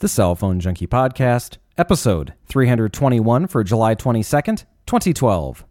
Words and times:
the 0.00 0.08
Cell 0.08 0.34
Phone 0.34 0.60
Junkie 0.60 0.86
Podcast, 0.86 1.58
episode 1.76 2.32
321 2.48 3.46
for 3.46 3.62
July 3.62 3.94
22nd, 3.94 4.64
2012. 4.86 5.64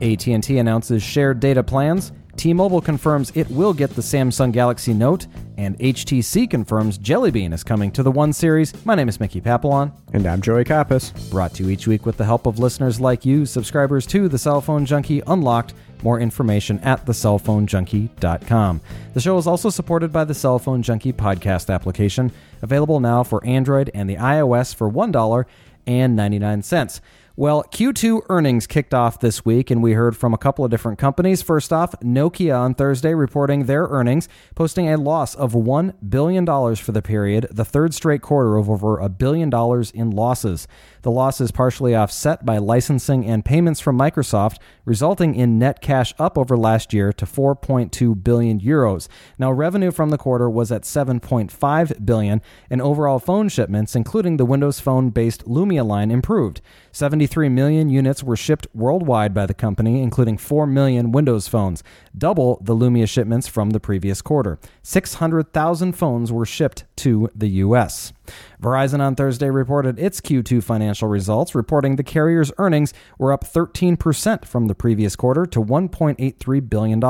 AT&T 0.00 0.58
announces 0.58 1.00
shared 1.00 1.38
data 1.38 1.62
plans, 1.62 2.10
T-Mobile 2.36 2.80
confirms 2.80 3.30
it 3.36 3.48
will 3.50 3.72
get 3.72 3.90
the 3.90 4.02
Samsung 4.02 4.50
Galaxy 4.52 4.94
Note, 4.94 5.28
and 5.58 5.78
HTC 5.80 6.48
confirms 6.48 6.96
Jelly 6.96 7.32
Bean 7.32 7.52
is 7.52 7.64
coming 7.64 7.90
to 7.90 8.04
the 8.04 8.10
One 8.10 8.32
series. 8.32 8.72
My 8.86 8.94
name 8.94 9.08
is 9.08 9.18
Mickey 9.18 9.40
Papillon. 9.40 9.90
And 10.12 10.24
I'm 10.24 10.40
Joey 10.40 10.64
Kappas. 10.64 11.30
Brought 11.30 11.52
to 11.54 11.64
you 11.64 11.70
each 11.70 11.88
week 11.88 12.06
with 12.06 12.16
the 12.16 12.24
help 12.24 12.46
of 12.46 12.60
listeners 12.60 13.00
like 13.00 13.26
you, 13.26 13.44
subscribers 13.44 14.06
to 14.06 14.28
the 14.28 14.38
Cell 14.38 14.60
Phone 14.60 14.86
Junkie 14.86 15.20
Unlocked. 15.26 15.74
More 16.04 16.20
information 16.20 16.78
at 16.78 17.04
thecellphonejunkie.com. 17.04 18.80
The 19.14 19.20
show 19.20 19.36
is 19.36 19.48
also 19.48 19.68
supported 19.68 20.12
by 20.12 20.24
the 20.24 20.34
Cell 20.34 20.60
Phone 20.60 20.80
Junkie 20.80 21.12
podcast 21.12 21.74
application, 21.74 22.30
available 22.62 23.00
now 23.00 23.24
for 23.24 23.44
Android 23.44 23.90
and 23.92 24.08
the 24.08 24.14
iOS 24.14 24.72
for 24.72 24.88
$1.99. 24.88 27.00
Well, 27.38 27.62
Q2 27.62 28.22
earnings 28.30 28.66
kicked 28.66 28.92
off 28.92 29.20
this 29.20 29.44
week, 29.44 29.70
and 29.70 29.80
we 29.80 29.92
heard 29.92 30.16
from 30.16 30.34
a 30.34 30.38
couple 30.38 30.64
of 30.64 30.72
different 30.72 30.98
companies. 30.98 31.40
First 31.40 31.72
off, 31.72 31.92
Nokia 32.00 32.58
on 32.58 32.74
Thursday 32.74 33.14
reporting 33.14 33.66
their 33.66 33.84
earnings, 33.84 34.28
posting 34.56 34.88
a 34.88 34.96
loss 34.96 35.36
of 35.36 35.52
$1 35.52 35.94
billion 36.08 36.44
for 36.74 36.90
the 36.90 37.00
period, 37.00 37.46
the 37.52 37.64
third 37.64 37.94
straight 37.94 38.22
quarter 38.22 38.56
of 38.56 38.68
over 38.68 38.98
a 38.98 39.08
billion 39.08 39.50
dollars 39.50 39.92
in 39.92 40.10
losses. 40.10 40.66
The 41.08 41.12
loss 41.12 41.40
is 41.40 41.50
partially 41.50 41.94
offset 41.94 42.44
by 42.44 42.58
licensing 42.58 43.24
and 43.24 43.42
payments 43.42 43.80
from 43.80 43.98
Microsoft, 43.98 44.58
resulting 44.84 45.34
in 45.34 45.58
net 45.58 45.80
cash 45.80 46.12
up 46.18 46.36
over 46.36 46.54
last 46.54 46.92
year 46.92 47.14
to 47.14 47.24
4.2 47.24 48.22
billion 48.22 48.60
euros. 48.60 49.08
Now, 49.38 49.50
revenue 49.50 49.90
from 49.90 50.10
the 50.10 50.18
quarter 50.18 50.50
was 50.50 50.70
at 50.70 50.82
7.5 50.82 52.04
billion, 52.04 52.42
and 52.68 52.82
overall 52.82 53.18
phone 53.18 53.48
shipments, 53.48 53.96
including 53.96 54.36
the 54.36 54.44
Windows 54.44 54.80
Phone-based 54.80 55.46
Lumia 55.46 55.82
line, 55.82 56.10
improved. 56.10 56.60
73 56.92 57.48
million 57.48 57.88
units 57.88 58.22
were 58.22 58.36
shipped 58.36 58.66
worldwide 58.74 59.32
by 59.32 59.46
the 59.46 59.54
company, 59.54 60.02
including 60.02 60.36
4 60.36 60.66
million 60.66 61.10
Windows 61.10 61.48
phones, 61.48 61.82
double 62.18 62.60
the 62.62 62.76
Lumia 62.76 63.08
shipments 63.08 63.48
from 63.48 63.70
the 63.70 63.80
previous 63.80 64.20
quarter. 64.20 64.58
600,000 64.88 65.92
phones 65.92 66.32
were 66.32 66.46
shipped 66.46 66.84
to 66.96 67.28
the 67.34 67.48
U.S. 67.48 68.14
Verizon 68.58 69.00
on 69.00 69.14
Thursday 69.14 69.50
reported 69.50 69.98
its 69.98 70.18
Q2 70.18 70.62
financial 70.62 71.08
results, 71.08 71.54
reporting 71.54 71.96
the 71.96 72.02
carrier's 72.02 72.50
earnings 72.56 72.94
were 73.18 73.30
up 73.30 73.44
13% 73.44 74.46
from 74.46 74.66
the 74.66 74.74
previous 74.74 75.14
quarter 75.14 75.44
to 75.44 75.62
$1.83 75.62 76.70
billion. 76.70 77.00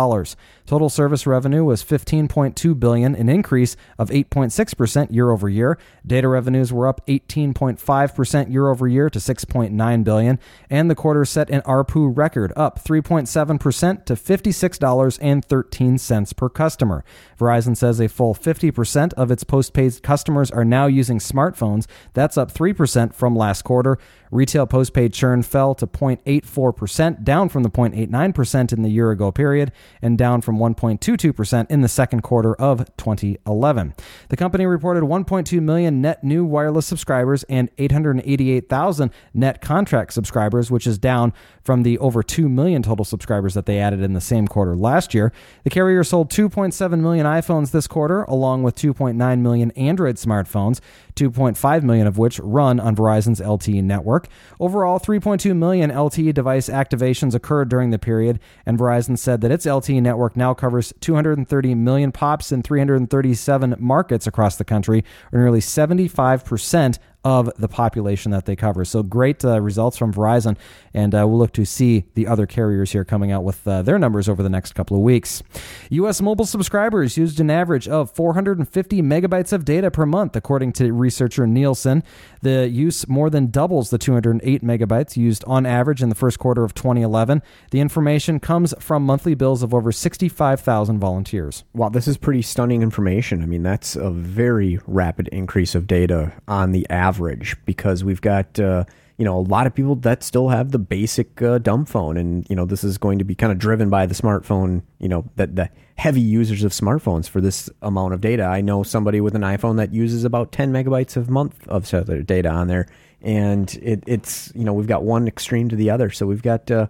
Total 0.68 0.88
service 0.90 1.26
revenue 1.26 1.64
was 1.64 1.82
15.2 1.82 2.78
billion, 2.78 3.14
an 3.14 3.30
increase 3.30 3.74
of 3.98 4.10
8.6% 4.10 5.10
year 5.10 5.30
over 5.30 5.48
year. 5.48 5.78
Data 6.06 6.28
revenues 6.28 6.74
were 6.74 6.86
up 6.86 7.00
18.5% 7.06 8.52
year 8.52 8.68
over 8.68 8.86
year 8.86 9.08
to 9.08 9.18
6.9 9.18 10.04
billion, 10.04 10.38
and 10.68 10.90
the 10.90 10.94
quarter 10.94 11.24
set 11.24 11.48
an 11.48 11.62
ARPU 11.62 12.14
record, 12.14 12.52
up 12.54 12.84
3.7% 12.84 14.04
to 14.04 14.12
$56.13 14.12 16.36
per 16.36 16.48
customer. 16.50 17.02
Verizon 17.40 17.74
says 17.74 17.98
a 17.98 18.06
full 18.06 18.34
50% 18.34 19.14
of 19.14 19.30
its 19.30 19.44
postpaid 19.44 20.02
customers 20.02 20.50
are 20.50 20.66
now 20.66 20.86
using 20.86 21.18
smartphones. 21.18 21.86
That's 22.12 22.36
up 22.36 22.52
3% 22.52 23.14
from 23.14 23.34
last 23.34 23.62
quarter. 23.62 23.96
Retail 24.30 24.66
postpaid 24.66 25.14
churn 25.14 25.42
fell 25.42 25.74
to 25.76 25.86
0.84%, 25.86 27.24
down 27.24 27.48
from 27.48 27.62
the 27.62 27.70
0.89% 27.70 28.72
in 28.74 28.82
the 28.82 28.90
year 28.90 29.10
ago 29.10 29.32
period, 29.32 29.72
and 30.02 30.18
down 30.18 30.42
from 30.42 30.57
1.22% 30.58 31.70
in 31.70 31.80
the 31.80 31.88
second 31.88 32.22
quarter 32.22 32.54
of 32.54 32.84
2011. 32.96 33.94
The 34.28 34.36
company 34.36 34.66
reported 34.66 35.04
1.2 35.04 35.60
million 35.60 36.00
net 36.00 36.22
new 36.22 36.44
wireless 36.44 36.86
subscribers 36.86 37.44
and 37.44 37.70
888,000 37.78 39.10
net 39.34 39.60
contract 39.60 40.12
subscribers, 40.12 40.70
which 40.70 40.86
is 40.86 40.98
down 40.98 41.32
from 41.62 41.82
the 41.82 41.98
over 41.98 42.22
2 42.22 42.48
million 42.48 42.82
total 42.82 43.04
subscribers 43.04 43.54
that 43.54 43.66
they 43.66 43.78
added 43.78 44.00
in 44.00 44.14
the 44.14 44.20
same 44.20 44.48
quarter 44.48 44.76
last 44.76 45.14
year. 45.14 45.32
The 45.64 45.70
carrier 45.70 46.04
sold 46.04 46.30
2.7 46.30 47.00
million 47.00 47.26
iPhones 47.26 47.70
this 47.70 47.86
quarter, 47.86 48.22
along 48.24 48.62
with 48.62 48.74
2.9 48.76 49.40
million 49.40 49.70
Android 49.72 50.16
smartphones, 50.16 50.80
2.5 51.14 51.82
million 51.82 52.06
of 52.06 52.18
which 52.18 52.38
run 52.40 52.80
on 52.80 52.94
Verizon's 52.96 53.40
LTE 53.40 53.82
network. 53.82 54.28
Overall, 54.60 54.98
3.2 54.98 55.56
million 55.56 55.90
LTE 55.90 56.32
device 56.32 56.68
activations 56.68 57.34
occurred 57.34 57.68
during 57.68 57.90
the 57.90 57.98
period, 57.98 58.40
and 58.64 58.78
Verizon 58.78 59.18
said 59.18 59.40
that 59.40 59.50
its 59.50 59.66
LTE 59.66 60.00
network 60.00 60.36
now 60.36 60.47
covers 60.54 60.92
230 61.00 61.74
million 61.74 62.12
pops 62.12 62.52
in 62.52 62.62
337 62.62 63.76
markets 63.78 64.26
across 64.26 64.56
the 64.56 64.64
country, 64.64 65.04
or 65.32 65.40
nearly 65.40 65.60
75% 65.60 66.98
of 67.28 67.50
the 67.58 67.68
population 67.68 68.32
that 68.32 68.46
they 68.46 68.56
cover. 68.56 68.86
So 68.86 69.02
great 69.02 69.44
uh, 69.44 69.60
results 69.60 69.98
from 69.98 70.14
Verizon, 70.14 70.56
and 70.94 71.14
uh, 71.14 71.28
we'll 71.28 71.36
look 71.36 71.52
to 71.52 71.66
see 71.66 72.04
the 72.14 72.26
other 72.26 72.46
carriers 72.46 72.92
here 72.92 73.04
coming 73.04 73.30
out 73.30 73.44
with 73.44 73.68
uh, 73.68 73.82
their 73.82 73.98
numbers 73.98 74.30
over 74.30 74.42
the 74.42 74.48
next 74.48 74.74
couple 74.74 74.96
of 74.96 75.02
weeks. 75.02 75.42
U.S. 75.90 76.22
mobile 76.22 76.46
subscribers 76.46 77.18
used 77.18 77.38
an 77.38 77.50
average 77.50 77.86
of 77.86 78.10
450 78.12 79.02
megabytes 79.02 79.52
of 79.52 79.66
data 79.66 79.90
per 79.90 80.06
month, 80.06 80.36
according 80.36 80.72
to 80.72 80.90
researcher 80.90 81.46
Nielsen. 81.46 82.02
The 82.40 82.66
use 82.66 83.06
more 83.06 83.28
than 83.28 83.50
doubles 83.50 83.90
the 83.90 83.98
208 83.98 84.64
megabytes 84.64 85.18
used 85.18 85.44
on 85.44 85.66
average 85.66 86.02
in 86.02 86.08
the 86.08 86.14
first 86.14 86.38
quarter 86.38 86.64
of 86.64 86.72
2011. 86.72 87.42
The 87.72 87.80
information 87.80 88.40
comes 88.40 88.72
from 88.80 89.04
monthly 89.04 89.34
bills 89.34 89.62
of 89.62 89.74
over 89.74 89.92
65,000 89.92 90.98
volunteers. 90.98 91.64
Wow, 91.74 91.90
this 91.90 92.08
is 92.08 92.16
pretty 92.16 92.40
stunning 92.40 92.80
information. 92.80 93.42
I 93.42 93.46
mean, 93.46 93.62
that's 93.62 93.96
a 93.96 94.10
very 94.10 94.80
rapid 94.86 95.28
increase 95.28 95.74
of 95.74 95.86
data 95.86 96.32
on 96.48 96.72
the 96.72 96.88
average 96.88 97.17
because 97.64 98.04
we've 98.04 98.20
got 98.20 98.58
uh, 98.58 98.84
you 99.16 99.24
know 99.24 99.36
a 99.36 99.40
lot 99.40 99.66
of 99.66 99.74
people 99.74 99.96
that 99.96 100.22
still 100.22 100.48
have 100.48 100.70
the 100.70 100.78
basic 100.78 101.42
uh, 101.42 101.58
dumb 101.58 101.84
phone, 101.84 102.16
and 102.16 102.46
you 102.48 102.56
know 102.56 102.64
this 102.64 102.84
is 102.84 102.98
going 102.98 103.18
to 103.18 103.24
be 103.24 103.34
kind 103.34 103.52
of 103.52 103.58
driven 103.58 103.90
by 103.90 104.06
the 104.06 104.14
smartphone. 104.14 104.82
You 104.98 105.08
know 105.08 105.24
that 105.36 105.56
the 105.56 105.68
heavy 105.96 106.20
users 106.20 106.62
of 106.62 106.72
smartphones 106.72 107.28
for 107.28 107.40
this 107.40 107.68
amount 107.82 108.14
of 108.14 108.20
data. 108.20 108.44
I 108.44 108.60
know 108.60 108.82
somebody 108.82 109.20
with 109.20 109.34
an 109.34 109.42
iPhone 109.42 109.76
that 109.78 109.92
uses 109.92 110.22
about 110.24 110.52
10 110.52 110.72
megabytes 110.72 111.16
a 111.16 111.28
month 111.28 111.66
of 111.66 111.86
cellular 111.86 112.22
data 112.22 112.48
on 112.48 112.68
there, 112.68 112.86
and 113.20 113.72
it, 113.82 114.04
it's 114.06 114.52
you 114.54 114.64
know 114.64 114.72
we've 114.72 114.86
got 114.86 115.02
one 115.02 115.26
extreme 115.26 115.68
to 115.68 115.76
the 115.76 115.90
other, 115.90 116.10
so 116.10 116.26
we've 116.26 116.42
got 116.42 116.70
uh, 116.70 116.86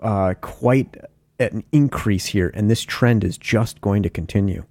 uh 0.00 0.34
quite 0.40 0.96
an 1.40 1.64
increase 1.72 2.26
here, 2.26 2.52
and 2.54 2.70
this 2.70 2.82
trend 2.82 3.24
is 3.24 3.36
just 3.36 3.80
going 3.80 4.02
to 4.04 4.10
continue 4.10 4.64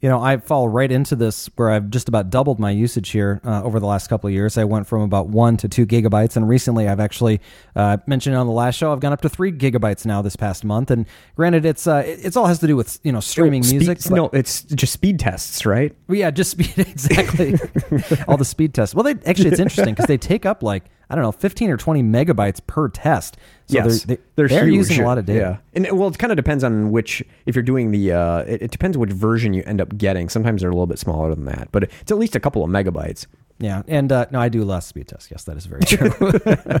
you 0.00 0.10
know, 0.10 0.22
I 0.22 0.36
fall 0.36 0.68
right 0.68 0.92
into 0.92 1.16
this 1.16 1.48
where 1.56 1.70
I've 1.70 1.88
just 1.88 2.08
about 2.08 2.28
doubled 2.28 2.60
my 2.60 2.70
usage 2.70 3.10
here 3.10 3.40
uh, 3.44 3.62
over 3.62 3.80
the 3.80 3.86
last 3.86 4.08
couple 4.08 4.28
of 4.28 4.34
years. 4.34 4.58
I 4.58 4.64
went 4.64 4.86
from 4.86 5.00
about 5.00 5.28
one 5.28 5.56
to 5.58 5.68
two 5.68 5.86
gigabytes, 5.86 6.36
and 6.36 6.46
recently 6.46 6.86
I've 6.86 7.00
actually 7.00 7.40
uh, 7.74 7.96
mentioned 8.06 8.36
on 8.36 8.46
the 8.46 8.52
last 8.52 8.74
show 8.74 8.92
I've 8.92 9.00
gone 9.00 9.14
up 9.14 9.22
to 9.22 9.30
three 9.30 9.52
gigabytes 9.52 10.04
now 10.04 10.20
this 10.20 10.36
past 10.36 10.64
month. 10.64 10.90
And 10.90 11.06
granted, 11.34 11.64
it's 11.64 11.86
uh, 11.86 12.02
it's 12.04 12.36
all 12.36 12.46
has 12.46 12.58
to 12.58 12.66
do 12.66 12.76
with 12.76 13.00
you 13.04 13.12
know 13.12 13.20
streaming 13.20 13.62
speed, 13.62 13.86
music. 13.86 14.10
no, 14.10 14.28
it's 14.34 14.62
just 14.62 14.92
speed 14.92 15.18
tests, 15.18 15.64
right? 15.64 15.96
Yeah, 16.08 16.30
just 16.30 16.50
speed 16.50 16.74
exactly. 16.76 17.58
all 18.28 18.36
the 18.36 18.44
speed 18.44 18.74
tests. 18.74 18.94
Well, 18.94 19.04
they 19.04 19.14
actually 19.28 19.50
it's 19.50 19.60
interesting 19.60 19.94
because 19.94 20.06
they 20.06 20.18
take 20.18 20.44
up 20.44 20.62
like 20.62 20.84
I 21.08 21.14
don't 21.14 21.22
know, 21.22 21.32
15 21.32 21.70
or 21.70 21.76
20 21.76 22.02
megabytes 22.02 22.60
per 22.66 22.88
test. 22.88 23.36
So 23.66 23.74
yes, 23.74 24.04
they're, 24.04 24.18
they're, 24.34 24.48
they're 24.48 24.68
using 24.68 25.00
a 25.00 25.06
lot 25.06 25.18
of 25.18 25.26
data. 25.26 25.60
Yeah. 25.74 25.86
And 25.86 25.98
well, 25.98 26.08
it 26.08 26.18
kind 26.18 26.32
of 26.32 26.36
depends 26.36 26.64
on 26.64 26.90
which, 26.90 27.22
if 27.46 27.54
you're 27.54 27.62
doing 27.62 27.90
the, 27.92 28.12
uh, 28.12 28.38
it, 28.40 28.62
it, 28.62 28.70
depends 28.70 28.98
which 28.98 29.12
version 29.12 29.54
you 29.54 29.62
end 29.66 29.80
up 29.80 29.96
getting. 29.96 30.28
Sometimes 30.28 30.62
they're 30.62 30.70
a 30.70 30.74
little 30.74 30.86
bit 30.86 30.98
smaller 30.98 31.34
than 31.34 31.44
that, 31.44 31.68
but 31.70 31.84
it's 31.84 32.10
at 32.10 32.18
least 32.18 32.34
a 32.34 32.40
couple 32.40 32.64
of 32.64 32.70
megabytes. 32.70 33.26
Yeah. 33.58 33.82
And 33.86 34.10
uh, 34.10 34.26
no, 34.30 34.40
I 34.40 34.48
do 34.48 34.64
less 34.64 34.86
speed 34.86 35.08
tests. 35.08 35.30
Yes, 35.30 35.44
that 35.44 35.56
is 35.56 35.66
very 35.66 35.82
true. 35.84 36.80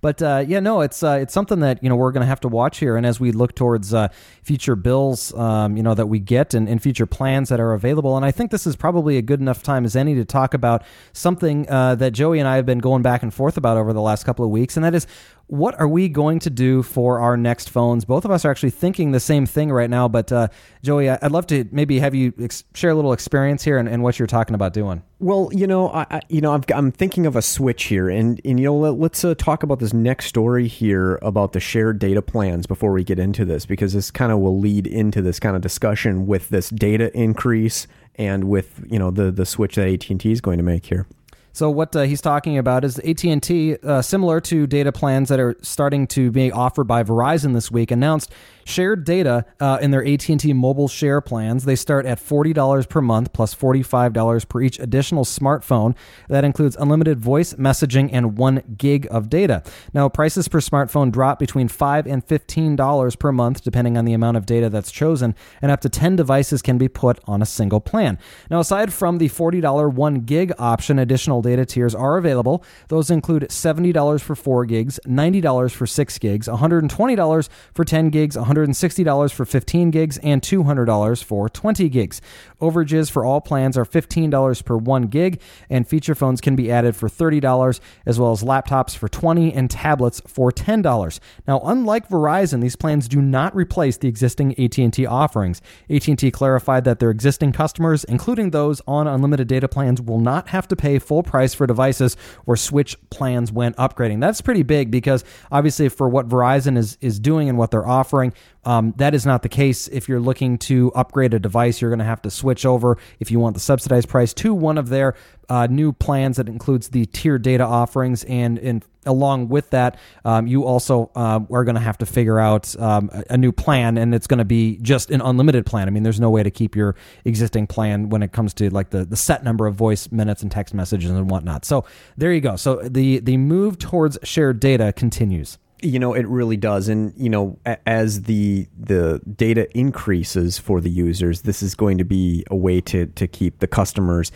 But 0.00 0.22
uh, 0.22 0.44
yeah, 0.46 0.60
no, 0.60 0.80
it's 0.80 1.02
uh, 1.02 1.18
it's 1.20 1.32
something 1.32 1.60
that 1.60 1.82
you 1.82 1.88
know 1.88 1.96
we're 1.96 2.12
going 2.12 2.22
to 2.22 2.26
have 2.26 2.40
to 2.40 2.48
watch 2.48 2.78
here, 2.78 2.96
and 2.96 3.06
as 3.06 3.20
we 3.20 3.32
look 3.32 3.54
towards 3.54 3.92
uh, 3.94 4.08
future 4.42 4.76
bills, 4.76 5.34
um, 5.34 5.76
you 5.76 5.82
know 5.82 5.94
that 5.94 6.06
we 6.06 6.18
get 6.18 6.54
and, 6.54 6.68
and, 6.68 6.82
future 6.82 7.06
plans 7.06 7.48
that 7.48 7.60
are 7.60 7.72
available, 7.72 8.16
and 8.16 8.24
I 8.24 8.30
think 8.30 8.50
this 8.50 8.66
is 8.66 8.76
probably 8.76 9.16
a 9.16 9.22
good 9.22 9.40
enough 9.40 9.62
time 9.62 9.84
as 9.84 9.96
any 9.96 10.14
to 10.14 10.24
talk 10.24 10.54
about 10.54 10.82
something 11.12 11.68
uh, 11.70 11.94
that 11.96 12.12
Joey 12.12 12.38
and 12.38 12.48
I 12.48 12.56
have 12.56 12.66
been 12.66 12.78
going 12.78 13.02
back 13.02 13.22
and 13.22 13.32
forth 13.32 13.56
about 13.56 13.76
over 13.76 13.92
the 13.92 14.02
last 14.02 14.24
couple 14.24 14.44
of 14.44 14.50
weeks, 14.50 14.76
and 14.76 14.84
that 14.84 14.94
is 14.94 15.06
what 15.46 15.78
are 15.78 15.88
we 15.88 16.08
going 16.08 16.38
to 16.40 16.50
do 16.50 16.82
for 16.82 17.20
our 17.20 17.36
next 17.36 17.68
phones? 17.68 18.04
Both 18.04 18.24
of 18.24 18.30
us 18.30 18.44
are 18.44 18.50
actually 18.50 18.70
thinking 18.70 19.12
the 19.12 19.20
same 19.20 19.44
thing 19.46 19.70
right 19.70 19.90
now. 19.90 20.08
But 20.08 20.32
uh, 20.32 20.48
Joey, 20.82 21.10
I'd 21.10 21.30
love 21.30 21.46
to 21.48 21.66
maybe 21.70 21.98
have 21.98 22.14
you 22.14 22.32
ex- 22.40 22.64
share 22.74 22.90
a 22.90 22.94
little 22.94 23.12
experience 23.12 23.62
here 23.62 23.78
and, 23.78 23.88
and, 23.88 24.02
what 24.02 24.18
you're 24.18 24.26
talking 24.26 24.54
about 24.54 24.72
doing. 24.72 25.02
Well, 25.18 25.48
you 25.52 25.66
know, 25.66 25.90
I, 25.90 26.06
I 26.10 26.20
you 26.28 26.40
know, 26.40 26.52
I'm, 26.52 26.62
I'm, 26.74 26.92
thinking 26.92 27.26
of 27.26 27.36
a 27.36 27.42
switch 27.42 27.84
here, 27.84 28.08
and 28.10 28.40
and 28.44 28.58
you 28.58 28.66
know, 28.66 28.76
let, 28.76 29.12
us 29.12 29.24
uh, 29.24 29.34
talk 29.34 29.62
about 29.62 29.78
this 29.78 29.92
next 29.92 30.26
story 30.26 30.66
here 30.66 31.18
about 31.22 31.52
the 31.52 31.60
shared 31.60 31.98
data 31.98 32.20
plans 32.20 32.66
before 32.66 32.92
we 32.92 33.04
get 33.04 33.18
into 33.18 33.44
this, 33.44 33.64
because 33.64 33.92
this 33.92 34.10
kind 34.10 34.32
of 34.32 34.38
will 34.38 34.58
lead 34.58 34.86
into 34.86 35.22
this 35.22 35.40
kind 35.40 35.56
of 35.56 35.62
discussion 35.62 36.26
with 36.26 36.50
this 36.50 36.68
data 36.70 37.16
increase 37.16 37.86
and 38.16 38.44
with 38.44 38.84
you 38.90 38.98
know 38.98 39.10
the 39.10 39.30
the 39.30 39.46
switch 39.46 39.76
that 39.76 39.88
AT 39.88 40.10
and 40.10 40.20
T 40.20 40.32
is 40.32 40.40
going 40.40 40.58
to 40.58 40.64
make 40.64 40.86
here. 40.86 41.06
So 41.54 41.70
what 41.70 41.94
uh, 41.94 42.02
he's 42.02 42.20
talking 42.20 42.58
about 42.58 42.84
is 42.84 42.98
AT 42.98 43.24
and 43.24 43.40
T, 43.40 43.76
uh, 43.76 44.02
similar 44.02 44.40
to 44.40 44.66
data 44.66 44.90
plans 44.90 45.28
that 45.28 45.38
are 45.38 45.56
starting 45.62 46.08
to 46.08 46.32
be 46.32 46.50
offered 46.50 46.88
by 46.88 47.04
Verizon 47.04 47.54
this 47.54 47.70
week, 47.70 47.92
announced 47.92 48.32
shared 48.64 49.04
data 49.04 49.44
uh, 49.60 49.78
in 49.80 49.90
their 49.90 50.06
AT&T 50.06 50.52
mobile 50.52 50.88
share 50.88 51.20
plans. 51.20 51.64
They 51.64 51.76
start 51.76 52.06
at 52.06 52.18
$40 52.18 52.88
per 52.88 53.00
month 53.00 53.32
plus 53.32 53.54
$45 53.54 54.48
per 54.48 54.60
each 54.62 54.78
additional 54.78 55.24
smartphone. 55.24 55.94
That 56.28 56.44
includes 56.44 56.76
unlimited 56.76 57.18
voice, 57.18 57.54
messaging, 57.54 58.10
and 58.12 58.36
one 58.38 58.62
gig 58.76 59.06
of 59.10 59.28
data. 59.28 59.62
Now, 59.92 60.08
prices 60.08 60.48
per 60.48 60.60
smartphone 60.60 61.12
drop 61.12 61.38
between 61.38 61.68
5 61.68 62.06
and 62.06 62.26
$15 62.26 63.18
per 63.18 63.32
month, 63.32 63.62
depending 63.62 63.96
on 63.96 64.04
the 64.04 64.12
amount 64.12 64.36
of 64.36 64.46
data 64.46 64.68
that's 64.68 64.90
chosen, 64.90 65.34
and 65.60 65.70
up 65.70 65.80
to 65.82 65.88
10 65.88 66.16
devices 66.16 66.62
can 66.62 66.78
be 66.78 66.88
put 66.88 67.20
on 67.26 67.42
a 67.42 67.46
single 67.46 67.80
plan. 67.80 68.18
Now, 68.50 68.60
aside 68.60 68.92
from 68.92 69.18
the 69.18 69.28
$40 69.28 69.92
one 69.92 70.20
gig 70.20 70.52
option, 70.58 70.98
additional 70.98 71.42
data 71.42 71.66
tiers 71.66 71.94
are 71.94 72.16
available. 72.16 72.64
Those 72.88 73.10
include 73.10 73.44
$70 73.48 74.20
for 74.20 74.34
4 74.34 74.64
gigs, 74.66 75.00
$90 75.06 75.72
for 75.72 75.86
6 75.86 76.18
gigs, 76.18 76.48
$120 76.48 77.48
for 77.72 77.84
10 77.84 78.10
gigs, 78.10 78.36
$160 78.54 79.32
for 79.32 79.44
15 79.44 79.90
gigs, 79.90 80.18
and 80.18 80.42
$200 80.42 81.24
for 81.24 81.48
20 81.48 81.88
gigs. 81.88 82.20
Overages 82.60 83.10
for 83.10 83.24
all 83.24 83.40
plans 83.40 83.76
are 83.76 83.84
$15 83.84 84.64
per 84.64 84.76
1 84.76 85.02
gig, 85.04 85.40
and 85.68 85.86
feature 85.86 86.14
phones 86.14 86.40
can 86.40 86.56
be 86.56 86.70
added 86.70 86.96
for 86.96 87.08
$30, 87.08 87.80
as 88.06 88.18
well 88.18 88.32
as 88.32 88.42
laptops 88.42 88.96
for 88.96 89.08
20 89.08 89.52
and 89.52 89.70
tablets 89.70 90.20
for 90.26 90.50
$10. 90.50 91.20
Now, 91.46 91.60
unlike 91.64 92.08
Verizon, 92.08 92.60
these 92.60 92.76
plans 92.76 93.08
do 93.08 93.20
not 93.20 93.54
replace 93.54 93.96
the 93.96 94.08
existing 94.08 94.58
AT&T 94.58 95.06
offerings. 95.06 95.60
AT&T 95.90 96.30
clarified 96.30 96.84
that 96.84 96.98
their 96.98 97.10
existing 97.10 97.52
customers, 97.52 98.04
including 98.04 98.50
those 98.50 98.80
on 98.86 99.06
unlimited 99.06 99.48
data 99.48 99.68
plans, 99.68 100.00
will 100.00 100.20
not 100.20 100.48
have 100.48 100.68
to 100.68 100.76
pay 100.76 100.98
full 100.98 101.22
price 101.22 101.54
for 101.54 101.66
devices 101.66 102.16
or 102.46 102.56
switch 102.56 102.96
plans 103.10 103.52
when 103.52 103.74
upgrading. 103.74 104.20
That's 104.20 104.40
pretty 104.40 104.62
big 104.62 104.90
because 104.90 105.24
obviously 105.50 105.88
for 105.88 106.08
what 106.08 106.28
Verizon 106.28 106.76
is 106.76 106.98
is 107.00 107.18
doing 107.18 107.48
and 107.48 107.58
what 107.58 107.70
they're 107.70 107.86
offering, 107.86 108.32
um, 108.64 108.94
that 108.96 109.14
is 109.14 109.26
not 109.26 109.42
the 109.42 109.48
case. 109.48 109.88
If 109.88 110.08
you're 110.08 110.20
looking 110.20 110.58
to 110.58 110.90
upgrade 110.94 111.34
a 111.34 111.38
device, 111.38 111.80
you're 111.80 111.90
going 111.90 111.98
to 111.98 112.04
have 112.04 112.22
to 112.22 112.30
switch 112.30 112.64
over 112.64 112.98
if 113.20 113.30
you 113.30 113.38
want 113.38 113.54
the 113.54 113.60
subsidized 113.60 114.08
price 114.08 114.32
to 114.34 114.54
one 114.54 114.78
of 114.78 114.88
their 114.88 115.14
uh, 115.48 115.66
new 115.70 115.92
plans 115.92 116.38
that 116.38 116.48
includes 116.48 116.88
the 116.88 117.04
tier 117.06 117.38
data 117.38 117.64
offerings, 117.64 118.24
and, 118.24 118.58
and 118.58 118.84
along 119.04 119.48
with 119.50 119.68
that, 119.70 119.98
um, 120.24 120.46
you 120.46 120.64
also 120.64 121.10
uh, 121.14 121.40
are 121.50 121.64
going 121.64 121.74
to 121.74 121.80
have 121.80 121.98
to 121.98 122.06
figure 122.06 122.40
out 122.40 122.74
um, 122.80 123.10
a, 123.12 123.24
a, 123.30 123.36
new 123.36 123.52
plan, 123.52 123.98
and 123.98 124.14
it's 124.14 124.26
going 124.26 124.38
to 124.38 124.44
be 124.46 124.78
just 124.80 125.10
an 125.10 125.20
unlimited 125.20 125.66
plan. 125.66 125.86
I 125.86 125.90
mean, 125.90 126.02
there's 126.02 126.20
no 126.20 126.30
way 126.30 126.42
to 126.42 126.50
keep 126.50 126.74
your 126.74 126.96
existing 127.26 127.66
plan 127.66 128.08
when 128.08 128.22
it 128.22 128.32
comes 128.32 128.54
to 128.54 128.70
like 128.70 128.88
the, 128.88 129.04
the 129.04 129.16
set 129.16 129.44
number 129.44 129.66
of 129.66 129.74
voice 129.74 130.10
minutes 130.10 130.42
and 130.42 130.50
text 130.50 130.72
messages 130.72 131.10
and 131.10 131.28
whatnot. 131.28 131.66
So 131.66 131.84
there 132.16 132.32
you 132.32 132.40
go. 132.40 132.56
So 132.56 132.76
the 132.76 133.18
the 133.18 133.36
move 133.36 133.78
towards 133.78 134.18
shared 134.22 134.60
data 134.60 134.92
continues. 134.94 135.58
You 135.84 135.98
know, 135.98 136.14
it 136.14 136.26
really 136.26 136.56
does, 136.56 136.88
and 136.88 137.12
you 137.16 137.28
know, 137.28 137.58
as 137.86 138.22
the 138.22 138.66
the 138.78 139.20
data 139.36 139.68
increases 139.76 140.58
for 140.58 140.80
the 140.80 140.90
users, 140.90 141.42
this 141.42 141.62
is 141.62 141.74
going 141.74 141.98
to 141.98 142.04
be 142.04 142.44
a 142.50 142.56
way 142.56 142.80
to 142.82 143.06
to 143.06 143.26
keep 143.26 143.58
the 143.58 143.66
customers 143.66 144.32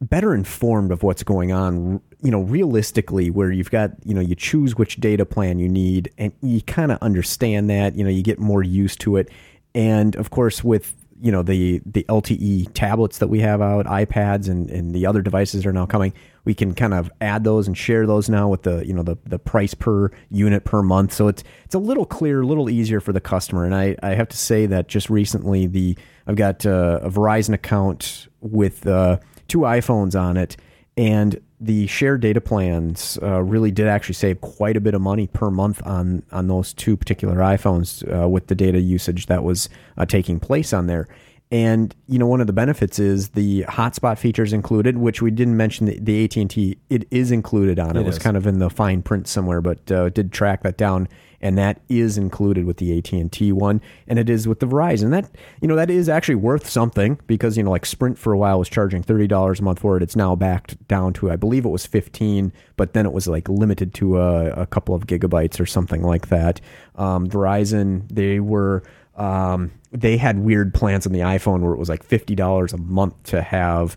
better 0.00 0.34
informed 0.34 0.90
of 0.90 1.02
what's 1.02 1.22
going 1.22 1.52
on 1.52 2.00
you 2.22 2.30
know 2.30 2.42
realistically 2.42 3.30
where 3.30 3.50
you've 3.50 3.70
got 3.70 3.90
you 4.04 4.14
know 4.14 4.20
you 4.20 4.34
choose 4.34 4.76
which 4.76 4.96
data 4.96 5.24
plan 5.24 5.58
you 5.58 5.68
need 5.68 6.10
and 6.18 6.32
you 6.40 6.60
kind 6.62 6.92
of 6.92 6.98
understand 7.02 7.68
that 7.68 7.94
you 7.94 8.04
know 8.04 8.10
you 8.10 8.22
get 8.22 8.38
more 8.38 8.62
used 8.62 9.00
to 9.00 9.16
it. 9.16 9.28
And 9.74 10.14
of 10.16 10.30
course 10.30 10.62
with 10.62 10.96
you 11.22 11.30
know 11.30 11.42
the 11.42 11.80
the 11.86 12.04
LTE 12.08 12.74
tablets 12.74 13.18
that 13.18 13.28
we 13.28 13.38
have 13.40 13.62
out 13.62 13.86
iPads 13.86 14.48
and 14.48 14.68
and 14.70 14.92
the 14.92 15.06
other 15.06 15.22
devices 15.22 15.64
are 15.64 15.72
now 15.72 15.86
coming. 15.86 16.12
We 16.44 16.52
can 16.52 16.74
kind 16.74 16.92
of 16.92 17.12
add 17.20 17.44
those 17.44 17.68
and 17.68 17.78
share 17.78 18.08
those 18.08 18.28
now 18.28 18.48
with 18.48 18.62
the 18.62 18.84
you 18.84 18.92
know 18.92 19.04
the 19.04 19.16
the 19.24 19.38
price 19.38 19.72
per 19.72 20.10
unit 20.30 20.64
per 20.64 20.82
month. 20.82 21.12
So 21.12 21.28
it's 21.28 21.44
it's 21.64 21.76
a 21.76 21.78
little 21.78 22.04
clearer 22.04 22.42
a 22.42 22.46
little 22.46 22.68
easier 22.68 23.00
for 23.00 23.12
the 23.12 23.20
customer. 23.20 23.64
And 23.64 23.74
I 23.74 23.94
I 24.02 24.14
have 24.14 24.28
to 24.30 24.36
say 24.36 24.66
that 24.66 24.88
just 24.88 25.08
recently 25.08 25.68
the 25.68 25.96
I've 26.26 26.36
got 26.36 26.66
uh, 26.66 26.98
a 27.02 27.08
Verizon 27.08 27.54
account 27.54 28.26
with 28.40 28.84
uh, 28.86 29.18
two 29.46 29.60
iPhones 29.60 30.20
on 30.20 30.36
it, 30.36 30.56
and 30.96 31.40
the 31.62 31.86
shared 31.86 32.20
data 32.20 32.40
plans 32.40 33.18
uh, 33.22 33.40
really 33.40 33.70
did 33.70 33.86
actually 33.86 34.14
save 34.14 34.40
quite 34.40 34.76
a 34.76 34.80
bit 34.80 34.94
of 34.94 35.00
money 35.00 35.28
per 35.28 35.50
month 35.50 35.80
on 35.86 36.24
on 36.32 36.48
those 36.48 36.74
two 36.74 36.96
particular 36.96 37.36
iPhones 37.36 38.02
uh, 38.12 38.28
with 38.28 38.48
the 38.48 38.54
data 38.54 38.80
usage 38.80 39.26
that 39.26 39.44
was 39.44 39.68
uh, 39.96 40.04
taking 40.04 40.40
place 40.40 40.72
on 40.72 40.86
there. 40.88 41.08
And 41.52 41.94
you 42.08 42.18
know, 42.18 42.26
one 42.26 42.40
of 42.40 42.46
the 42.46 42.52
benefits 42.52 42.98
is 42.98 43.30
the 43.30 43.62
hotspot 43.68 44.18
features 44.18 44.52
included, 44.52 44.96
which 44.96 45.22
we 45.22 45.30
didn't 45.30 45.56
mention. 45.56 45.86
The, 45.86 45.98
the 46.00 46.24
AT 46.24 46.36
and 46.36 46.50
T 46.50 46.78
it 46.90 47.06
is 47.10 47.30
included 47.30 47.78
on 47.78 47.96
it. 47.96 48.00
It 48.00 48.06
was 48.06 48.18
kind 48.18 48.36
of 48.36 48.46
in 48.46 48.58
the 48.58 48.70
fine 48.70 49.02
print 49.02 49.28
somewhere, 49.28 49.60
but 49.60 49.92
uh, 49.92 50.08
did 50.08 50.32
track 50.32 50.62
that 50.62 50.76
down 50.76 51.08
and 51.42 51.58
that 51.58 51.80
is 51.88 52.16
included 52.16 52.64
with 52.64 52.76
the 52.78 52.96
AT&T 52.96 53.52
one 53.52 53.80
and 54.06 54.18
it 54.18 54.30
is 54.30 54.46
with 54.46 54.60
the 54.60 54.66
Verizon. 54.66 55.10
That 55.10 55.30
you 55.60 55.68
know 55.68 55.76
that 55.76 55.90
is 55.90 56.08
actually 56.08 56.36
worth 56.36 56.68
something 56.68 57.18
because 57.26 57.56
you 57.56 57.62
know 57.62 57.70
like 57.70 57.84
Sprint 57.84 58.18
for 58.18 58.32
a 58.32 58.38
while 58.38 58.58
was 58.58 58.68
charging 58.68 59.02
$30 59.02 59.58
a 59.58 59.62
month 59.62 59.80
for 59.80 59.96
it. 59.96 60.02
It's 60.02 60.16
now 60.16 60.34
backed 60.36 60.86
down 60.88 61.12
to 61.14 61.30
I 61.30 61.36
believe 61.36 61.64
it 61.64 61.70
was 61.70 61.86
15, 61.86 62.52
but 62.76 62.94
then 62.94 63.04
it 63.04 63.12
was 63.12 63.26
like 63.26 63.48
limited 63.48 63.92
to 63.94 64.18
a, 64.18 64.50
a 64.50 64.66
couple 64.66 64.94
of 64.94 65.06
gigabytes 65.06 65.60
or 65.60 65.66
something 65.66 66.02
like 66.02 66.28
that. 66.28 66.60
Um, 66.94 67.28
Verizon 67.28 68.08
they 68.08 68.40
were 68.40 68.82
um, 69.16 69.72
they 69.90 70.16
had 70.16 70.38
weird 70.38 70.72
plans 70.72 71.06
on 71.06 71.12
the 71.12 71.20
iPhone 71.20 71.60
where 71.60 71.74
it 71.74 71.78
was 71.78 71.88
like 71.88 72.06
$50 72.06 72.72
a 72.72 72.76
month 72.78 73.22
to 73.24 73.42
have 73.42 73.96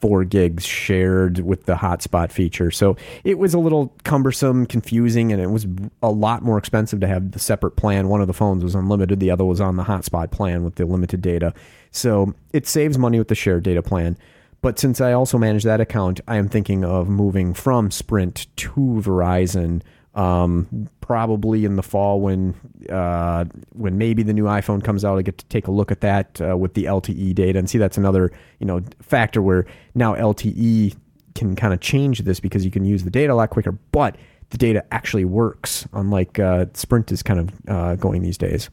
four 0.00 0.24
gigs 0.24 0.64
shared 0.64 1.40
with 1.40 1.64
the 1.66 1.74
hotspot 1.74 2.30
feature. 2.30 2.70
So 2.70 2.96
it 3.24 3.38
was 3.38 3.54
a 3.54 3.58
little 3.58 3.94
cumbersome, 4.04 4.66
confusing, 4.66 5.32
and 5.32 5.40
it 5.40 5.50
was 5.50 5.66
a 6.02 6.10
lot 6.10 6.42
more 6.42 6.58
expensive 6.58 7.00
to 7.00 7.06
have 7.06 7.32
the 7.32 7.38
separate 7.38 7.76
plan. 7.76 8.08
One 8.08 8.20
of 8.20 8.26
the 8.26 8.32
phones 8.32 8.62
was 8.62 8.74
unlimited, 8.74 9.20
the 9.20 9.30
other 9.30 9.44
was 9.44 9.60
on 9.60 9.76
the 9.76 9.84
hotspot 9.84 10.30
plan 10.30 10.64
with 10.64 10.76
the 10.76 10.86
limited 10.86 11.20
data. 11.20 11.54
So 11.90 12.34
it 12.52 12.66
saves 12.66 12.98
money 12.98 13.18
with 13.18 13.28
the 13.28 13.34
shared 13.34 13.62
data 13.62 13.82
plan. 13.82 14.16
But 14.62 14.78
since 14.78 15.00
I 15.00 15.12
also 15.12 15.36
manage 15.36 15.64
that 15.64 15.80
account, 15.80 16.20
I 16.26 16.36
am 16.36 16.48
thinking 16.48 16.84
of 16.84 17.08
moving 17.08 17.52
from 17.52 17.90
Sprint 17.90 18.46
to 18.56 18.70
Verizon 18.70 19.82
um, 20.14 20.88
probably 21.00 21.64
in 21.64 21.76
the 21.76 21.82
fall 21.82 22.20
when 22.20 22.54
uh, 22.90 23.44
when 23.72 23.98
maybe 23.98 24.22
the 24.22 24.32
new 24.32 24.44
iPhone 24.44 24.82
comes 24.82 25.04
out, 25.04 25.18
I 25.18 25.22
get 25.22 25.38
to 25.38 25.44
take 25.46 25.66
a 25.66 25.70
look 25.70 25.90
at 25.90 26.00
that 26.02 26.40
uh, 26.40 26.56
with 26.56 26.74
the 26.74 26.84
LTE 26.84 27.34
data 27.34 27.58
and 27.58 27.68
see 27.68 27.78
that's 27.78 27.98
another 27.98 28.30
you 28.60 28.66
know 28.66 28.82
factor 29.00 29.42
where 29.42 29.66
now 29.94 30.14
LTE 30.14 30.96
can 31.34 31.56
kind 31.56 31.74
of 31.74 31.80
change 31.80 32.20
this 32.20 32.38
because 32.38 32.64
you 32.64 32.70
can 32.70 32.84
use 32.84 33.04
the 33.04 33.10
data 33.10 33.32
a 33.32 33.34
lot 33.34 33.50
quicker, 33.50 33.72
but 33.72 34.16
the 34.50 34.58
data 34.58 34.84
actually 34.92 35.24
works, 35.24 35.86
unlike 35.92 36.38
uh, 36.38 36.66
Sprint 36.74 37.10
is 37.10 37.22
kind 37.22 37.40
of 37.40 37.50
uh, 37.68 37.96
going 37.96 38.22
these 38.22 38.38
days. 38.38 38.70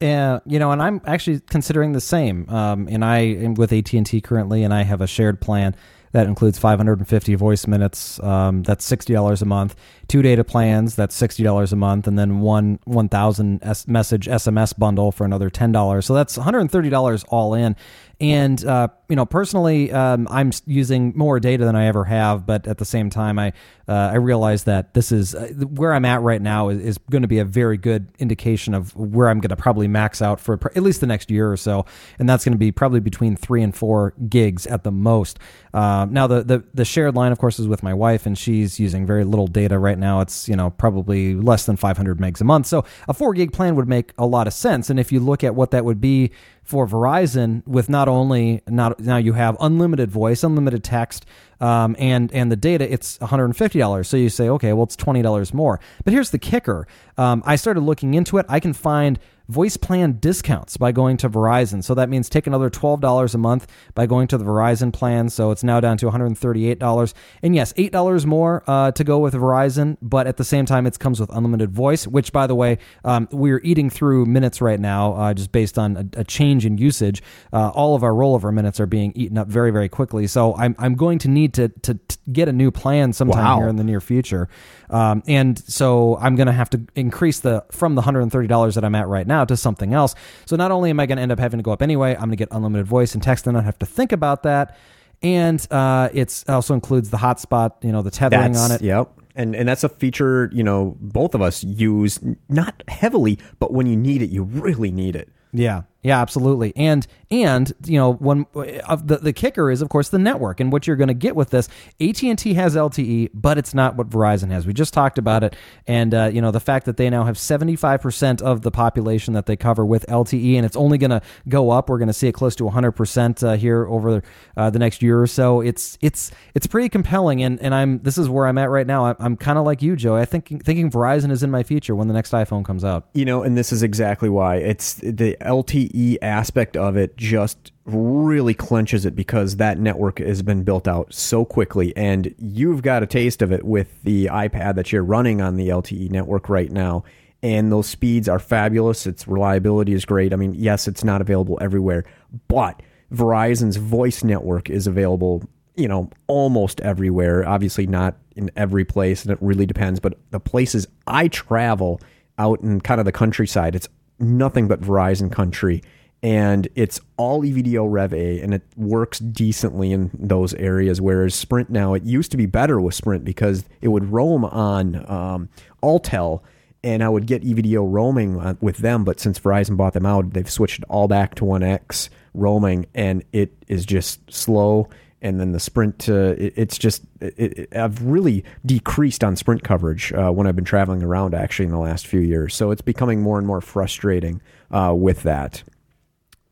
Yeah, 0.00 0.40
you 0.44 0.58
know, 0.58 0.70
and 0.70 0.80
I'm 0.80 1.00
actually 1.06 1.40
considering 1.50 1.92
the 1.92 2.00
same. 2.00 2.48
Um, 2.48 2.88
and 2.88 3.04
I 3.04 3.18
am 3.18 3.54
with 3.54 3.72
AT 3.72 3.92
and 3.92 4.06
T 4.06 4.20
currently, 4.20 4.62
and 4.62 4.72
I 4.72 4.82
have 4.82 5.00
a 5.00 5.06
shared 5.06 5.40
plan 5.40 5.74
that 6.12 6.26
includes 6.26 6.58
550 6.58 7.34
voice 7.34 7.66
minutes. 7.66 8.20
Um, 8.22 8.62
that's 8.62 8.84
sixty 8.84 9.12
dollars 9.12 9.42
a 9.42 9.46
month. 9.46 9.76
Two 10.08 10.22
data 10.22 10.44
plans. 10.44 10.94
That's 10.94 11.14
sixty 11.14 11.42
dollars 11.42 11.72
a 11.72 11.76
month, 11.76 12.06
and 12.06 12.18
then 12.18 12.40
one 12.40 12.78
1,000 12.84 13.62
S- 13.62 13.86
message 13.86 14.26
SMS 14.26 14.76
bundle 14.78 15.12
for 15.12 15.24
another 15.24 15.50
ten 15.50 15.72
dollars. 15.72 16.06
So 16.06 16.14
that's 16.14 16.36
130 16.36 16.88
dollars 16.90 17.24
all 17.28 17.54
in. 17.54 17.76
And 18.20 18.64
uh, 18.64 18.88
you 19.08 19.14
know, 19.14 19.26
personally, 19.26 19.92
um, 19.92 20.26
I'm 20.28 20.50
using 20.66 21.12
more 21.16 21.38
data 21.38 21.64
than 21.64 21.76
I 21.76 21.86
ever 21.86 22.04
have, 22.04 22.46
but 22.46 22.66
at 22.66 22.78
the 22.78 22.84
same 22.84 23.10
time, 23.10 23.38
I 23.38 23.52
uh, 23.86 23.92
I 23.92 24.16
realize 24.16 24.64
that 24.64 24.92
this 24.94 25.12
is 25.12 25.36
uh, 25.36 25.46
where 25.70 25.94
I'm 25.94 26.04
at 26.04 26.20
right 26.20 26.42
now 26.42 26.68
is, 26.68 26.80
is 26.80 26.98
going 27.10 27.22
to 27.22 27.28
be 27.28 27.38
a 27.38 27.44
very 27.44 27.76
good 27.76 28.08
indication 28.18 28.74
of 28.74 28.94
where 28.96 29.28
I'm 29.28 29.38
going 29.38 29.50
to 29.50 29.56
probably 29.56 29.86
max 29.86 30.20
out 30.20 30.40
for 30.40 30.58
at 30.74 30.82
least 30.82 31.00
the 31.00 31.06
next 31.06 31.30
year 31.30 31.50
or 31.50 31.56
so, 31.56 31.86
and 32.18 32.28
that's 32.28 32.44
going 32.44 32.54
to 32.54 32.58
be 32.58 32.72
probably 32.72 32.98
between 32.98 33.36
three 33.36 33.62
and 33.62 33.74
four 33.74 34.14
gigs 34.28 34.66
at 34.66 34.82
the 34.82 34.90
most. 34.90 35.38
Uh, 35.72 36.06
now, 36.10 36.26
the, 36.26 36.42
the 36.42 36.64
the 36.74 36.84
shared 36.84 37.14
line, 37.14 37.30
of 37.30 37.38
course, 37.38 37.60
is 37.60 37.68
with 37.68 37.84
my 37.84 37.94
wife, 37.94 38.26
and 38.26 38.36
she's 38.36 38.80
using 38.80 39.06
very 39.06 39.22
little 39.22 39.46
data 39.46 39.78
right 39.78 39.98
now. 39.98 40.20
It's 40.22 40.48
you 40.48 40.56
know 40.56 40.70
probably 40.70 41.36
less 41.36 41.66
than 41.66 41.76
500 41.76 42.18
megs 42.18 42.40
a 42.40 42.44
month, 42.44 42.66
so 42.66 42.84
a 43.06 43.14
four 43.14 43.32
gig 43.32 43.52
plan 43.52 43.76
would 43.76 43.88
make 43.88 44.12
a 44.18 44.26
lot 44.26 44.48
of 44.48 44.52
sense. 44.52 44.90
And 44.90 44.98
if 44.98 45.12
you 45.12 45.20
look 45.20 45.44
at 45.44 45.54
what 45.54 45.70
that 45.70 45.84
would 45.84 46.00
be 46.00 46.32
for 46.68 46.86
Verizon 46.86 47.66
with 47.66 47.88
not 47.88 48.08
only 48.08 48.60
not 48.68 49.00
now 49.00 49.16
you 49.16 49.32
have 49.32 49.56
unlimited 49.58 50.10
voice, 50.10 50.42
unlimited 50.42 50.84
text, 50.84 51.24
um, 51.60 51.96
and 51.98 52.30
and 52.34 52.52
the 52.52 52.56
data, 52.56 52.92
it's 52.92 53.18
one 53.20 53.30
hundred 53.30 53.46
and 53.46 53.56
fifty 53.56 53.78
dollars. 53.78 54.06
So 54.06 54.18
you 54.18 54.28
say, 54.28 54.50
okay, 54.50 54.74
well, 54.74 54.84
it's 54.84 54.94
twenty 54.94 55.22
dollars 55.22 55.54
more. 55.54 55.80
But 56.04 56.12
here's 56.12 56.28
the 56.28 56.38
kicker: 56.38 56.86
um, 57.16 57.42
I 57.46 57.56
started 57.56 57.80
looking 57.80 58.12
into 58.12 58.36
it. 58.36 58.44
I 58.50 58.60
can 58.60 58.74
find 58.74 59.18
voice 59.48 59.76
plan 59.76 60.18
discounts 60.20 60.76
by 60.76 60.92
going 60.92 61.16
to 61.18 61.28
Verizon. 61.30 61.82
So 61.82 61.94
that 61.94 62.08
means 62.08 62.28
take 62.28 62.46
another 62.46 62.68
$12 62.70 63.34
a 63.34 63.38
month 63.38 63.66
by 63.94 64.06
going 64.06 64.28
to 64.28 64.38
the 64.38 64.44
Verizon 64.44 64.92
plan. 64.92 65.28
So 65.30 65.50
it's 65.50 65.64
now 65.64 65.80
down 65.80 65.96
to 65.98 66.06
$138. 66.10 67.14
And 67.42 67.54
yes, 67.54 67.72
$8 67.74 68.26
more 68.26 68.62
uh, 68.66 68.92
to 68.92 69.04
go 69.04 69.18
with 69.18 69.34
Verizon, 69.34 69.96
but 70.02 70.26
at 70.26 70.36
the 70.36 70.44
same 70.44 70.66
time, 70.66 70.86
it 70.86 70.98
comes 70.98 71.20
with 71.20 71.30
unlimited 71.30 71.70
voice, 71.72 72.06
which, 72.06 72.32
by 72.32 72.46
the 72.46 72.54
way, 72.54 72.78
um, 73.04 73.28
we're 73.32 73.60
eating 73.64 73.88
through 73.90 74.26
minutes 74.26 74.60
right 74.60 74.80
now 74.80 75.14
uh, 75.14 75.34
just 75.34 75.52
based 75.52 75.78
on 75.78 75.96
a, 76.14 76.20
a 76.20 76.24
change 76.24 76.66
in 76.66 76.78
usage. 76.78 77.22
Uh, 77.52 77.68
all 77.70 77.94
of 77.94 78.02
our 78.02 78.12
rollover 78.12 78.52
minutes 78.52 78.80
are 78.80 78.86
being 78.86 79.12
eaten 79.14 79.38
up 79.38 79.48
very, 79.48 79.70
very 79.70 79.88
quickly. 79.88 80.26
So 80.26 80.54
I'm, 80.56 80.74
I'm 80.78 80.94
going 80.94 81.18
to 81.20 81.28
need 81.28 81.54
to 81.54 81.68
to, 81.68 81.94
to 81.94 82.18
get 82.32 82.48
a 82.48 82.52
new 82.52 82.70
plan 82.70 83.12
sometime 83.12 83.44
Wow. 83.44 83.58
here 83.58 83.68
in 83.68 83.76
the 83.76 83.84
near 83.84 84.00
future. 84.00 84.48
Um, 84.90 85.22
and 85.26 85.58
so 85.58 86.16
I'm 86.18 86.34
going 86.36 86.46
to 86.46 86.52
have 86.52 86.70
to 86.70 86.80
increase 86.94 87.40
the 87.40 87.64
from 87.70 87.94
the 87.94 88.02
$130 88.02 88.74
that 88.74 88.84
I'm 88.84 88.94
at 88.94 89.06
right 89.08 89.26
now 89.26 89.37
to 89.46 89.56
something 89.56 89.94
else. 89.94 90.14
So 90.46 90.56
not 90.56 90.70
only 90.70 90.90
am 90.90 91.00
I 91.00 91.06
going 91.06 91.16
to 91.16 91.22
end 91.22 91.32
up 91.32 91.38
having 91.38 91.58
to 91.58 91.62
go 91.62 91.72
up 91.72 91.82
anyway, 91.82 92.14
I'm 92.14 92.20
going 92.20 92.30
to 92.30 92.36
get 92.36 92.48
unlimited 92.50 92.86
voice 92.86 93.14
and 93.14 93.22
text 93.22 93.46
and 93.46 93.54
not 93.54 93.64
have 93.64 93.78
to 93.78 93.86
think 93.86 94.12
about 94.12 94.42
that. 94.42 94.76
And 95.22 95.66
uh, 95.70 96.10
it's 96.12 96.44
also 96.48 96.74
includes 96.74 97.10
the 97.10 97.16
hotspot, 97.16 97.72
you 97.82 97.92
know, 97.92 98.02
the 98.02 98.10
tethering 98.10 98.52
That's- 98.52 98.70
on 98.70 98.76
it. 98.76 98.82
Yep. 98.82 99.12
And 99.34 99.54
and 99.54 99.68
that's 99.68 99.84
a 99.84 99.88
feature, 99.88 100.50
you 100.52 100.64
know, 100.64 100.96
both 101.00 101.32
of 101.36 101.40
us 101.40 101.62
use 101.62 102.18
not 102.48 102.82
heavily, 102.88 103.38
but 103.60 103.72
when 103.72 103.86
you 103.86 103.96
need 103.96 104.20
it, 104.20 104.30
you 104.30 104.42
really 104.42 104.90
need 104.90 105.14
it. 105.14 105.28
Yeah, 105.52 105.82
yeah, 106.02 106.20
absolutely. 106.20 106.72
And 106.76 107.06
and 107.30 107.72
you 107.84 107.98
know, 107.98 108.12
one 108.12 108.46
of 108.86 109.08
the 109.08 109.16
the 109.16 109.32
kicker 109.32 109.68
is 109.68 109.82
of 109.82 109.88
course 109.88 110.10
the 110.10 110.18
network 110.18 110.60
and 110.60 110.70
what 110.70 110.86
you're 110.86 110.96
going 110.96 111.08
to 111.08 111.14
get 111.14 111.34
with 111.34 111.50
this. 111.50 111.68
AT 112.00 112.22
and 112.22 112.38
T 112.38 112.54
has 112.54 112.76
LTE, 112.76 113.30
but 113.34 113.58
it's 113.58 113.74
not 113.74 113.96
what 113.96 114.08
Verizon 114.08 114.50
has. 114.50 114.64
We 114.64 114.72
just 114.72 114.94
talked 114.94 115.18
about 115.18 115.42
it, 115.42 115.56
and 115.88 116.14
uh, 116.14 116.30
you 116.32 116.40
know 116.40 116.52
the 116.52 116.60
fact 116.60 116.86
that 116.86 116.98
they 116.98 117.10
now 117.10 117.24
have 117.24 117.36
75 117.36 118.00
percent 118.00 118.40
of 118.40 118.62
the 118.62 118.70
population 118.70 119.34
that 119.34 119.46
they 119.46 119.56
cover 119.56 119.84
with 119.84 120.06
LTE, 120.06 120.54
and 120.54 120.64
it's 120.64 120.76
only 120.76 120.98
going 120.98 121.10
to 121.10 121.20
go 121.48 121.70
up. 121.70 121.90
We're 121.90 121.98
going 121.98 122.08
to 122.08 122.14
see 122.14 122.28
it 122.28 122.32
close 122.32 122.54
to 122.56 122.64
100 122.64 122.92
percent 122.92 123.42
uh, 123.42 123.54
here 123.54 123.86
over 123.88 124.22
uh, 124.56 124.70
the 124.70 124.78
next 124.78 125.02
year 125.02 125.20
or 125.20 125.26
so. 125.26 125.60
It's 125.60 125.98
it's 126.00 126.30
it's 126.54 126.68
pretty 126.68 126.88
compelling, 126.88 127.42
and 127.42 127.60
and 127.60 127.74
I'm 127.74 127.98
this 128.02 128.18
is 128.18 128.28
where 128.28 128.46
I'm 128.46 128.56
at 128.58 128.70
right 128.70 128.86
now. 128.86 129.06
I'm, 129.06 129.16
I'm 129.18 129.36
kind 129.36 129.58
of 129.58 129.64
like 129.64 129.82
you, 129.82 129.96
Joe. 129.96 130.14
I 130.14 130.26
think 130.26 130.64
thinking 130.64 130.92
Verizon 130.92 131.32
is 131.32 131.42
in 131.42 131.50
my 131.50 131.64
future 131.64 131.96
when 131.96 132.06
the 132.06 132.14
next 132.14 132.30
iPhone 132.30 132.64
comes 132.64 132.84
out. 132.84 133.08
You 133.14 133.24
know, 133.24 133.42
and 133.42 133.58
this 133.58 133.72
is 133.72 133.82
exactly 133.82 134.28
why 134.28 134.56
it's 134.56 134.94
the 134.94 135.36
LTE 135.40 135.87
aspect 136.22 136.76
of 136.76 136.96
it 136.96 137.16
just 137.16 137.72
really 137.84 138.54
clenches 138.54 139.06
it 139.06 139.16
because 139.16 139.56
that 139.56 139.78
network 139.78 140.18
has 140.18 140.42
been 140.42 140.62
built 140.62 140.86
out 140.86 141.12
so 141.12 141.44
quickly. 141.44 141.96
And 141.96 142.34
you've 142.38 142.82
got 142.82 143.02
a 143.02 143.06
taste 143.06 143.42
of 143.42 143.52
it 143.52 143.64
with 143.64 144.02
the 144.02 144.26
iPad 144.26 144.74
that 144.76 144.92
you're 144.92 145.04
running 145.04 145.40
on 145.40 145.56
the 145.56 145.68
LTE 145.68 146.10
network 146.10 146.48
right 146.48 146.70
now. 146.70 147.04
And 147.42 147.70
those 147.70 147.88
speeds 147.88 148.28
are 148.28 148.38
fabulous. 148.38 149.06
Its 149.06 149.28
reliability 149.28 149.92
is 149.92 150.04
great. 150.04 150.32
I 150.32 150.36
mean 150.36 150.54
yes 150.54 150.88
it's 150.88 151.04
not 151.04 151.20
available 151.20 151.58
everywhere 151.60 152.04
but 152.48 152.82
verizon's 153.12 153.76
voice 153.76 154.22
network 154.22 154.68
is 154.68 154.86
available 154.86 155.42
you 155.76 155.88
know 155.88 156.10
almost 156.26 156.80
everywhere. 156.80 157.48
Obviously 157.48 157.86
not 157.86 158.16
in 158.38 158.50
every 158.56 158.84
place 158.84 159.22
and 159.22 159.32
it 159.32 159.38
really 159.40 159.66
depends 159.66 159.98
but 159.98 160.14
the 160.30 160.38
places 160.38 160.86
i 161.08 161.26
travel 161.26 162.00
out 162.38 162.60
in 162.60 162.80
kind 162.80 163.00
of 163.00 163.04
the 163.04 163.10
countryside 163.10 163.74
it's 163.74 163.88
nothing 164.18 164.68
but 164.68 164.80
verizon 164.80 165.30
country 165.30 165.82
and 166.22 166.66
it's 166.74 167.00
all 167.16 167.42
EVDO 167.42 167.86
Rev 167.90 168.12
A, 168.12 168.40
and 168.40 168.52
it 168.52 168.62
works 168.76 169.20
decently 169.20 169.92
in 169.92 170.10
those 170.14 170.52
areas. 170.54 171.00
Whereas 171.00 171.34
Sprint 171.34 171.70
now, 171.70 171.94
it 171.94 172.02
used 172.02 172.30
to 172.32 172.36
be 172.36 172.46
better 172.46 172.80
with 172.80 172.94
Sprint 172.94 173.24
because 173.24 173.64
it 173.80 173.88
would 173.88 174.10
roam 174.10 174.44
on 174.44 175.08
um, 175.08 175.48
Alltel, 175.82 176.42
and 176.82 177.04
I 177.04 177.08
would 177.08 177.26
get 177.26 177.44
EVDO 177.44 177.86
roaming 177.88 178.40
uh, 178.40 178.54
with 178.60 178.78
them. 178.78 179.04
But 179.04 179.20
since 179.20 179.38
Verizon 179.38 179.76
bought 179.76 179.92
them 179.92 180.06
out, 180.06 180.32
they've 180.32 180.50
switched 180.50 180.82
all 180.88 181.06
back 181.06 181.36
to 181.36 181.44
1X 181.44 182.08
roaming, 182.34 182.86
and 182.94 183.22
it 183.32 183.52
is 183.68 183.86
just 183.86 184.20
slow. 184.32 184.88
And 185.20 185.40
then 185.40 185.52
the 185.52 185.60
Sprint, 185.60 186.08
uh, 186.08 186.34
it, 186.38 186.52
it's 186.56 186.78
just 186.78 187.02
it, 187.20 187.34
it, 187.38 187.76
I've 187.76 188.02
really 188.02 188.44
decreased 188.64 189.24
on 189.24 189.36
Sprint 189.36 189.64
coverage 189.64 190.12
uh, 190.12 190.30
when 190.30 190.46
I've 190.46 190.56
been 190.56 190.64
traveling 190.64 191.02
around 191.02 191.34
actually 191.34 191.66
in 191.66 191.72
the 191.72 191.78
last 191.78 192.06
few 192.06 192.20
years. 192.20 192.54
So 192.54 192.70
it's 192.70 192.82
becoming 192.82 193.20
more 193.20 193.38
and 193.38 193.46
more 193.46 193.60
frustrating 193.60 194.40
uh, 194.70 194.94
with 194.96 195.22
that. 195.24 195.62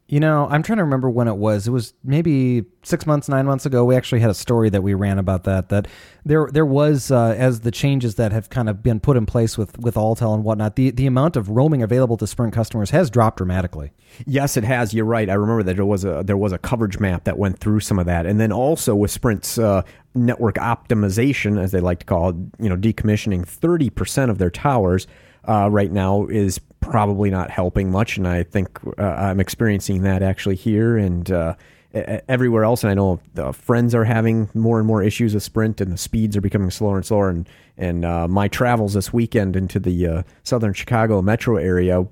You 0.08 0.20
know, 0.20 0.46
I'm 0.48 0.62
trying 0.62 0.76
to 0.76 0.84
remember 0.84 1.10
when 1.10 1.26
it 1.26 1.36
was. 1.36 1.66
It 1.66 1.72
was 1.72 1.92
maybe 2.04 2.64
six 2.84 3.06
months, 3.06 3.28
nine 3.28 3.44
months 3.44 3.66
ago. 3.66 3.84
We 3.84 3.96
actually 3.96 4.20
had 4.20 4.30
a 4.30 4.34
story 4.34 4.70
that 4.70 4.80
we 4.82 4.94
ran 4.94 5.18
about 5.18 5.42
that. 5.44 5.68
That 5.70 5.88
there, 6.25 6.48
there 6.52 6.64
was 6.64 7.10
uh, 7.10 7.34
as 7.36 7.60
the 7.60 7.72
changes 7.72 8.14
that 8.14 8.30
have 8.30 8.48
kind 8.48 8.68
of 8.68 8.84
been 8.84 9.00
put 9.00 9.16
in 9.16 9.26
place 9.26 9.58
with 9.58 9.76
with 9.80 9.96
Alltel 9.96 10.32
and 10.32 10.44
whatnot. 10.44 10.76
The 10.76 10.92
the 10.92 11.06
amount 11.06 11.34
of 11.34 11.48
roaming 11.48 11.82
available 11.82 12.16
to 12.18 12.26
Sprint 12.26 12.52
customers 12.52 12.90
has 12.90 13.10
dropped 13.10 13.38
dramatically. 13.38 13.92
Yes, 14.26 14.56
it 14.56 14.62
has. 14.62 14.94
You're 14.94 15.04
right. 15.04 15.28
I 15.28 15.34
remember 15.34 15.64
that 15.64 15.75
there 15.75 15.84
was 15.84 16.04
a 16.04 16.22
there 16.25 16.36
was 16.36 16.52
a 16.52 16.58
coverage 16.58 17.00
map 17.00 17.25
that 17.25 17.36
went 17.36 17.58
through 17.58 17.80
some 17.80 17.98
of 17.98 18.06
that, 18.06 18.26
and 18.26 18.38
then 18.38 18.52
also 18.52 18.94
with 18.94 19.10
Sprint's 19.10 19.58
uh, 19.58 19.82
network 20.14 20.54
optimization, 20.54 21.60
as 21.60 21.72
they 21.72 21.80
like 21.80 21.98
to 21.98 22.06
call 22.06 22.28
it, 22.30 22.36
you 22.60 22.68
know, 22.68 22.76
decommissioning 22.76 23.44
30 23.44 23.90
percent 23.90 24.30
of 24.30 24.38
their 24.38 24.50
towers 24.50 25.08
uh, 25.46 25.68
right 25.70 25.90
now 25.90 26.26
is 26.26 26.58
probably 26.80 27.30
not 27.30 27.50
helping 27.50 27.90
much, 27.90 28.16
and 28.16 28.26
I 28.26 28.42
think 28.42 28.78
uh, 28.98 29.02
I'm 29.02 29.40
experiencing 29.40 30.02
that 30.02 30.22
actually 30.22 30.56
here 30.56 30.96
and. 30.96 31.30
Uh, 31.30 31.54
Everywhere 32.28 32.62
else, 32.62 32.84
and 32.84 32.90
I 32.90 32.94
know 32.94 33.20
the 33.32 33.54
friends 33.54 33.94
are 33.94 34.04
having 34.04 34.50
more 34.52 34.76
and 34.78 34.86
more 34.86 35.02
issues 35.02 35.32
with 35.32 35.42
Sprint, 35.42 35.80
and 35.80 35.90
the 35.90 35.96
speeds 35.96 36.36
are 36.36 36.42
becoming 36.42 36.70
slower 36.70 36.96
and 36.96 37.06
slower. 37.06 37.30
And 37.30 37.48
and 37.78 38.04
uh, 38.04 38.28
my 38.28 38.48
travels 38.48 38.92
this 38.92 39.14
weekend 39.14 39.56
into 39.56 39.80
the 39.80 40.06
uh, 40.06 40.22
southern 40.42 40.74
Chicago 40.74 41.22
metro 41.22 41.56
area, 41.56 42.06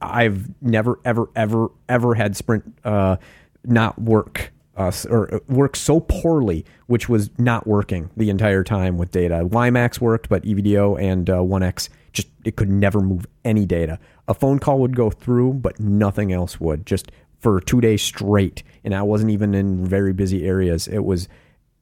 I've 0.00 0.50
never, 0.62 0.98
ever, 1.04 1.28
ever, 1.34 1.68
ever 1.88 2.14
had 2.14 2.36
Sprint 2.36 2.64
uh, 2.84 3.16
not 3.64 4.00
work 4.00 4.52
uh, 4.76 4.92
or 5.08 5.40
work 5.48 5.76
so 5.76 6.00
poorly, 6.00 6.64
which 6.86 7.08
was 7.08 7.30
not 7.38 7.66
working 7.66 8.10
the 8.16 8.30
entire 8.30 8.64
time 8.64 8.98
with 8.98 9.10
data. 9.10 9.44
WiMAX 9.44 10.00
worked, 10.00 10.28
but 10.28 10.42
EVDO 10.44 11.00
and 11.00 11.28
uh, 11.28 11.38
1X 11.38 11.88
just 12.14 12.28
it 12.44 12.56
could 12.56 12.70
never 12.70 13.00
move 13.00 13.26
any 13.44 13.66
data. 13.66 13.98
A 14.26 14.34
phone 14.34 14.58
call 14.58 14.78
would 14.78 14.96
go 14.96 15.10
through, 15.10 15.54
but 15.54 15.78
nothing 15.78 16.32
else 16.32 16.58
would. 16.60 16.86
Just 16.86 17.12
for 17.40 17.60
two 17.60 17.80
days 17.80 18.00
straight, 18.00 18.62
and 18.82 18.94
I 18.94 19.02
wasn't 19.02 19.30
even 19.30 19.54
in 19.54 19.84
very 19.84 20.14
busy 20.14 20.46
areas. 20.46 20.88
It 20.88 21.04
was 21.04 21.28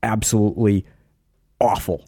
absolutely 0.02 0.84
awful. 1.60 2.04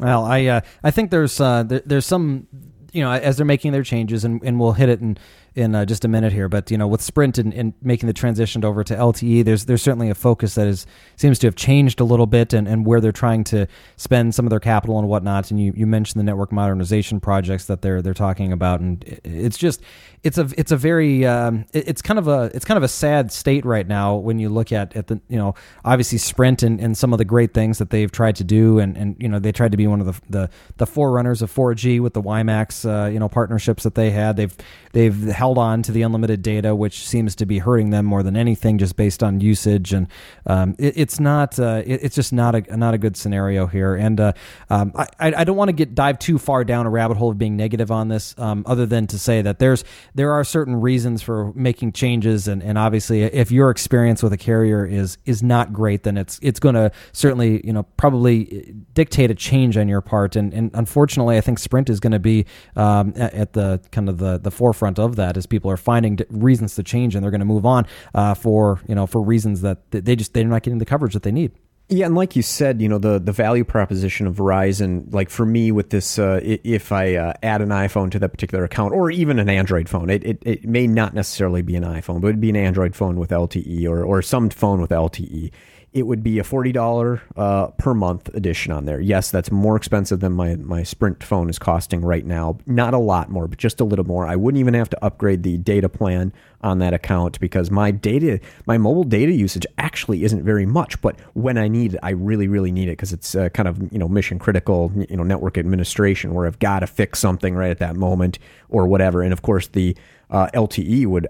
Well, 0.00 0.24
I 0.24 0.46
uh, 0.46 0.60
I 0.82 0.90
think 0.90 1.10
there's 1.10 1.40
uh, 1.40 1.64
there, 1.64 1.82
there's 1.84 2.06
some 2.06 2.46
you 2.92 3.02
know 3.02 3.12
as 3.12 3.36
they're 3.36 3.44
making 3.44 3.72
their 3.72 3.82
changes 3.82 4.24
and, 4.24 4.42
and 4.42 4.58
we'll 4.58 4.72
hit 4.72 4.88
it 4.88 5.00
in 5.00 5.18
in 5.58 5.74
uh, 5.74 5.84
just 5.84 6.04
a 6.04 6.08
minute 6.08 6.32
here, 6.32 6.48
but 6.48 6.70
you 6.70 6.78
know 6.78 6.86
with 6.86 7.02
Sprint 7.02 7.36
and, 7.38 7.52
and 7.52 7.74
making 7.82 8.06
the 8.06 8.12
transition 8.12 8.64
over 8.64 8.84
to 8.84 8.94
LTE, 8.94 9.44
there's 9.44 9.64
there's 9.66 9.82
certainly 9.82 10.08
a 10.08 10.14
focus 10.14 10.54
that 10.54 10.66
is 10.66 10.86
seems 11.16 11.38
to 11.40 11.46
have 11.46 11.56
changed 11.56 12.00
a 12.00 12.04
little 12.04 12.26
bit 12.26 12.52
and, 12.52 12.66
and 12.68 12.86
where 12.86 13.00
they're 13.00 13.12
trying 13.12 13.44
to 13.44 13.66
spend 13.96 14.34
some 14.34 14.46
of 14.46 14.50
their 14.50 14.60
capital 14.60 14.98
and 14.98 15.08
whatnot. 15.08 15.50
And 15.50 15.60
you, 15.60 15.72
you 15.76 15.86
mentioned 15.86 16.18
the 16.20 16.24
network 16.24 16.52
modernization 16.52 17.20
projects 17.20 17.66
that 17.66 17.82
they're 17.82 18.00
they're 18.00 18.14
talking 18.14 18.52
about, 18.52 18.80
and 18.80 19.02
it's 19.24 19.58
just 19.58 19.82
it's 20.24 20.38
a 20.38 20.48
it's 20.56 20.72
a 20.72 20.76
very 20.76 21.26
um, 21.26 21.64
it- 21.72 21.88
it's 21.88 22.02
kind 22.02 22.18
of 22.18 22.28
a 22.28 22.50
it's 22.54 22.64
kind 22.64 22.76
of 22.76 22.82
a 22.82 22.88
sad 22.88 23.32
state 23.32 23.64
right 23.64 23.86
now 23.86 24.14
when 24.16 24.38
you 24.38 24.48
look 24.48 24.72
at 24.72 24.94
at 24.96 25.08
the 25.08 25.20
you 25.28 25.36
know 25.36 25.54
obviously 25.84 26.18
Sprint 26.18 26.62
and, 26.62 26.80
and 26.80 26.96
some 26.96 27.12
of 27.12 27.18
the 27.18 27.24
great 27.24 27.52
things 27.54 27.78
that 27.78 27.90
they've 27.90 28.10
tried 28.12 28.36
to 28.36 28.44
do. 28.44 28.78
And 28.78 28.96
and 28.96 29.16
you 29.18 29.28
know 29.28 29.38
they 29.38 29.52
tried 29.52 29.72
to 29.72 29.76
be 29.76 29.86
one 29.86 30.00
of 30.00 30.06
the 30.06 30.20
the, 30.30 30.50
the 30.76 30.86
forerunners 30.86 31.42
of 31.42 31.52
4G 31.54 32.00
with 32.00 32.14
the 32.14 32.22
WiMAX 32.22 32.84
uh, 32.84 33.08
you 33.10 33.18
know 33.18 33.28
partnerships 33.28 33.82
that 33.84 33.94
they 33.94 34.10
had. 34.10 34.36
They've 34.36 34.54
they've 34.92 35.28
held 35.48 35.56
on 35.56 35.82
to 35.82 35.92
the 35.92 36.02
unlimited 36.02 36.42
data 36.42 36.74
which 36.74 37.06
seems 37.06 37.34
to 37.34 37.46
be 37.46 37.58
hurting 37.58 37.88
them 37.88 38.04
more 38.04 38.22
than 38.22 38.36
anything 38.36 38.76
just 38.76 38.96
based 38.96 39.22
on 39.22 39.40
usage. 39.40 39.94
And 39.94 40.06
um, 40.44 40.74
it, 40.78 40.92
it's 40.96 41.18
not 41.18 41.58
uh, 41.58 41.82
it, 41.86 42.00
it's 42.02 42.14
just 42.14 42.34
not 42.34 42.54
a 42.54 42.76
not 42.76 42.92
a 42.92 42.98
good 42.98 43.16
scenario 43.16 43.66
here. 43.66 43.94
And 43.94 44.20
uh, 44.20 44.32
um, 44.68 44.92
I 44.94 45.08
I 45.18 45.44
don't 45.44 45.56
want 45.56 45.70
to 45.70 45.72
get 45.72 45.94
dive 45.94 46.18
too 46.18 46.38
far 46.38 46.64
down 46.64 46.84
a 46.84 46.90
rabbit 46.90 47.16
hole 47.16 47.30
of 47.30 47.38
being 47.38 47.56
negative 47.56 47.90
on 47.90 48.08
this 48.08 48.34
um, 48.36 48.62
other 48.66 48.84
than 48.84 49.06
to 49.06 49.18
say 49.18 49.40
that 49.40 49.58
there's 49.58 49.84
there 50.14 50.32
are 50.32 50.44
certain 50.44 50.76
reasons 50.76 51.22
for 51.22 51.52
making 51.54 51.92
changes. 51.92 52.46
And, 52.46 52.62
and 52.62 52.76
obviously 52.76 53.22
if 53.22 53.50
your 53.50 53.70
experience 53.70 54.22
with 54.22 54.34
a 54.34 54.38
carrier 54.38 54.84
is 54.84 55.16
is 55.24 55.42
not 55.42 55.72
great 55.72 56.02
then 56.02 56.18
it's 56.18 56.38
it's 56.42 56.60
going 56.60 56.74
to 56.74 56.90
certainly 57.12 57.66
you 57.66 57.72
know 57.72 57.84
probably 57.96 58.74
dictate 58.92 59.30
a 59.30 59.34
change 59.34 59.78
on 59.78 59.88
your 59.88 60.02
part. 60.02 60.36
And, 60.36 60.52
and 60.52 60.70
unfortunately 60.74 61.38
I 61.38 61.40
think 61.40 61.58
Sprint 61.58 61.88
is 61.88 62.00
going 62.00 62.12
to 62.12 62.18
be 62.18 62.44
um, 62.76 63.14
at, 63.16 63.32
at 63.32 63.52
the 63.54 63.80
kind 63.92 64.08
of 64.10 64.18
the, 64.18 64.38
the 64.38 64.50
forefront 64.50 64.98
of 64.98 65.16
that 65.16 65.27
as 65.36 65.46
people 65.46 65.70
are 65.70 65.76
finding 65.76 66.18
reasons 66.30 66.74
to 66.76 66.82
change 66.82 67.14
and 67.14 67.22
they're 67.22 67.30
going 67.30 67.40
to 67.40 67.46
move 67.46 67.66
on 67.66 67.86
uh, 68.14 68.34
for 68.34 68.80
you 68.88 68.94
know 68.94 69.06
for 69.06 69.22
reasons 69.22 69.60
that 69.62 69.90
they 69.90 70.16
just 70.16 70.34
they're 70.34 70.44
not 70.44 70.62
getting 70.62 70.78
the 70.78 70.86
coverage 70.86 71.14
that 71.14 71.22
they 71.22 71.32
need. 71.32 71.52
Yeah, 71.90 72.04
and 72.04 72.14
like 72.14 72.36
you 72.36 72.42
said, 72.42 72.82
you 72.82 72.88
know 72.88 72.98
the 72.98 73.18
the 73.18 73.32
value 73.32 73.64
proposition 73.64 74.26
of 74.26 74.36
Verizon, 74.36 75.12
like 75.12 75.30
for 75.30 75.46
me 75.46 75.72
with 75.72 75.88
this, 75.88 76.18
uh, 76.18 76.38
if 76.42 76.92
I 76.92 77.14
uh, 77.14 77.32
add 77.42 77.62
an 77.62 77.70
iPhone 77.70 78.10
to 78.10 78.18
that 78.18 78.28
particular 78.28 78.64
account, 78.64 78.92
or 78.92 79.10
even 79.10 79.38
an 79.38 79.48
Android 79.48 79.88
phone, 79.88 80.10
it, 80.10 80.22
it, 80.22 80.42
it 80.44 80.64
may 80.66 80.86
not 80.86 81.14
necessarily 81.14 81.62
be 81.62 81.76
an 81.76 81.84
iPhone, 81.84 82.20
but 82.20 82.28
it'd 82.28 82.42
be 82.42 82.50
an 82.50 82.56
Android 82.56 82.94
phone 82.94 83.18
with 83.18 83.30
LTE 83.30 83.88
or 83.88 84.04
or 84.04 84.20
some 84.20 84.50
phone 84.50 84.82
with 84.82 84.90
LTE. 84.90 85.50
It 85.92 86.06
would 86.06 86.22
be 86.22 86.38
a 86.38 86.44
forty 86.44 86.70
dollar 86.70 87.22
uh, 87.36 87.68
per 87.68 87.94
month 87.94 88.28
edition 88.34 88.72
on 88.72 88.84
there. 88.84 89.00
Yes, 89.00 89.30
that's 89.30 89.50
more 89.50 89.76
expensive 89.76 90.20
than 90.20 90.32
my 90.32 90.56
my 90.56 90.82
Sprint 90.82 91.22
phone 91.22 91.48
is 91.48 91.58
costing 91.58 92.02
right 92.02 92.24
now. 92.24 92.58
Not 92.66 92.94
a 92.94 92.98
lot 92.98 93.30
more, 93.30 93.48
but 93.48 93.58
just 93.58 93.80
a 93.80 93.84
little 93.84 94.04
more. 94.04 94.26
I 94.26 94.36
wouldn't 94.36 94.60
even 94.60 94.74
have 94.74 94.90
to 94.90 95.04
upgrade 95.04 95.42
the 95.42 95.56
data 95.56 95.88
plan 95.88 96.32
on 96.60 96.80
that 96.80 96.92
account 96.92 97.40
because 97.40 97.70
my 97.70 97.90
data, 97.90 98.38
my 98.66 98.76
mobile 98.76 99.04
data 99.04 99.32
usage 99.32 99.66
actually 99.78 100.24
isn't 100.24 100.44
very 100.44 100.66
much. 100.66 101.00
But 101.00 101.18
when 101.34 101.56
I 101.56 101.68
need 101.68 101.94
it, 101.94 102.00
I 102.02 102.10
really, 102.10 102.48
really 102.48 102.72
need 102.72 102.88
it 102.88 102.92
because 102.92 103.12
it's 103.12 103.34
uh, 103.34 103.48
kind 103.50 103.68
of 103.68 103.80
you 103.92 103.98
know 103.98 104.08
mission 104.08 104.38
critical, 104.38 104.92
you 105.08 105.16
know, 105.16 105.22
network 105.22 105.56
administration 105.56 106.34
where 106.34 106.46
I've 106.46 106.58
got 106.58 106.80
to 106.80 106.86
fix 106.86 107.18
something 107.18 107.54
right 107.54 107.70
at 107.70 107.78
that 107.78 107.96
moment 107.96 108.38
or 108.68 108.86
whatever. 108.86 109.22
And 109.22 109.32
of 109.32 109.42
course, 109.42 109.68
the 109.68 109.96
uh, 110.30 110.48
LTE 110.52 111.06
would 111.06 111.26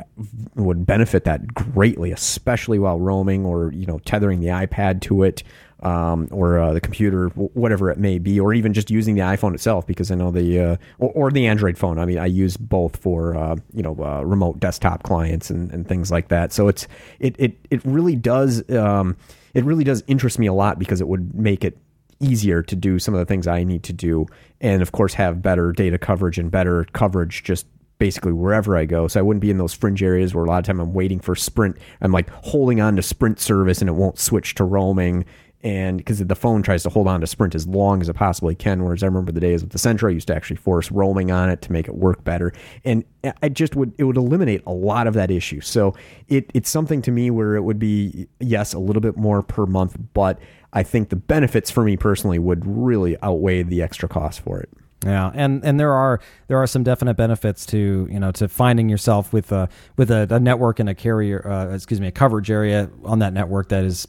would 0.57 0.85
benefit 0.85 1.25
that 1.25 1.55
greatly, 1.55 2.11
especially 2.11 2.81
while 2.81 2.99
roaming 2.99 3.47
or 3.47 3.73
you 3.73 3.87
know 3.87 4.01
tethering 4.01 4.41
the 4.41 4.49
the 4.49 4.55
iPad 4.55 5.01
to 5.03 5.23
it 5.23 5.43
um, 5.81 6.29
or 6.31 6.59
uh, 6.59 6.73
the 6.73 6.81
computer, 6.81 7.29
whatever 7.29 7.91
it 7.91 7.99
may 7.99 8.19
be, 8.19 8.41
or 8.41 8.53
even 8.53 8.73
just 8.73 8.91
using 8.91 9.15
the 9.15 9.21
iPhone 9.21 9.55
itself, 9.55 9.87
because 9.87 10.11
I 10.11 10.17
know 10.17 10.31
the 10.31 10.59
uh, 10.59 10.77
or, 10.99 11.13
or, 11.13 11.31
the 11.31 11.47
Android 11.47 11.79
phone. 11.79 11.99
I 11.99 12.05
mean, 12.05 12.19
I 12.19 12.27
use 12.27 12.57
both 12.57 12.97
for 12.97 13.37
uh, 13.37 13.57
you 13.73 13.83
know 13.83 13.97
uh, 14.03 14.23
remote 14.23 14.59
desktop 14.59 15.05
clients 15.05 15.51
and, 15.51 15.71
and 15.71 15.87
things 15.87 16.11
like 16.11 16.29
that. 16.29 16.53
So 16.53 16.69
it's 16.69 16.89
it 17.21 17.37
it 17.39 17.57
it 17.71 17.85
really 17.85 18.17
does 18.17 18.69
um, 18.71 19.17
it 19.55 19.65
really 19.65 19.85
does 19.85 20.03
interest 20.09 20.39
me 20.39 20.47
a 20.47 20.53
lot 20.53 20.79
because 20.79 21.01
it 21.01 21.07
would 21.07 21.35
make 21.35 21.65
it 21.65 21.79
easier 22.21 22.63
to 22.65 22.75
do 22.75 22.99
some 22.99 23.15
of 23.15 23.21
the 23.21 23.27
things 23.27 23.47
I 23.47 23.63
need 23.63 23.85
to 23.85 23.93
do, 23.93 24.27
and 24.61 24.83
of 24.83 24.91
course 24.91 25.15
have 25.15 25.41
better 25.43 25.71
data 25.71 25.99
coverage 25.99 26.39
and 26.39 26.51
better 26.51 26.87
coverage 26.93 27.45
just 27.45 27.67
basically 27.99 28.33
wherever 28.33 28.77
I 28.77 28.85
go. 28.85 29.09
So 29.09 29.21
I 29.21 29.23
wouldn't 29.23 29.41
be 29.41 29.51
in 29.51 29.59
those 29.59 29.75
fringe 29.75 30.03
areas 30.03 30.35
where 30.35 30.45
a 30.45 30.49
lot 30.49 30.59
of 30.59 30.65
time 30.65 30.81
I'm 30.81 30.95
waiting 30.95 31.21
for 31.21 31.35
Sprint. 31.35 31.77
I'm 32.01 32.13
like 32.13 32.31
holding 32.31 32.81
on 32.81 32.97
to 32.97 33.03
Sprint 33.03 33.41
service 33.41 33.81
and 33.81 33.89
it 33.89 33.95
won't 33.95 34.19
switch 34.19 34.55
to 34.57 34.65
roaming 34.65 35.25
and 35.63 35.99
because 35.99 36.19
the 36.19 36.35
phone 36.37 36.63
tries 36.63 36.85
to 36.85 36.89
hold 36.89 37.09
on 37.09 37.21
to 37.21 37.27
Sprint 37.27 37.55
as 37.55 37.67
long 37.67 38.01
as 38.01 38.09
it 38.09 38.15
possibly 38.15 38.55
can. 38.55 38.85
Whereas 38.85 39.03
I 39.03 39.07
remember 39.07 39.33
the 39.33 39.41
days 39.41 39.63
with 39.63 39.73
the 39.73 39.79
Centro, 39.79 40.09
I 40.09 40.13
used 40.13 40.29
to 40.29 40.37
actually 40.37 40.57
force 40.57 40.91
roaming 40.91 41.31
on 41.31 41.51
it 41.51 41.63
to 41.63 41.73
make 41.73 41.89
it 41.89 41.97
work 41.97 42.23
better, 42.25 42.53
and 42.85 43.05
I 43.43 43.49
just 43.49 43.75
would 43.75 43.93
it 43.99 44.05
would 44.05 44.17
eliminate 44.17 44.63
a 44.67 44.73
lot 44.73 45.07
of 45.07 45.15
that 45.15 45.31
issue. 45.31 45.61
So 45.61 45.95
it 46.29 46.51
it's 46.55 46.71
something 46.71 47.03
to 47.03 47.11
me 47.11 47.31
where 47.31 47.57
it 47.57 47.63
would 47.63 47.79
be 47.79 48.29
yes 48.41 48.73
a 48.73 48.79
little 48.79 49.03
bit 49.03 49.17
more 49.17 49.43
per 49.43 49.67
month, 49.67 49.97
but 50.15 50.39
I 50.73 50.83
think 50.83 51.09
the 51.09 51.17
benefits 51.17 51.71
for 51.71 51.83
me 51.83 51.97
personally 51.97 52.39
would 52.39 52.65
really 52.65 53.17
outweigh 53.23 53.63
the 53.63 53.83
extra 53.83 54.09
cost 54.09 54.41
for 54.41 54.61
it. 54.61 54.69
Yeah, 55.05 55.31
and 55.35 55.65
and 55.65 55.79
there 55.79 55.93
are 55.93 56.21
there 56.49 56.59
are 56.59 56.67
some 56.67 56.83
definite 56.83 57.15
benefits 57.15 57.65
to 57.67 58.09
you 58.11 58.19
know 58.19 58.33
to 58.33 58.49
finding 58.49 58.89
yourself 58.89 59.33
with 59.33 59.53
a 59.53 59.69
with 59.97 60.11
a, 60.11 60.27
a 60.31 60.41
network 60.41 60.81
and 60.81 60.89
a 60.89 60.95
carrier, 60.95 61.47
uh, 61.49 61.75
excuse 61.75 62.01
me, 62.01 62.09
a 62.09 62.13
coverage 62.13 62.51
area 62.51 62.91
on 63.05 63.21
that 63.21 63.33
network 63.33 63.69
that 63.69 63.85
is 63.85 64.09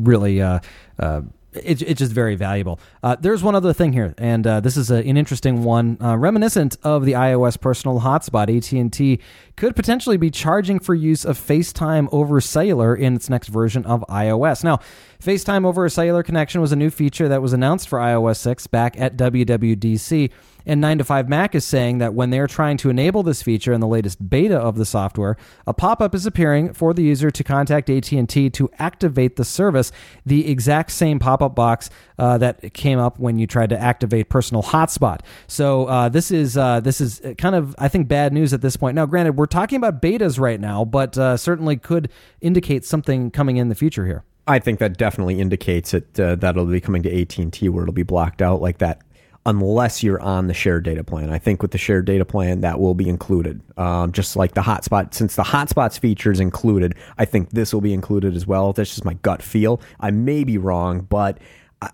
really 0.00 0.40
uh, 0.40 0.60
uh, 0.98 1.22
it's, 1.52 1.82
it's 1.82 1.98
just 1.98 2.12
very 2.12 2.34
valuable. 2.34 2.78
Uh, 3.02 3.16
there's 3.18 3.42
one 3.42 3.54
other 3.54 3.72
thing 3.72 3.92
here, 3.92 4.14
and 4.18 4.46
uh, 4.46 4.60
this 4.60 4.76
is 4.76 4.90
a, 4.90 4.96
an 4.96 5.16
interesting 5.16 5.62
one, 5.62 5.96
uh, 6.00 6.16
reminiscent 6.16 6.76
of 6.82 7.04
the 7.04 7.12
iOS 7.12 7.60
personal 7.60 8.00
hotspot. 8.00 8.54
AT&T 8.54 9.20
could 9.56 9.74
potentially 9.74 10.16
be 10.16 10.30
charging 10.30 10.78
for 10.78 10.94
use 10.94 11.24
of 11.24 11.38
FaceTime 11.38 12.08
over 12.12 12.40
cellular 12.40 12.94
in 12.94 13.14
its 13.14 13.30
next 13.30 13.48
version 13.48 13.84
of 13.86 14.04
iOS. 14.08 14.62
Now, 14.62 14.78
FaceTime 15.22 15.64
over 15.64 15.84
a 15.84 15.90
cellular 15.90 16.22
connection 16.22 16.60
was 16.60 16.72
a 16.72 16.76
new 16.76 16.90
feature 16.90 17.28
that 17.28 17.42
was 17.42 17.52
announced 17.52 17.88
for 17.88 17.98
iOS 17.98 18.36
6 18.36 18.66
back 18.68 18.98
at 19.00 19.16
WWDC. 19.16 20.30
And 20.68 20.82
9 20.82 20.98
to 20.98 21.04
5 21.04 21.30
Mac 21.30 21.54
is 21.54 21.64
saying 21.64 21.96
that 21.98 22.12
when 22.12 22.28
they're 22.28 22.46
trying 22.46 22.76
to 22.76 22.90
enable 22.90 23.22
this 23.22 23.42
feature 23.42 23.72
in 23.72 23.80
the 23.80 23.86
latest 23.86 24.28
beta 24.28 24.58
of 24.58 24.76
the 24.76 24.84
software, 24.84 25.38
a 25.66 25.72
pop-up 25.72 26.14
is 26.14 26.26
appearing 26.26 26.74
for 26.74 26.92
the 26.92 27.02
user 27.02 27.30
to 27.30 27.42
contact 27.42 27.88
AT&T 27.88 28.50
to 28.50 28.70
activate 28.78 29.36
the 29.36 29.46
service, 29.46 29.90
the 30.26 30.46
exact 30.50 30.90
same 30.90 31.18
pop-up 31.18 31.54
box 31.54 31.88
uh, 32.18 32.36
that 32.36 32.74
came 32.74 32.98
up 32.98 33.18
when 33.18 33.38
you 33.38 33.46
tried 33.46 33.70
to 33.70 33.80
activate 33.80 34.28
Personal 34.28 34.62
Hotspot. 34.62 35.20
So 35.46 35.86
uh, 35.86 36.10
this 36.10 36.30
is 36.30 36.58
uh, 36.58 36.80
this 36.80 37.00
is 37.00 37.22
kind 37.38 37.54
of 37.54 37.74
I 37.78 37.88
think 37.88 38.06
bad 38.06 38.34
news 38.34 38.52
at 38.52 38.60
this 38.60 38.76
point. 38.76 38.94
Now, 38.94 39.06
granted, 39.06 39.36
we're 39.36 39.46
talking 39.46 39.76
about 39.78 40.02
betas 40.02 40.38
right 40.38 40.60
now, 40.60 40.84
but 40.84 41.16
uh, 41.16 41.38
certainly 41.38 41.78
could 41.78 42.10
indicate 42.42 42.84
something 42.84 43.30
coming 43.30 43.56
in 43.56 43.70
the 43.70 43.74
future 43.74 44.04
here. 44.04 44.22
I 44.46 44.58
think 44.58 44.80
that 44.80 44.98
definitely 44.98 45.40
indicates 45.40 45.94
uh, 45.94 46.00
that 46.16 46.42
it'll 46.42 46.66
be 46.66 46.80
coming 46.80 47.02
to 47.04 47.20
AT 47.20 47.38
and 47.38 47.52
T 47.52 47.68
where 47.68 47.84
it'll 47.84 47.92
be 47.94 48.02
blocked 48.02 48.42
out 48.42 48.60
like 48.60 48.78
that 48.78 49.02
unless 49.48 50.02
you're 50.02 50.20
on 50.20 50.46
the 50.46 50.52
shared 50.52 50.84
data 50.84 51.02
plan. 51.02 51.30
I 51.30 51.38
think 51.38 51.62
with 51.62 51.70
the 51.70 51.78
shared 51.78 52.04
data 52.04 52.26
plan, 52.26 52.60
that 52.60 52.78
will 52.78 52.94
be 52.94 53.08
included. 53.08 53.62
Um, 53.78 54.12
just 54.12 54.36
like 54.36 54.52
the 54.52 54.60
hotspot, 54.60 55.14
since 55.14 55.36
the 55.36 55.42
hotspots 55.42 55.98
feature 55.98 56.30
is 56.30 56.38
included, 56.38 56.94
I 57.16 57.24
think 57.24 57.50
this 57.50 57.72
will 57.72 57.80
be 57.80 57.94
included 57.94 58.36
as 58.36 58.46
well. 58.46 58.74
That's 58.74 58.90
just 58.90 59.06
my 59.06 59.14
gut 59.14 59.42
feel. 59.42 59.80
I 60.00 60.10
may 60.10 60.44
be 60.44 60.58
wrong, 60.58 61.00
but 61.00 61.38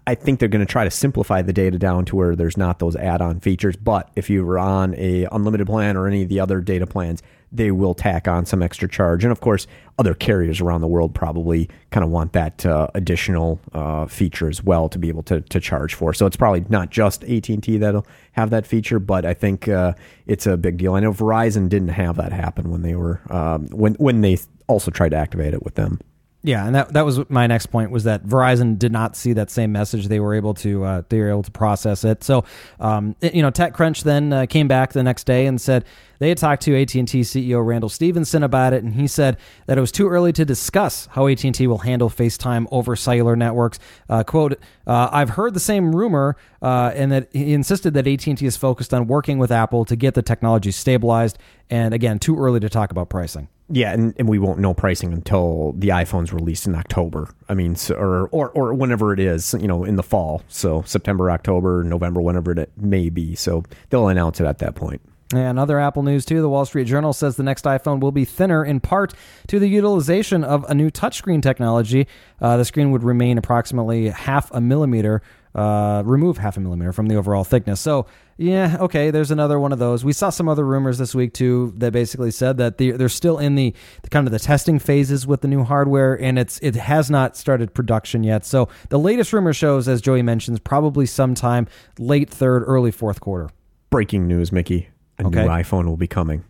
I 0.07 0.15
think 0.17 0.41
they're 0.41 0.49
going 0.49 0.67
to 0.67 0.71
try 0.71 0.83
to 0.85 0.91
simplify 0.91 1.43
the 1.43 1.53
data 1.53 1.79
down 1.79 2.07
to 2.07 2.17
where 2.17 2.35
there's 2.35 2.57
not 2.57 2.81
those 2.81 2.97
add-on 2.97 3.39
features. 3.41 3.77
But 3.77 4.11
if 4.17 4.29
you 4.29 4.45
were 4.45 4.59
on 4.59 4.95
a 4.97 5.29
unlimited 5.31 5.67
plan 5.69 5.97
or 5.97 6.09
any 6.09 6.23
of 6.23 6.29
the 6.29 6.41
other 6.41 6.61
data 6.61 6.87
plans, 6.87 7.23
they 7.55 7.71
will 7.71 7.95
tack 7.95 8.27
on 8.27 8.45
some 8.45 8.63
extra 8.63 8.89
charge. 8.89 9.25
And 9.25 9.33
of 9.33 9.41
course, 9.41 9.67
other 9.99 10.15
carriers 10.15 10.61
around 10.61 10.81
the 10.81 10.89
world 10.89 11.15
probably 11.15 11.69
kind 11.91 12.03
of 12.05 12.11
want 12.11 12.33
that 12.33 12.67
uh, 12.67 12.89
additional 12.95 13.61
uh, 13.73 14.07
feature 14.07 14.49
as 14.49 14.63
well 14.63 14.89
to 14.89 14.99
be 14.99 15.09
able 15.09 15.23
to, 15.25 15.41
to 15.41 15.61
charge 15.61 15.95
for. 15.95 16.13
So 16.13 16.27
it's 16.27 16.37
probably 16.37 16.65
not 16.69 16.91
just 16.91 17.23
AT&T 17.25 17.79
that'll 17.79 18.07
have 18.33 18.51
that 18.51 18.67
feature, 18.67 18.99
but 18.99 19.25
I 19.25 19.35
think 19.35 19.69
uh, 19.69 19.95
it's 20.27 20.47
a 20.47 20.57
big 20.57 20.79
deal. 20.79 20.95
I 20.95 21.01
know 21.01 21.13
Verizon 21.13 21.69
didn't 21.69 21.89
have 21.89 22.17
that 22.17 22.33
happen 22.33 22.71
when 22.71 22.83
they 22.83 22.97
were 22.97 23.21
um, 23.31 23.69
when 23.69 23.95
when 23.95 24.21
they 24.21 24.39
also 24.67 24.91
tried 24.91 25.11
to 25.11 25.17
activate 25.17 25.55
it 25.55 25.63
with 25.63 25.77
them. 25.77 26.01
Yeah, 26.47 26.67
and 26.67 26.75
that 26.75 26.93
that 26.93 27.07
was 27.07 27.19
my 27.31 27.47
next 27.47 27.67
point 27.67 27.91
was 27.91 28.05
that 28.05 28.27
Verizon 28.27 28.79
did 28.79 28.93
not 28.93 29.17
see 29.17 29.33
that 29.33 29.51
same 29.51 29.73
message. 29.73 30.09
They 30.09 30.21
were 30.21 30.35
able 30.35 30.53
to 30.57 30.85
uh, 30.85 31.03
they 31.09 31.19
were 31.19 31.31
able 31.31 31.43
to 31.43 31.51
process 31.51 32.05
it. 32.05 32.23
So, 32.23 32.45
um, 32.79 33.17
you 33.23 33.41
know, 33.41 33.51
TechCrunch 33.51 34.03
then 34.03 34.31
uh, 34.31 34.45
came 34.45 34.69
back 34.69 34.93
the 34.93 35.03
next 35.03 35.25
day 35.25 35.47
and 35.47 35.59
said 35.59 35.87
they 36.19 36.29
had 36.29 36.37
talked 36.37 36.63
to 36.65 36.79
AT 36.79 36.95
and 36.97 37.09
T 37.09 37.23
CEO 37.23 37.67
Randall 37.67 37.89
Stephenson 37.89 38.43
about 38.43 38.75
it, 38.75 38.85
and 38.85 38.93
he 38.93 39.07
said 39.07 39.39
that 39.65 39.79
it 39.79 39.81
was 39.81 39.91
too 39.91 40.07
early 40.07 40.35
to 40.35 40.45
discuss 40.45 41.07
how 41.13 41.29
AT 41.29 41.43
and 41.45 41.55
T 41.55 41.67
will 41.67 41.79
handle 41.79 42.11
FaceTime 42.11 42.67
over 42.71 42.95
cellular 42.95 43.37
networks. 43.37 43.79
Uh, 44.11 44.23
"Quote: 44.23 44.61
uh, 44.87 45.09
I've 45.11 45.31
heard 45.31 45.55
the 45.55 45.61
same 45.61 45.97
rumor, 45.97 46.37
uh, 46.61 46.93
and 46.95 47.11
that 47.11 47.29
he 47.33 47.55
insisted 47.55 47.95
that 47.95 48.07
AT 48.07 48.27
and 48.27 48.37
T 48.37 48.45
is 48.45 48.59
focused 48.59 48.93
on 48.93 49.07
working 49.07 49.39
with 49.39 49.51
Apple 49.51 49.87
to 49.87 49.97
get 49.97 50.13
the 50.13 50.21
technology 50.21 50.73
stabilized. 50.73 51.39
And 51.71 51.95
again, 51.95 52.19
too 52.19 52.37
early 52.39 52.61
to 52.61 52.69
talk 52.69 52.91
about 52.91 53.09
pricing." 53.09 53.49
Yeah, 53.71 53.93
and, 53.93 54.15
and 54.19 54.29
we 54.29 54.39
won't 54.39 54.59
know 54.59 54.75
pricing 54.75 55.13
until 55.13 55.73
the 55.79 55.89
iPhone's 55.89 56.33
released 56.35 56.67
in 56.67 56.75
October. 56.75 57.31
I 57.49 57.55
mean, 57.55 57.77
so, 57.77 57.95
or, 57.95 58.29
or 58.29 58.51
or 58.51 58.75
whenever 58.75 59.13
it 59.15 59.19
is, 59.21 59.55
you 59.59 59.67
know, 59.67 59.85
in 59.85 59.97
the 59.97 60.03
fall. 60.03 60.43
So 60.49 60.83
September, 60.83 61.31
October, 61.31 61.83
November, 61.83 62.21
whenever 62.21 62.53
it 62.53 62.71
may 62.77 63.09
be. 63.09 63.35
So 63.35 63.65
they'll 63.89 64.09
announce 64.09 64.39
it 64.41 64.47
at 64.47 64.59
that 64.59 64.75
point. 64.75 65.01
And 65.33 65.59
other 65.59 65.81
Apple 65.81 66.03
news 66.03 66.27
too. 66.27 66.43
The 66.43 66.49
Wall 66.49 66.67
Street 66.67 66.87
Journal 66.87 67.15
says 67.15 67.37
the 67.37 67.43
next 67.43 67.65
iPhone 67.65 68.01
will 68.01 68.13
be 68.13 68.27
thinner 68.27 68.65
in 68.65 68.81
part 68.81 69.15
to 69.49 69.59
the 69.59 69.67
utilization 69.67 70.45
of 70.45 70.65
a 70.69 70.75
new 70.75 70.91
touchscreen 70.91 71.43
technology. 71.43 72.07
Uh, 72.41 72.59
the 72.59 72.65
screen 72.65 72.91
would 72.91 73.03
remain 73.03 73.39
approximately 73.39 74.09
half 74.11 74.51
a 74.53 74.61
millimeter 74.61 75.23
uh, 75.55 76.03
remove 76.05 76.39
half 76.39 76.57
a 76.57 76.61
millimeter 76.61 76.93
from 76.93 77.07
the 77.07 77.15
overall 77.15 77.45
thickness. 77.45 77.81
So, 77.81 78.07
yeah, 78.37 78.77
okay, 78.81 79.11
there's 79.11 79.31
another 79.31 79.61
one 79.61 79.73
of 79.73 79.79
those. 79.79 80.05
We 80.05 80.13
saw 80.13 80.31
some 80.31 80.49
other 80.49 80.65
rumors 80.65 80.99
this 80.99 81.15
week 81.15 81.33
too 81.33 81.73
that 81.77 81.93
basically 81.93 82.33
said 82.33 82.57
that 82.59 82.79
the, 82.79 82.93
they're 82.93 83.09
still 83.09 83.39
in 83.39 83.55
the, 83.55 83.73
the, 84.03 84.11
kind 84.11 84.27
of 84.27 84.33
the 84.33 84.41
testing 84.41 84.81
phases 84.81 85.27
with 85.27 85.43
the 85.43 85.49
new 85.49 85.63
hardware, 85.63 86.21
and 86.21 86.39
it's 86.39 86.59
it 86.59 86.75
has 86.75 87.11
not 87.11 87.37
started 87.37 87.73
production 87.73 88.25
yet. 88.25 88.45
So 88.45 88.69
the 88.89 88.99
latest 88.99 89.33
rumor 89.33 89.53
shows, 89.53 89.87
as 89.87 90.01
Joey 90.01 90.23
mentions, 90.23 90.59
probably 90.59 91.07
sometime 91.07 91.69
late 91.99 92.31
third, 92.31 92.65
early 92.67 92.91
fourth 92.91 93.21
quarter. 93.21 93.49
Breaking 93.91 94.27
news, 94.27 94.51
Mickey: 94.51 94.89
a 95.21 95.27
okay. 95.27 95.43
new 95.43 95.49
iPhone 95.49 95.87
will 95.87 95.97
be 95.97 96.09
coming. 96.09 96.45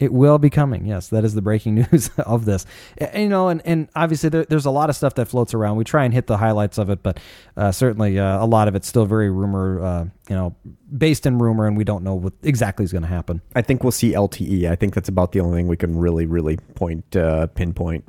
It 0.00 0.14
will 0.14 0.38
be 0.38 0.48
coming. 0.48 0.86
Yes, 0.86 1.08
that 1.08 1.24
is 1.24 1.34
the 1.34 1.42
breaking 1.42 1.74
news 1.92 2.10
of 2.18 2.46
this. 2.46 2.64
And, 2.98 3.22
you 3.22 3.28
know, 3.28 3.48
and, 3.48 3.60
and 3.66 3.88
obviously 3.94 4.30
there, 4.30 4.44
there's 4.46 4.64
a 4.64 4.70
lot 4.70 4.88
of 4.88 4.96
stuff 4.96 5.14
that 5.16 5.26
floats 5.26 5.52
around. 5.52 5.76
We 5.76 5.84
try 5.84 6.04
and 6.04 6.14
hit 6.14 6.26
the 6.26 6.38
highlights 6.38 6.78
of 6.78 6.88
it, 6.88 7.02
but 7.02 7.20
uh, 7.56 7.70
certainly 7.70 8.18
uh, 8.18 8.42
a 8.42 8.46
lot 8.46 8.66
of 8.66 8.74
it's 8.74 8.88
still 8.88 9.04
very 9.04 9.30
rumor, 9.30 9.84
uh, 9.84 10.04
you 10.28 10.34
know, 10.34 10.56
based 10.96 11.26
in 11.26 11.38
rumor, 11.38 11.66
and 11.66 11.76
we 11.76 11.84
don't 11.84 12.02
know 12.02 12.14
what 12.14 12.32
exactly 12.42 12.82
is 12.84 12.92
going 12.92 13.02
to 13.02 13.08
happen. 13.08 13.42
I 13.54 13.60
think 13.60 13.84
we'll 13.84 13.92
see 13.92 14.12
LTE. 14.12 14.70
I 14.70 14.74
think 14.74 14.94
that's 14.94 15.08
about 15.08 15.32
the 15.32 15.40
only 15.40 15.58
thing 15.58 15.68
we 15.68 15.76
can 15.76 15.98
really, 15.98 16.24
really 16.24 16.56
point 16.56 17.14
uh, 17.14 17.48
pinpoint. 17.48 18.04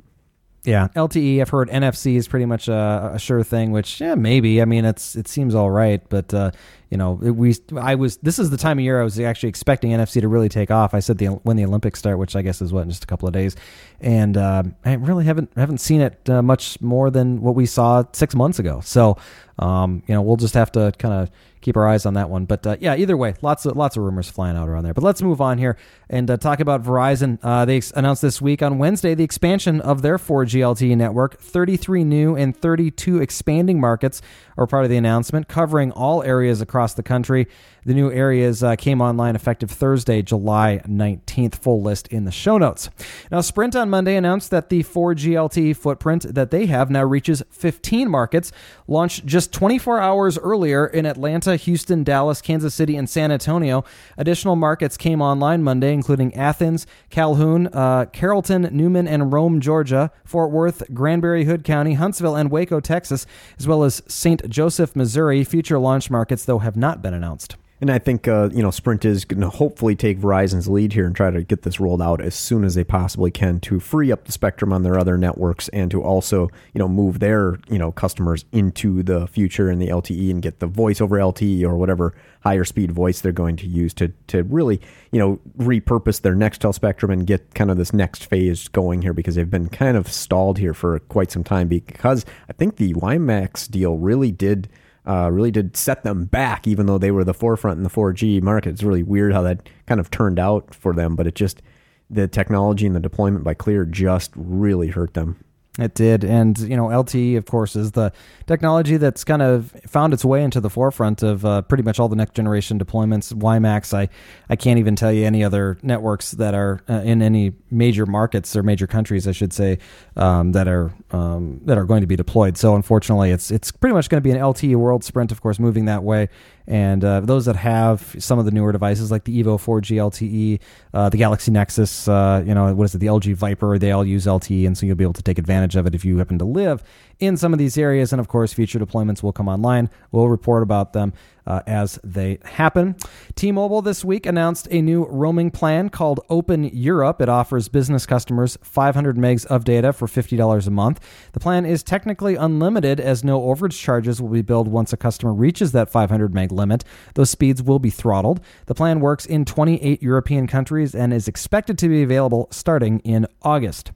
Yeah, 0.64 0.88
LTE. 0.94 1.40
I've 1.40 1.48
heard 1.48 1.68
NFC 1.68 2.14
is 2.14 2.28
pretty 2.28 2.46
much 2.46 2.68
a, 2.68 3.12
a 3.14 3.18
sure 3.18 3.42
thing. 3.42 3.72
Which, 3.72 4.00
yeah, 4.00 4.14
maybe. 4.14 4.62
I 4.62 4.64
mean, 4.64 4.84
it's 4.84 5.16
it 5.16 5.26
seems 5.26 5.54
all 5.54 5.70
right, 5.70 6.00
but 6.08 6.32
uh, 6.32 6.52
you 6.92 6.98
know, 6.98 7.12
we 7.12 7.56
I 7.74 7.94
was 7.94 8.18
this 8.18 8.38
is 8.38 8.50
the 8.50 8.58
time 8.58 8.78
of 8.78 8.84
year 8.84 9.00
I 9.00 9.04
was 9.04 9.18
actually 9.18 9.48
expecting 9.48 9.92
NFC 9.92 10.20
to 10.20 10.28
really 10.28 10.50
take 10.50 10.70
off. 10.70 10.92
I 10.92 11.00
said 11.00 11.16
the 11.16 11.28
when 11.28 11.56
the 11.56 11.64
Olympics 11.64 11.98
start, 11.98 12.18
which 12.18 12.36
I 12.36 12.42
guess 12.42 12.60
is 12.60 12.70
what 12.70 12.82
in 12.82 12.90
just 12.90 13.02
a 13.02 13.06
couple 13.06 13.26
of 13.26 13.32
days, 13.32 13.56
and 14.02 14.36
uh, 14.36 14.62
I 14.84 14.92
really 14.96 15.24
haven't 15.24 15.50
haven't 15.56 15.78
seen 15.78 16.02
it 16.02 16.28
uh, 16.28 16.42
much 16.42 16.78
more 16.82 17.10
than 17.10 17.40
what 17.40 17.54
we 17.54 17.64
saw 17.64 18.04
six 18.12 18.34
months 18.34 18.58
ago. 18.58 18.82
So, 18.84 19.16
um, 19.58 20.02
you 20.06 20.14
know, 20.14 20.20
we'll 20.20 20.36
just 20.36 20.52
have 20.52 20.70
to 20.72 20.92
kind 20.98 21.14
of 21.14 21.30
keep 21.62 21.76
our 21.76 21.88
eyes 21.88 22.04
on 22.04 22.14
that 22.14 22.28
one. 22.28 22.44
But 22.44 22.66
uh, 22.66 22.76
yeah, 22.80 22.96
either 22.96 23.16
way, 23.16 23.34
lots 23.40 23.64
of 23.64 23.76
lots 23.76 23.96
of 23.96 24.02
rumors 24.02 24.28
flying 24.28 24.56
out 24.56 24.68
around 24.68 24.84
there. 24.84 24.92
But 24.92 25.04
let's 25.04 25.22
move 25.22 25.40
on 25.40 25.56
here 25.56 25.78
and 26.10 26.30
uh, 26.30 26.36
talk 26.36 26.60
about 26.60 26.82
Verizon. 26.82 27.38
Uh, 27.42 27.64
they 27.64 27.80
announced 27.94 28.20
this 28.20 28.42
week 28.42 28.62
on 28.62 28.78
Wednesday 28.78 29.14
the 29.14 29.24
expansion 29.24 29.80
of 29.80 30.02
their 30.02 30.18
4G 30.18 30.60
LTE 30.60 30.96
network. 30.96 31.40
33 31.40 32.04
new 32.04 32.36
and 32.36 32.54
32 32.54 33.22
expanding 33.22 33.80
markets 33.80 34.20
are 34.58 34.66
part 34.66 34.84
of 34.84 34.90
the 34.90 34.96
announcement, 34.96 35.48
covering 35.48 35.90
all 35.92 36.22
areas 36.22 36.60
across 36.60 36.81
the 36.94 37.02
country. 37.02 37.46
The 37.84 37.94
new 37.94 38.12
areas 38.12 38.62
uh, 38.62 38.76
came 38.76 39.00
online 39.00 39.34
effective 39.34 39.68
Thursday, 39.68 40.22
July 40.22 40.80
19th. 40.86 41.56
Full 41.56 41.82
list 41.82 42.06
in 42.08 42.24
the 42.24 42.30
show 42.30 42.56
notes. 42.56 42.90
Now, 43.30 43.40
Sprint 43.40 43.74
on 43.74 43.90
Monday 43.90 44.14
announced 44.14 44.50
that 44.52 44.68
the 44.68 44.84
4G 44.84 45.32
LTE 45.32 45.76
footprint 45.76 46.32
that 46.32 46.52
they 46.52 46.66
have 46.66 46.90
now 46.90 47.02
reaches 47.02 47.42
15 47.50 48.08
markets, 48.08 48.52
launched 48.86 49.26
just 49.26 49.52
24 49.52 49.98
hours 49.98 50.38
earlier 50.38 50.86
in 50.86 51.06
Atlanta 51.06 51.56
Houston, 51.56 52.04
Dallas, 52.04 52.40
Kansas 52.40 52.72
City, 52.72 52.96
and 52.96 53.10
San 53.10 53.32
Antonio. 53.32 53.84
Additional 54.16 54.54
markets 54.54 54.96
came 54.96 55.20
online 55.20 55.64
Monday, 55.64 55.92
including 55.92 56.32
Athens, 56.34 56.86
Calhoun, 57.10 57.66
uh, 57.72 58.06
Carrollton, 58.12 58.64
Newnan, 58.66 59.08
and 59.08 59.32
Rome, 59.32 59.60
Georgia, 59.60 60.12
Fort 60.24 60.52
Worth, 60.52 60.84
Granbury, 60.94 61.46
Hood 61.46 61.64
County, 61.64 61.94
Huntsville, 61.94 62.36
and 62.36 62.48
Waco, 62.48 62.78
Texas, 62.78 63.26
as 63.58 63.66
well 63.66 63.82
as 63.82 64.02
St. 64.06 64.48
Joseph, 64.48 64.94
Missouri. 64.94 65.42
Future 65.42 65.80
launch 65.80 66.10
markets, 66.10 66.44
though, 66.44 66.60
have 66.60 66.76
not 66.76 67.02
been 67.02 67.14
announced. 67.14 67.56
And 67.82 67.90
I 67.90 67.98
think 67.98 68.28
uh, 68.28 68.48
you 68.52 68.62
know 68.62 68.70
Sprint 68.70 69.04
is 69.04 69.24
going 69.24 69.40
to 69.40 69.48
hopefully 69.48 69.96
take 69.96 70.20
Verizon's 70.20 70.68
lead 70.68 70.92
here 70.92 71.04
and 71.04 71.16
try 71.16 71.32
to 71.32 71.42
get 71.42 71.62
this 71.62 71.80
rolled 71.80 72.00
out 72.00 72.20
as 72.20 72.36
soon 72.36 72.62
as 72.62 72.76
they 72.76 72.84
possibly 72.84 73.32
can 73.32 73.58
to 73.58 73.80
free 73.80 74.12
up 74.12 74.24
the 74.24 74.30
spectrum 74.30 74.72
on 74.72 74.84
their 74.84 74.96
other 74.96 75.18
networks 75.18 75.68
and 75.70 75.90
to 75.90 76.00
also 76.00 76.48
you 76.74 76.78
know 76.78 76.86
move 76.86 77.18
their 77.18 77.58
you 77.68 77.78
know 77.78 77.90
customers 77.90 78.44
into 78.52 79.02
the 79.02 79.26
future 79.26 79.68
in 79.68 79.80
the 79.80 79.88
LTE 79.88 80.30
and 80.30 80.42
get 80.42 80.60
the 80.60 80.68
voice 80.68 81.00
over 81.00 81.16
LTE 81.16 81.64
or 81.64 81.76
whatever 81.76 82.14
higher 82.42 82.64
speed 82.64 82.92
voice 82.92 83.20
they're 83.20 83.32
going 83.32 83.56
to 83.56 83.66
use 83.66 83.92
to 83.94 84.12
to 84.28 84.44
really 84.44 84.80
you 85.10 85.18
know 85.18 85.40
repurpose 85.58 86.20
their 86.20 86.36
Nextel 86.36 86.72
spectrum 86.72 87.10
and 87.10 87.26
get 87.26 87.52
kind 87.56 87.68
of 87.68 87.78
this 87.78 87.92
next 87.92 88.26
phase 88.26 88.68
going 88.68 89.02
here 89.02 89.12
because 89.12 89.34
they've 89.34 89.50
been 89.50 89.68
kind 89.68 89.96
of 89.96 90.06
stalled 90.06 90.58
here 90.58 90.72
for 90.72 91.00
quite 91.00 91.32
some 91.32 91.42
time 91.42 91.66
because 91.66 92.24
I 92.48 92.52
think 92.52 92.76
the 92.76 92.94
WiMAX 92.94 93.68
deal 93.68 93.96
really 93.96 94.30
did 94.30 94.68
uh, 95.06 95.30
really 95.32 95.50
did 95.50 95.76
set 95.76 96.04
them 96.04 96.26
back, 96.26 96.66
even 96.66 96.86
though 96.86 96.98
they 96.98 97.10
were 97.10 97.24
the 97.24 97.34
forefront 97.34 97.76
in 97.76 97.82
the 97.82 97.90
4G 97.90 98.40
market. 98.42 98.70
It's 98.70 98.82
really 98.82 99.02
weird 99.02 99.32
how 99.32 99.42
that 99.42 99.68
kind 99.86 100.00
of 100.00 100.10
turned 100.10 100.38
out 100.38 100.74
for 100.74 100.92
them, 100.92 101.16
but 101.16 101.26
it 101.26 101.34
just, 101.34 101.62
the 102.08 102.28
technology 102.28 102.86
and 102.86 102.94
the 102.94 103.00
deployment 103.00 103.44
by 103.44 103.54
Clear 103.54 103.84
just 103.84 104.30
really 104.36 104.88
hurt 104.88 105.14
them. 105.14 105.44
It 105.78 105.94
did, 105.94 106.22
and 106.22 106.58
you 106.58 106.76
know, 106.76 106.88
LTE, 106.88 107.38
of 107.38 107.46
course, 107.46 107.76
is 107.76 107.92
the 107.92 108.12
technology 108.46 108.98
that's 108.98 109.24
kind 109.24 109.40
of 109.40 109.74
found 109.86 110.12
its 110.12 110.22
way 110.22 110.44
into 110.44 110.60
the 110.60 110.68
forefront 110.68 111.22
of 111.22 111.46
uh, 111.46 111.62
pretty 111.62 111.82
much 111.82 111.98
all 111.98 112.10
the 112.10 112.16
next 112.16 112.34
generation 112.34 112.78
deployments. 112.78 113.32
WiMAX, 113.32 113.94
I, 113.94 114.10
I 114.50 114.56
can't 114.56 114.78
even 114.78 114.96
tell 114.96 115.10
you 115.10 115.24
any 115.24 115.42
other 115.42 115.78
networks 115.82 116.32
that 116.32 116.52
are 116.52 116.82
uh, 116.90 117.00
in 117.04 117.22
any 117.22 117.54
major 117.70 118.04
markets 118.04 118.54
or 118.54 118.62
major 118.62 118.86
countries, 118.86 119.26
I 119.26 119.32
should 119.32 119.54
say, 119.54 119.78
um, 120.14 120.52
that 120.52 120.68
are 120.68 120.92
um, 121.10 121.62
that 121.64 121.78
are 121.78 121.86
going 121.86 122.02
to 122.02 122.06
be 122.06 122.16
deployed. 122.16 122.58
So, 122.58 122.76
unfortunately, 122.76 123.30
it's 123.30 123.50
it's 123.50 123.72
pretty 123.72 123.94
much 123.94 124.10
going 124.10 124.22
to 124.22 124.28
be 124.28 124.30
an 124.30 124.36
LTE 124.36 124.76
world. 124.76 125.04
Sprint, 125.04 125.32
of 125.32 125.40
course, 125.40 125.58
moving 125.58 125.86
that 125.86 126.02
way. 126.02 126.28
And 126.66 127.04
uh, 127.04 127.20
those 127.20 127.46
that 127.46 127.56
have 127.56 128.14
some 128.18 128.38
of 128.38 128.44
the 128.44 128.50
newer 128.50 128.72
devices 128.72 129.10
like 129.10 129.24
the 129.24 129.42
Evo 129.42 129.58
4G 129.58 129.96
LTE, 129.96 130.60
uh, 130.94 131.08
the 131.08 131.16
Galaxy 131.16 131.50
Nexus, 131.50 132.06
uh, 132.06 132.42
you 132.46 132.54
know, 132.54 132.72
what 132.74 132.84
is 132.84 132.94
it, 132.94 132.98
the 132.98 133.06
LG 133.06 133.34
Viper, 133.34 133.78
they 133.78 133.90
all 133.90 134.04
use 134.04 134.26
LTE. 134.26 134.66
And 134.66 134.78
so 134.78 134.86
you'll 134.86 134.96
be 134.96 135.04
able 135.04 135.12
to 135.14 135.22
take 135.22 135.38
advantage 135.38 135.61
of 135.62 135.86
it 135.86 135.94
if 135.94 136.04
you 136.04 136.18
happen 136.18 136.38
to 136.38 136.44
live 136.44 136.82
in 137.18 137.36
some 137.36 137.52
of 137.52 137.58
these 137.58 137.78
areas. 137.78 138.12
And 138.12 138.20
of 138.20 138.28
course, 138.28 138.52
future 138.52 138.78
deployments 138.78 139.22
will 139.22 139.32
come 139.32 139.48
online. 139.48 139.90
We'll 140.10 140.28
report 140.28 140.62
about 140.62 140.92
them 140.92 141.12
uh, 141.46 141.60
as 141.66 141.98
they 142.04 142.38
happen. 142.44 142.96
T 143.34 143.52
Mobile 143.52 143.82
this 143.82 144.04
week 144.04 144.26
announced 144.26 144.68
a 144.70 144.80
new 144.80 145.04
roaming 145.06 145.50
plan 145.50 145.88
called 145.88 146.20
Open 146.28 146.64
Europe. 146.64 147.20
It 147.20 147.28
offers 147.28 147.68
business 147.68 148.06
customers 148.06 148.58
500 148.62 149.16
megs 149.16 149.44
of 149.46 149.64
data 149.64 149.92
for 149.92 150.06
$50 150.06 150.66
a 150.66 150.70
month. 150.70 151.00
The 151.32 151.40
plan 151.40 151.66
is 151.66 151.82
technically 151.82 152.36
unlimited 152.36 153.00
as 153.00 153.24
no 153.24 153.40
overage 153.40 153.78
charges 153.78 154.20
will 154.20 154.28
be 154.28 154.42
billed 154.42 154.68
once 154.68 154.92
a 154.92 154.96
customer 154.96 155.32
reaches 155.32 155.72
that 155.72 155.90
500 155.90 156.34
meg 156.34 156.52
limit. 156.52 156.84
Those 157.14 157.30
speeds 157.30 157.62
will 157.62 157.78
be 157.78 157.90
throttled. 157.90 158.40
The 158.66 158.74
plan 158.74 159.00
works 159.00 159.26
in 159.26 159.44
28 159.44 160.02
European 160.02 160.46
countries 160.46 160.94
and 160.94 161.12
is 161.12 161.28
expected 161.28 161.78
to 161.78 161.88
be 161.88 162.02
available 162.02 162.48
starting 162.50 163.00
in 163.00 163.26
August. 163.42 163.90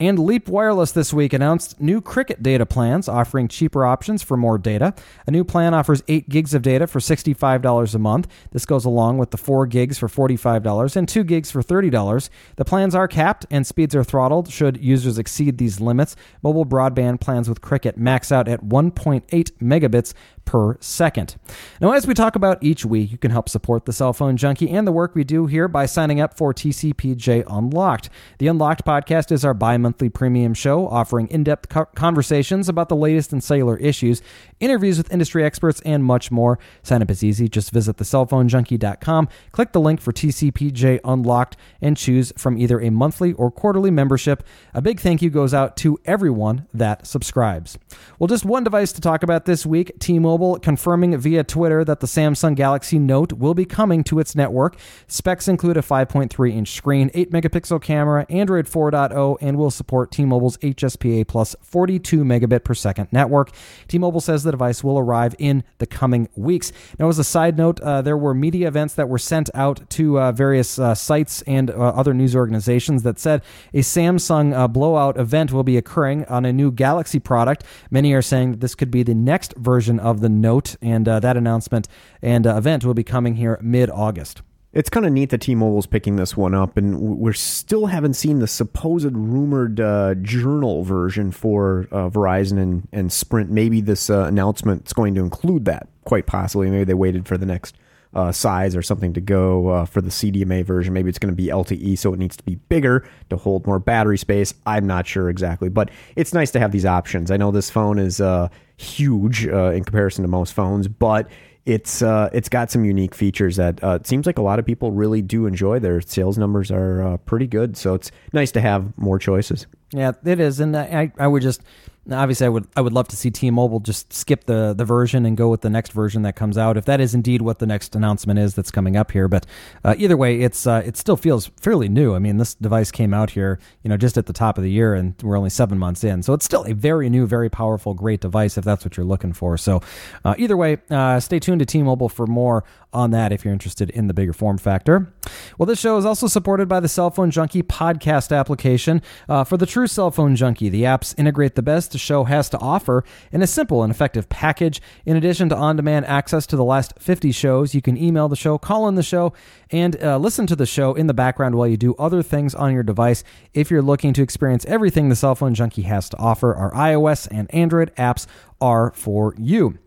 And 0.00 0.18
Leap 0.18 0.48
Wireless 0.48 0.92
this 0.92 1.12
week 1.12 1.32
announced 1.32 1.80
new 1.80 2.00
Cricket 2.00 2.42
data 2.42 2.66
plans 2.66 3.08
offering 3.08 3.48
cheaper 3.48 3.84
options 3.84 4.22
for 4.22 4.36
more 4.36 4.58
data. 4.58 4.94
A 5.26 5.30
new 5.30 5.44
plan 5.44 5.74
offers 5.74 6.02
8 6.08 6.28
gigs 6.28 6.54
of 6.54 6.62
data 6.62 6.86
for 6.88 6.98
$65 6.98 7.94
a 7.94 7.98
month. 7.98 8.28
This 8.52 8.66
goes 8.66 8.84
along 8.84 9.18
with 9.18 9.30
the 9.30 9.36
4 9.36 9.66
gigs 9.66 9.98
for 9.98 10.08
$45 10.08 10.96
and 10.96 11.08
2 11.08 11.24
gigs 11.24 11.50
for 11.50 11.62
$30. 11.62 12.30
The 12.56 12.64
plans 12.64 12.94
are 12.94 13.08
capped 13.08 13.46
and 13.50 13.66
speeds 13.66 13.94
are 13.94 14.04
throttled 14.04 14.50
should 14.50 14.82
users 14.82 15.18
exceed 15.18 15.58
these 15.58 15.80
limits. 15.80 16.16
Mobile 16.42 16.66
broadband 16.66 17.20
plans 17.20 17.48
with 17.48 17.60
Cricket 17.60 17.96
max 17.96 18.32
out 18.32 18.48
at 18.48 18.62
1.8 18.64 19.22
megabits 19.62 20.14
per 20.48 20.78
second. 20.80 21.36
Now, 21.78 21.92
as 21.92 22.06
we 22.06 22.14
talk 22.14 22.34
about 22.34 22.56
each 22.62 22.82
week, 22.82 23.12
you 23.12 23.18
can 23.18 23.30
help 23.30 23.50
support 23.50 23.84
the 23.84 23.92
Cell 23.92 24.14
Phone 24.14 24.38
Junkie 24.38 24.70
and 24.70 24.86
the 24.86 24.92
work 24.92 25.14
we 25.14 25.22
do 25.22 25.44
here 25.44 25.68
by 25.68 25.84
signing 25.84 26.22
up 26.22 26.38
for 26.38 26.54
TCPJ 26.54 27.44
Unlocked. 27.46 28.08
The 28.38 28.46
Unlocked 28.46 28.86
podcast 28.86 29.30
is 29.30 29.44
our 29.44 29.52
bi 29.52 29.76
monthly 29.76 30.08
premium 30.08 30.54
show 30.54 30.88
offering 30.88 31.28
in 31.28 31.44
depth 31.44 31.68
co- 31.68 31.84
conversations 31.94 32.66
about 32.66 32.88
the 32.88 32.96
latest 32.96 33.30
in 33.30 33.42
cellular 33.42 33.76
issues, 33.76 34.22
interviews 34.58 34.96
with 34.96 35.12
industry 35.12 35.44
experts, 35.44 35.82
and 35.84 36.02
much 36.02 36.30
more. 36.30 36.58
Sign 36.88 37.02
up 37.02 37.10
is 37.10 37.22
easy. 37.22 37.48
Just 37.48 37.70
visit 37.70 37.98
thecellphonejunkie.com, 37.98 39.28
click 39.52 39.72
the 39.72 39.80
link 39.80 40.00
for 40.00 40.10
TCPJ 40.10 41.00
Unlocked, 41.04 41.58
and 41.82 41.98
choose 41.98 42.32
from 42.38 42.56
either 42.56 42.80
a 42.80 42.90
monthly 42.90 43.34
or 43.34 43.50
quarterly 43.50 43.90
membership. 43.90 44.42
A 44.72 44.80
big 44.80 44.98
thank 44.98 45.20
you 45.20 45.28
goes 45.28 45.52
out 45.52 45.76
to 45.78 45.98
everyone 46.06 46.66
that 46.72 47.06
subscribes. 47.06 47.78
Well, 48.18 48.26
just 48.26 48.46
one 48.46 48.64
device 48.64 48.92
to 48.92 49.02
talk 49.02 49.22
about 49.22 49.44
this 49.44 49.66
week 49.66 49.98
T 49.98 50.18
Mobile 50.18 50.58
confirming 50.58 51.16
via 51.18 51.44
Twitter 51.44 51.84
that 51.84 52.00
the 52.00 52.06
Samsung 52.06 52.54
Galaxy 52.54 52.98
Note 52.98 53.34
will 53.34 53.54
be 53.54 53.66
coming 53.66 54.02
to 54.04 54.18
its 54.18 54.34
network. 54.34 54.78
Specs 55.06 55.46
include 55.46 55.76
a 55.76 55.82
5.3 55.82 56.52
inch 56.52 56.72
screen, 56.72 57.10
8 57.12 57.30
megapixel 57.30 57.82
camera, 57.82 58.24
Android 58.30 58.64
4.0, 58.64 59.36
and 59.42 59.58
will 59.58 59.70
support 59.70 60.10
T 60.10 60.24
Mobile's 60.24 60.56
HSPA 60.58 61.28
plus 61.28 61.54
42 61.60 62.24
megabit 62.24 62.64
per 62.64 62.72
second 62.72 63.08
network. 63.12 63.50
T 63.88 63.98
Mobile 63.98 64.22
says 64.22 64.42
the 64.42 64.50
device 64.50 64.82
will 64.82 64.98
arrive 64.98 65.34
in 65.38 65.64
the 65.76 65.86
coming 65.86 66.30
weeks. 66.34 66.72
Now, 66.98 67.08
as 67.08 67.18
a 67.18 67.24
side 67.24 67.56
note, 67.56 67.80
uh, 67.80 68.02
there 68.02 68.16
were 68.16 68.34
media 68.34 68.68
events 68.68 68.94
that 68.94 69.08
were 69.08 69.18
sent 69.18 69.50
out 69.54 69.88
to 69.90 70.20
uh, 70.20 70.32
various 70.32 70.78
uh, 70.78 70.94
sites 70.94 71.42
and 71.42 71.70
uh, 71.70 71.74
other 71.74 72.14
news 72.14 72.34
organizations 72.34 73.02
that 73.02 73.18
said 73.18 73.42
a 73.72 73.80
Samsung 73.80 74.54
uh, 74.54 74.68
blowout 74.68 75.18
event 75.18 75.52
will 75.52 75.64
be 75.64 75.76
occurring 75.76 76.24
on 76.26 76.44
a 76.44 76.52
new 76.52 76.70
Galaxy 76.70 77.18
product. 77.18 77.64
Many 77.90 78.12
are 78.12 78.22
saying 78.22 78.52
that 78.52 78.60
this 78.60 78.74
could 78.74 78.90
be 78.90 79.02
the 79.02 79.14
next 79.14 79.54
version 79.56 79.98
of 79.98 80.20
the 80.20 80.28
note, 80.28 80.76
and 80.82 81.08
uh, 81.08 81.20
that 81.20 81.36
announcement 81.36 81.88
and 82.22 82.46
event 82.46 82.84
will 82.84 82.94
be 82.94 83.04
coming 83.04 83.36
here 83.36 83.58
mid 83.62 83.90
August. 83.90 84.42
It's 84.74 84.90
kind 84.90 85.06
of 85.06 85.12
neat 85.12 85.30
that 85.30 85.40
T-Mobile's 85.40 85.86
picking 85.86 86.16
this 86.16 86.36
one 86.36 86.54
up, 86.54 86.76
and 86.76 87.00
we 87.00 87.32
still 87.32 87.86
haven't 87.86 88.14
seen 88.14 88.38
the 88.38 88.46
supposed 88.46 89.16
rumored 89.16 89.80
uh, 89.80 90.14
journal 90.16 90.84
version 90.84 91.32
for 91.32 91.88
uh, 91.90 92.10
Verizon 92.10 92.58
and, 92.58 92.88
and 92.92 93.10
Sprint. 93.10 93.50
Maybe 93.50 93.80
this 93.80 94.10
uh, 94.10 94.24
announcement 94.24 94.86
is 94.86 94.92
going 94.92 95.14
to 95.14 95.22
include 95.22 95.64
that, 95.64 95.88
quite 96.04 96.26
possibly. 96.26 96.68
Maybe 96.68 96.84
they 96.84 96.94
waited 96.94 97.26
for 97.26 97.38
the 97.38 97.46
next 97.46 97.76
uh, 98.12 98.30
size 98.30 98.76
or 98.76 98.82
something 98.82 99.14
to 99.14 99.22
go 99.22 99.68
uh, 99.68 99.84
for 99.86 100.02
the 100.02 100.10
CDMA 100.10 100.66
version. 100.66 100.92
Maybe 100.92 101.08
it's 101.08 101.18
going 101.18 101.32
to 101.32 101.36
be 101.36 101.48
LTE, 101.48 101.96
so 101.96 102.12
it 102.12 102.18
needs 102.18 102.36
to 102.36 102.44
be 102.44 102.56
bigger 102.56 103.08
to 103.30 103.38
hold 103.38 103.66
more 103.66 103.78
battery 103.78 104.18
space. 104.18 104.52
I'm 104.66 104.86
not 104.86 105.06
sure 105.06 105.30
exactly, 105.30 105.70
but 105.70 105.90
it's 106.14 106.34
nice 106.34 106.50
to 106.50 106.60
have 106.60 106.72
these 106.72 106.86
options. 106.86 107.30
I 107.30 107.38
know 107.38 107.50
this 107.50 107.70
phone 107.70 107.98
is 107.98 108.20
uh, 108.20 108.48
huge 108.76 109.46
in 109.46 109.82
comparison 109.84 110.22
to 110.22 110.28
most 110.28 110.52
phones, 110.52 110.88
but 110.88 111.26
it's 111.68 112.00
uh, 112.00 112.30
it's 112.32 112.48
got 112.48 112.70
some 112.70 112.86
unique 112.86 113.14
features 113.14 113.56
that 113.56 113.84
uh, 113.84 113.98
it 114.00 114.06
seems 114.06 114.24
like 114.24 114.38
a 114.38 114.42
lot 114.42 114.58
of 114.58 114.64
people 114.64 114.90
really 114.90 115.20
do 115.20 115.44
enjoy. 115.44 115.78
Their 115.78 116.00
sales 116.00 116.38
numbers 116.38 116.70
are 116.70 117.02
uh, 117.02 117.16
pretty 117.18 117.46
good, 117.46 117.76
so 117.76 117.92
it's 117.92 118.10
nice 118.32 118.50
to 118.52 118.62
have 118.62 118.96
more 118.96 119.18
choices. 119.18 119.66
Yeah, 119.92 120.12
it 120.24 120.40
is, 120.40 120.60
and 120.60 120.74
I 120.74 121.12
I 121.18 121.26
would 121.26 121.42
just 121.42 121.60
now, 122.08 122.22
obviously, 122.22 122.46
I 122.46 122.48
would 122.48 122.66
I 122.74 122.80
would 122.80 122.94
love 122.94 123.06
to 123.08 123.16
see 123.16 123.30
T-Mobile 123.30 123.80
just 123.80 124.14
skip 124.14 124.44
the 124.44 124.72
the 124.76 124.86
version 124.86 125.26
and 125.26 125.36
go 125.36 125.50
with 125.50 125.60
the 125.60 125.68
next 125.68 125.92
version 125.92 126.22
that 126.22 126.36
comes 126.36 126.56
out, 126.56 126.78
if 126.78 126.86
that 126.86 127.02
is 127.02 127.14
indeed 127.14 127.42
what 127.42 127.58
the 127.58 127.66
next 127.66 127.94
announcement 127.94 128.38
is 128.38 128.54
that's 128.54 128.70
coming 128.70 128.96
up 128.96 129.10
here. 129.10 129.28
But 129.28 129.44
uh, 129.84 129.94
either 129.98 130.16
way, 130.16 130.40
it's 130.40 130.66
uh, 130.66 130.82
it 130.86 130.96
still 130.96 131.18
feels 131.18 131.50
fairly 131.60 131.86
new. 131.86 132.14
I 132.14 132.18
mean, 132.18 132.38
this 132.38 132.54
device 132.54 132.90
came 132.90 133.12
out 133.12 133.30
here, 133.30 133.58
you 133.82 133.90
know, 133.90 133.98
just 133.98 134.16
at 134.16 134.24
the 134.24 134.32
top 134.32 134.56
of 134.56 134.64
the 134.64 134.70
year, 134.70 134.94
and 134.94 135.14
we're 135.22 135.36
only 135.36 135.50
seven 135.50 135.78
months 135.78 136.02
in, 136.02 136.22
so 136.22 136.32
it's 136.32 136.46
still 136.46 136.64
a 136.64 136.72
very 136.72 137.10
new, 137.10 137.26
very 137.26 137.50
powerful, 137.50 137.92
great 137.92 138.22
device 138.22 138.56
if 138.56 138.64
that's 138.64 138.86
what 138.86 138.96
you're 138.96 139.04
looking 139.04 139.34
for. 139.34 139.58
So, 139.58 139.82
uh, 140.24 140.34
either 140.38 140.56
way, 140.56 140.78
uh, 140.90 141.20
stay 141.20 141.38
tuned 141.38 141.58
to 141.58 141.66
T-Mobile 141.66 142.08
for 142.08 142.26
more 142.26 142.64
on 142.92 143.10
that 143.10 143.32
if 143.32 143.44
you're 143.44 143.52
interested 143.52 143.90
in 143.90 144.06
the 144.06 144.14
bigger 144.14 144.32
form 144.32 144.58
factor. 144.58 145.12
Well, 145.58 145.66
this 145.66 145.78
show 145.78 145.98
is 145.98 146.04
also 146.04 146.26
supported 146.26 146.68
by 146.68 146.80
the 146.80 146.88
Cell 146.88 147.10
Phone 147.10 147.30
Junkie 147.30 147.62
podcast 147.62 148.36
application. 148.36 149.02
Uh, 149.28 149.44
for 149.44 149.56
the 149.56 149.66
true 149.66 149.86
cell 149.86 150.10
phone 150.10 150.36
junkie, 150.36 150.68
the 150.68 150.82
apps 150.82 151.14
integrate 151.18 151.54
the 151.54 151.62
best 151.62 151.92
the 151.92 151.98
show 151.98 152.24
has 152.24 152.48
to 152.50 152.58
offer 152.58 153.04
in 153.30 153.42
a 153.42 153.46
simple 153.46 153.82
and 153.82 153.90
effective 153.90 154.28
package. 154.28 154.80
In 155.04 155.16
addition 155.16 155.48
to 155.50 155.56
on 155.56 155.76
demand 155.76 156.06
access 156.06 156.46
to 156.46 156.56
the 156.56 156.64
last 156.64 156.94
50 156.98 157.32
shows, 157.32 157.74
you 157.74 157.82
can 157.82 157.96
email 157.96 158.28
the 158.28 158.36
show, 158.36 158.58
call 158.58 158.88
in 158.88 158.94
the 158.94 159.02
show, 159.02 159.32
and 159.70 160.02
uh, 160.02 160.18
listen 160.18 160.46
to 160.46 160.56
the 160.56 160.66
show 160.66 160.94
in 160.94 161.06
the 161.06 161.14
background 161.14 161.54
while 161.54 161.68
you 161.68 161.76
do 161.76 161.94
other 161.98 162.22
things 162.22 162.54
on 162.54 162.72
your 162.72 162.82
device. 162.82 163.22
If 163.52 163.70
you're 163.70 163.82
looking 163.82 164.12
to 164.14 164.22
experience 164.22 164.64
everything 164.66 165.08
the 165.08 165.16
Cell 165.16 165.34
Phone 165.34 165.54
Junkie 165.54 165.82
has 165.82 166.08
to 166.10 166.16
offer, 166.18 166.54
our 166.54 166.72
iOS 166.72 167.28
and 167.30 167.52
Android 167.54 167.94
apps 167.96 168.26
are 168.60 168.92
for 168.92 169.34
you. 169.38 169.78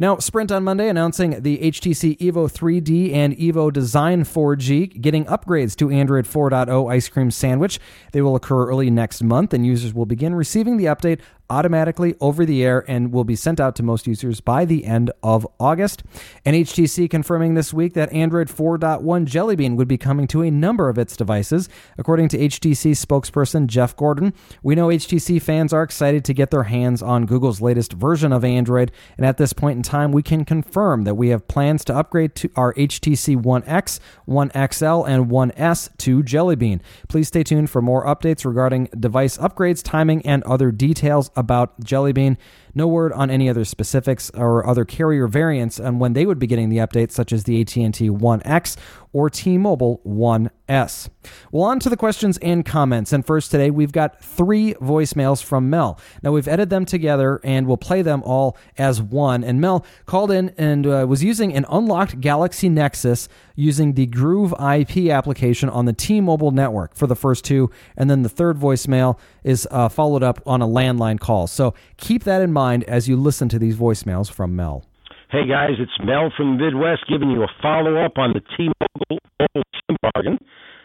Now, 0.00 0.16
Sprint 0.18 0.52
on 0.52 0.62
Monday 0.62 0.88
announcing 0.88 1.42
the 1.42 1.58
HTC 1.58 2.18
Evo 2.18 2.48
3D 2.48 3.12
and 3.12 3.36
Evo 3.36 3.72
Design 3.72 4.22
4G 4.22 5.00
getting 5.00 5.24
upgrades 5.24 5.74
to 5.74 5.90
Android 5.90 6.24
4.0 6.24 6.88
Ice 6.88 7.08
Cream 7.08 7.32
Sandwich. 7.32 7.80
They 8.12 8.22
will 8.22 8.36
occur 8.36 8.68
early 8.68 8.90
next 8.90 9.24
month, 9.24 9.52
and 9.52 9.66
users 9.66 9.92
will 9.92 10.06
begin 10.06 10.36
receiving 10.36 10.76
the 10.76 10.84
update 10.84 11.18
automatically 11.50 12.14
over 12.20 12.44
the 12.44 12.64
air 12.64 12.84
and 12.88 13.12
will 13.12 13.24
be 13.24 13.36
sent 13.36 13.60
out 13.60 13.74
to 13.76 13.82
most 13.82 14.06
users 14.06 14.40
by 14.40 14.64
the 14.64 14.84
end 14.84 15.10
of 15.22 15.46
August. 15.58 16.02
And 16.44 16.54
HTC 16.56 17.08
confirming 17.10 17.54
this 17.54 17.72
week 17.72 17.94
that 17.94 18.12
Android 18.12 18.48
4.1 18.48 19.24
Jelly 19.24 19.56
Bean 19.56 19.76
would 19.76 19.88
be 19.88 19.98
coming 19.98 20.26
to 20.28 20.42
a 20.42 20.50
number 20.50 20.88
of 20.88 20.98
its 20.98 21.16
devices. 21.16 21.68
According 21.96 22.28
to 22.28 22.38
HTC 22.38 22.92
spokesperson 22.92 23.66
Jeff 23.66 23.96
Gordon, 23.96 24.34
we 24.62 24.74
know 24.74 24.88
HTC 24.88 25.40
fans 25.40 25.72
are 25.72 25.82
excited 25.82 26.24
to 26.24 26.34
get 26.34 26.50
their 26.50 26.64
hands 26.64 27.02
on 27.02 27.26
Google's 27.26 27.60
latest 27.60 27.92
version 27.92 28.32
of 28.32 28.44
Android, 28.44 28.92
and 29.16 29.26
at 29.26 29.36
this 29.36 29.52
point 29.52 29.76
in 29.76 29.82
time, 29.82 30.12
we 30.12 30.22
can 30.22 30.44
confirm 30.44 31.04
that 31.04 31.14
we 31.14 31.28
have 31.28 31.48
plans 31.48 31.84
to 31.84 31.96
upgrade 31.96 32.34
to 32.36 32.50
our 32.56 32.74
HTC 32.74 33.36
One 33.36 33.64
X, 33.64 34.00
One 34.24 34.50
XL, 34.50 35.04
and 35.04 35.30
One 35.30 35.52
S 35.56 35.90
to 35.98 36.22
Jelly 36.22 36.56
Bean. 36.56 36.80
Please 37.08 37.28
stay 37.28 37.42
tuned 37.42 37.70
for 37.70 37.82
more 37.82 38.04
updates 38.04 38.44
regarding 38.44 38.88
device 38.98 39.38
upgrades, 39.38 39.82
timing, 39.82 40.24
and 40.26 40.42
other 40.44 40.70
details 40.70 41.30
about 41.38 41.78
Jelly 41.84 42.12
Bean. 42.12 42.36
No 42.78 42.86
word 42.86 43.12
on 43.12 43.28
any 43.28 43.48
other 43.48 43.64
specifics 43.64 44.30
or 44.34 44.64
other 44.64 44.84
carrier 44.84 45.26
variants 45.26 45.80
and 45.80 45.98
when 45.98 46.12
they 46.12 46.24
would 46.24 46.38
be 46.38 46.46
getting 46.46 46.68
the 46.68 46.76
updates, 46.76 47.10
such 47.10 47.32
as 47.32 47.42
the 47.42 47.60
AT&T 47.60 48.08
One 48.08 48.40
X 48.44 48.76
or 49.12 49.28
T-Mobile 49.28 50.00
One 50.04 50.50
S. 50.68 51.08
Well, 51.50 51.64
on 51.64 51.80
to 51.80 51.88
the 51.88 51.96
questions 51.96 52.38
and 52.38 52.64
comments. 52.64 53.12
And 53.12 53.26
first 53.26 53.50
today, 53.50 53.70
we've 53.70 53.90
got 53.90 54.22
three 54.22 54.74
voicemails 54.74 55.42
from 55.42 55.70
Mel. 55.70 55.98
Now, 56.22 56.32
we've 56.32 56.46
edited 56.46 56.70
them 56.70 56.84
together 56.84 57.40
and 57.42 57.66
we'll 57.66 57.78
play 57.78 58.02
them 58.02 58.22
all 58.22 58.56
as 58.76 59.00
one. 59.02 59.42
And 59.42 59.60
Mel 59.60 59.84
called 60.06 60.30
in 60.30 60.54
and 60.58 60.86
uh, 60.86 61.06
was 61.08 61.24
using 61.24 61.54
an 61.54 61.64
unlocked 61.68 62.20
Galaxy 62.20 62.68
Nexus 62.68 63.28
using 63.56 63.94
the 63.94 64.06
Groove 64.06 64.52
IP 64.52 65.10
application 65.10 65.68
on 65.68 65.86
the 65.86 65.92
T 65.92 66.20
Mobile 66.20 66.52
network 66.52 66.94
for 66.94 67.06
the 67.06 67.16
first 67.16 67.44
two. 67.44 67.70
And 67.96 68.08
then 68.08 68.22
the 68.22 68.28
third 68.28 68.56
voicemail 68.56 69.18
is 69.42 69.66
uh, 69.70 69.88
followed 69.88 70.22
up 70.22 70.40
on 70.46 70.62
a 70.62 70.66
landline 70.66 71.18
call. 71.18 71.46
So 71.46 71.74
keep 71.96 72.24
that 72.24 72.42
in 72.42 72.52
mind 72.52 72.67
as 72.68 73.08
you 73.08 73.16
listen 73.16 73.48
to 73.48 73.58
these 73.58 73.76
voicemails 73.76 74.30
from 74.30 74.54
Mel. 74.54 74.84
Hey 75.30 75.46
guys, 75.48 75.72
it's 75.78 75.92
Mel 76.04 76.32
from 76.36 76.56
Midwest 76.56 77.04
giving 77.08 77.30
you 77.30 77.42
a 77.42 77.48
follow 77.60 78.04
up 78.04 78.16
on 78.16 78.32
the 78.32 78.40
T-Mobile 78.56 79.20
SIM 79.40 79.96
bargain. 80.02 80.38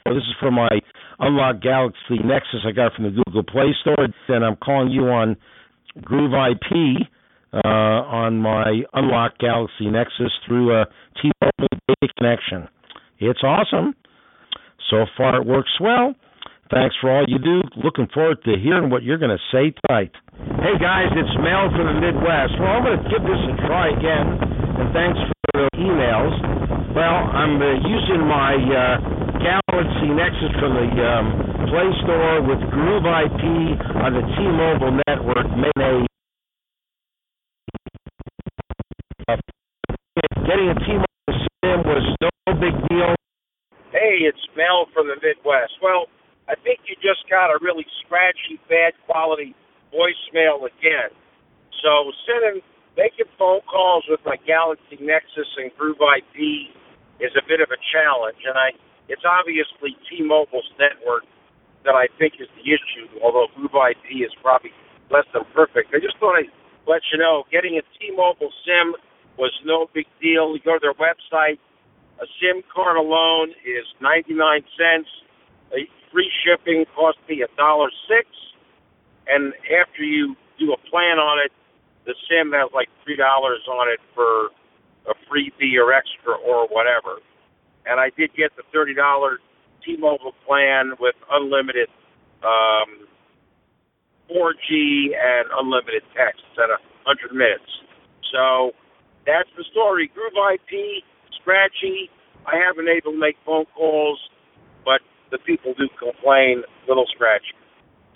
This 0.06 0.18
is 0.18 0.36
for 0.40 0.52
my 0.52 0.70
unlocked 1.20 1.64
Galaxy 1.64 2.20
Nexus 2.24 2.62
I 2.68 2.72
got 2.72 2.94
from 2.94 3.06
the 3.06 3.24
Google 3.26 3.44
Play 3.44 3.74
Store, 3.82 4.08
and 4.28 4.44
I'm 4.44 4.58
calling 4.58 4.92
you 4.92 5.04
on 5.08 5.38
Groove 6.02 6.34
IP 6.34 7.08
uh, 7.54 7.68
on 7.68 8.38
my 8.38 8.82
unlocked 8.94 9.40
Galaxy 9.40 9.86
Nexus 9.86 10.32
through 10.48 10.74
a 10.76 10.86
T-Mobile 11.22 11.68
data 11.88 12.14
connection. 12.18 12.68
It's 13.20 13.44
awesome. 13.44 13.96
So 14.90 15.06
far, 15.16 15.40
it 15.40 15.46
works 15.46 15.72
well. 15.80 16.16
Thanks 16.74 16.98
for 16.98 17.14
all 17.14 17.26
you 17.30 17.38
do. 17.38 17.62
Looking 17.78 18.10
forward 18.10 18.42
to 18.50 18.58
hearing 18.58 18.90
what 18.90 19.06
you're 19.06 19.22
going 19.22 19.38
to 19.38 19.46
say 19.54 19.78
tonight. 19.86 20.10
Hey 20.58 20.74
guys, 20.82 21.14
it's 21.14 21.36
Mel 21.38 21.70
from 21.70 21.86
the 21.86 21.98
Midwest. 22.02 22.58
Well, 22.58 22.74
I'm 22.74 22.82
going 22.82 22.98
to 22.98 23.06
give 23.14 23.22
this 23.22 23.42
a 23.46 23.54
try 23.70 23.94
again, 23.94 24.42
and 24.82 24.90
thanks 24.90 25.22
for 25.22 25.38
the 25.54 25.70
emails. 25.78 26.34
Well, 26.98 27.30
I'm 27.30 27.62
uh, 27.62 27.78
using 27.78 28.26
my 28.26 28.58
uh, 28.58 28.98
Galaxy 29.38 30.18
Nexus 30.18 30.50
from 30.58 30.74
the 30.74 30.90
um, 30.98 31.26
Play 31.70 31.90
Store 32.02 32.42
with 32.42 32.62
Groove 32.74 33.06
IP 33.06 33.44
on 34.02 34.18
the 34.18 34.26
T-Mobile 34.34 34.98
network. 35.06 35.46
Made 35.54 35.78
a 35.78 35.94
uh, 39.30 39.38
getting 40.42 40.74
a 40.74 40.78
T-Mobile 40.82 41.38
SIM 41.38 41.86
was 41.86 42.06
no 42.18 42.30
big 42.58 42.74
deal. 42.90 43.14
Hey, 43.94 44.26
it's 44.26 44.42
Mel 44.58 44.90
from 44.90 45.06
the 45.06 45.22
Midwest. 45.22 45.78
Well. 45.78 46.10
I 46.48 46.56
think 46.60 46.84
you 46.92 46.96
just 47.00 47.24
got 47.30 47.52
a 47.52 47.58
really 47.62 47.86
scratchy, 48.04 48.60
bad 48.68 48.94
quality 49.08 49.56
voicemail 49.96 50.68
again. 50.68 51.12
So 51.80 52.12
sending, 52.28 52.62
making 52.98 53.32
phone 53.40 53.62
calls 53.68 54.04
with 54.10 54.20
my 54.26 54.36
Galaxy 54.44 55.00
Nexus 55.00 55.48
and 55.58 55.72
Groove 55.78 56.00
IP 56.04 56.72
is 57.24 57.32
a 57.40 57.44
bit 57.48 57.62
of 57.64 57.72
a 57.72 57.80
challenge, 57.92 58.40
and 58.44 58.58
I 58.58 58.76
it's 59.12 59.24
obviously 59.28 60.00
T-Mobile's 60.08 60.72
network 60.80 61.28
that 61.84 61.92
I 61.92 62.08
think 62.16 62.40
is 62.40 62.48
the 62.56 62.72
issue. 62.72 63.08
Although 63.20 63.52
Groove 63.56 63.76
IP 63.76 64.24
is 64.24 64.32
probably 64.40 64.72
less 65.12 65.28
than 65.36 65.44
perfect. 65.52 65.92
I 65.92 66.00
just 66.00 66.16
thought 66.20 66.40
I'd 66.40 66.52
let 66.88 67.04
you 67.12 67.20
know 67.20 67.44
getting 67.52 67.76
a 67.76 67.84
T-Mobile 68.00 68.52
SIM 68.64 68.96
was 69.38 69.52
no 69.68 69.92
big 69.94 70.08
deal. 70.24 70.56
You 70.56 70.64
go 70.64 70.80
to 70.80 70.84
their 70.84 70.96
website. 70.96 71.60
A 72.24 72.28
SIM 72.40 72.64
card 72.72 72.96
alone 72.96 73.52
is 73.68 73.84
99 74.00 74.64
cents 74.80 75.10
free 76.12 76.32
shipping 76.46 76.86
cost 76.96 77.18
me 77.28 77.44
a 77.44 77.50
dollar 77.58 77.90
six, 78.08 78.28
and 79.28 79.54
after 79.82 80.04
you 80.04 80.36
do 80.60 80.74
a 80.74 80.80
plan 80.90 81.18
on 81.18 81.40
it, 81.44 81.52
the 82.06 82.16
sim 82.30 82.52
has 82.52 82.70
like 82.74 82.90
three 83.04 83.16
dollars 83.16 83.62
on 83.68 83.90
it 83.90 84.00
for 84.14 84.52
a 85.10 85.16
freebie 85.28 85.76
or 85.80 85.94
extra 85.94 86.34
or 86.34 86.68
whatever. 86.68 87.20
And 87.86 88.00
I 88.00 88.12
did 88.16 88.32
get 88.36 88.56
the 88.56 88.64
thirty 88.72 88.94
dollar 88.94 89.40
T-Mobile 89.86 90.34
plan 90.48 90.94
with 91.00 91.16
unlimited 91.32 91.90
um, 92.44 93.08
4G 94.32 95.12
and 95.12 95.48
unlimited 95.60 96.04
text 96.16 96.44
at 96.58 96.70
a 96.70 96.80
hundred 97.06 97.36
minutes. 97.36 97.68
So 98.32 98.72
that's 99.26 99.50
the 99.58 99.64
story. 99.72 100.10
Groove 100.14 100.34
IP, 100.36 101.04
scratchy. 101.40 102.10
I 102.48 102.56
haven't 102.60 102.88
able 102.88 103.12
to 103.12 103.20
make 103.20 103.38
phone 103.46 103.66
calls, 103.76 104.20
the 105.34 105.40
people 105.40 105.74
do 105.78 105.90
complain, 106.00 106.64
little 106.88 107.06
scratch. 107.14 107.44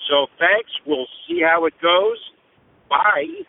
So 0.07 0.27
thanks. 0.39 0.71
We'll 0.85 1.07
see 1.27 1.41
how 1.43 1.65
it 1.65 1.73
goes. 1.81 2.17
Bye. 2.89 3.43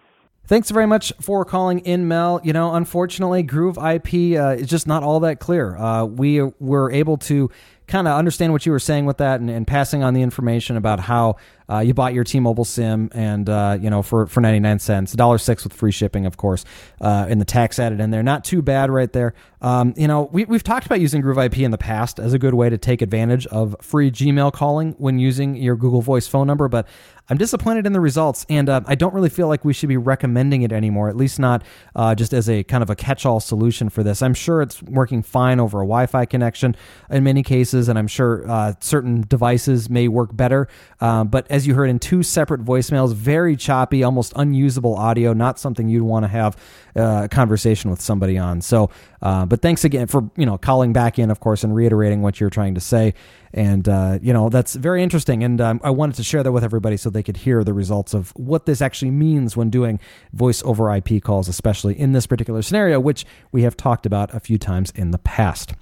Thanks 0.46 0.70
very 0.70 0.86
much 0.86 1.12
for 1.20 1.44
calling 1.44 1.80
in, 1.80 2.08
Mel. 2.08 2.40
You 2.42 2.54
know, 2.54 2.74
unfortunately, 2.74 3.42
Groove 3.42 3.76
IP 3.76 4.38
uh, 4.40 4.56
is 4.58 4.66
just 4.66 4.86
not 4.86 5.02
all 5.02 5.20
that 5.20 5.40
clear. 5.40 5.76
Uh, 5.76 6.06
we 6.06 6.42
were 6.58 6.90
able 6.90 7.18
to 7.18 7.50
kind 7.86 8.08
of 8.08 8.16
understand 8.16 8.52
what 8.52 8.64
you 8.64 8.72
were 8.72 8.78
saying 8.78 9.04
with 9.04 9.18
that 9.18 9.40
and, 9.40 9.50
and 9.50 9.66
passing 9.66 10.02
on 10.02 10.14
the 10.14 10.22
information 10.22 10.78
about 10.78 11.00
how 11.00 11.36
uh, 11.70 11.80
you 11.80 11.94
bought 11.94 12.14
your 12.14 12.24
T-Mobile 12.24 12.64
SIM 12.64 13.10
and 13.12 13.48
uh, 13.48 13.78
you 13.80 13.90
know 13.90 14.02
for 14.02 14.26
for 14.26 14.40
ninety 14.40 14.60
nine 14.60 14.78
cents, 14.78 15.12
dollar 15.12 15.38
six 15.38 15.64
with 15.64 15.72
free 15.72 15.92
shipping, 15.92 16.26
of 16.26 16.36
course, 16.36 16.64
uh, 17.00 17.26
and 17.28 17.40
the 17.40 17.44
tax 17.44 17.78
added 17.78 18.00
in 18.00 18.10
there. 18.10 18.22
Not 18.22 18.44
too 18.44 18.62
bad 18.62 18.90
right 18.90 19.12
there. 19.12 19.34
Um, 19.60 19.94
you 19.96 20.06
know, 20.06 20.28
we 20.32 20.44
we've 20.44 20.62
talked 20.62 20.86
about 20.86 21.00
using 21.00 21.20
Groove 21.20 21.38
IP 21.38 21.58
in 21.58 21.70
the 21.70 21.78
past 21.78 22.18
as 22.18 22.32
a 22.32 22.38
good 22.38 22.54
way 22.54 22.70
to 22.70 22.78
take 22.78 23.02
advantage 23.02 23.46
of 23.48 23.74
free 23.80 24.10
Gmail 24.10 24.52
calling 24.52 24.94
when 24.98 25.18
using 25.18 25.56
your 25.56 25.76
Google 25.76 26.00
Voice 26.02 26.26
phone 26.26 26.46
number, 26.46 26.68
but 26.68 26.86
I'm 27.30 27.36
disappointed 27.36 27.86
in 27.86 27.92
the 27.92 28.00
results, 28.00 28.46
and 28.48 28.68
uh, 28.68 28.80
I 28.86 28.94
don't 28.94 29.12
really 29.12 29.28
feel 29.28 29.48
like 29.48 29.64
we 29.64 29.74
should 29.74 29.90
be 29.90 29.98
recommending 29.98 30.62
it 30.62 30.72
anymore. 30.72 31.10
At 31.10 31.16
least 31.16 31.38
not 31.38 31.62
uh, 31.94 32.14
just 32.14 32.32
as 32.32 32.48
a 32.48 32.64
kind 32.64 32.82
of 32.82 32.88
a 32.88 32.96
catch-all 32.96 33.40
solution 33.40 33.90
for 33.90 34.02
this. 34.02 34.22
I'm 34.22 34.32
sure 34.32 34.62
it's 34.62 34.82
working 34.82 35.22
fine 35.22 35.60
over 35.60 35.78
a 35.78 35.84
Wi-Fi 35.84 36.24
connection 36.24 36.74
in 37.10 37.24
many 37.24 37.42
cases, 37.42 37.88
and 37.88 37.98
I'm 37.98 38.08
sure 38.08 38.48
uh, 38.48 38.74
certain 38.80 39.26
devices 39.28 39.90
may 39.90 40.08
work 40.08 40.34
better. 40.34 40.68
Uh, 41.00 41.24
but 41.24 41.46
as 41.58 41.66
you 41.66 41.74
heard 41.74 41.90
in 41.90 41.98
two 41.98 42.22
separate 42.22 42.64
voicemails, 42.64 43.12
very 43.12 43.56
choppy, 43.56 44.04
almost 44.04 44.32
unusable 44.36 44.94
audio. 44.94 45.32
Not 45.32 45.58
something 45.58 45.88
you'd 45.88 46.04
want 46.04 46.22
to 46.22 46.28
have 46.28 46.56
uh, 46.96 47.22
a 47.24 47.28
conversation 47.28 47.90
with 47.90 48.00
somebody 48.00 48.38
on. 48.38 48.60
So, 48.60 48.90
uh, 49.20 49.44
but 49.44 49.60
thanks 49.60 49.84
again 49.84 50.06
for 50.06 50.30
you 50.36 50.46
know 50.46 50.56
calling 50.56 50.92
back 50.92 51.18
in, 51.18 51.30
of 51.30 51.40
course, 51.40 51.64
and 51.64 51.74
reiterating 51.74 52.22
what 52.22 52.38
you're 52.38 52.48
trying 52.48 52.76
to 52.76 52.80
say 52.80 53.12
and 53.52 53.88
uh, 53.88 54.18
you 54.22 54.32
know 54.32 54.48
that's 54.48 54.74
very 54.74 55.02
interesting. 55.02 55.42
And 55.42 55.60
um, 55.60 55.80
i 55.84 55.90
wanted 55.90 56.16
to 56.16 56.22
share 56.22 56.42
that 56.42 56.52
with 56.52 56.64
everybody 56.64 56.96
so 56.96 57.10
they 57.10 57.22
could 57.22 57.38
hear 57.38 57.64
the 57.64 57.72
results 57.72 58.14
of 58.14 58.30
what 58.36 58.66
this 58.66 58.80
actually 58.80 59.10
means 59.10 59.56
when 59.56 59.70
doing 59.70 60.00
voice 60.32 60.62
over 60.64 60.94
ip 60.94 61.22
calls 61.22 61.48
especially 61.48 61.98
in 61.98 62.12
this 62.12 62.26
particular 62.26 62.62
scenario 62.62 62.98
which 63.00 63.24
we 63.52 63.62
have 63.62 63.76
talked 63.76 64.06
about 64.06 64.34
a 64.34 64.40
few 64.40 64.58
times 64.58 64.92
in 64.94 65.10
the 65.10 65.18
past. 65.18 65.74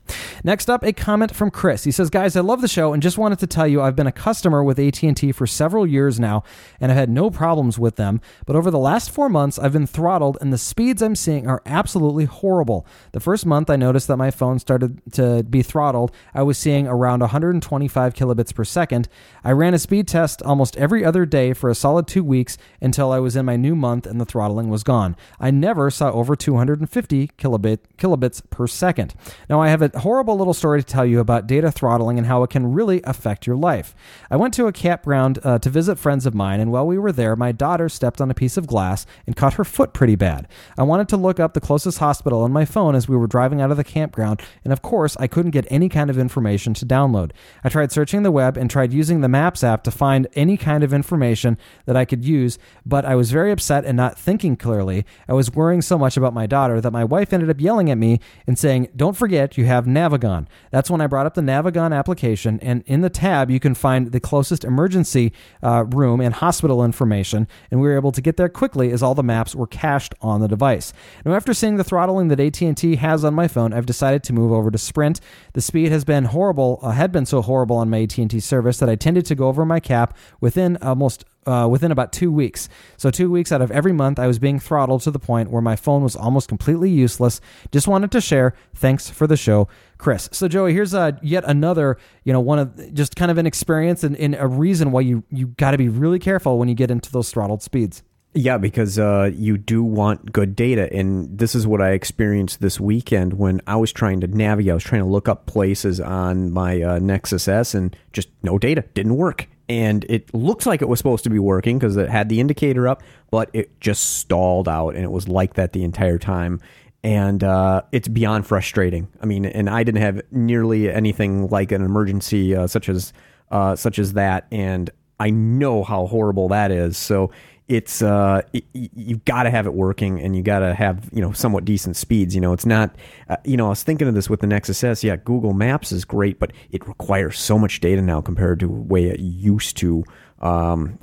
Next 0.45 0.69
up 0.71 0.83
a 0.85 0.93
comment 0.93 1.35
from 1.35 1.51
chris. 1.51 1.85
He 1.85 1.91
says 1.91 2.11
guys 2.11 2.37
i 2.37 2.41
love 2.41 2.61
the 2.61 2.69
show 2.69 2.93
and 2.93 3.03
just 3.03 3.19
wanted 3.19 3.39
to 3.41 3.47
tell 3.47 3.67
you 3.67 3.81
i've 3.83 3.97
been 3.97 4.07
a 4.07 4.13
customer 4.13 4.63
with 4.63 4.79
at&t 4.79 5.33
for 5.33 5.47
several 5.47 5.87
years 5.87 6.21
now 6.21 6.43
and 6.81 6.91
i've 6.91 6.99
had 6.99 7.11
no 7.11 7.31
problems 7.31 7.79
with 7.79 7.97
them. 7.97 8.21
But 8.47 8.57
over 8.57 8.71
the 8.71 8.79
last 8.79 9.11
four 9.11 9.29
months 9.29 9.59
i've 9.59 9.73
been 9.73 9.87
throttled 9.87 10.39
and 10.41 10.53
the 10.53 10.59
speeds 10.59 11.03
i'm 11.03 11.17
seeing 11.17 11.47
are 11.47 11.63
absolutely 11.67 12.25
horrible. 12.25 12.87
The 13.13 13.21
first 13.21 13.47
month 13.47 13.71
i 13.71 13.77
noticed 13.77 14.09
that 14.09 14.17
my 14.17 14.31
phone 14.31 14.59
started 14.59 15.01
to 15.13 15.43
be 15.43 15.63
throttled. 15.63 16.13
I 16.35 16.43
was 16.43 16.59
seeing 16.59 16.87
around 16.87 17.21
100 17.21 17.63
125 17.71 18.15
kilobits 18.15 18.55
per 18.55 18.65
second. 18.65 19.09
I 19.45 19.53
ran 19.53 19.75
a 19.75 19.79
speed 19.79 20.09
test 20.09 20.43
almost 20.43 20.77
every 20.77 21.05
other 21.05 21.27
day 21.27 21.53
for 21.53 21.69
a 21.71 21.75
solid 21.75 22.07
two 22.07 22.25
weeks 22.25 22.57
until 22.81 23.13
I 23.13 23.19
was 23.19 23.37
in 23.37 23.47
my 23.47 23.57
new 23.57 23.75
month 23.75 24.07
and 24.07 24.21
the 24.21 24.25
throttling 24.25 24.69
was 24.69 24.83
gone. 24.83 25.17
I 25.41 25.51
never 25.51 25.91
saw 25.91 26.11
over 26.11 26.37
250 26.37 27.29
kilobit, 27.39 27.79
kilobits 27.99 28.43
per 28.51 28.67
second. 28.67 29.15
Now, 29.49 29.61
I 29.61 29.69
have 29.69 29.83
a 29.83 29.99
horrible 29.99 30.37
little 30.37 30.55
story 30.55 30.83
to 30.83 30.87
tell 30.87 31.05
you 31.05 31.21
about 31.21 31.47
data 31.47 31.71
throttling 31.71 32.19
and 32.19 32.27
how 32.27 32.43
it 32.43 32.51
can 32.51 32.73
really 32.73 33.03
affect 33.05 33.47
your 33.47 33.57
life. 33.57 33.95
I 34.31 34.37
went 34.37 34.55
to 34.55 34.67
a 34.67 34.73
campground 34.73 35.39
uh, 35.43 35.59
to 35.59 35.71
visit 35.71 35.99
friends 35.99 36.27
of 36.27 36.35
mine, 36.35 36.61
and 36.61 36.73
while 36.73 36.87
we 36.87 36.99
were 36.99 37.13
there, 37.13 37.37
my 37.37 37.53
daughter 37.53 37.89
stepped 37.89 38.21
on 38.21 38.31
a 38.31 38.35
piece 38.35 38.57
of 38.57 38.67
glass 38.67 39.07
and 39.27 39.37
cut 39.37 39.55
her 39.55 39.65
foot 39.65 39.93
pretty 39.93 40.17
bad. 40.17 40.49
I 40.79 40.83
wanted 40.83 41.09
to 41.11 41.17
look 41.17 41.41
up 41.41 41.55
the 41.55 41.61
closest 41.61 41.99
hospital 41.99 42.43
on 42.43 42.53
my 42.53 42.65
phone 42.65 42.95
as 42.95 43.09
we 43.09 43.17
were 43.17 43.27
driving 43.27 43.61
out 43.61 43.71
of 43.71 43.77
the 43.77 43.85
campground, 43.85 44.41
and 44.65 44.73
of 44.73 44.83
course, 44.83 45.17
I 45.19 45.27
couldn't 45.27 45.51
get 45.51 45.67
any 45.71 45.89
kind 45.89 46.11
of 46.11 46.19
information 46.19 46.75
to 46.75 46.87
download. 46.87 47.33
I 47.65 47.69
tried 47.69 47.93
searching 47.93 48.23
the 48.23 48.31
web 48.31 48.57
and 48.57 48.71
tried 48.71 48.93
using 48.93 49.21
the 49.21 49.29
Maps 49.29 49.65
app 49.65 49.83
to 49.85 49.91
find 49.91 50.27
any 50.35 50.57
kind 50.57 50.83
of 50.83 50.93
information 50.93 51.59
that 51.85 51.97
I 51.97 52.05
could 52.05 52.25
use, 52.25 52.59
but 52.85 53.05
I 53.05 53.15
was 53.15 53.31
very 53.31 53.53
upset 53.53 53.85
and 53.85 53.97
not 53.97 54.19
thinking 54.19 54.57
clearly. 54.57 55.05
I 55.29 55.33
was 55.33 55.53
worrying 55.53 55.83
so 55.83 55.99
much 55.99 56.17
about 56.17 56.35
my 56.35 56.47
daughter 56.47 56.81
that 56.81 56.91
my 56.91 57.05
wife 57.05 57.33
ended 57.33 57.51
up 57.51 57.61
yelling 57.61 57.91
at 57.91 57.99
me 57.99 58.21
and 58.47 58.59
saying, 58.59 58.89
Don't 58.95 59.17
forget, 59.17 59.57
you 59.59 59.65
have 59.67 59.87
Navigon. 59.87 60.47
That's 60.71 60.91
when 60.91 61.01
I 61.01 61.07
brought 61.07 61.27
up 61.27 61.35
the 61.35 61.41
Navigon 61.41 61.97
application, 61.97 62.59
and 62.61 62.83
in 62.87 63.01
the 63.01 63.11
tab, 63.11 63.51
you 63.51 63.61
can 63.61 63.75
find 63.75 64.13
the 64.13 64.21
closest 64.21 64.65
emergency 64.65 65.33
uh, 65.63 65.85
room 65.85 66.21
and 66.21 66.35
hospital 66.35 66.85
information, 66.85 67.49
and 67.71 67.81
we 67.81 67.89
were 67.89 67.97
able 67.97 68.13
to 68.13 68.21
get 68.21 68.37
there 68.37 68.49
quickly 68.49 68.91
as 68.91 69.03
all 69.03 69.15
the 69.15 69.23
maps 69.23 69.55
were 69.55 69.67
cached 69.67 70.15
on 70.21 70.41
the 70.41 70.49
device. 70.49 70.93
Now, 71.25 71.35
after 71.35 71.55
seeing 71.55 71.77
the 71.77 71.85
throttling 71.85 72.29
that 72.29 72.41
AT&T 72.41 72.97
has 72.97 73.25
on 73.25 73.35
my 73.35 73.49
phone, 73.49 73.73
I've 73.73 73.87
decided 73.87 74.23
to 74.25 74.33
move 74.33 74.53
over 74.53 74.71
to 74.71 74.79
Sprint. 74.79 75.21
The 75.53 75.61
speed 75.61 75.93
has 75.93 76.05
been 76.05 76.27
horrible, 76.27 76.79
uh, 76.83 76.91
had 76.91 77.13
been 77.13 77.27
so 77.27 77.36
horrible 77.43 77.77
on 77.77 77.91
my 77.91 78.03
AT&T 78.03 78.41
service 78.41 78.79
that 78.79 78.89
I 78.89 78.97
tended 78.97 79.27
to 79.27 79.35
go 79.35 79.49
over 79.49 79.65
my 79.65 79.81
cap 79.81 80.17
within 80.41 80.77
almost 80.79 81.25
uh, 81.47 81.69
within 81.71 81.93
about 81.93 82.13
two 82.13 82.33
weeks. 82.33 82.69
So, 82.97 83.11
two 83.11 83.31
weeks 83.31 83.53
out 83.53 83.63
of 83.63 83.71
every 83.71 83.93
month, 83.93 84.19
I 84.19 84.27
was 84.27 84.39
being 84.39 84.59
throttled 84.59 85.03
to 85.03 85.11
the 85.11 85.19
point 85.19 85.51
where 85.51 85.63
my 85.63 85.77
phone 85.77 86.03
was 86.03 86.17
almost 86.17 86.49
completely 86.49 86.91
useless. 86.91 87.41
Just 87.71 87.87
wanted 87.87 88.11
to 88.13 88.21
share. 88.21 88.55
Thanks 88.75 89.09
for 89.09 89.27
the 89.27 89.37
show, 89.37 89.69
Chris. 89.99 90.29
So, 90.33 90.49
Joey, 90.49 90.73
here's 90.73 90.93
uh, 90.93 91.13
yet 91.23 91.45
another, 91.47 91.99
you 92.25 92.33
know, 92.33 92.41
one 92.41 92.59
of 92.59 92.95
just 92.95 93.17
kind 93.17 93.31
of 93.31 93.39
an 93.39 93.47
experience 93.47 94.03
and, 94.03 94.17
and 94.17 94.35
a 94.35 94.47
reason 94.47 94.91
why 94.91 95.03
you 95.03 95.23
you 95.31 95.49
got 95.49 95.71
to 95.71 95.79
be 95.79 95.89
really 95.89 96.19
careful 96.19 96.59
when 96.59 96.69
you 96.69 96.75
get 96.75 96.91
into 96.91 97.13
those 97.13 97.31
throttled 97.31 97.63
speeds. 97.63 98.03
Yeah, 98.37 98.59
because 98.59 98.99
uh, 98.99 99.31
you 99.35 99.57
do 99.57 99.83
want 99.83 100.31
good 100.31 100.55
data. 100.55 100.93
And 100.93 101.39
this 101.39 101.55
is 101.55 101.67
what 101.67 101.81
I 101.81 101.93
experienced 101.93 102.61
this 102.61 102.79
weekend 102.79 103.33
when 103.33 103.63
I 103.67 103.77
was 103.77 103.93
trying 103.93 104.21
to 104.21 104.27
navigate. 104.27 104.73
I 104.73 104.75
was 104.75 104.85
trying 104.85 105.01
to 105.01 105.09
look 105.09 105.27
up 105.27 105.47
places 105.47 106.01
on 106.03 106.53
my 106.53 106.83
uh, 106.83 106.99
Nexus 106.99 107.49
S 107.49 107.75
and 107.75 107.97
just 108.13 108.29
no 108.43 108.59
data. 108.59 108.85
Didn't 108.93 109.17
work. 109.17 109.49
And 109.71 110.05
it 110.11 110.33
looks 110.35 110.67
like 110.67 110.83
it 110.83 110.89
was 110.89 110.99
supposed 110.99 111.25
to 111.25 111.31
be 111.31 111.39
working 111.39 111.79
because 111.79 111.97
it 111.97 112.11
had 112.11 112.29
the 112.29 112.39
indicator 112.39 112.87
up, 112.87 113.03
but 113.31 113.49
it 113.55 113.81
just 113.81 114.19
stalled 114.19 114.69
out. 114.69 114.91
And 114.91 115.03
it 115.03 115.11
was 115.11 115.29
like 115.29 115.55
that 115.55 115.73
the 115.73 115.83
entire 115.83 116.19
time. 116.19 116.61
And 117.03 117.43
uh, 117.43 117.83
it's 117.91 118.07
beyond 118.07 118.47
frustrating. 118.47 119.09
I 119.23 119.25
mean, 119.25 119.47
and 119.47 119.71
I 119.71 119.83
didn't 119.83 120.03
have 120.03 120.21
nearly 120.31 120.93
anything 120.93 121.49
like 121.49 121.73
an 121.73 121.83
emergency 121.83 122.55
uh, 122.55 122.67
such 122.67 122.91
as 122.91 123.15
uh, 123.51 123.77
such 123.77 123.99
as 123.99 124.13
that. 124.13 124.47
And 124.53 124.91
I 125.19 125.31
know 125.31 125.85
how 125.85 126.07
horrible 126.07 126.49
that 126.49 126.71
is. 126.71 126.99
So 126.99 127.31
it's 127.69 128.01
uh 128.01 128.43
it, 128.53 128.65
you've 128.73 129.25
got 129.25 129.43
to 129.43 129.51
have 129.51 129.67
it 129.67 129.75
working 129.75 130.21
and 130.21 130.37
you 130.37 130.43
got 130.43 130.61
to 130.61 130.73
have 130.73 131.09
you 131.13 131.21
know 131.21 131.33
somewhat 131.33 131.65
decent 131.65 131.97
speeds 131.97 132.35
you 132.35 132.41
know? 132.41 132.53
It's 132.53 132.67
not 132.67 132.95
uh, 133.29 133.37
you 133.45 133.57
know 133.57 133.67
i 133.67 133.71
was 133.71 133.83
thinking 133.83 134.07
of 134.07 134.15
this 134.15 134.31
with 134.31 134.41
the 134.41 134.47
nexus 134.47 134.83
s. 134.85 135.03
Yeah 135.03 135.17
google 135.17 135.53
maps 135.53 135.91
is 135.91 136.05
great 136.05 136.39
but 136.39 136.53
it 136.71 136.87
requires 136.87 137.39
so 137.39 137.59
much 137.59 137.81
data 137.81 138.03
now 138.03 138.21
compared 138.21 138.61
to 138.61 138.67
the 138.67 138.73
way 138.73 139.07
it 139.07 139.21
used 139.21 139.77
to. 139.79 140.05
Um, 140.39 140.99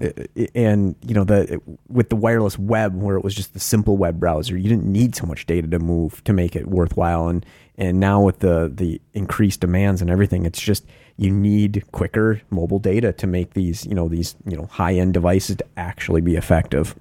and 0.54 0.96
you 1.02 1.16
know 1.16 1.24
the 1.24 1.60
with 1.88 2.10
the 2.10 2.16
wireless 2.16 2.60
web 2.60 2.94
where 2.96 3.16
it 3.18 3.24
was 3.24 3.34
just 3.34 3.54
the 3.54 3.60
simple 3.60 3.98
web 3.98 4.20
browser 4.20 4.56
you 4.56 4.70
didn't 4.70 4.86
need 4.86 5.16
so 5.16 5.26
much 5.26 5.48
data 5.48 5.68
to 5.70 5.80
move 5.80 6.24
to 6.26 6.34
make 6.34 6.56
it 6.56 6.68
worthwhile. 6.68 7.28
And 7.28 7.44
and 7.76 8.00
now 8.00 8.22
with 8.22 8.40
the 8.40 8.72
the 8.74 9.02
increased 9.14 9.60
demands 9.60 10.02
and 10.02 10.12
everything 10.12 10.46
it's 10.46 10.62
just 10.62 10.86
you 11.18 11.32
need 11.32 11.84
quicker 11.92 12.42
mobile 12.50 12.80
data 12.80 13.14
to 13.14 13.28
make 13.28 13.54
these 13.54 13.86
you 13.86 13.94
know 13.94 14.08
these 14.08 14.36
you 14.46 14.58
know 14.58 14.66
high 14.66 14.94
end 14.94 15.14
devices 15.14 15.58
to 15.58 15.66
actually 15.78 16.22
be 16.22 16.36
effective. 16.36 16.96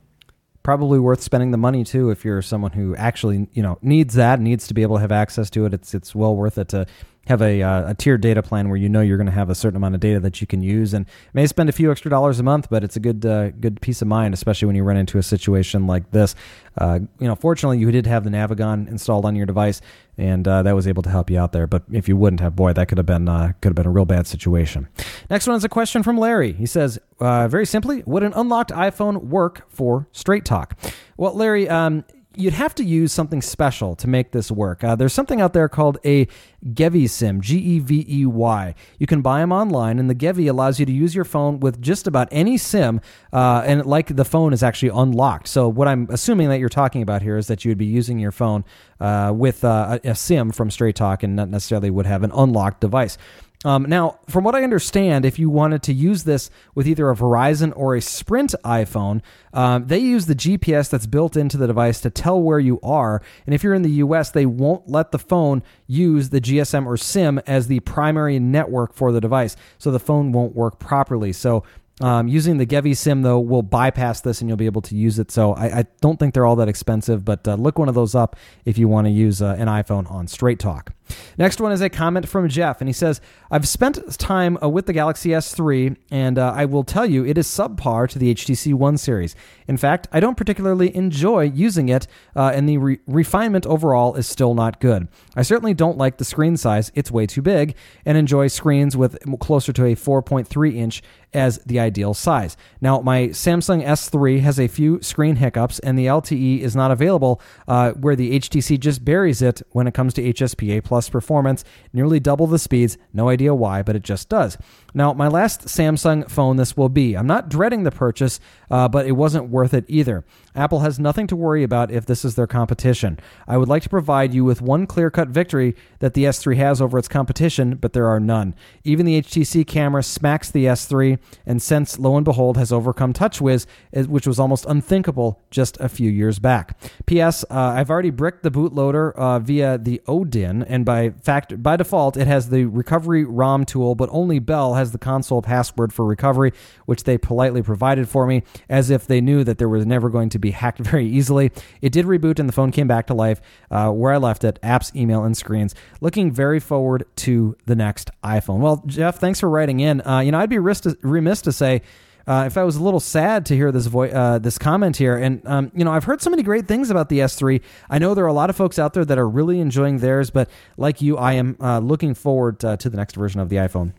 Probably 0.62 1.00
worth 1.00 1.22
spending 1.22 1.50
the 1.50 1.58
money 1.58 1.82
too 1.82 2.10
if 2.10 2.24
you're 2.24 2.42
someone 2.42 2.72
who 2.72 2.94
actually 2.96 3.48
you 3.52 3.62
know 3.62 3.78
needs 3.82 4.14
that 4.14 4.40
needs 4.40 4.66
to 4.68 4.74
be 4.74 4.82
able 4.82 4.96
to 4.96 5.00
have 5.00 5.12
access 5.12 5.50
to 5.50 5.66
it. 5.66 5.74
It's 5.74 5.94
it's 5.94 6.14
well 6.14 6.36
worth 6.36 6.58
it 6.58 6.68
to 6.68 6.86
have 7.28 7.40
a, 7.40 7.62
uh, 7.62 7.90
a 7.90 7.94
tiered 7.94 8.20
data 8.20 8.42
plan 8.42 8.68
where 8.68 8.76
you 8.76 8.88
know 8.88 9.00
you're 9.00 9.16
going 9.16 9.26
to 9.26 9.32
have 9.32 9.48
a 9.48 9.54
certain 9.54 9.76
amount 9.76 9.94
of 9.94 10.00
data 10.00 10.18
that 10.18 10.40
you 10.40 10.46
can 10.46 10.60
use. 10.60 10.92
And 10.92 11.06
may 11.32 11.46
spend 11.46 11.68
a 11.68 11.72
few 11.72 11.90
extra 11.90 12.10
dollars 12.10 12.40
a 12.40 12.42
month, 12.42 12.68
but 12.68 12.82
it's 12.82 12.96
a 12.96 13.00
good 13.00 13.24
uh, 13.24 13.50
good 13.50 13.80
peace 13.80 14.02
of 14.02 14.08
mind, 14.08 14.34
especially 14.34 14.66
when 14.66 14.76
you 14.76 14.82
run 14.82 14.96
into 14.96 15.18
a 15.18 15.22
situation 15.22 15.86
like 15.86 16.10
this. 16.10 16.34
Uh, 16.76 17.00
you 17.20 17.28
know, 17.28 17.36
fortunately, 17.36 17.78
you 17.78 17.90
did 17.92 18.06
have 18.06 18.24
the 18.24 18.30
Navigon 18.30 18.88
installed 18.88 19.24
on 19.24 19.36
your 19.36 19.46
device, 19.46 19.80
and 20.18 20.46
uh, 20.46 20.62
that 20.62 20.74
was 20.74 20.86
able 20.86 21.02
to 21.02 21.10
help 21.10 21.30
you 21.30 21.38
out 21.38 21.52
there. 21.52 21.66
But 21.66 21.84
if 21.90 22.08
you 22.08 22.16
wouldn't 22.16 22.40
have, 22.40 22.54
boy, 22.54 22.72
that 22.72 22.88
could 22.88 22.98
have 22.98 23.06
been 23.06 23.28
uh, 23.28 23.52
could 23.60 23.70
have 23.70 23.76
been 23.76 23.86
a 23.86 23.90
real 23.90 24.04
bad 24.04 24.26
situation. 24.26 24.88
Next 25.30 25.46
one 25.46 25.56
is 25.56 25.64
a 25.64 25.68
question 25.68 26.02
from 26.02 26.18
Larry. 26.18 26.52
He 26.52 26.66
says, 26.66 26.98
uh, 27.20 27.48
very 27.48 27.66
simply, 27.66 28.02
would 28.06 28.22
an 28.22 28.32
unlocked 28.34 28.70
iPhone 28.70 29.24
work 29.24 29.70
for 29.70 30.08
Straight 30.12 30.44
Talk? 30.44 30.78
Well, 31.16 31.34
Larry. 31.34 31.68
Um, 31.68 32.04
you'd 32.36 32.54
have 32.54 32.74
to 32.76 32.84
use 32.84 33.12
something 33.12 33.42
special 33.42 33.94
to 33.96 34.08
make 34.08 34.32
this 34.32 34.50
work. 34.50 34.82
Uh, 34.82 34.96
there's 34.96 35.12
something 35.12 35.40
out 35.40 35.52
there 35.52 35.68
called 35.68 35.98
a 36.04 36.26
Gevey 36.72 37.08
SIM, 37.08 37.40
G 37.40 37.58
E 37.58 37.78
V 37.78 38.06
E 38.08 38.26
Y. 38.26 38.74
You 38.98 39.06
can 39.06 39.22
buy 39.22 39.40
them 39.40 39.52
online, 39.52 39.98
and 39.98 40.08
the 40.08 40.14
Gevey 40.14 40.48
allows 40.48 40.78
you 40.78 40.86
to 40.86 40.92
use 40.92 41.14
your 41.14 41.24
phone 41.24 41.60
with 41.60 41.80
just 41.80 42.06
about 42.06 42.28
any 42.30 42.56
SIM, 42.56 43.00
uh, 43.32 43.62
and 43.66 43.84
like 43.84 44.14
the 44.16 44.24
phone 44.24 44.52
is 44.52 44.62
actually 44.62 44.90
unlocked. 44.94 45.48
So 45.48 45.68
what 45.68 45.88
I'm 45.88 46.06
assuming 46.10 46.48
that 46.48 46.58
you're 46.58 46.68
talking 46.68 47.02
about 47.02 47.22
here 47.22 47.36
is 47.36 47.46
that 47.48 47.64
you 47.64 47.70
would 47.70 47.78
be 47.78 47.86
using 47.86 48.18
your 48.18 48.32
phone 48.32 48.64
uh, 49.00 49.32
with 49.34 49.64
uh, 49.64 49.98
a 50.04 50.14
SIM 50.14 50.52
from 50.52 50.70
Straight 50.70 50.96
Talk, 50.96 51.22
and 51.22 51.36
not 51.36 51.48
necessarily 51.48 51.90
would 51.90 52.06
have 52.06 52.22
an 52.22 52.32
unlocked 52.32 52.80
device. 52.80 53.18
Um, 53.64 53.84
now, 53.84 54.18
from 54.28 54.44
what 54.44 54.54
I 54.54 54.64
understand, 54.64 55.24
if 55.24 55.38
you 55.38 55.48
wanted 55.48 55.82
to 55.84 55.92
use 55.92 56.24
this 56.24 56.50
with 56.74 56.88
either 56.88 57.10
a 57.10 57.14
Verizon 57.14 57.72
or 57.76 57.94
a 57.94 58.00
Sprint 58.00 58.54
iPhone, 58.64 59.22
um, 59.52 59.86
they 59.86 59.98
use 59.98 60.26
the 60.26 60.34
GPS 60.34 60.90
that's 60.90 61.06
built 61.06 61.36
into 61.36 61.56
the 61.56 61.66
device 61.66 62.00
to 62.00 62.10
tell 62.10 62.40
where 62.40 62.58
you 62.58 62.80
are. 62.82 63.22
And 63.46 63.54
if 63.54 63.62
you're 63.62 63.74
in 63.74 63.82
the 63.82 63.90
US, 63.90 64.30
they 64.30 64.46
won't 64.46 64.88
let 64.88 65.12
the 65.12 65.18
phone 65.18 65.62
use 65.86 66.30
the 66.30 66.40
GSM 66.40 66.86
or 66.86 66.96
SIM 66.96 67.40
as 67.46 67.68
the 67.68 67.80
primary 67.80 68.38
network 68.38 68.94
for 68.94 69.12
the 69.12 69.20
device. 69.20 69.56
So 69.78 69.90
the 69.90 70.00
phone 70.00 70.32
won't 70.32 70.56
work 70.56 70.78
properly. 70.80 71.32
So 71.32 71.62
um, 72.00 72.26
using 72.26 72.56
the 72.56 72.66
Gevey 72.66 72.96
SIM 72.96 73.22
though 73.22 73.38
will 73.38 73.62
bypass 73.62 74.22
this, 74.22 74.40
and 74.40 74.48
you'll 74.48 74.56
be 74.56 74.66
able 74.66 74.82
to 74.82 74.96
use 74.96 75.18
it. 75.18 75.30
So 75.30 75.52
I, 75.52 75.80
I 75.80 75.84
don't 76.00 76.18
think 76.18 76.34
they're 76.34 76.46
all 76.46 76.56
that 76.56 76.68
expensive, 76.68 77.24
but 77.24 77.46
uh, 77.46 77.54
look 77.54 77.78
one 77.78 77.88
of 77.88 77.94
those 77.94 78.14
up 78.14 78.36
if 78.64 78.78
you 78.78 78.88
want 78.88 79.06
to 79.06 79.10
use 79.10 79.40
uh, 79.40 79.54
an 79.58 79.68
iPhone 79.68 80.10
on 80.10 80.26
Straight 80.26 80.58
Talk. 80.58 80.94
Next 81.38 81.60
one 81.60 81.72
is 81.72 81.80
a 81.80 81.88
comment 81.88 82.28
from 82.28 82.48
Jeff, 82.48 82.80
and 82.80 82.88
he 82.88 82.92
says, 82.92 83.20
I've 83.50 83.68
spent 83.68 84.18
time 84.18 84.58
uh, 84.62 84.68
with 84.68 84.86
the 84.86 84.92
Galaxy 84.92 85.30
S3, 85.30 85.96
and 86.10 86.38
uh, 86.38 86.52
I 86.54 86.64
will 86.64 86.84
tell 86.84 87.06
you 87.06 87.24
it 87.24 87.38
is 87.38 87.46
subpar 87.46 88.08
to 88.10 88.18
the 88.18 88.34
HTC 88.34 88.74
One 88.74 88.98
series. 88.98 89.34
In 89.66 89.76
fact, 89.76 90.08
I 90.12 90.20
don't 90.20 90.36
particularly 90.36 90.94
enjoy 90.94 91.42
using 91.42 91.88
it, 91.88 92.06
uh, 92.36 92.52
and 92.54 92.68
the 92.68 92.78
re- 92.78 92.98
refinement 93.06 93.66
overall 93.66 94.14
is 94.14 94.26
still 94.26 94.54
not 94.54 94.80
good. 94.80 95.08
I 95.36 95.42
certainly 95.42 95.74
don't 95.74 95.98
like 95.98 96.18
the 96.18 96.24
screen 96.24 96.56
size, 96.56 96.92
it's 96.94 97.10
way 97.10 97.26
too 97.26 97.42
big, 97.42 97.74
and 98.04 98.18
enjoy 98.18 98.48
screens 98.48 98.96
with 98.96 99.18
closer 99.40 99.72
to 99.72 99.84
a 99.84 99.94
4.3 99.94 100.74
inch 100.74 101.02
as 101.34 101.58
the 101.64 101.80
ideal 101.80 102.14
size. 102.14 102.56
Now, 102.80 103.00
my 103.00 103.28
Samsung 103.28 103.84
S3 103.84 104.40
has 104.40 104.60
a 104.60 104.68
few 104.68 105.00
screen 105.02 105.36
hiccups, 105.36 105.78
and 105.80 105.98
the 105.98 106.06
LTE 106.06 106.60
is 106.60 106.76
not 106.76 106.90
available, 106.90 107.40
uh, 107.66 107.92
where 107.92 108.16
the 108.16 108.38
HTC 108.38 108.78
just 108.78 109.04
buries 109.04 109.42
it 109.42 109.62
when 109.70 109.86
it 109.86 109.94
comes 109.94 110.14
to 110.14 110.22
HSPA 110.22 110.84
plus 110.84 111.01
performance, 111.08 111.64
nearly 111.92 112.20
double 112.20 112.46
the 112.46 112.58
speeds. 112.58 112.98
No 113.12 113.28
idea 113.28 113.54
why, 113.54 113.82
but 113.82 113.96
it 113.96 114.02
just 114.02 114.28
does. 114.28 114.58
Now, 114.94 115.12
my 115.12 115.28
last 115.28 115.62
Samsung 115.62 116.30
phone 116.30 116.56
this 116.56 116.76
will 116.76 116.88
be. 116.88 117.14
I'm 117.14 117.26
not 117.26 117.48
dreading 117.48 117.82
the 117.84 117.90
purchase, 117.90 118.40
uh, 118.70 118.88
but 118.88 119.06
it 119.06 119.12
wasn't 119.12 119.48
worth 119.48 119.74
it 119.74 119.84
either. 119.88 120.24
Apple 120.54 120.80
has 120.80 120.98
nothing 120.98 121.26
to 121.28 121.36
worry 121.36 121.62
about 121.62 121.90
if 121.90 122.04
this 122.04 122.24
is 122.24 122.34
their 122.34 122.46
competition. 122.46 123.18
I 123.46 123.56
would 123.56 123.68
like 123.68 123.82
to 123.84 123.88
provide 123.88 124.34
you 124.34 124.44
with 124.44 124.60
one 124.60 124.86
clear 124.86 125.10
cut 125.10 125.28
victory 125.28 125.74
that 126.00 126.14
the 126.14 126.24
S3 126.24 126.56
has 126.56 126.80
over 126.80 126.98
its 126.98 127.08
competition, 127.08 127.76
but 127.76 127.94
there 127.94 128.06
are 128.06 128.20
none. 128.20 128.54
Even 128.84 129.06
the 129.06 129.22
HTC 129.22 129.66
camera 129.66 130.02
smacks 130.02 130.50
the 130.50 130.66
S3, 130.66 131.18
and 131.46 131.62
Sense, 131.62 131.98
lo 131.98 132.16
and 132.16 132.24
behold, 132.24 132.56
has 132.56 132.72
overcome 132.72 133.12
TouchWiz, 133.12 133.66
which 134.06 134.26
was 134.26 134.38
almost 134.38 134.66
unthinkable 134.66 135.40
just 135.50 135.78
a 135.80 135.88
few 135.88 136.10
years 136.10 136.38
back. 136.38 136.78
P.S. 137.06 137.44
Uh, 137.50 137.74
I've 137.76 137.90
already 137.90 138.10
bricked 138.10 138.42
the 138.42 138.50
bootloader 138.50 139.14
uh, 139.14 139.38
via 139.38 139.78
the 139.78 140.02
Odin, 140.06 140.62
and 140.64 140.84
by 140.84 141.10
fact, 141.10 141.62
by 141.62 141.76
default, 141.76 142.16
it 142.16 142.26
has 142.26 142.50
the 142.50 142.64
recovery 142.64 143.24
ROM 143.24 143.64
tool, 143.64 143.94
but 143.94 144.08
only 144.12 144.38
Bell 144.38 144.74
has 144.74 144.81
the 144.90 144.98
console 144.98 145.42
password 145.42 145.92
for 145.92 146.04
recovery, 146.04 146.52
which 146.86 147.04
they 147.04 147.16
politely 147.16 147.62
provided 147.62 148.08
for 148.08 148.26
me, 148.26 148.42
as 148.68 148.90
if 148.90 149.06
they 149.06 149.20
knew 149.20 149.44
that 149.44 149.58
there 149.58 149.68
was 149.68 149.86
never 149.86 150.10
going 150.10 150.28
to 150.30 150.38
be 150.40 150.50
hacked 150.50 150.78
very 150.80 151.06
easily. 151.06 151.52
It 151.80 151.92
did 151.92 152.06
reboot 152.06 152.40
and 152.40 152.48
the 152.48 152.52
phone 152.52 152.72
came 152.72 152.88
back 152.88 153.06
to 153.06 153.14
life 153.14 153.40
uh, 153.70 153.90
where 153.90 154.12
I 154.12 154.16
left 154.16 154.42
it 154.42 154.58
apps, 154.64 154.94
email, 154.96 155.22
and 155.22 155.36
screens. 155.36 155.76
Looking 156.00 156.32
very 156.32 156.58
forward 156.58 157.04
to 157.16 157.56
the 157.66 157.76
next 157.76 158.10
iPhone. 158.24 158.58
Well, 158.58 158.82
Jeff, 158.86 159.18
thanks 159.20 159.38
for 159.38 159.48
writing 159.48 159.78
in. 159.78 160.00
Uh, 160.00 160.18
you 160.18 160.32
know, 160.32 160.38
I'd 160.38 160.50
be 160.50 160.58
remiss 160.58 161.42
to 161.42 161.52
say, 161.52 161.82
uh, 162.26 162.44
if 162.46 162.56
I 162.56 162.64
was 162.64 162.76
a 162.76 162.82
little 162.82 163.00
sad 163.00 163.46
to 163.46 163.56
hear 163.56 163.72
this 163.72 163.92
uh, 163.92 164.38
this 164.38 164.58
comment 164.58 164.96
here, 164.96 165.16
and 165.16 165.46
um, 165.46 165.72
you 165.74 165.84
know, 165.84 165.92
I've 165.92 166.04
heard 166.04 166.22
so 166.22 166.30
many 166.30 166.42
great 166.42 166.68
things 166.68 166.90
about 166.90 167.08
the 167.08 167.20
S3. 167.20 167.60
I 167.90 167.98
know 167.98 168.14
there 168.14 168.24
are 168.24 168.28
a 168.28 168.32
lot 168.32 168.50
of 168.50 168.56
folks 168.56 168.78
out 168.78 168.94
there 168.94 169.04
that 169.04 169.18
are 169.18 169.28
really 169.28 169.60
enjoying 169.60 169.98
theirs, 169.98 170.30
but 170.30 170.48
like 170.76 171.00
you, 171.00 171.16
I 171.16 171.34
am 171.34 171.56
uh, 171.60 171.80
looking 171.80 172.14
forward 172.14 172.64
uh, 172.64 172.76
to 172.76 172.88
the 172.88 172.96
next 172.96 173.16
version 173.16 173.40
of 173.40 173.48
the 173.48 173.56
iPhone. 173.56 173.92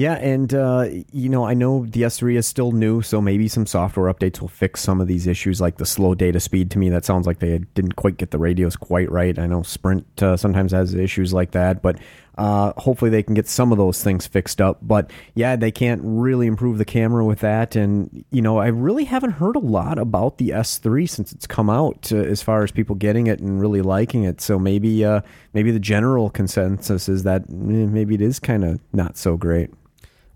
Yeah, 0.00 0.14
and 0.14 0.54
uh, 0.54 0.86
you 1.12 1.28
know, 1.28 1.44
I 1.44 1.52
know 1.52 1.84
the 1.84 2.04
S3 2.04 2.36
is 2.36 2.46
still 2.46 2.72
new, 2.72 3.02
so 3.02 3.20
maybe 3.20 3.48
some 3.48 3.66
software 3.66 4.10
updates 4.10 4.40
will 4.40 4.48
fix 4.48 4.80
some 4.80 4.98
of 4.98 5.08
these 5.08 5.26
issues, 5.26 5.60
like 5.60 5.76
the 5.76 5.84
slow 5.84 6.14
data 6.14 6.40
speed. 6.40 6.70
To 6.70 6.78
me, 6.78 6.88
that 6.88 7.04
sounds 7.04 7.26
like 7.26 7.40
they 7.40 7.58
didn't 7.74 7.96
quite 7.96 8.16
get 8.16 8.30
the 8.30 8.38
radios 8.38 8.76
quite 8.76 9.12
right. 9.12 9.38
I 9.38 9.46
know 9.46 9.62
Sprint 9.62 10.22
uh, 10.22 10.38
sometimes 10.38 10.72
has 10.72 10.94
issues 10.94 11.34
like 11.34 11.50
that, 11.50 11.82
but 11.82 11.98
uh, 12.38 12.72
hopefully 12.78 13.10
they 13.10 13.22
can 13.22 13.34
get 13.34 13.46
some 13.46 13.72
of 13.72 13.76
those 13.76 14.02
things 14.02 14.26
fixed 14.26 14.62
up. 14.62 14.78
But 14.80 15.10
yeah, 15.34 15.54
they 15.54 15.70
can't 15.70 16.00
really 16.02 16.46
improve 16.46 16.78
the 16.78 16.86
camera 16.86 17.22
with 17.22 17.40
that. 17.40 17.76
And 17.76 18.24
you 18.30 18.40
know, 18.40 18.56
I 18.56 18.68
really 18.68 19.04
haven't 19.04 19.32
heard 19.32 19.54
a 19.54 19.58
lot 19.58 19.98
about 19.98 20.38
the 20.38 20.48
S3 20.48 21.10
since 21.10 21.30
it's 21.30 21.46
come 21.46 21.68
out, 21.68 22.10
uh, 22.10 22.16
as 22.16 22.40
far 22.40 22.64
as 22.64 22.70
people 22.72 22.96
getting 22.96 23.26
it 23.26 23.40
and 23.40 23.60
really 23.60 23.82
liking 23.82 24.24
it. 24.24 24.40
So 24.40 24.58
maybe, 24.58 25.04
uh, 25.04 25.20
maybe 25.52 25.70
the 25.70 25.78
general 25.78 26.30
consensus 26.30 27.06
is 27.06 27.24
that 27.24 27.42
eh, 27.42 27.44
maybe 27.52 28.14
it 28.14 28.22
is 28.22 28.38
kind 28.38 28.64
of 28.64 28.80
not 28.94 29.18
so 29.18 29.36
great. 29.36 29.68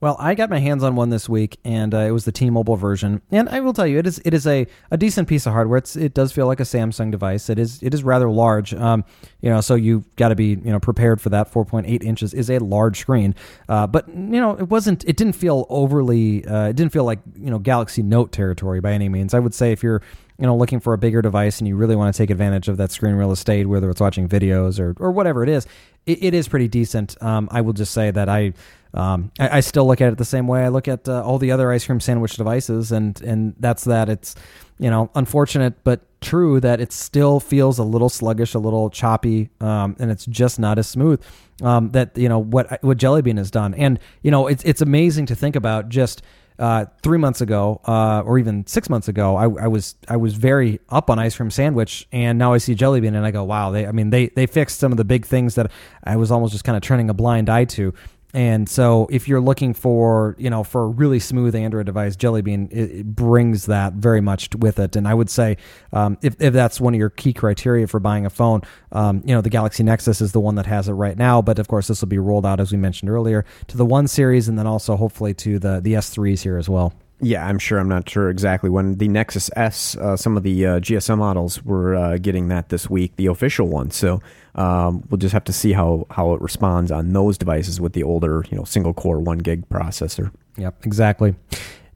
Well, 0.05 0.17
I 0.19 0.35
got 0.35 0.51
my 0.51 0.59
hands 0.59 0.85
on 0.85 0.97
one 0.97 1.09
this 1.09 1.31
week, 1.31 1.59
and 1.65 1.95
uh, 1.95 2.01
it 2.01 2.11
was 2.11 2.27
the 2.27 2.31
T-Mobile 2.31 2.77
version. 2.77 3.23
And 3.31 3.49
I 3.49 3.61
will 3.61 3.73
tell 3.73 3.87
you, 3.87 3.99
it 3.99 4.07
is 4.07 4.21
it 4.23 4.35
is 4.35 4.47
a, 4.47 4.67
a 4.91 4.99
decent 4.99 5.29
piece 5.29 5.47
of 5.47 5.55
hardware. 5.55 5.79
It's, 5.79 5.97
it 5.97 6.13
does 6.13 6.31
feel 6.31 6.47
like 6.47 6.61
a 6.61 6.65
Samsung 6.65 7.11
device. 7.11 7.49
It 7.49 7.59
is 7.59 7.83
it 7.83 7.95
is 7.95 8.05
rather 8.05 8.29
large. 8.29 8.75
Um, 8.75 9.07
you 9.41 9.49
know, 9.49 9.63
so 9.63 9.77
you 9.77 10.05
got 10.17 10.29
to 10.29 10.35
be 10.35 10.49
you 10.49 10.73
know 10.73 10.79
prepared 10.79 11.23
for 11.23 11.31
that. 11.31 11.51
Four 11.51 11.65
point 11.65 11.87
eight 11.87 12.03
inches 12.03 12.35
is 12.35 12.51
a 12.51 12.59
large 12.59 13.01
screen. 13.01 13.35
Uh, 13.67 13.87
but 13.87 14.07
you 14.07 14.15
know, 14.15 14.51
it 14.59 14.69
wasn't. 14.69 15.05
It 15.09 15.17
didn't 15.17 15.37
feel 15.37 15.65
overly. 15.71 16.45
Uh, 16.45 16.69
it 16.69 16.77
didn't 16.77 16.93
feel 16.93 17.05
like 17.05 17.21
you 17.35 17.51
know 17.51 17.59
Galaxy 17.59 18.03
Note 18.03 18.31
territory 18.31 18.81
by 18.81 18.93
any 18.93 19.09
means. 19.09 19.33
I 19.33 19.39
would 19.39 19.55
say 19.55 19.73
if 19.73 19.83
you're 19.83 20.03
you 20.39 20.47
know 20.47 20.55
looking 20.55 20.81
for 20.81 20.93
a 20.93 20.99
bigger 20.99 21.23
device 21.23 21.61
and 21.61 21.67
you 21.67 21.77
really 21.77 21.97
want 21.97 22.15
to 22.15 22.23
take 22.23 22.29
advantage 22.29 22.69
of 22.69 22.77
that 22.77 22.93
screen 22.93 23.15
real 23.15 23.33
estate, 23.33 23.69
whether 23.69 23.89
it's 23.89 24.03
watching 24.03 24.29
videos 24.29 24.79
or 24.79 24.95
or 25.03 25.13
whatever 25.13 25.43
it 25.43 25.49
is, 25.49 25.67
it, 26.05 26.23
it 26.23 26.35
is 26.35 26.47
pretty 26.47 26.69
decent. 26.69 27.17
Um, 27.23 27.49
I 27.51 27.63
will 27.63 27.73
just 27.73 27.95
say 27.95 28.11
that 28.11 28.29
I 28.29 28.53
um, 28.95 29.33
I, 29.41 29.59
I, 29.59 29.61
still 29.61 29.87
look 29.87 30.01
at 30.01 30.13
it 30.13 30.19
the 30.19 30.25
same 30.25 30.47
way 30.47 30.63
I 30.63 30.69
look 30.69 30.87
at 30.87 31.09
uh, 31.09 31.23
all 31.23 31.39
the 31.39 31.51
other 31.51 31.73
ice 31.73 31.85
cream 31.85 31.99
sandwich 31.99 32.37
devices, 32.37 32.93
and 32.93 33.21
and 33.23 33.55
that's 33.59 33.85
that. 33.85 34.09
It's 34.09 34.37
you 34.79 34.89
know 34.89 35.11
unfortunate 35.15 35.83
but 35.85 36.01
true 36.21 36.61
that 36.61 36.81
it 36.81 36.93
still 36.93 37.41
feels 37.41 37.79
a 37.79 37.85
little 37.85 38.09
sluggish, 38.09 38.55
a 38.55 38.59
little 38.59 38.91
choppy, 38.91 39.51
um, 39.61 39.97
and 39.99 40.11
it's 40.11 40.25
just 40.27 40.59
not 40.61 40.79
as 40.79 40.87
smooth. 40.87 41.21
Um, 41.63 41.91
that 41.91 42.17
you 42.17 42.29
know 42.29 42.39
what 42.39 42.83
what 42.85 42.97
Jelly 42.97 43.21
Bean 43.21 43.37
has 43.37 43.51
done, 43.51 43.75
and 43.75 43.99
you 44.23 44.31
know 44.31 44.47
it's 44.47 44.63
it's 44.65 44.81
amazing 44.81 45.27
to 45.27 45.35
think 45.35 45.57
about 45.57 45.89
just. 45.89 46.23
Uh, 46.57 46.85
three 47.03 47.19
months 47.19 47.41
ago, 47.41 47.81
uh, 47.85 48.23
or 48.25 48.39
even 48.39 48.65
six 48.69 48.89
months 48.89 49.09
ago, 49.09 49.35
I, 49.35 49.43
I, 49.43 49.67
was 49.67 49.97
I 50.07 50.17
was 50.17 50.35
very 50.35 50.79
up 50.89 51.11
on 51.11 51.19
ice 51.19 51.37
cream 51.37 51.51
sandwich, 51.51 52.07
and 52.13 52.39
now 52.39 52.53
I 52.53 52.59
see 52.59 52.77
Jelly 52.77 53.01
Bean, 53.01 53.17
and 53.17 53.27
I 53.27 53.33
go, 53.33 53.43
wow, 53.43 53.73
they 53.73 53.89
I 53.89 53.91
mean 53.91 54.11
they 54.11 54.29
they 54.29 54.47
fixed 54.47 54.79
some 54.79 54.93
of 54.93 54.97
the 54.97 55.05
big 55.05 55.27
things 55.27 55.57
that 55.57 55.73
I 56.05 56.15
was 56.15 56.31
almost 56.31 56.53
just 56.53 56.63
kind 56.63 56.77
of 56.77 56.83
turning 56.85 57.11
a 57.11 57.15
blind 57.15 57.51
eye 57.51 57.65
to. 57.65 57.93
And 58.35 58.69
so, 58.69 59.07
if 59.11 59.29
you're 59.29 59.41
looking 59.41 59.75
for, 59.75 60.35
you 60.39 60.51
know, 60.51 60.65
for 60.65 60.83
a 60.83 60.89
really 60.89 61.21
smooth 61.21 61.55
Android 61.55 61.87
device, 61.87 62.17
Jelly 62.17 62.43
Bean 62.43 62.69
it, 62.73 62.91
it 62.91 63.07
brings 63.07 63.67
that 63.67 63.93
very 63.93 64.21
much 64.21 64.53
with 64.57 64.81
it. 64.81 64.97
And 64.97 65.07
I 65.07 65.15
would 65.15 65.31
say, 65.31 65.57
um, 65.93 66.19
if, 66.21 66.35
if 66.41 66.53
that's 66.53 66.81
one 66.81 66.95
of 66.95 66.99
your 66.99 67.11
key 67.11 67.33
criteria 67.33 67.87
for 67.87 68.01
buying 68.01 68.27
a 68.27 68.31
phone, 68.31 68.63
um, 68.91 69.23
you 69.25 69.35
know, 69.35 69.41
the 69.41 69.51
Galaxy 69.51 69.85
Nexus 69.85 70.21
is 70.21 70.33
the 70.33 70.41
one 70.41 70.57
that 70.57 70.67
has 70.67 70.89
it 70.89 70.95
right 70.95 71.17
now. 71.17 71.41
But 71.41 71.61
of 71.61 71.69
course, 71.69 71.87
this 71.87 72.01
will 72.01 72.09
be 72.09 72.19
rolled 72.19 72.45
out, 72.45 72.59
as 72.59 72.73
we 72.73 72.79
mentioned 72.79 73.09
earlier, 73.09 73.45
to 73.69 73.77
the 73.77 73.87
One 73.87 74.09
series, 74.09 74.49
and 74.49 74.59
then 74.59 74.67
also 74.67 74.97
hopefully 74.97 75.33
to 75.35 75.61
the 75.61 75.81
the 75.81 75.93
S3s 75.95 76.43
here 76.43 76.59
as 76.59 76.69
well. 76.69 76.93
Yeah, 77.21 77.47
I'm 77.47 77.59
sure. 77.59 77.79
I'm 77.79 77.89
not 77.89 78.09
sure 78.09 78.29
exactly 78.29 78.69
when 78.69 78.99
the 78.99 79.09
Nexus 79.09 79.51
S, 79.57 79.97
uh, 79.97 80.17
some 80.17 80.37
of 80.37 80.43
the 80.43 80.67
uh, 80.67 80.81
GSM 80.81 81.19
models 81.19 81.65
were 81.65 81.95
uh, 81.95 82.19
getting 82.19 82.49
that 82.49 82.69
this 82.69 82.91
week, 82.91 83.17
the 83.17 83.27
official 83.27 83.69
one. 83.69 83.91
So 83.91 84.21
um, 84.57 85.05
we'll 85.09 85.19
just 85.19 85.33
have 85.33 85.45
to 85.45 85.53
see 85.53 85.73
how 85.73 86.07
how 86.11 86.35
it 86.35 86.41
responds 86.41 86.91
on 86.91 87.13
those 87.13 87.39
devices 87.39 87.81
with 87.81 87.93
the 87.93 88.03
older, 88.03 88.45
you 88.51 88.59
know, 88.59 88.65
single 88.65 88.93
core 88.93 89.21
one 89.21 89.39
gig 89.39 89.69
processor. 89.69 90.33
Yep, 90.57 90.87
exactly. 90.87 91.35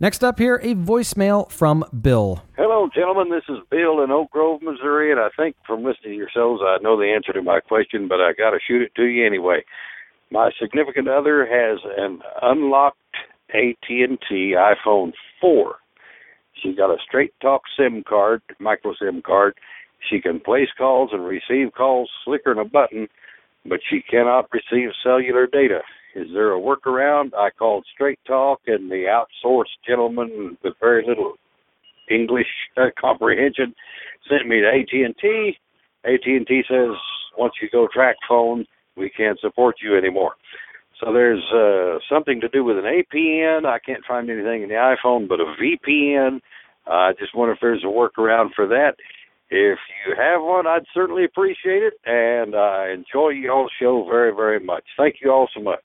Next 0.00 0.22
up 0.22 0.38
here, 0.38 0.60
a 0.62 0.76
voicemail 0.76 1.50
from 1.50 1.84
Bill. 2.00 2.44
Hello, 2.56 2.88
gentlemen. 2.94 3.30
This 3.30 3.42
is 3.48 3.58
Bill 3.68 4.00
in 4.04 4.12
Oak 4.12 4.30
Grove, 4.30 4.62
Missouri, 4.62 5.10
and 5.10 5.18
I 5.18 5.28
think 5.36 5.56
from 5.66 5.82
listening 5.82 6.12
to 6.12 6.16
your 6.16 6.30
shows, 6.32 6.60
I 6.62 6.78
know 6.80 6.96
the 6.96 7.12
answer 7.12 7.32
to 7.32 7.42
my 7.42 7.58
question, 7.58 8.06
but 8.06 8.20
I 8.20 8.32
got 8.32 8.50
to 8.50 8.58
shoot 8.64 8.82
it 8.82 8.94
to 8.94 9.04
you 9.04 9.26
anyway. 9.26 9.64
My 10.30 10.52
significant 10.60 11.08
other 11.08 11.44
has 11.44 11.80
an 11.96 12.20
unlocked 12.40 12.98
AT&T 13.54 14.54
iPhone 14.56 15.12
4. 15.40 15.76
She's 16.62 16.76
got 16.76 16.90
a 16.90 16.96
straight 17.06 17.32
talk 17.40 17.62
SIM 17.76 18.02
card, 18.08 18.42
micro 18.58 18.94
SIM 19.00 19.22
card. 19.24 19.54
She 20.10 20.20
can 20.20 20.40
place 20.40 20.68
calls 20.76 21.10
and 21.12 21.24
receive 21.24 21.72
calls 21.76 22.10
slicker 22.24 22.54
than 22.54 22.66
a 22.66 22.68
button, 22.68 23.08
but 23.64 23.80
she 23.88 24.00
cannot 24.00 24.48
receive 24.52 24.90
cellular 25.02 25.46
data. 25.46 25.80
Is 26.14 26.28
there 26.32 26.52
a 26.52 26.60
workaround? 26.60 27.34
I 27.36 27.50
called 27.50 27.84
Straight 27.92 28.18
Talk, 28.26 28.60
and 28.66 28.90
the 28.90 29.04
outsourced 29.06 29.78
gentleman 29.86 30.56
with 30.62 30.74
very 30.80 31.04
little 31.06 31.34
English 32.10 32.46
uh, 32.76 32.86
comprehension 32.98 33.74
sent 34.28 34.48
me 34.48 34.60
to 34.60 34.68
AT&T. 34.68 35.58
AT&T 36.04 36.62
says 36.68 36.96
once 37.36 37.54
you 37.60 37.68
go 37.70 37.88
track 37.92 38.16
phone, 38.28 38.64
we 38.96 39.10
can't 39.10 39.38
support 39.40 39.76
you 39.82 39.96
anymore. 39.96 40.34
So 41.00 41.12
there's 41.12 41.44
uh, 41.54 41.98
something 42.12 42.40
to 42.40 42.48
do 42.48 42.64
with 42.64 42.76
an 42.78 42.84
APN. 42.84 43.64
I 43.64 43.78
can't 43.78 44.04
find 44.04 44.28
anything 44.28 44.62
in 44.62 44.68
the 44.68 44.74
iPhone, 44.74 45.28
but 45.28 45.40
a 45.40 45.44
VPN. 45.44 46.40
Uh, 46.86 46.90
I 46.90 47.12
just 47.18 47.34
wonder 47.34 47.52
if 47.52 47.60
there's 47.60 47.84
a 47.84 47.86
workaround 47.86 48.54
for 48.54 48.66
that. 48.66 48.94
If 49.50 49.78
you 50.06 50.14
have 50.16 50.42
one, 50.42 50.66
I'd 50.66 50.84
certainly 50.92 51.24
appreciate 51.24 51.82
it, 51.82 51.94
and 52.04 52.54
I 52.54 52.90
enjoy 52.90 53.30
y'all's 53.30 53.70
show 53.80 54.04
very, 54.08 54.34
very 54.34 54.60
much. 54.60 54.84
Thank 54.96 55.16
you 55.22 55.30
all 55.30 55.48
so 55.54 55.62
much. 55.62 55.84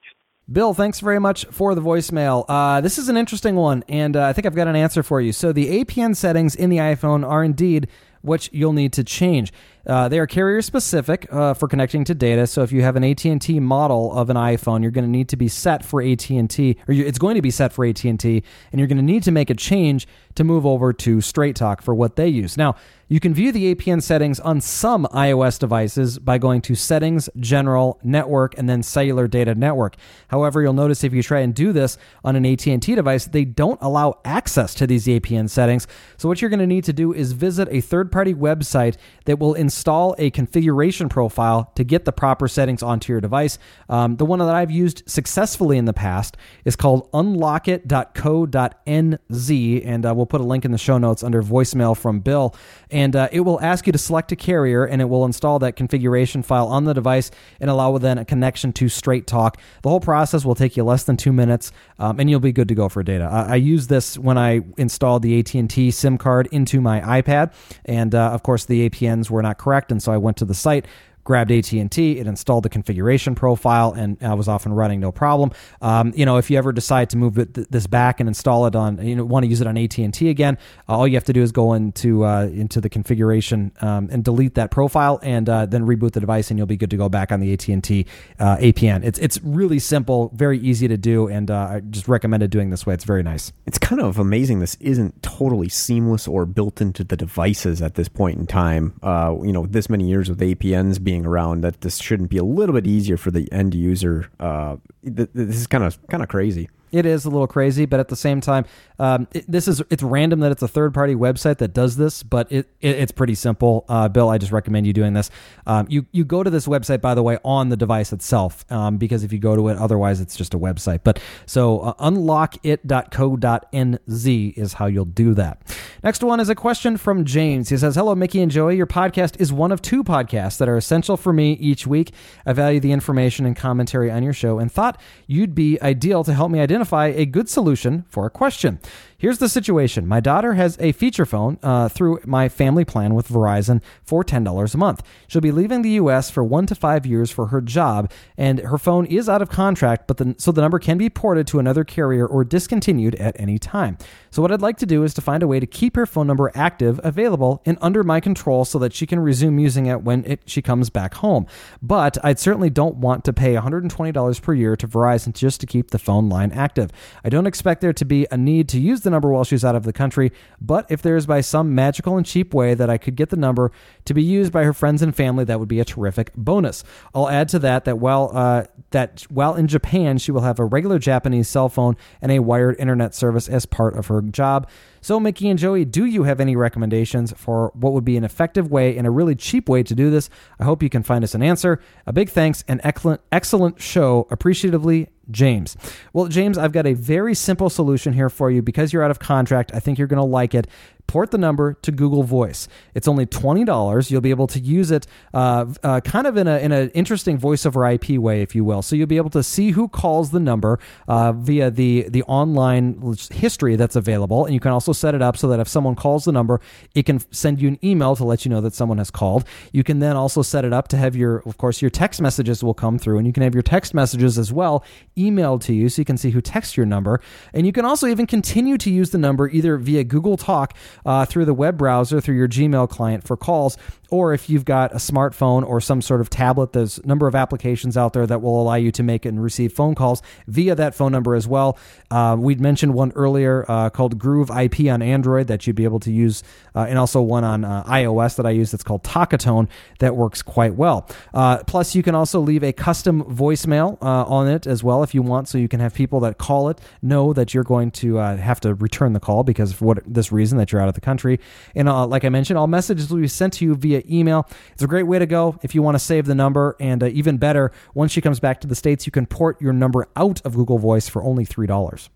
Bill, 0.52 0.74
thanks 0.74 1.00
very 1.00 1.20
much 1.20 1.46
for 1.46 1.74
the 1.74 1.82
voicemail. 1.82 2.44
Uh, 2.50 2.82
this 2.82 2.98
is 2.98 3.08
an 3.08 3.16
interesting 3.16 3.56
one, 3.56 3.84
and 3.88 4.18
uh, 4.18 4.26
I 4.26 4.34
think 4.34 4.46
I've 4.46 4.56
got 4.56 4.68
an 4.68 4.76
answer 4.76 5.02
for 5.02 5.22
you. 5.22 5.32
So, 5.32 5.54
the 5.54 5.84
APN 5.84 6.18
settings 6.18 6.56
in 6.56 6.70
the 6.70 6.78
iPhone 6.78 7.26
are 7.26 7.44
indeed 7.44 7.88
what 8.24 8.52
you'll 8.52 8.74
need 8.74 8.94
to 8.94 9.04
change. 9.04 9.54
Uh, 9.86 10.08
they 10.08 10.18
are 10.18 10.26
carrier 10.26 10.62
specific 10.62 11.28
uh, 11.30 11.54
for 11.54 11.68
connecting 11.68 12.06
to 12.06 12.16
data. 12.16 12.48
So 12.48 12.64
if 12.64 12.72
you 12.72 12.82
have 12.82 12.96
an 12.96 13.04
AT 13.04 13.24
and 13.26 13.42
T 13.42 13.60
model 13.60 14.14
of 14.14 14.30
an 14.30 14.38
iPhone, 14.38 14.82
you're 14.82 14.92
going 14.92 15.04
to 15.04 15.12
need 15.12 15.28
to 15.30 15.36
be 15.36 15.50
set 15.50 15.84
for 15.84 16.02
AT 16.02 16.30
and 16.30 16.50
T, 16.50 16.78
or 16.88 16.94
it's 16.94 17.20
going 17.20 17.36
to 17.36 17.42
be 17.42 17.52
set 17.52 17.74
for 17.74 17.86
AT 17.86 18.04
and 18.06 18.20
T, 18.20 18.44
and 18.72 18.80
you're 18.80 18.88
going 18.88 18.98
to 18.98 19.04
need 19.04 19.24
to 19.24 19.32
make 19.32 19.50
a 19.50 19.56
change 19.56 20.08
to 20.36 20.44
move 20.44 20.66
over 20.66 20.94
to 20.94 21.20
Straight 21.20 21.56
Talk 21.58 21.82
for 21.82 21.94
what 21.94 22.16
they 22.16 22.30
use. 22.30 22.58
Now, 22.58 22.76
you 23.14 23.20
can 23.20 23.32
view 23.32 23.52
the 23.52 23.76
APN 23.76 24.02
settings 24.02 24.40
on 24.40 24.60
some 24.60 25.06
iOS 25.14 25.60
devices 25.60 26.18
by 26.18 26.40
going 26.40 26.62
to 26.62 26.74
Settings, 26.74 27.30
General, 27.38 28.00
Network, 28.02 28.58
and 28.58 28.68
then 28.68 28.82
Cellular 28.82 29.28
Data 29.28 29.54
Network. 29.54 29.98
However, 30.30 30.64
you'll 30.64 30.74
notice 30.74 31.04
if 31.04 31.14
you 31.14 31.22
try 31.22 31.42
and 31.42 31.54
do 31.54 31.72
this 31.72 32.00
on 32.24 32.36
an 32.36 32.44
AT&T 32.44 32.80
device, 32.80 33.26
they 33.26 33.46
don't 33.46 33.78
allow 33.84 34.20
access 34.26 34.74
to 34.74 34.88
these 34.88 35.06
APN 35.06 35.48
settings. 35.48 35.86
So 36.18 36.28
what 36.28 36.42
you're 36.42 36.50
going 36.50 36.60
to 36.62 36.66
need 36.66 36.86
to 36.86 36.94
do 36.94 37.14
is 37.14 37.34
visit 37.34 37.68
a 37.70 37.82
third-party 37.82 38.34
website 38.34 38.98
that 39.26 39.38
will 39.38 39.54
install 39.54 40.16
a 40.18 40.32
configuration 40.32 41.08
profile 41.08 41.72
to 41.76 41.84
get 41.84 42.06
the 42.06 42.12
proper 42.12 42.48
settings 42.48 42.82
onto 42.82 43.14
your 43.14 43.22
device. 43.22 43.60
Um, 43.90 44.16
the 44.16 44.26
one 44.26 44.40
that 44.40 44.50
I've 44.50 44.72
used 44.72 45.04
successfully 45.06 45.78
in 45.78 45.86
the 45.86 45.94
past 45.94 46.36
is 46.66 46.76
called 46.76 47.12
unlockit.co.nz, 47.12 49.86
and 49.86 50.04
uh, 50.04 50.16
we'll 50.16 50.26
put 50.26 50.42
a 50.42 50.46
link 50.46 50.66
in 50.66 50.72
the 50.72 50.80
show 50.80 50.98
notes 50.98 51.22
under 51.22 51.44
voicemail 51.44 51.96
from 51.96 52.20
Bill. 52.20 52.56
And 52.90 53.03
uh, 53.16 53.30
it 53.32 53.42
will 53.42 53.60
ask 53.62 53.88
you 53.88 53.94
to 53.94 54.00
select 54.00 54.32
a 54.32 54.36
carrier, 54.36 54.86
and 54.86 55.02
it 55.02 55.06
will 55.06 55.26
install 55.26 55.60
that 55.60 55.76
configuration 55.76 56.44
file 56.44 56.68
on 56.68 56.86
the 56.86 56.94
device 56.94 57.32
and 57.60 57.70
allow 57.70 57.98
then 57.98 58.18
a 58.18 58.26
connection 58.26 58.72
to 58.74 58.90
Straight 58.90 59.28
Talk. 59.28 59.58
The 59.82 59.90
whole 59.90 60.00
process 60.00 60.46
will 60.46 60.56
take 60.56 60.78
you 60.78 60.84
less 60.84 61.04
than 61.04 61.18
two 61.18 61.34
minutes, 61.34 61.72
um, 62.00 62.20
and 62.20 62.30
you'll 62.30 62.40
be 62.40 62.52
good 62.52 62.68
to 62.68 62.76
go 62.76 62.90
for 62.90 63.04
data. 63.04 63.26
I, 63.26 63.54
I 63.54 63.56
used 63.56 63.90
this 63.90 64.18
when 64.18 64.38
I 64.38 64.62
installed 64.78 65.24
the 65.24 65.40
AT&T 65.40 65.92
SIM 65.92 66.18
card 66.18 66.48
into 66.52 66.82
my 66.82 67.22
iPad, 67.22 67.54
and 67.86 68.14
uh, 68.14 68.32
of 68.32 68.44
course 68.44 68.66
the 68.66 68.90
APNs 68.90 69.30
were 69.30 69.42
not 69.42 69.58
correct, 69.58 69.92
and 69.92 70.02
so 70.02 70.12
I 70.12 70.18
went 70.18 70.38
to 70.38 70.46
the 70.46 70.54
site 70.54 70.86
grabbed 71.24 71.52
AT&T, 71.52 72.20
it 72.20 72.28
installed 72.28 72.64
the 72.64 72.70
configuration 72.70 73.36
profile, 73.36 73.94
and 73.94 74.18
I 74.22 74.34
was 74.34 74.48
off 74.48 74.66
and 74.66 74.76
running, 74.76 75.00
no 75.00 75.12
problem. 75.12 75.52
Um, 75.82 76.14
you 76.16 76.26
know, 76.26 76.38
if 76.38 76.50
you 76.50 76.58
ever 76.58 76.72
decide 76.72 77.10
to 77.12 77.18
move 77.18 77.38
it, 77.38 77.54
this 77.72 77.88
back 77.88 78.20
and 78.20 78.28
install 78.28 78.66
it 78.66 78.76
on, 78.76 79.06
you 79.06 79.16
know, 79.16 79.24
want 79.24 79.44
to 79.44 79.50
use 79.50 79.62
it 79.62 79.68
on 79.68 79.78
AT&T 79.78 80.30
again, 80.30 80.58
uh, 80.90 80.98
all 80.98 81.08
you 81.08 81.16
have 81.16 81.24
to 81.26 81.34
do 81.34 81.42
is 81.42 81.52
go 81.52 81.74
into 81.74 82.26
uh, 82.26 82.44
into 82.54 82.82
the 82.82 82.90
configuration 82.90 83.72
um, 83.82 84.10
and 84.12 84.24
delete 84.24 84.56
that 84.56 84.72
profile, 84.72 85.20
and 85.24 85.48
uh, 85.50 85.66
then 85.66 85.86
reboot 85.86 86.12
the 86.12 86.20
device, 86.20 86.50
and 86.50 86.58
you'll 86.58 86.68
be 86.68 86.78
good 86.78 86.92
to 86.92 86.98
go 86.98 87.10
back 87.10 87.32
on 87.32 87.40
the 87.40 87.54
AT&T 87.54 88.06
uh, 88.40 88.58
APN. 88.58 89.04
It's 89.04 89.20
it's 89.20 89.42
really 89.44 89.80
simple, 89.80 90.32
very 90.36 90.60
easy 90.60 90.88
to 90.88 90.98
do, 90.98 91.28
and 91.28 91.50
uh, 91.50 91.68
I 91.72 91.80
just 91.80 92.08
recommended 92.08 92.52
doing 92.52 92.70
this 92.70 92.86
way. 92.86 92.94
It's 92.94 93.06
very 93.06 93.24
nice. 93.24 93.52
It's 93.66 93.78
kind 93.78 94.02
of 94.02 94.20
amazing. 94.20 94.60
This 94.60 94.76
isn't 94.80 95.22
totally 95.24 95.70
seamless 95.70 96.28
or 96.28 96.46
built 96.46 96.82
into 96.82 97.04
the 97.04 97.16
devices 97.16 97.82
at 97.82 97.96
this 97.96 98.10
point 98.10 98.38
in 98.38 98.48
time. 98.48 98.94
Uh, 99.02 99.36
you 99.44 99.54
know, 99.54 99.66
this 99.66 99.90
many 99.90 100.08
years 100.08 100.30
with 100.30 100.40
APNs 100.40 101.04
being 101.04 101.13
being 101.14 101.26
around 101.28 101.62
that 101.62 101.82
this 101.82 101.98
shouldn't 101.98 102.32
be 102.32 102.38
a 102.38 102.44
little 102.44 102.74
bit 102.74 102.88
easier 102.88 103.18
for 103.18 103.30
the 103.30 103.52
end 103.52 103.76
user. 103.76 104.30
Uh, 104.40 104.78
this 105.04 105.56
is 105.56 105.68
kind 105.68 105.84
of 105.84 106.00
kind 106.08 106.24
of 106.24 106.30
crazy. 106.30 106.70
It 106.94 107.06
is 107.08 107.26
a 107.26 107.30
little 107.30 107.48
crazy, 107.48 107.86
but 107.86 108.00
at 108.00 108.08
the 108.08 108.16
same 108.16 108.40
time, 108.40 108.66
um, 109.00 109.28
it, 109.34 109.52
this 109.52 109.68
is 109.68 109.82
it's 109.90 110.04
random 110.04 110.42
that 110.42 110.52
it's 110.52 110.62
a 110.62 110.68
third 110.68 110.94
party 110.94 111.16
website 111.16 111.58
that 111.58 111.74
does 111.74 111.98
this, 111.98 112.22
but 112.22 112.52
it, 112.52 112.70
it 112.80 112.98
it's 112.98 113.12
pretty 113.12 113.34
simple. 113.34 113.84
Uh, 113.90 114.08
Bill, 114.08 114.30
I 114.30 114.38
just 114.38 114.52
recommend 114.52 114.86
you 114.86 114.94
doing 114.94 115.14
this. 115.14 115.32
Um, 115.66 115.88
you 115.90 116.06
you 116.12 116.24
go 116.24 116.44
to 116.44 116.52
this 116.52 116.68
website 116.68 117.02
by 117.02 117.16
the 117.16 117.24
way 117.24 117.40
on 117.44 117.70
the 117.70 117.78
device 117.78 118.14
itself 118.14 118.64
um, 118.72 118.98
because 118.98 119.24
if 119.24 119.34
you 119.34 119.40
go 119.40 119.56
to 119.56 119.70
it, 119.70 119.78
otherwise 119.78 120.22
it's 120.22 120.38
just 120.38 120.54
a 120.54 120.60
website. 120.60 121.00
But 121.04 121.20
so 121.48 121.80
uh, 121.80 121.94
unlockit.co.nz 121.96 124.58
is 124.58 124.74
how 124.74 124.86
you'll 124.86 125.06
do 125.06 125.34
that. 125.34 125.76
Next 126.04 126.24
one 126.24 126.40
is 126.40 126.50
a 126.50 126.56
question 126.56 126.98
from 126.98 127.26
James. 127.26 127.70
He 127.70 127.78
says, 127.78 127.96
"Hello, 127.96 128.14
Mickey 128.14 128.40
and 128.40 128.52
Joey. 128.52 128.78
Your 128.78 128.86
podcast 128.86 129.42
is 129.42 129.52
one 129.52 129.72
of 129.72 129.82
two 129.82 130.04
podcasts 130.04 130.60
that 130.60 130.70
are 130.70 130.78
essential 130.78 131.18
for 131.18 131.34
me 131.34 131.54
each 131.54 131.88
week. 131.88 132.14
I 132.46 132.54
value 132.54 132.80
the 132.80 132.92
information 132.92 133.48
and 133.48 133.56
commentary 133.56 134.12
on 134.12 134.22
your 134.22 134.34
show, 134.34 134.60
and 134.60 134.72
thought 134.72 135.02
you'd 135.26 135.56
be 135.56 135.82
ideal 135.82 136.24
to 136.26 136.34
help 136.36 136.52
me 136.52 136.60
identify 136.60 136.83
a 137.08 137.26
good 137.26 137.48
solution 137.48 138.04
for 138.10 138.26
a 138.26 138.30
question." 138.30 138.80
Here's 139.24 139.38
the 139.38 139.48
situation. 139.48 140.06
My 140.06 140.20
daughter 140.20 140.56
has 140.56 140.78
a 140.82 140.92
feature 140.92 141.26
phone 141.26 141.58
uh, 141.64 141.88
through 141.88 142.20
my 142.26 142.50
family 142.50 142.84
plan 142.84 143.14
with 143.16 143.30
Verizon 143.30 143.82
for 144.04 144.22
$10 144.22 144.74
a 144.74 144.78
month. 144.78 145.02
She'll 145.30 145.40
be 145.40 145.54
leaving 145.54 145.82
the 145.82 145.92
U.S. 145.92 146.30
for 146.30 146.44
one 146.44 146.66
to 146.66 146.76
five 146.76 147.06
years 147.06 147.32
for 147.32 147.48
her 147.48 147.62
job, 147.62 148.12
and 148.36 148.60
her 148.60 148.78
phone 148.78 149.06
is 149.06 149.30
out 149.30 149.42
of 149.42 149.48
contract, 149.48 150.08
but 150.08 150.18
the, 150.18 150.36
so 150.38 150.52
the 150.52 150.60
number 150.60 150.78
can 150.78 150.98
be 150.98 151.10
ported 151.10 151.48
to 151.48 151.60
another 151.60 151.86
carrier 151.86 152.28
or 152.28 152.44
discontinued 152.44 153.16
at 153.16 153.40
any 153.40 153.58
time. 153.58 153.98
So, 154.30 154.42
what 154.42 154.52
I'd 154.52 154.62
like 154.62 154.76
to 154.80 154.86
do 154.86 155.06
is 155.06 155.14
to 155.14 155.22
find 155.22 155.42
a 155.42 155.48
way 155.48 155.62
to 155.62 155.68
keep 155.68 155.96
her 155.96 156.06
phone 156.06 156.28
number 156.28 156.52
active, 156.54 157.00
available, 157.02 157.62
and 157.66 157.78
under 157.80 158.04
my 158.04 158.20
control 158.20 158.66
so 158.66 158.78
that 158.80 158.92
she 158.92 159.06
can 159.06 159.22
resume 159.22 159.58
using 159.58 159.86
it 159.86 160.02
when 160.02 160.26
it, 160.26 160.42
she 160.48 160.62
comes 160.62 160.90
back 160.90 161.14
home. 161.14 161.48
But 161.82 162.18
I 162.26 162.34
certainly 162.34 162.70
don't 162.70 162.98
want 162.98 163.24
to 163.24 163.32
pay 163.32 163.54
$120 163.54 164.42
per 164.42 164.54
year 164.54 164.76
to 164.76 164.86
Verizon 164.86 165.34
just 165.34 165.62
to 165.62 165.66
keep 165.66 165.92
the 165.92 166.00
phone 166.00 166.28
line 166.28 166.52
active. 166.52 166.92
I 167.24 167.30
don't 167.30 167.48
expect 167.48 167.80
there 167.80 167.94
to 167.94 168.04
be 168.04 168.28
a 168.30 168.36
need 168.36 168.68
to 168.68 168.82
use 168.82 169.00
the 169.00 169.13
number 169.14 169.30
while 169.30 169.46
she's 169.46 169.64
out 169.64 169.76
of 169.76 169.84
the 169.84 169.94
country, 169.94 170.34
but 170.60 170.86
if 170.90 171.02
there 171.02 171.16
is 171.16 171.26
by 171.26 171.40
some 171.40 171.74
magical 171.74 172.18
and 172.18 172.26
cheap 172.26 172.54
way 172.54 172.74
that 172.74 172.90
I 172.90 172.98
could 172.98 173.16
get 173.16 173.30
the 173.30 173.38
number 173.38 173.72
to 174.04 174.14
be 174.14 174.22
used 174.22 174.52
by 174.52 174.64
her 174.66 174.74
friends 174.74 175.02
and 175.02 175.16
family, 175.16 175.46
that 175.46 175.60
would 175.60 175.70
be 175.70 175.80
a 175.80 175.86
terrific 175.86 176.34
bonus. 176.36 176.84
I'll 177.16 177.30
add 177.30 177.48
to 177.50 177.60
that 177.60 177.86
that 177.86 178.00
while 178.00 178.32
uh, 178.34 178.66
that 178.92 179.22
while 179.30 179.56
in 179.56 179.68
Japan, 179.68 180.18
she 180.18 180.32
will 180.32 180.42
have 180.42 180.60
a 180.60 180.66
regular 180.66 181.00
Japanese 181.00 181.48
cell 181.48 181.70
phone 181.70 181.96
and 182.22 182.32
a 182.32 182.40
wired 182.40 182.76
internet 182.80 183.16
service 183.16 183.48
as 183.48 183.66
part 183.66 183.96
of 183.96 184.08
her 184.08 184.22
job. 184.22 184.68
So, 185.04 185.20
Mickey 185.20 185.50
and 185.50 185.60
Joey, 185.60 185.84
do 185.84 186.06
you 186.06 186.24
have 186.24 186.40
any 186.40 186.56
recommendations 186.56 187.34
for 187.36 187.74
what 187.76 187.92
would 187.92 188.06
be 188.06 188.16
an 188.16 188.24
effective 188.24 188.72
way 188.72 188.98
and 188.98 189.06
a 189.06 189.10
really 189.10 189.36
cheap 189.36 189.68
way 189.68 189.84
to 189.84 189.94
do 189.94 190.10
this? 190.10 190.30
I 190.62 190.64
hope 190.64 190.82
you 190.82 190.90
can 190.90 191.04
find 191.04 191.26
us 191.26 191.36
an 191.36 191.44
answer. 191.44 191.82
A 192.08 192.14
big 192.14 192.30
thanks 192.30 192.64
and 192.70 192.80
excellent, 192.86 193.20
excellent 193.30 193.82
show. 193.82 194.30
Appreciatively, 194.32 195.10
James. 195.30 195.76
Well, 196.14 196.28
James, 196.28 196.58
I've 196.58 196.72
got 196.72 196.88
a 196.88 196.94
very 196.94 197.36
simple 197.36 197.70
solution 197.70 198.14
here 198.14 198.30
for 198.30 198.50
you 198.50 198.62
because 198.62 198.94
you're 198.94 199.04
out 199.04 199.12
of 199.12 199.20
contract. 199.20 199.72
I 199.74 199.82
think 199.82 199.98
you're 199.98 200.08
going 200.08 200.22
to 200.22 200.24
like 200.24 200.56
it 200.56 200.68
port 201.08 201.32
the 201.32 201.38
number 201.38 201.74
to 201.82 201.92
Google 201.92 202.24
Voice. 202.24 202.68
It's 202.94 203.08
only 203.08 203.26
twenty 203.26 203.64
dollars. 203.64 204.10
You'll 204.10 204.22
be 204.22 204.30
able 204.30 204.48
to 204.48 204.60
use 204.60 204.92
it 204.92 205.08
uh, 205.34 205.66
uh, 205.84 206.02
kind 206.02 206.28
of 206.28 206.38
in 206.38 206.48
a 206.48 206.58
in 206.58 206.72
an 206.72 206.90
interesting 206.92 207.38
voice 207.38 207.66
over 207.66 207.88
IP 207.88 208.18
way, 208.18 208.42
if 208.42 208.56
you 208.56 208.64
will. 208.64 208.82
So 208.82 208.96
you'll 208.96 209.08
be 209.08 209.18
able 209.18 209.30
to 209.32 209.44
see 209.44 209.72
who 209.72 209.88
calls 209.88 210.32
the 210.32 210.40
number 210.40 210.80
uh, 211.08 211.34
via 211.34 211.70
the 211.70 212.08
the 212.10 212.24
online 212.24 213.16
history 213.32 213.76
that's 213.76 213.96
available, 213.96 214.46
and 214.46 214.54
you 214.54 214.60
can 214.60 214.72
also 214.72 214.94
set 214.94 215.16
it 215.16 215.22
up 215.22 215.38
so 215.38 215.48
that 215.50 215.60
if 215.60 215.68
someone 215.68 215.96
calls 215.96 216.26
the 216.26 216.32
number, 216.32 216.62
it 216.96 217.06
can 217.06 217.20
send 217.32 217.62
you 217.62 217.68
an 217.68 217.80
email 217.84 218.16
to 218.16 218.24
let 218.24 218.46
you 218.46 218.50
know 218.50 218.62
that 218.62 218.74
someone 218.74 218.98
has 218.98 219.12
called. 219.12 219.46
You 219.72 219.84
can 219.84 220.00
then 220.00 220.16
also 220.16 220.42
set 220.42 220.66
it 220.66 220.74
up 220.74 220.88
to 220.90 220.98
have 220.98 221.16
your, 221.16 221.38
of 221.46 221.58
course, 221.58 221.82
your 221.82 221.92
text 221.92 222.22
messages 222.22 222.64
will 222.64 222.74
come 222.74 222.98
through, 222.98 223.18
and 223.18 223.28
you 223.28 223.34
can 223.34 223.44
have 223.44 223.54
your 223.54 223.64
text 223.64 223.94
messages 223.94 224.38
as 224.38 224.52
well 224.52 224.84
emailed 225.18 225.62
to 225.62 225.74
you, 225.74 225.90
so 225.90 226.02
you 226.02 226.06
can 226.06 226.18
see 226.18 226.32
who 226.32 226.42
texts 226.42 226.76
your 226.76 226.86
number, 226.86 227.22
and 227.54 227.66
you 227.66 227.72
can 227.72 227.86
also 227.86 228.08
even 228.08 228.26
continue 228.26 228.78
to 228.78 228.90
use 228.90 229.12
the 229.12 229.18
number 229.18 229.48
either 229.50 229.78
via 229.78 230.04
Google 230.04 230.38
Talk 230.38 230.76
uh, 231.06 231.26
through 231.26 231.46
the 231.46 231.54
web 231.54 231.78
browser 231.78 232.22
through 232.22 232.36
your 232.36 232.48
Gmail 232.48 232.90
client 232.90 233.24
for 233.24 233.38
calls, 233.38 233.78
or 234.14 234.32
if 234.32 234.48
you've 234.48 234.64
got 234.64 234.92
a 234.92 234.98
smartphone 234.98 235.68
or 235.68 235.82
some 235.82 236.00
sort 236.00 236.22
of 236.22 236.30
tablet, 236.30 236.72
there's 236.72 237.00
a 237.00 237.08
number 237.08 237.26
of 237.26 237.34
applications 237.34 237.98
out 237.98 238.14
there 238.14 238.28
that 238.28 238.44
will 238.44 238.62
allow 238.62 238.76
you 238.76 238.92
to 238.92 239.02
make 239.02 239.26
and 239.26 239.42
receive 239.42 239.74
phone 239.74 239.96
calls 239.96 240.22
via 240.48 240.76
that 240.76 240.94
phone 240.94 241.12
number 241.12 241.34
as 241.34 241.48
well. 241.48 241.80
Uh, 242.12 242.38
we'd 242.40 242.62
mentioned 242.62 242.94
one 242.94 243.12
earlier 243.16 243.66
uh, 243.68 243.90
called 243.90 244.20
Groove 244.20 244.52
IP 244.52 244.82
on 244.82 245.02
Android 245.02 245.48
that 245.48 245.66
you'd 245.66 245.76
be 245.76 245.84
able 245.84 246.00
to 246.00 246.12
use, 246.12 246.44
uh, 246.76 246.86
and 246.88 247.00
also 247.00 247.24
one 247.24 247.44
on 247.44 247.66
uh, 247.66 247.84
iOS 247.86 248.36
that 248.36 248.46
I 248.46 248.52
use 248.52 248.70
that's 248.70 248.84
called 248.84 249.04
Talkatone 249.04 249.68
that 249.98 250.16
works 250.16 250.44
quite 250.44 250.76
well. 250.76 251.10
Uh, 251.34 251.64
plus, 251.64 251.96
you 251.96 252.04
can 252.04 252.14
also 252.14 252.40
leave 252.40 252.64
a 252.64 252.72
custom 252.72 253.24
voicemail 253.24 253.98
on 254.04 254.48
it 254.48 254.68
as 254.68 254.84
well 254.84 255.02
if 255.02 255.16
you 255.16 255.24
want, 255.24 255.48
so 255.48 255.58
you 255.58 255.68
can 255.68 255.80
have 255.80 255.96
people 255.96 256.20
that 256.20 256.38
call 256.38 256.70
it 256.70 256.80
know 257.02 257.34
that 257.34 257.56
you're 257.56 257.64
going 257.64 257.90
to 257.90 258.18
have 258.18 258.60
to 258.60 258.76
return 258.76 259.14
the 259.14 259.20
call 259.20 259.44
because 259.44 259.72
of 259.72 259.82
what 259.82 260.04
this 260.06 260.32
reason 260.32 260.60
that 260.60 260.72
you're 260.72 260.82
out 260.82 260.88
of 260.88 260.94
the 260.94 261.02
country. 261.02 261.40
And 261.74 261.90
uh, 261.90 262.06
like 262.06 262.24
I 262.24 262.30
mentioned, 262.30 262.60
all 262.60 262.68
messages 262.68 263.10
will 263.10 263.20
be 263.20 263.28
sent 263.28 263.54
to 263.54 263.66
you 263.66 263.74
via 263.74 264.03
email. 264.10 264.48
It's 264.72 264.84
a 264.84 264.88
great 264.88 265.04
way 265.04 265.20
to 265.20 265.26
go 265.26 265.58
if 265.62 265.76
you 265.76 265.82
want 265.82 265.96
to 265.96 266.00
save 266.00 266.26
the 266.26 266.36
number. 266.36 266.76
And 266.80 267.04
uh, 267.04 267.08
even 267.08 267.38
better, 267.38 267.72
once 267.94 268.12
she 268.12 268.22
comes 268.22 268.40
back 268.40 268.62
to 268.62 268.68
the 268.68 268.76
States, 268.76 269.06
you 269.06 269.12
can 269.12 269.26
port 269.26 269.62
your 269.62 269.74
number 269.74 270.08
out 270.16 270.42
of 270.46 270.56
Google 270.56 270.78
Voice 270.78 271.10
for 271.10 271.24
only 271.24 271.46
$3 271.46 272.10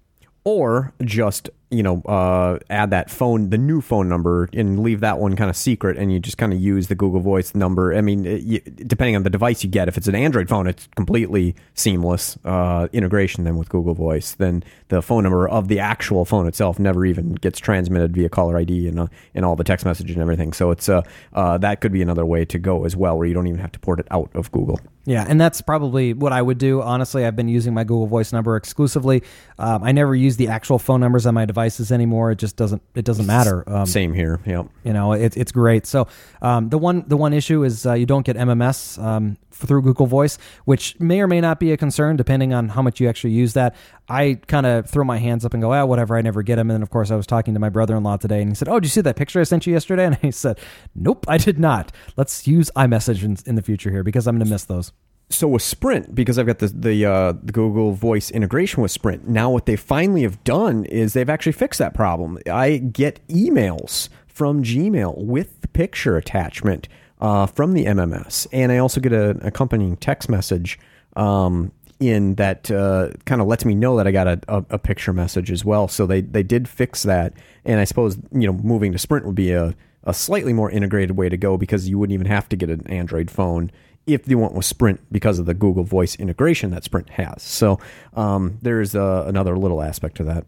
or 0.43 0.93
just 1.03 1.49
you 1.69 1.83
know 1.83 2.01
uh, 2.03 2.59
add 2.69 2.91
that 2.91 3.09
phone 3.09 3.49
the 3.49 3.57
new 3.57 3.81
phone 3.81 4.07
number 4.07 4.49
and 4.53 4.81
leave 4.81 5.01
that 5.01 5.19
one 5.19 5.35
kind 5.35 5.49
of 5.49 5.55
secret 5.55 5.97
and 5.97 6.13
you 6.13 6.19
just 6.19 6.37
kind 6.37 6.53
of 6.53 6.59
use 6.59 6.87
the 6.87 6.95
google 6.95 7.19
voice 7.19 7.53
number 7.53 7.93
i 7.93 7.99
mean 7.99 8.25
it, 8.25 8.41
you, 8.41 8.59
depending 8.59 9.15
on 9.15 9.23
the 9.23 9.29
device 9.29 9.63
you 9.63 9.69
get 9.69 9.87
if 9.87 9.97
it's 9.97 10.07
an 10.07 10.15
android 10.15 10.47
phone 10.47 10.65
it's 10.65 10.87
completely 10.95 11.55
seamless 11.73 12.37
uh, 12.45 12.87
integration 12.93 13.43
then 13.43 13.57
with 13.57 13.67
google 13.67 13.93
voice 13.93 14.33
then 14.35 14.63
the 14.87 15.01
phone 15.01 15.23
number 15.23 15.47
of 15.47 15.67
the 15.67 15.79
actual 15.79 16.23
phone 16.23 16.47
itself 16.47 16.79
never 16.79 17.05
even 17.05 17.33
gets 17.35 17.59
transmitted 17.59 18.13
via 18.13 18.29
caller 18.29 18.57
id 18.57 18.87
and, 18.87 18.99
uh, 18.99 19.07
and 19.35 19.43
all 19.43 19.55
the 19.55 19.63
text 19.63 19.85
message 19.85 20.09
and 20.11 20.21
everything 20.21 20.53
so 20.53 20.71
it's 20.71 20.87
uh, 20.87 21.01
uh, 21.33 21.57
that 21.57 21.81
could 21.81 21.91
be 21.91 22.01
another 22.01 22.25
way 22.25 22.45
to 22.45 22.57
go 22.57 22.85
as 22.85 22.95
well 22.95 23.17
where 23.17 23.27
you 23.27 23.33
don't 23.33 23.47
even 23.47 23.59
have 23.59 23.71
to 23.71 23.79
port 23.79 23.99
it 23.99 24.07
out 24.09 24.29
of 24.33 24.49
google 24.51 24.79
yeah, 25.07 25.25
and 25.25 25.39
that's 25.39 25.61
probably 25.61 26.11
what 26.11 26.33
I 26.33 26.41
would 26.41 26.57
do. 26.57 26.81
Honestly, 26.81 27.25
I've 27.25 27.35
been 27.37 27.47
using 27.47 27.73
my 27.73 27.85
Google 27.85 28.07
Voice 28.07 28.33
number 28.33 28.57
exclusively. 28.57 29.23
Um, 29.57 29.81
I 29.81 29.93
never 29.93 30.13
use 30.13 30.35
the 30.35 30.49
actual 30.49 30.79
phone 30.79 30.99
numbers 30.99 31.25
on 31.25 31.33
my 31.33 31.45
devices 31.57 31.91
anymore. 31.91 32.29
It 32.29 32.37
just 32.37 32.55
doesn't. 32.55 32.83
It 32.93 33.03
doesn't 33.03 33.25
matter. 33.25 33.63
Um, 33.67 33.87
Same 33.87 34.13
here. 34.13 34.39
Yep. 34.45 34.67
You 34.83 34.93
know, 34.93 35.13
it, 35.13 35.35
it's 35.35 35.51
great. 35.51 35.87
So 35.87 36.07
um, 36.41 36.69
the 36.69 36.77
one 36.77 37.03
the 37.07 37.17
one 37.17 37.33
issue 37.33 37.63
is 37.63 37.85
uh, 37.85 37.93
you 37.93 38.05
don't 38.05 38.25
get 38.25 38.35
MMS 38.35 39.01
um, 39.03 39.37
through 39.49 39.81
Google 39.81 40.05
Voice, 40.05 40.37
which 40.65 40.99
may 40.99 41.19
or 41.19 41.27
may 41.27 41.41
not 41.41 41.59
be 41.59 41.71
a 41.71 41.77
concern 41.77 42.15
depending 42.15 42.53
on 42.53 42.69
how 42.69 42.83
much 42.83 42.99
you 42.99 43.09
actually 43.09 43.33
use 43.33 43.53
that. 43.53 43.75
I 44.07 44.39
kind 44.45 44.67
of 44.67 44.87
throw 44.87 45.03
my 45.03 45.17
hands 45.17 45.45
up 45.45 45.53
and 45.55 45.63
go, 45.63 45.73
ah, 45.73 45.83
whatever. 45.83 46.15
I 46.15 46.21
never 46.21 46.43
get 46.43 46.57
them. 46.57 46.69
And 46.69 46.75
then 46.75 46.83
of 46.83 46.91
course 46.91 47.09
I 47.09 47.15
was 47.15 47.25
talking 47.25 47.55
to 47.55 47.59
my 47.59 47.69
brother 47.69 47.95
in 47.95 48.03
law 48.03 48.17
today, 48.17 48.41
and 48.41 48.51
he 48.51 48.55
said, 48.55 48.69
oh, 48.69 48.79
did 48.79 48.85
you 48.85 48.91
see 48.91 49.01
that 49.01 49.15
picture 49.15 49.39
I 49.39 49.43
sent 49.43 49.65
you 49.65 49.73
yesterday? 49.73 50.05
And 50.07 50.17
I 50.23 50.29
said, 50.29 50.59
nope, 50.95 51.25
I 51.27 51.37
did 51.37 51.57
not. 51.59 51.91
Let's 52.15 52.47
use 52.47 52.69
iMessage 52.75 53.23
in, 53.23 53.37
in 53.45 53.55
the 53.55 53.61
future 53.61 53.89
here 53.89 54.03
because 54.03 54.27
I'm 54.27 54.35
going 54.37 54.45
to 54.45 54.51
miss 54.51 54.63
those 54.63 54.93
so 55.29 55.47
with 55.47 55.61
Sprint, 55.61 56.15
because 56.15 56.39
I've 56.39 56.45
got 56.45 56.59
the 56.59 56.67
the, 56.67 57.05
uh, 57.05 57.33
the, 57.43 57.51
Google 57.51 57.91
Voice 57.91 58.31
integration 58.31 58.81
with 58.81 58.91
Sprint, 58.91 59.27
now 59.27 59.49
what 59.49 59.65
they 59.65 59.75
finally 59.75 60.21
have 60.23 60.41
done 60.43 60.85
is 60.85 61.13
they've 61.13 61.29
actually 61.29 61.51
fixed 61.51 61.79
that 61.79 61.93
problem. 61.93 62.39
I 62.49 62.77
get 62.77 63.25
emails 63.27 64.09
from 64.27 64.63
Gmail 64.63 65.17
with 65.17 65.61
the 65.61 65.67
picture 65.67 66.15
attachment 66.15 66.87
uh, 67.19 67.45
from 67.45 67.73
the 67.73 67.85
MMS, 67.85 68.47
and 68.53 68.71
I 68.71 68.77
also 68.77 69.01
get 69.01 69.11
an 69.11 69.41
accompanying 69.43 69.97
text 69.97 70.29
message 70.29 70.79
um, 71.17 71.73
in 71.99 72.35
that 72.35 72.71
uh, 72.71 73.09
kind 73.25 73.41
of 73.41 73.47
lets 73.47 73.65
me 73.65 73.75
know 73.75 73.97
that 73.97 74.07
I 74.07 74.11
got 74.11 74.27
a, 74.27 74.39
a, 74.47 74.65
a, 74.71 74.77
picture 74.77 75.11
message 75.11 75.51
as 75.51 75.65
well. 75.65 75.87
So 75.87 76.05
they 76.05 76.21
they 76.21 76.43
did 76.43 76.69
fix 76.69 77.03
that, 77.03 77.33
and 77.65 77.79
I 77.79 77.83
suppose 77.83 78.17
you 78.31 78.47
know 78.47 78.53
moving 78.53 78.93
to 78.93 78.97
Sprint 78.97 79.25
would 79.25 79.35
be 79.35 79.51
a 79.51 79.75
a 80.03 80.13
slightly 80.13 80.53
more 80.53 80.71
integrated 80.71 81.17
way 81.17 81.27
to 81.27 81.35
go 81.35 81.57
because 81.57 81.89
you 81.89 81.99
wouldn't 81.99 82.13
even 82.13 82.27
have 82.27 82.47
to 82.49 82.55
get 82.55 82.69
an 82.69 82.87
Android 82.87 83.29
phone 83.29 83.71
if 84.07 84.27
you 84.27 84.37
went 84.37 84.53
with 84.53 84.65
Sprint 84.65 85.01
because 85.11 85.37
of 85.37 85.45
the 85.45 85.53
Google 85.53 85.83
Voice 85.83 86.15
integration 86.15 86.71
that 86.71 86.83
Sprint 86.83 87.09
has. 87.11 87.43
So 87.43 87.79
um, 88.15 88.57
there's 88.61 88.95
uh, 88.95 89.25
another 89.27 89.57
little 89.57 89.81
aspect 89.81 90.17
to 90.17 90.23
that. 90.23 90.45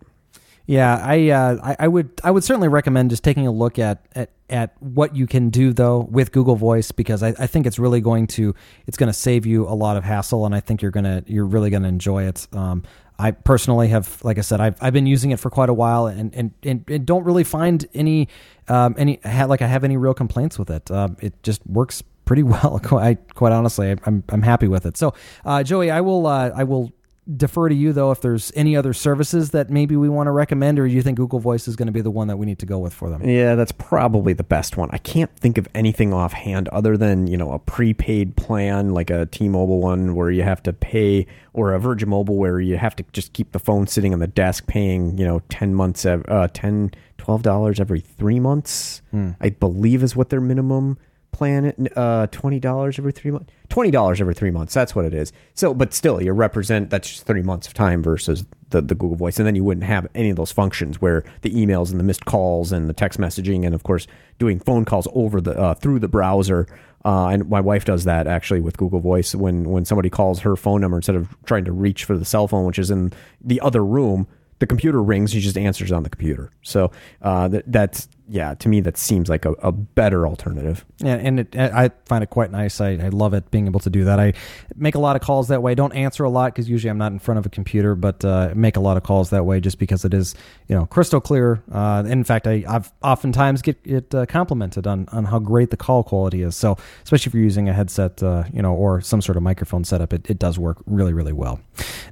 Yeah, 0.65 1.01
I, 1.03 1.29
uh, 1.29 1.57
I, 1.63 1.75
I 1.79 1.87
would 1.87 2.11
I 2.23 2.29
would 2.29 2.43
certainly 2.43 2.67
recommend 2.67 3.09
just 3.09 3.23
taking 3.23 3.47
a 3.47 3.51
look 3.51 3.79
at, 3.79 4.05
at 4.13 4.29
at 4.51 4.75
what 4.79 5.15
you 5.15 5.25
can 5.25 5.49
do 5.49 5.73
though 5.73 6.07
with 6.11 6.31
Google 6.31 6.55
Voice 6.55 6.91
because 6.91 7.23
I, 7.23 7.29
I 7.39 7.47
think 7.47 7.65
it's 7.65 7.79
really 7.79 8.01
going 8.01 8.27
to 8.27 8.53
it's 8.85 8.95
going 8.95 9.07
to 9.07 9.13
save 9.13 9.47
you 9.47 9.67
a 9.67 9.73
lot 9.73 9.97
of 9.97 10.03
hassle 10.03 10.45
and 10.45 10.53
I 10.53 10.59
think 10.59 10.83
you're 10.83 10.91
gonna 10.91 11.23
you're 11.25 11.47
really 11.47 11.71
gonna 11.71 11.87
enjoy 11.87 12.25
it. 12.25 12.47
Um, 12.53 12.83
I 13.17 13.31
personally 13.31 13.89
have, 13.89 14.23
like 14.23 14.37
I 14.37 14.41
said, 14.41 14.61
I've, 14.61 14.81
I've 14.81 14.93
been 14.93 15.05
using 15.05 15.31
it 15.31 15.41
for 15.41 15.49
quite 15.49 15.67
a 15.67 15.73
while 15.73 16.07
and, 16.07 16.33
and, 16.33 16.51
and, 16.63 16.85
and 16.87 17.05
don't 17.05 17.25
really 17.25 17.43
find 17.43 17.85
any 17.93 18.29
um, 18.69 18.95
any 18.97 19.19
like 19.25 19.61
I 19.61 19.67
have 19.67 19.83
any 19.83 19.97
real 19.97 20.13
complaints 20.13 20.57
with 20.57 20.69
it. 20.69 20.89
Uh, 20.89 21.09
it 21.19 21.41
just 21.43 21.65
works 21.67 22.01
pretty 22.29 22.43
well. 22.53 22.79
Quite, 22.81 23.33
quite 23.33 23.51
honestly, 23.51 23.89
I'm 24.05 24.23
I'm 24.29 24.43
happy 24.43 24.69
with 24.69 24.85
it. 24.85 24.95
So, 24.95 25.13
uh, 25.43 25.63
Joey, 25.63 25.91
I 25.91 25.99
will 25.99 26.27
uh, 26.27 26.51
I 26.55 26.63
will 26.63 26.93
defer 27.37 27.69
to 27.69 27.75
you 27.75 27.93
though 27.93 28.09
if 28.09 28.21
there's 28.21 28.51
any 28.55 28.75
other 28.75 28.91
services 28.91 29.51
that 29.51 29.69
maybe 29.69 29.95
we 29.95 30.09
want 30.09 30.27
to 30.27 30.31
recommend, 30.31 30.79
or 30.79 30.85
you 30.85 31.01
think 31.01 31.17
Google 31.17 31.39
Voice 31.39 31.67
is 31.67 31.75
going 31.75 31.87
to 31.87 31.91
be 31.91 32.01
the 32.01 32.11
one 32.11 32.27
that 32.27 32.37
we 32.37 32.45
need 32.45 32.59
to 32.59 32.65
go 32.67 32.77
with 32.77 32.93
for 32.93 33.09
them? 33.09 33.27
Yeah, 33.27 33.55
that's 33.55 33.71
probably 33.71 34.33
the 34.33 34.43
best 34.43 34.77
one. 34.77 34.89
I 34.91 34.99
can't 34.99 35.35
think 35.37 35.57
of 35.57 35.67
anything 35.73 36.13
offhand 36.13 36.67
other 36.69 36.97
than 36.97 37.25
you 37.25 37.35
know 37.35 37.51
a 37.51 37.59
prepaid 37.59 38.37
plan 38.37 38.91
like 38.91 39.09
a 39.09 39.25
T-Mobile 39.25 39.81
one 39.81 40.13
where 40.15 40.29
you 40.29 40.43
have 40.43 40.61
to 40.63 40.71
pay, 40.71 41.25
or 41.53 41.73
a 41.73 41.79
Virgin 41.79 42.09
Mobile 42.09 42.37
where 42.37 42.59
you 42.59 42.77
have 42.77 42.95
to 42.97 43.03
just 43.11 43.33
keep 43.33 43.53
the 43.53 43.59
phone 43.59 43.87
sitting 43.87 44.13
on 44.13 44.19
the 44.19 44.27
desk 44.27 44.67
paying 44.67 45.17
you 45.17 45.25
know 45.25 45.41
ten 45.49 45.73
months, 45.73 46.05
uh, 46.05 46.47
10 46.53 46.91
twelve 47.17 47.41
dollars 47.41 47.79
every 47.79 47.99
three 47.99 48.39
months. 48.39 49.01
Hmm. 49.09 49.31
I 49.41 49.49
believe 49.49 50.03
is 50.03 50.15
what 50.15 50.29
their 50.29 50.41
minimum 50.41 50.99
plan. 51.31 51.87
Uh, 51.95 52.27
twenty 52.27 52.59
dollars 52.59 52.99
every 52.99 53.11
three 53.11 53.31
months. 53.31 53.51
Twenty 53.69 53.91
dollars 53.91 54.19
every 54.21 54.33
three 54.33 54.51
months. 54.51 54.73
That's 54.73 54.95
what 54.95 55.05
it 55.05 55.13
is. 55.13 55.31
So, 55.53 55.73
but 55.73 55.93
still, 55.93 56.21
you 56.21 56.31
represent 56.31 56.89
that's 56.89 57.09
just 57.09 57.25
three 57.25 57.41
months 57.41 57.67
of 57.67 57.73
time 57.73 58.03
versus 58.03 58.45
the 58.69 58.81
the 58.81 58.95
Google 58.95 59.17
Voice, 59.17 59.37
and 59.37 59.47
then 59.47 59.55
you 59.55 59.63
wouldn't 59.63 59.85
have 59.85 60.07
any 60.15 60.29
of 60.29 60.35
those 60.35 60.51
functions 60.51 61.01
where 61.01 61.23
the 61.41 61.51
emails 61.51 61.91
and 61.91 61.99
the 61.99 62.03
missed 62.03 62.25
calls 62.25 62.71
and 62.71 62.89
the 62.89 62.93
text 62.93 63.19
messaging, 63.19 63.65
and 63.65 63.73
of 63.73 63.83
course 63.83 64.07
doing 64.37 64.59
phone 64.59 64.85
calls 64.85 65.07
over 65.13 65.41
the 65.41 65.57
uh, 65.59 65.73
through 65.73 65.99
the 65.99 66.07
browser. 66.07 66.67
Uh, 67.05 67.27
and 67.27 67.49
my 67.49 67.61
wife 67.61 67.85
does 67.85 68.03
that 68.03 68.27
actually 68.27 68.59
with 68.59 68.75
Google 68.75 68.99
Voice 68.99 69.33
when 69.33 69.69
when 69.69 69.85
somebody 69.85 70.09
calls 70.09 70.41
her 70.41 70.55
phone 70.55 70.81
number 70.81 70.97
instead 70.97 71.15
of 71.15 71.35
trying 71.45 71.65
to 71.65 71.71
reach 71.71 72.03
for 72.03 72.17
the 72.17 72.25
cell 72.25 72.47
phone, 72.47 72.65
which 72.65 72.79
is 72.79 72.91
in 72.91 73.13
the 73.41 73.61
other 73.61 73.83
room 73.83 74.27
the 74.59 74.67
computer 74.67 75.01
rings, 75.01 75.31
She 75.31 75.39
just 75.39 75.57
answers 75.57 75.91
on 75.91 76.03
the 76.03 76.09
computer. 76.09 76.51
So 76.61 76.91
uh, 77.21 77.47
that, 77.47 77.71
that's 77.71 78.07
yeah, 78.29 78.53
to 78.53 78.69
me 78.69 78.79
that 78.81 78.95
seems 78.97 79.27
like 79.27 79.45
a, 79.45 79.53
a 79.53 79.71
better 79.71 80.27
alternative. 80.27 80.85
Yeah, 80.99 81.15
and 81.15 81.39
it, 81.39 81.55
I 81.55 81.89
find 82.05 82.23
it 82.23 82.29
quite 82.29 82.51
nice. 82.51 82.79
I, 82.79 82.91
I 82.91 83.09
love 83.09 83.33
it 83.33 83.49
being 83.49 83.65
able 83.65 83.79
to 83.81 83.89
do 83.89 84.03
that. 84.03 84.19
I 84.19 84.33
make 84.75 84.95
a 84.95 84.99
lot 84.99 85.15
of 85.15 85.21
calls 85.21 85.47
that 85.47 85.63
way. 85.63 85.73
Don't 85.73 85.93
answer 85.93 86.23
a 86.23 86.29
lot 86.29 86.53
because 86.53 86.69
usually 86.69 86.91
I'm 86.91 86.97
not 86.97 87.11
in 87.11 87.19
front 87.19 87.39
of 87.39 87.45
a 87.45 87.49
computer, 87.49 87.95
but 87.95 88.23
uh, 88.23 88.53
make 88.55 88.77
a 88.77 88.79
lot 88.79 88.97
of 88.97 89.03
calls 89.03 89.31
that 89.31 89.45
way 89.45 89.59
just 89.59 89.79
because 89.79 90.05
it 90.05 90.13
is 90.13 90.35
you 90.67 90.75
know 90.75 90.85
crystal 90.85 91.19
clear. 91.19 91.63
Uh, 91.71 92.03
in 92.05 92.23
fact, 92.23 92.45
I, 92.45 92.63
I've 92.67 92.91
oftentimes 93.01 93.61
get 93.61 93.77
it 93.83 94.13
uh, 94.13 94.25
complimented 94.27 94.85
on 94.85 95.07
on 95.11 95.25
how 95.25 95.39
great 95.39 95.71
the 95.71 95.77
call 95.77 96.03
quality 96.03 96.43
is. 96.43 96.55
So 96.55 96.77
especially 97.03 97.31
if 97.31 97.33
you're 97.33 97.43
using 97.43 97.67
a 97.67 97.73
headset, 97.73 98.21
uh, 98.21 98.43
you 98.53 98.61
know, 98.61 98.73
or 98.73 99.01
some 99.01 99.21
sort 99.21 99.37
of 99.37 99.43
microphone 99.43 99.83
setup, 99.83 100.13
it, 100.13 100.29
it 100.29 100.37
does 100.37 100.59
work 100.59 100.77
really 100.85 101.13
really 101.13 101.33
well. 101.33 101.59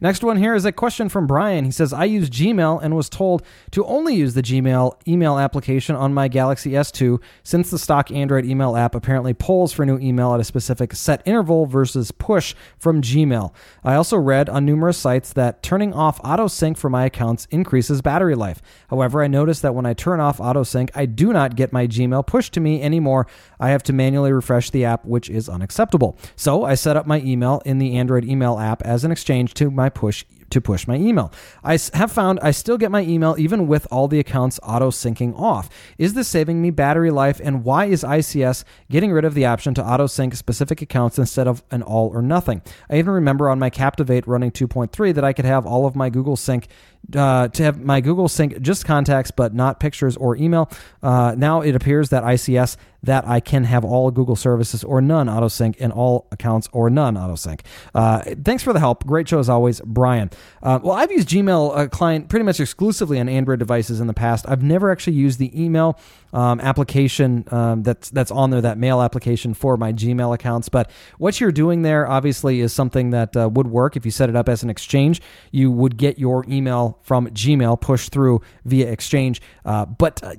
Next 0.02 0.24
one 0.24 0.38
here 0.38 0.56
is 0.56 0.66
a 0.66 0.72
question 0.72 1.10
from 1.10 1.28
Brian. 1.28 1.64
He 1.66 1.72
says, 1.72 1.94
"I 1.94 2.06
use 2.06 2.30
Gmail 2.30 2.82
and 2.82 2.96
was 2.96 3.08
told 3.10 3.44
to 3.72 3.86
only 3.86 4.16
use 4.16 4.34
the 4.34 4.44
Gmail 4.44 4.98
email 5.08 5.38
application 5.38 5.96
on 5.96 6.07
my 6.14 6.28
Galaxy 6.28 6.72
S2 6.72 7.22
since 7.44 7.70
the 7.70 7.80
stock 7.80 8.12
Android 8.12 8.46
email 8.46 8.76
app 8.76 8.96
apparently 8.96 9.34
polls 9.34 9.74
for 9.74 9.86
new 9.86 9.98
email 10.00 10.34
at 10.34 10.40
a 10.40 10.44
specific 10.44 10.94
set 10.94 11.22
interval 11.26 11.66
versus 11.66 12.12
push 12.12 12.56
from 12.78 13.02
Gmail. 13.02 13.54
I 13.84 13.96
also 13.96 14.18
read 14.18 14.50
on 14.50 14.66
numerous 14.66 14.98
sites 14.98 15.34
that 15.34 15.64
turning 15.64 15.94
off 15.94 16.20
auto 16.24 16.48
sync 16.48 16.78
for 16.78 16.90
my 16.90 17.06
accounts 17.06 17.48
increases 17.52 18.02
battery 18.02 18.36
life. 18.36 18.62
However, 18.90 19.24
I 19.24 19.28
noticed 19.28 19.62
that 19.62 19.76
when 19.76 19.86
I 19.86 19.94
turn 19.94 20.20
off 20.20 20.40
auto 20.40 20.64
sync, 20.64 20.92
I 20.96 21.06
do 21.06 21.34
not 21.34 21.56
get 21.56 21.74
my 21.74 21.88
Gmail 21.88 22.26
pushed 22.26 22.54
to 22.54 22.60
me 22.60 22.82
anymore. 22.82 23.28
I 23.60 23.70
have 23.70 23.84
to 23.84 23.94
manually 23.94 24.32
refresh 24.32 24.70
the 24.70 24.86
app, 24.86 25.06
which 25.06 25.30
is 25.30 25.50
unacceptable. 25.50 26.18
So 26.36 26.64
I 26.64 26.76
set 26.76 26.98
up 26.98 27.08
my 27.08 27.22
email 27.22 27.62
in 27.66 27.80
the 27.80 27.98
Android 27.98 28.26
email 28.26 28.60
app 28.60 28.82
as 28.84 29.04
an 29.04 29.12
exchange 29.12 29.54
to 29.56 29.72
my 29.72 29.90
push 29.90 30.26
to 30.50 30.62
push 30.62 30.88
my 30.88 30.96
email. 30.96 31.32
I 31.64 31.78
have 31.94 32.12
found 32.12 32.40
I 32.42 32.52
still 32.52 32.78
get 32.78 32.92
my 32.92 33.02
email 33.02 33.36
even 33.38 33.68
with 33.68 33.88
all 33.92 34.08
the 34.08 34.20
accounts 34.20 34.60
auto 34.64 34.90
syncing 34.90 35.38
off. 35.38 35.70
Is 35.98 36.14
this 36.14 36.28
saving 36.28 36.62
me 36.62 36.72
battery 36.72 37.12
life? 37.12 37.40
And 37.44 37.64
why 37.64 37.86
is 37.86 38.04
ICS 38.04 38.64
getting 38.90 39.12
rid 39.12 39.26
of 39.26 39.34
the 39.34 39.46
option 39.46 39.74
to 39.76 39.84
auto 39.84 40.08
sync 40.08 40.36
specific 40.36 40.82
accounts 40.82 41.20
instead 41.20 41.48
of 41.48 41.64
an 41.72 41.82
all 41.84 42.10
or 42.10 42.22
nothing? 42.22 42.62
I 42.90 42.98
even 42.98 43.14
remember 43.14 43.50
on 43.50 43.60
my 43.60 43.70
Captivate 43.70 44.26
running 44.28 44.52
2.3 44.52 45.14
that 45.14 45.24
I 45.24 45.34
could 45.34 45.46
have 45.46 45.66
all 45.66 45.86
of 45.86 45.96
my 45.96 46.10
Google 46.10 46.36
Sync 46.36 46.68
uh, 47.16 47.48
to 47.50 47.64
have 47.64 47.80
my 47.80 48.02
Google 48.02 48.28
Sync 48.28 48.62
just 48.62 48.86
contacts, 48.86 49.32
but 49.32 49.54
not 49.54 49.80
pictures 49.80 50.18
or 50.18 50.36
email. 50.36 50.70
Uh, 51.02 51.36
now 51.38 51.62
it 51.62 51.76
appears 51.76 52.10
that 52.10 52.24
ICS 52.24 52.76
that 53.08 53.26
I 53.26 53.40
can 53.40 53.64
have 53.64 53.84
all 53.86 54.12
Google 54.12 54.36
services 54.36 54.84
or 54.84 55.02
none 55.02 55.30
auto 55.30 55.48
sync 55.48 55.78
and 55.80 55.94
all 55.94 56.28
accounts 56.32 56.68
or 56.74 56.90
none 56.90 57.18
auto 57.18 57.36
sync. 57.36 57.64
Uh, 57.96 58.22
thanks 58.44 58.64
for 58.64 58.74
the 58.74 58.80
help. 58.80 59.06
Great 59.06 59.30
show 59.30 59.40
as 59.40 59.50
always, 59.50 59.80
Brian. 59.82 60.30
Uh, 60.62 60.80
well, 60.84 60.94
I've 60.94 61.12
used 61.12 61.30
Gmail 61.30 61.78
uh, 61.78 61.88
client 61.88 62.28
pretty 62.28 62.44
much 62.44 62.60
exclusively 62.60 63.20
on 63.20 63.30
Android 63.30 63.60
devices 63.60 64.02
in 64.02 64.08
the 64.08 64.14
past. 64.14 64.46
I've 64.48 64.62
never 64.62 64.92
actually 64.92 65.14
used 65.14 65.40
the 65.40 65.50
email 65.60 65.98
um, 66.34 66.60
application 66.60 67.46
um, 67.52 67.84
that's 67.84 68.10
that's 68.10 68.32
on 68.32 68.50
there, 68.50 68.62
that 68.62 68.78
mail 68.78 69.02
application 69.02 69.54
for 69.54 69.78
my 69.78 69.94
Gmail 69.94 70.36
accounts. 70.36 70.68
But 70.68 70.92
what 71.18 71.40
you're 71.40 71.54
doing 71.54 71.84
there, 71.84 72.08
obviously, 72.08 72.60
is 72.60 72.74
something 72.74 73.12
that 73.12 73.36
uh, 73.38 73.50
would 73.50 73.68
work 73.68 73.96
if 73.96 74.04
you 74.04 74.12
set 74.12 74.30
it 74.30 74.36
up 74.36 74.50
as 74.50 74.64
an 74.64 74.70
exchange. 74.70 75.22
You 75.52 75.72
would 75.72 75.96
get 75.96 76.20
your 76.20 76.46
email 76.50 77.00
from 77.02 77.28
Gmail 77.28 77.80
pushed 77.80 78.12
through 78.12 78.42
via 78.66 78.92
Exchange. 78.92 79.42
Uh, 79.64 79.86
but 79.86 80.22
uh, 80.24 80.34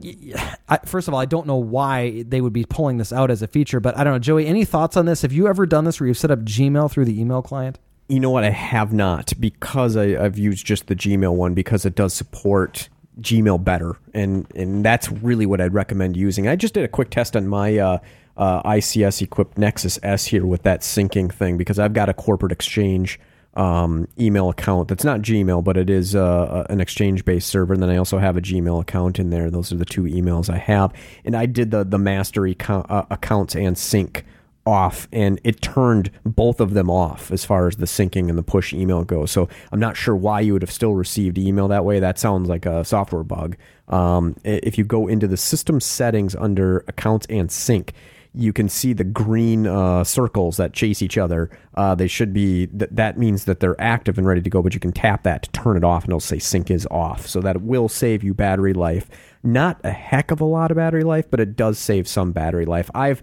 I, 0.68 0.78
first 0.84 1.08
of 1.08 1.14
all, 1.14 1.20
I 1.20 1.24
don't 1.24 1.46
know 1.46 1.56
why 1.56 2.22
they 2.22 2.40
would 2.40 2.52
be 2.52 2.57
pulling 2.64 2.98
this 2.98 3.12
out 3.12 3.30
as 3.30 3.42
a 3.42 3.46
feature. 3.46 3.80
But 3.80 3.96
I 3.96 4.04
don't 4.04 4.14
know, 4.14 4.18
Joey. 4.18 4.46
Any 4.46 4.64
thoughts 4.64 4.96
on 4.96 5.06
this? 5.06 5.22
Have 5.22 5.32
you 5.32 5.48
ever 5.48 5.66
done 5.66 5.84
this 5.84 6.00
where 6.00 6.06
you've 6.06 6.18
set 6.18 6.30
up 6.30 6.40
Gmail 6.40 6.90
through 6.90 7.04
the 7.04 7.20
email 7.20 7.42
client? 7.42 7.78
You 8.08 8.20
know 8.20 8.30
what? 8.30 8.44
I 8.44 8.50
have 8.50 8.92
not 8.92 9.32
because 9.38 9.96
I, 9.96 10.24
I've 10.24 10.38
used 10.38 10.64
just 10.64 10.86
the 10.86 10.96
Gmail 10.96 11.34
one 11.34 11.54
because 11.54 11.84
it 11.84 11.94
does 11.94 12.14
support 12.14 12.88
Gmail 13.20 13.62
better, 13.62 13.96
and 14.14 14.46
and 14.54 14.84
that's 14.84 15.10
really 15.10 15.44
what 15.44 15.60
I'd 15.60 15.74
recommend 15.74 16.16
using. 16.16 16.48
I 16.48 16.56
just 16.56 16.74
did 16.74 16.84
a 16.84 16.88
quick 16.88 17.10
test 17.10 17.36
on 17.36 17.48
my 17.48 17.76
uh, 17.76 17.98
uh, 18.36 18.62
ICS 18.62 19.20
equipped 19.20 19.58
Nexus 19.58 19.98
S 20.02 20.26
here 20.26 20.46
with 20.46 20.62
that 20.62 20.80
syncing 20.80 21.32
thing 21.32 21.58
because 21.58 21.78
I've 21.78 21.92
got 21.92 22.08
a 22.08 22.14
corporate 22.14 22.52
exchange 22.52 23.18
um, 23.58 24.06
email 24.18 24.48
account 24.48 24.88
that's 24.88 25.04
not 25.04 25.20
Gmail, 25.20 25.62
but 25.62 25.76
it 25.76 25.90
is 25.90 26.14
uh, 26.14 26.64
an 26.70 26.80
exchange 26.80 27.24
based 27.24 27.48
server. 27.48 27.74
And 27.74 27.82
then 27.82 27.90
I 27.90 27.96
also 27.96 28.18
have 28.18 28.36
a 28.36 28.40
Gmail 28.40 28.80
account 28.80 29.18
in 29.18 29.30
there. 29.30 29.50
Those 29.50 29.72
are 29.72 29.76
the 29.76 29.84
two 29.84 30.02
emails 30.04 30.48
I 30.48 30.58
have, 30.58 30.92
and 31.24 31.36
I 31.36 31.46
did 31.46 31.70
the 31.70 31.84
the 31.84 31.98
master 31.98 32.46
account, 32.46 32.90
uh, 32.90 33.04
accounts 33.10 33.54
and 33.56 33.76
sync 33.76 34.24
off 34.68 35.08
and 35.12 35.40
it 35.44 35.62
turned 35.62 36.10
both 36.26 36.60
of 36.60 36.74
them 36.74 36.90
off 36.90 37.32
as 37.32 37.42
far 37.42 37.68
as 37.68 37.76
the 37.76 37.86
syncing 37.86 38.28
and 38.28 38.36
the 38.36 38.42
push 38.42 38.74
email 38.74 39.02
goes. 39.02 39.30
So 39.30 39.48
I'm 39.72 39.80
not 39.80 39.96
sure 39.96 40.14
why 40.14 40.40
you 40.40 40.52
would 40.52 40.60
have 40.60 40.70
still 40.70 40.94
received 40.94 41.38
email 41.38 41.68
that 41.68 41.86
way. 41.86 42.00
That 42.00 42.18
sounds 42.18 42.50
like 42.50 42.66
a 42.66 42.84
software 42.84 43.22
bug. 43.22 43.56
Um, 43.88 44.36
if 44.44 44.76
you 44.76 44.84
go 44.84 45.08
into 45.08 45.26
the 45.26 45.38
system 45.38 45.80
settings 45.80 46.36
under 46.36 46.84
accounts 46.86 47.26
and 47.30 47.50
sync, 47.50 47.94
you 48.34 48.52
can 48.52 48.68
see 48.68 48.92
the 48.92 49.04
green 49.04 49.66
uh, 49.66 50.04
circles 50.04 50.56
that 50.56 50.72
chase 50.72 51.02
each 51.02 51.18
other. 51.18 51.50
Uh, 51.74 51.94
they 51.94 52.06
should 52.06 52.32
be 52.32 52.66
th- 52.66 52.90
that 52.92 53.18
means 53.18 53.44
that 53.44 53.60
they're 53.60 53.80
active 53.80 54.18
and 54.18 54.26
ready 54.26 54.42
to 54.42 54.50
go. 54.50 54.62
But 54.62 54.74
you 54.74 54.80
can 54.80 54.92
tap 54.92 55.22
that 55.24 55.42
to 55.44 55.50
turn 55.50 55.76
it 55.76 55.84
off, 55.84 56.04
and 56.04 56.10
it'll 56.10 56.20
say 56.20 56.38
sync 56.38 56.70
is 56.70 56.86
off. 56.90 57.26
So 57.26 57.40
that 57.40 57.62
will 57.62 57.88
save 57.88 58.22
you 58.22 58.34
battery 58.34 58.72
life. 58.72 59.08
Not 59.42 59.80
a 59.84 59.90
heck 59.90 60.30
of 60.30 60.40
a 60.40 60.44
lot 60.44 60.70
of 60.70 60.76
battery 60.76 61.04
life, 61.04 61.30
but 61.30 61.40
it 61.40 61.56
does 61.56 61.78
save 61.78 62.08
some 62.08 62.32
battery 62.32 62.66
life. 62.66 62.90
I've 62.94 63.22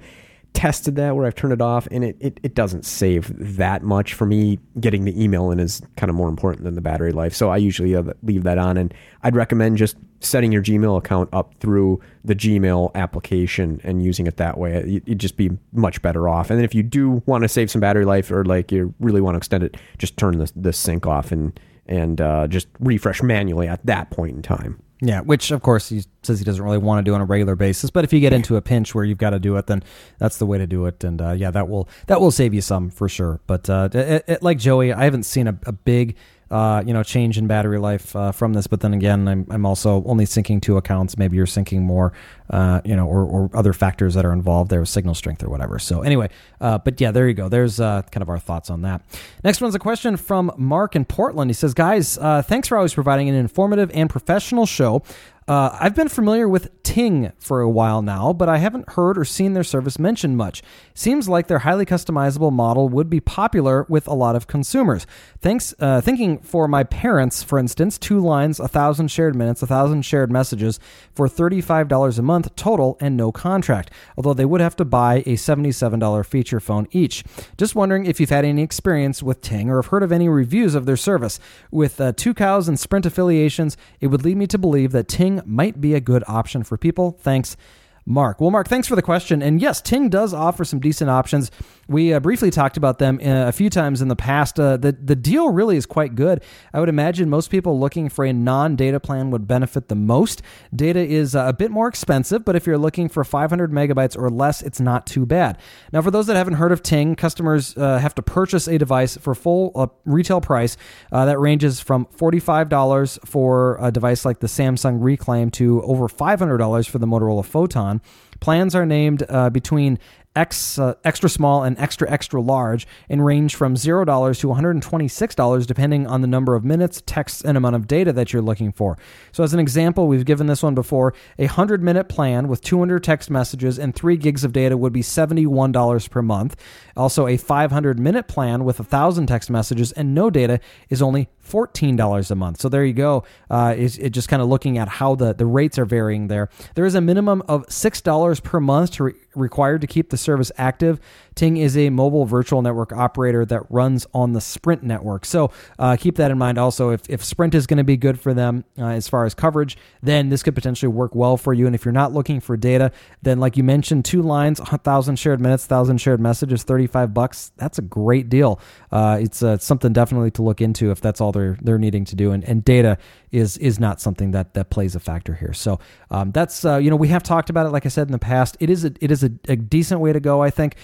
tested 0.56 0.96
that 0.96 1.16
where 1.16 1.26
I've 1.26 1.36
turned 1.36 1.54
it 1.54 1.62
off 1.62 1.88
and 1.92 2.04
it, 2.04 2.16
it, 2.20 2.40
it, 2.42 2.56
doesn't 2.56 2.86
save 2.86 3.32
that 3.58 3.84
much 3.84 4.14
for 4.14 4.26
me. 4.26 4.58
Getting 4.80 5.04
the 5.04 5.22
email 5.22 5.52
in 5.52 5.60
is 5.60 5.82
kind 5.98 6.10
of 6.10 6.16
more 6.16 6.30
important 6.30 6.64
than 6.64 6.76
the 6.76 6.82
battery 6.82 7.12
life. 7.12 7.36
So 7.36 7.50
I 7.50 7.58
usually 7.58 7.96
leave 8.24 8.44
that 8.44 8.58
on 8.58 8.78
and 8.78 8.94
I'd 9.22 9.36
recommend 9.36 9.78
just 9.78 9.98
setting 10.22 10.52
your 10.52 10.64
Gmail 10.64 10.98
account 10.98 11.30
up 11.34 11.54
through 11.60 12.00
the 12.24 12.34
Gmail 12.34 12.96
application 12.96 13.82
and 13.84 14.04
using 14.04 14.28
it 14.28 14.38
that 14.38 14.58
way. 14.58 15.02
You'd 15.06 15.20
just 15.20 15.38
be 15.38 15.52
much 15.74 16.02
better 16.02 16.28
off. 16.30 16.50
And 16.50 16.58
then 16.58 16.66
if 16.66 16.74
you 16.74 16.84
do 16.84 17.22
want 17.26 17.44
to 17.44 17.50
save 17.50 17.70
some 17.70 17.82
battery 17.82 18.06
life 18.06 18.32
or 18.32 18.46
like 18.46 18.72
you 18.72 18.94
really 19.00 19.22
want 19.22 19.36
to 19.36 19.38
extend 19.38 19.64
it, 19.64 19.78
just 19.98 20.18
turn 20.18 20.38
the, 20.38 20.52
the 20.56 20.74
sync 20.74 21.06
off 21.06 21.32
and, 21.32 21.60
and 21.86 22.22
uh, 22.22 22.48
just 22.48 22.68
refresh 22.80 23.22
manually 23.22 23.68
at 23.68 23.86
that 23.86 24.10
point 24.10 24.36
in 24.36 24.42
time. 24.42 24.82
Yeah, 25.02 25.20
which 25.20 25.52
of 25.52 25.62
course 25.62 25.90
he 25.90 26.04
says 26.24 26.40
he 26.40 26.46
doesn't 26.46 26.64
really 26.64 26.78
want 26.78 27.06
to 27.06 27.10
do 27.10 27.14
on 27.14 27.22
a 27.22 27.26
regular 27.26 27.56
basis. 27.56 27.90
But 27.90 28.06
if 28.06 28.14
you 28.14 28.20
get 28.22 28.32
into 28.32 28.56
a 28.56 28.62
pinch 28.62 28.96
where 28.96 29.04
you've 29.04 29.18
got 29.18 29.32
to 29.32 29.40
do 29.40 29.58
it, 29.58 29.68
then 29.68 29.84
that's 30.20 30.38
the 30.38 30.46
way 30.46 30.58
to 30.58 30.66
do 30.66 30.86
it. 30.86 31.04
And 31.04 31.22
uh, 31.22 31.32
yeah, 31.32 31.52
that 31.52 31.68
will 31.68 31.90
that 32.08 32.22
will 32.22 32.32
save 32.32 32.54
you 32.54 32.62
some 32.62 32.90
for 32.90 33.10
sure. 33.10 33.42
But 33.46 33.70
uh, 33.70 33.90
it, 33.94 34.24
it, 34.28 34.44
like 34.44 34.58
Joey, 34.58 34.94
I 34.94 35.04
haven't 35.04 35.24
seen 35.24 35.48
a, 35.48 35.60
a 35.66 35.74
big 35.74 36.16
uh, 36.52 36.84
you 36.86 36.94
know, 36.94 37.04
change 37.04 37.38
in 37.38 37.48
battery 37.48 37.80
life 37.80 38.16
uh, 38.16 38.32
from 38.32 38.54
this. 38.54 38.68
But 38.68 38.82
then 38.82 38.94
again, 38.94 39.28
I'm, 39.28 39.48
I'm 39.50 39.66
also 39.66 40.04
only 40.06 40.26
syncing 40.26 40.62
two 40.62 40.78
accounts. 40.78 41.18
Maybe 41.18 41.38
you're 41.38 41.46
syncing 41.46 41.82
more, 41.82 42.14
uh, 42.50 42.82
you 42.86 42.96
know, 42.96 43.08
or, 43.08 43.24
or 43.24 43.50
other 43.54 43.74
factors 43.74 44.14
that 44.14 44.26
are 44.26 44.34
involved 44.34 44.70
there, 44.70 44.86
signal 44.86 45.16
strength 45.16 45.44
or 45.44 45.50
whatever. 45.50 45.80
So 45.80 46.02
anyway, 46.02 46.30
uh, 46.62 46.78
but 46.78 47.00
yeah, 47.02 47.12
there 47.12 47.28
you 47.28 47.34
go. 47.34 47.50
There's 47.50 47.80
uh, 47.80 48.04
kind 48.12 48.22
of 48.22 48.30
our 48.30 48.40
thoughts 48.40 48.70
on 48.70 48.82
that. 48.84 49.02
Next 49.44 49.62
one's 49.62 49.76
a 49.76 49.80
question 49.80 50.18
from 50.18 50.52
Mark 50.58 50.96
in 50.96 51.06
Portland. 51.06 51.50
He 51.50 51.54
says, 51.54 51.74
guys, 51.74 52.18
uh, 52.18 52.42
thanks 52.42 52.68
for 52.68 52.78
always 52.78 52.94
providing 52.94 53.30
an 53.30 53.36
informative 53.36 53.92
and 53.94 54.10
professional 54.10 54.66
show. 54.66 55.04
Uh, 55.48 55.78
I've 55.80 55.94
been 55.94 56.10
familiar 56.10 56.50
with 56.50 56.72
Ting 56.82 57.32
for 57.38 57.62
a 57.62 57.70
while 57.70 58.02
now, 58.02 58.34
but 58.34 58.50
I 58.50 58.58
haven't 58.58 58.94
heard 58.94 59.16
or 59.16 59.26
seen 59.26 59.54
their 59.54 59.64
service 59.64 60.00
mentioned 60.00 60.38
much. 60.38 60.64
Seems 60.96 61.30
like 61.30 61.46
their 61.46 61.60
highly 61.60 61.86
customizable 61.86 62.52
model 62.52 62.90
would 62.90 63.12
be 63.12 63.20
popular 63.20 63.86
with 63.88 64.08
a 64.08 64.14
lot 64.14 64.36
of 64.36 64.48
consumers. 64.48 65.06
Thanks, 65.42 65.76
uh, 65.80 66.02
thinking 66.02 66.40
for 66.40 66.68
my 66.68 66.84
parents, 66.84 67.44
for 67.44 67.60
instance, 67.60 68.00
two 68.00 68.20
lines, 68.20 68.60
a 68.60 68.68
thousand 68.68 69.10
shared 69.10 69.36
minutes, 69.36 69.62
a 69.62 69.68
thousand 69.68 70.02
shared 70.04 70.32
messages 70.32 70.80
for 71.14 71.28
thirty-five 71.28 71.88
dollars 71.88 72.18
a 72.18 72.24
month 72.24 72.56
total 72.56 72.98
and 73.00 73.16
no 73.16 73.32
contract. 73.32 73.92
Although 74.18 74.34
they 74.34 74.46
would 74.46 74.62
have 74.62 74.76
to 74.78 74.86
buy 74.86 75.22
a 75.28 75.36
seventy-seven 75.36 76.00
dollar 76.00 76.24
feature 76.24 76.60
phone 76.60 76.88
each. 76.92 77.24
Just 77.56 77.76
wondering 77.76 78.08
if 78.08 78.20
you've 78.20 78.30
had 78.32 78.46
any 78.46 78.64
experience 78.64 79.22
with 79.22 79.42
Ting 79.42 79.70
or 79.70 79.82
have 79.82 79.92
heard 79.92 80.04
of 80.04 80.12
any 80.12 80.28
reviews 80.28 80.74
of 80.74 80.88
their 80.88 80.98
service. 80.98 81.40
With 81.70 82.02
uh, 82.02 82.14
cows 82.14 82.68
and 82.68 82.80
Sprint 82.80 83.06
affiliations, 83.06 83.78
it 84.00 84.08
would 84.08 84.24
lead 84.24 84.38
me 84.38 84.48
to 84.48 84.58
believe 84.58 84.92
that 84.94 85.08
Ting 85.08 85.35
might 85.46 85.82
be 85.82 85.94
a 85.94 86.00
good 86.00 86.24
option 86.28 86.64
for 86.64 86.78
people. 86.78 87.18
Thanks. 87.22 87.58
Mark. 88.06 88.40
Well, 88.40 88.52
Mark, 88.52 88.68
thanks 88.68 88.88
for 88.88 88.96
the 88.96 89.02
question. 89.02 89.42
And 89.42 89.60
yes, 89.60 89.82
Ting 89.82 90.10
does 90.10 90.34
offer 90.34 90.64
some 90.64 90.80
decent 90.80 91.10
options. 91.10 91.50
We 91.88 92.14
uh, 92.14 92.20
briefly 92.20 92.50
talked 92.50 92.78
about 92.78 92.98
them 92.98 93.20
uh, 93.24 93.48
a 93.48 93.52
few 93.52 93.70
times 93.70 94.02
in 94.02 94.08
the 94.08 94.16
past. 94.16 94.60
Uh, 94.60 94.78
the 94.78 94.92
the 94.92 95.16
deal 95.16 95.50
really 95.50 95.78
is 95.78 95.86
quite 95.86 96.16
good. 96.16 96.44
I 96.74 96.80
would 96.80 96.90
imagine 96.90 97.30
most 97.30 97.52
people 97.52 97.80
looking 97.80 98.10
for 98.10 98.26
a 98.26 98.34
non 98.34 98.76
data 98.76 99.00
plan 99.00 99.30
would 99.32 99.48
benefit 99.48 99.88
the 99.88 99.96
most. 99.96 100.42
Data 100.76 101.00
is 101.00 101.36
uh, 101.36 101.46
a 101.48 101.54
bit 101.54 101.70
more 101.70 101.88
expensive, 101.88 102.44
but 102.44 102.56
if 102.56 102.66
you're 102.66 102.78
looking 102.78 103.08
for 103.08 103.24
500 103.24 103.72
megabytes 103.72 104.18
or 104.18 104.32
less, 104.32 104.64
it's 104.64 104.80
not 104.80 105.06
too 105.06 105.26
bad. 105.28 105.60
Now, 105.92 106.02
for 106.02 106.10
those 106.10 106.26
that 106.28 106.36
haven't 106.36 106.56
heard 106.56 106.72
of 106.72 106.82
Ting, 106.82 107.16
customers 107.16 107.78
uh, 107.78 108.00
have 108.00 108.16
to 108.16 108.24
purchase 108.24 108.68
a 108.68 108.80
device 108.80 109.18
for 109.18 109.36
full 109.36 109.72
uh, 109.76 109.88
retail 110.06 110.42
price 110.42 110.78
that 111.12 111.40
ranges 111.40 111.80
from 111.80 112.06
$45 112.18 113.26
for 113.26 113.78
a 113.82 113.92
device 113.92 114.26
like 114.26 114.40
the 114.40 114.48
Samsung 114.48 114.98
Reclaim 115.02 115.50
to 115.52 115.82
over 115.84 116.08
$500 116.08 116.90
for 116.90 117.00
the 117.00 117.08
Motorola 117.08 117.44
Photon. 117.46 118.02
Plans 118.42 118.76
are 118.76 118.86
named 118.86 119.26
between 119.54 119.98
X, 120.36 120.78
uh, 120.78 120.96
extra 121.04 121.30
small 121.30 121.64
and 121.64 121.78
extra 121.80 122.10
extra 122.10 122.42
large 122.42 122.88
and 123.10 123.26
range 123.26 123.56
from 123.56 123.76
$0 123.76 124.40
to 124.40 124.48
$126 124.48 125.66
depending 125.66 126.08
on 126.08 126.22
the 126.22 126.28
number 126.28 126.56
of 126.56 126.66
minutes, 126.66 127.02
texts, 127.06 127.42
and 127.42 127.58
amount 127.58 127.76
of 127.76 127.88
data 127.88 128.12
that 128.14 128.34
you're 128.34 128.42
looking 128.42 128.72
for. 128.72 128.98
So, 129.32 129.44
as 129.44 129.54
an 129.54 129.60
example, 129.60 130.08
we've 130.08 130.26
given 130.26 130.48
this 130.48 130.64
one 130.64 130.76
before. 130.76 131.14
A 131.40 131.46
100 131.46 131.82
minute 131.82 132.10
plan 132.10 132.48
with 132.48 132.62
200 132.62 133.04
text 133.04 133.30
messages 133.30 133.80
and 133.80 133.96
3 133.96 134.18
gigs 134.18 134.44
of 134.44 134.54
data 134.54 134.78
would 134.78 134.94
be 134.94 135.02
$71 135.02 136.10
per 136.10 136.22
month. 136.22 136.56
Also, 136.98 137.28
a 137.28 137.38
500 137.38 138.00
minute 138.00 138.28
plan 138.28 138.64
with 138.64 138.80
1,000 138.80 139.28
text 139.28 139.50
messages 139.50 139.92
and 139.92 140.14
no 140.14 140.30
data 140.30 140.60
is 140.90 141.02
only 141.02 141.30
$14 141.48 142.32
a 142.32 142.36
month. 142.36 142.60
So 142.60 142.70
there 142.70 142.84
you 142.86 142.94
go. 142.94 143.24
Uh, 143.50 143.76
is 143.78 143.98
it 143.98 144.10
just 144.10 144.28
kind 144.30 144.42
of 144.42 144.48
looking 144.48 144.78
at 144.78 144.88
how 144.88 145.16
the, 145.16 145.34
the 145.34 145.46
rates 145.46 145.78
are 145.78 145.86
varying 145.86 146.28
there. 146.28 146.50
There 146.76 146.86
is 146.86 146.96
a 146.96 147.02
minimum 147.02 147.44
of 147.48 147.66
$6 147.68 148.44
per 148.44 148.60
month 148.60 148.92
to 148.92 149.04
re- 149.06 149.14
required 149.36 149.82
to 149.82 149.88
keep 149.88 150.10
the 150.10 150.18
service 150.18 150.52
active. 150.58 151.00
Ting 151.36 151.58
is 151.58 151.78
a 151.78 151.90
mobile 151.90 152.26
virtual 152.26 152.62
network 152.62 152.94
operator 152.94 153.46
that 153.46 153.70
runs 153.70 154.08
on 154.14 154.34
the 154.34 154.42
Sprint 154.42 154.84
network. 154.84 155.26
So 155.26 155.52
uh, 155.78 155.98
keep 155.98 156.16
that 156.16 156.32
in 156.32 156.38
mind 156.38 156.58
also. 156.58 156.90
If, 156.90 157.10
if 157.10 157.24
Sprint 157.24 157.54
is 157.54 157.68
going 157.68 157.78
to 157.78 157.84
be 157.84 157.98
good 157.98 158.20
for 158.20 158.34
them 158.34 158.64
uh, 158.78 158.86
as 158.86 159.08
far 159.08 159.26
as 159.26 159.34
coverage, 159.34 159.78
then 160.02 160.30
this 160.30 160.44
could 160.44 160.56
potentially 160.56 160.92
work 160.92 161.14
well 161.14 161.38
for 161.38 161.54
you. 161.54 161.66
And 161.66 161.76
if 161.76 161.84
you're 161.84 161.92
not 161.92 162.14
looking 162.14 162.40
for 162.40 162.56
data, 162.56 162.92
then 163.22 163.40
like 163.40 163.58
you 163.58 163.64
mentioned, 163.64 164.06
two 164.06 164.22
lines, 164.22 164.60
1,000 164.60 165.18
shared 165.18 165.42
minutes, 165.42 165.64
1,000 165.64 165.98
shared 165.98 166.20
messages, 166.20 166.64
35 166.64 167.14
bucks. 167.14 167.52
That's 167.58 167.78
a 167.78 167.84
great 167.84 168.30
deal. 168.30 168.60
Uh, 168.92 169.18
it's 169.22 169.44
uh, 169.44 169.58
something 169.58 169.94
definitely 169.94 170.32
to 170.32 170.42
look 170.42 170.62
into 170.62 170.92
if 170.92 171.02
that's 171.02 171.20
all 171.20 171.32
they're, 171.32 171.58
they're 171.62 171.78
needing 171.78 172.06
to 172.06 172.16
do. 172.16 172.32
And, 172.32 172.44
and 172.46 172.64
data 172.64 172.98
is 173.36 173.58
is 173.58 173.80
not 173.80 174.00
something 174.00 174.32
that 174.32 174.54
that 174.54 174.70
plays 174.70 174.96
a 174.96 175.00
factor 175.00 175.34
here. 175.34 175.54
So 175.54 175.80
um, 176.10 176.32
that's 176.32 176.64
uh, 176.64 176.78
you 176.78 176.90
know 176.90 176.96
we 176.96 177.10
have 177.10 177.22
talked 177.22 177.50
about 177.50 177.66
it 177.66 177.70
like 177.70 177.86
I 177.86 177.90
said 177.90 178.08
in 178.08 178.14
the 178.14 178.20
past. 178.20 178.56
It 178.60 178.70
is 178.70 178.86
a, 178.86 178.94
it 179.02 179.12
is 179.12 179.24
a, 179.24 179.32
a 179.50 179.58
decent 179.58 180.00
way 180.00 180.14
to 180.14 180.20
go, 180.20 180.42
I 180.42 180.50
think. 180.50 180.76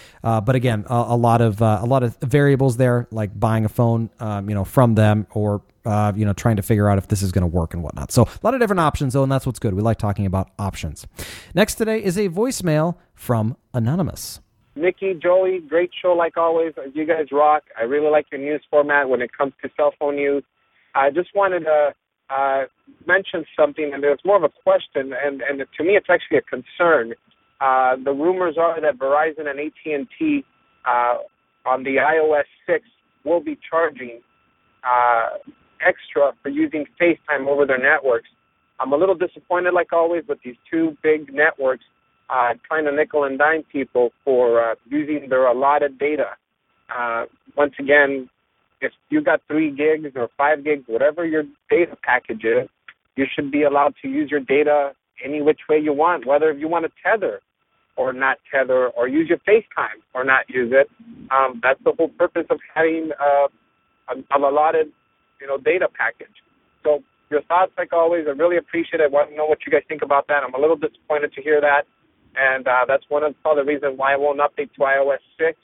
Uh, 0.42 0.44
but 0.44 0.56
again, 0.56 0.86
a, 0.89 1.06
a 1.10 1.18
lot 1.18 1.42
of 1.42 1.62
uh, 1.62 1.80
a 1.82 1.86
lot 1.86 2.04
of 2.04 2.18
variables 2.18 2.78
there, 2.78 3.08
like 3.12 3.38
buying 3.39 3.66
a 3.66 3.70
phone, 3.70 4.10
um, 4.20 4.50
you 4.50 4.56
know, 4.56 4.66
from 4.66 4.96
them 4.96 5.28
or 5.32 5.62
uh, 5.86 6.12
you 6.16 6.26
know, 6.26 6.34
trying 6.34 6.56
to 6.56 6.62
figure 6.62 6.89
out 6.89 6.98
if 6.98 7.08
this 7.08 7.22
is 7.22 7.32
going 7.32 7.42
to 7.42 7.48
work 7.48 7.74
and 7.74 7.84
whatnot. 7.84 8.12
So 8.12 8.24
a 8.24 8.39
lot 8.44 8.54
of 8.54 8.60
different 8.60 8.80
options, 8.80 9.14
though, 9.14 9.24
and 9.24 9.32
that's 9.32 9.46
what's 9.46 9.58
good. 9.60 9.74
We 9.74 9.82
like 9.82 9.98
talking 9.98 10.26
about 10.28 10.50
options. 10.60 11.08
Next 11.56 11.76
today 11.76 12.04
is 12.04 12.18
a 12.18 12.30
voicemail 12.30 12.96
from 13.16 13.58
Anonymous. 13.74 14.42
Mickey, 14.76 15.14
Joey, 15.22 15.60
great 15.60 15.92
show 16.02 16.14
like 16.14 16.38
always. 16.38 16.74
You 16.94 17.06
guys 17.06 17.28
rock. 17.32 17.64
I 17.78 17.84
really 17.84 18.10
like 18.10 18.28
your 18.32 18.42
news 18.42 18.64
format 18.70 19.10
when 19.10 19.22
it 19.22 19.32
comes 19.36 19.54
to 19.64 19.70
cell 19.76 19.94
phone 20.00 20.16
news. 20.16 20.44
I 20.96 21.10
just 21.10 21.30
wanted 21.36 21.62
to 21.62 21.94
uh, 22.30 22.64
mention 23.06 23.46
something, 23.60 23.92
and 23.94 24.04
it's 24.04 24.24
more 24.24 24.38
of 24.38 24.44
a 24.44 24.52
question, 24.64 25.14
and, 25.14 25.42
and 25.42 25.64
to 25.78 25.84
me, 25.84 25.98
it's 25.98 26.08
actually 26.10 26.38
a 26.38 26.42
concern. 26.42 27.14
Uh, 27.62 27.95
the 28.03 28.12
rumors 28.12 28.55
are 28.59 28.82
that 28.82 28.97
Verizon 28.97 29.47
and 29.47 29.59
AT&T 29.59 30.43
uh, 30.86 31.18
on 31.66 31.84
the 31.84 31.97
iOS 31.97 32.43
6 32.66 32.84
will 33.24 33.39
be 33.39 33.57
charging 33.70 34.20
uh, 34.84 35.38
extra 35.86 36.32
for 36.41 36.49
using 36.49 36.86
FaceTime 36.99 37.47
over 37.47 37.68
their 37.68 37.78
networks. 37.78 38.30
I'm 38.80 38.93
a 38.93 38.97
little 38.97 39.14
disappointed, 39.14 39.76
like 39.76 39.93
always, 39.93 40.24
with 40.28 40.39
these 40.43 40.55
two 40.72 40.97
big 41.03 41.32
networks 41.32 41.86
uh, 42.32 42.53
trying 42.68 42.86
to 42.86 42.91
nickel 42.91 43.26
and 43.26 43.38
dime 43.38 43.64
people 43.72 44.09
for 44.26 44.72
uh, 44.72 44.76
using 44.89 45.30
their 45.30 45.45
allotted 45.45 45.99
data. 45.99 46.32
Uh, 46.93 47.26
once 47.55 47.74
again, 47.80 48.28
if 48.82 48.91
you 49.09 49.22
got 49.22 49.39
three 49.47 49.70
gigs 49.70 50.16
or 50.16 50.30
five 50.36 50.64
gigs, 50.64 50.84
whatever 50.88 51.28
your 51.28 51.43
data 51.70 51.95
package 52.01 52.43
is, 52.43 52.68
you 53.16 53.26
should 53.36 53.51
be 53.51 53.64
allowed 53.64 53.93
to 54.01 54.07
use 54.07 54.32
your 54.32 54.39
data 54.39 54.93
any 55.24 55.43
which 55.43 55.59
way 55.70 55.78
you 55.78 55.93
want, 55.93 56.26
whether 56.26 56.51
you 56.51 56.68
want 56.68 56.86
to 56.86 56.91
tether 57.05 57.39
or 58.02 58.14
not 58.14 58.38
tether, 58.52 58.89
or 58.89 59.08
use 59.08 59.30
your 59.30 59.38
FaceTime 59.39 60.02
or 60.14 60.24
not 60.24 60.49
use 60.49 60.74
it. 60.74 60.89
Um, 61.30 61.60
that's 61.62 61.80
the 61.84 61.93
whole 61.97 62.10
purpose 62.10 62.45
of 62.49 62.60
having 62.74 63.12
uh, 63.20 63.47
an 64.10 64.26
allotted, 64.34 64.88
you 65.39 65.47
know, 65.47 65.58
data 65.58 65.88
package. 65.93 66.36
So 66.84 67.04
your 67.30 67.43
thoughts, 67.43 67.72
like 67.78 67.93
always, 67.93 68.26
I 68.28 68.32
really 68.32 68.58
appreciate 68.58 69.02
it. 69.02 69.06
I 69.06 69.08
want 69.08 69.30
to 69.30 69.36
know 69.38 69.45
what 69.45 69.60
you 69.66 69.72
guys 69.72 69.84
think 69.88 70.02
about 70.02 70.28
that. 70.28 70.43
I'm 70.43 70.54
a 70.54 70.60
little 70.60 70.78
disappointed 70.78 71.34
to 71.34 71.41
hear 71.41 71.62
that, 71.62 71.84
and 72.36 72.68
uh, 72.68 72.86
that's 72.88 73.04
one 73.10 73.24
of 73.24 73.36
the 73.43 73.64
reasons 73.64 73.93
why 73.97 74.14
I 74.14 74.18
won't 74.18 74.39
update 74.39 74.74
to 74.74 74.82
iOS 74.82 75.22
6 75.38 75.58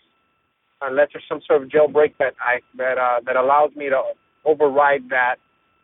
unless 0.82 1.10
there's 1.12 1.26
some 1.28 1.42
sort 1.48 1.64
of 1.64 1.70
jailbreak 1.70 2.14
that 2.20 2.34
I 2.40 2.60
that 2.78 2.98
uh, 2.98 3.20
that 3.26 3.36
allows 3.36 3.72
me 3.76 3.90
to 3.90 4.14
override 4.46 5.10
that, 5.10 5.36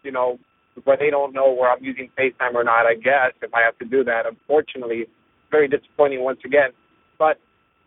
you 0.04 0.12
know, 0.12 0.38
where 0.84 0.98
they 0.98 1.10
don't 1.10 1.34
know 1.34 1.52
where 1.52 1.72
I'm 1.72 1.84
using 1.84 2.10
FaceTime 2.18 2.54
or 2.54 2.64
not. 2.64 2.86
I 2.86 2.96
guess 2.96 3.34
if 3.42 3.54
I 3.54 3.62
have 3.62 3.78
to 3.80 3.86
do 3.86 4.04
that, 4.06 4.26
unfortunately, 4.26 5.06
very 5.54 5.68
disappointing 5.68 6.24
once 6.24 6.40
again. 6.44 6.72
But 7.18 7.40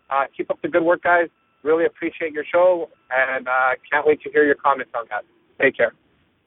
uh, 0.09 0.25
keep 0.35 0.51
up 0.51 0.63
the 0.63 0.69
good 0.69 0.85
work, 0.85 1.03
guys. 1.03 1.29
Really 1.63 1.85
appreciate 1.85 2.33
your 2.33 2.45
show, 2.45 2.89
and 3.11 3.49
uh, 3.49 3.75
can't 3.91 4.07
wait 4.07 4.23
to 4.23 4.31
hear 4.31 4.45
your 4.45 4.55
comments 4.55 4.93
on 4.95 5.05
that. 5.11 5.25
Take 5.61 5.77
care. 5.77 5.93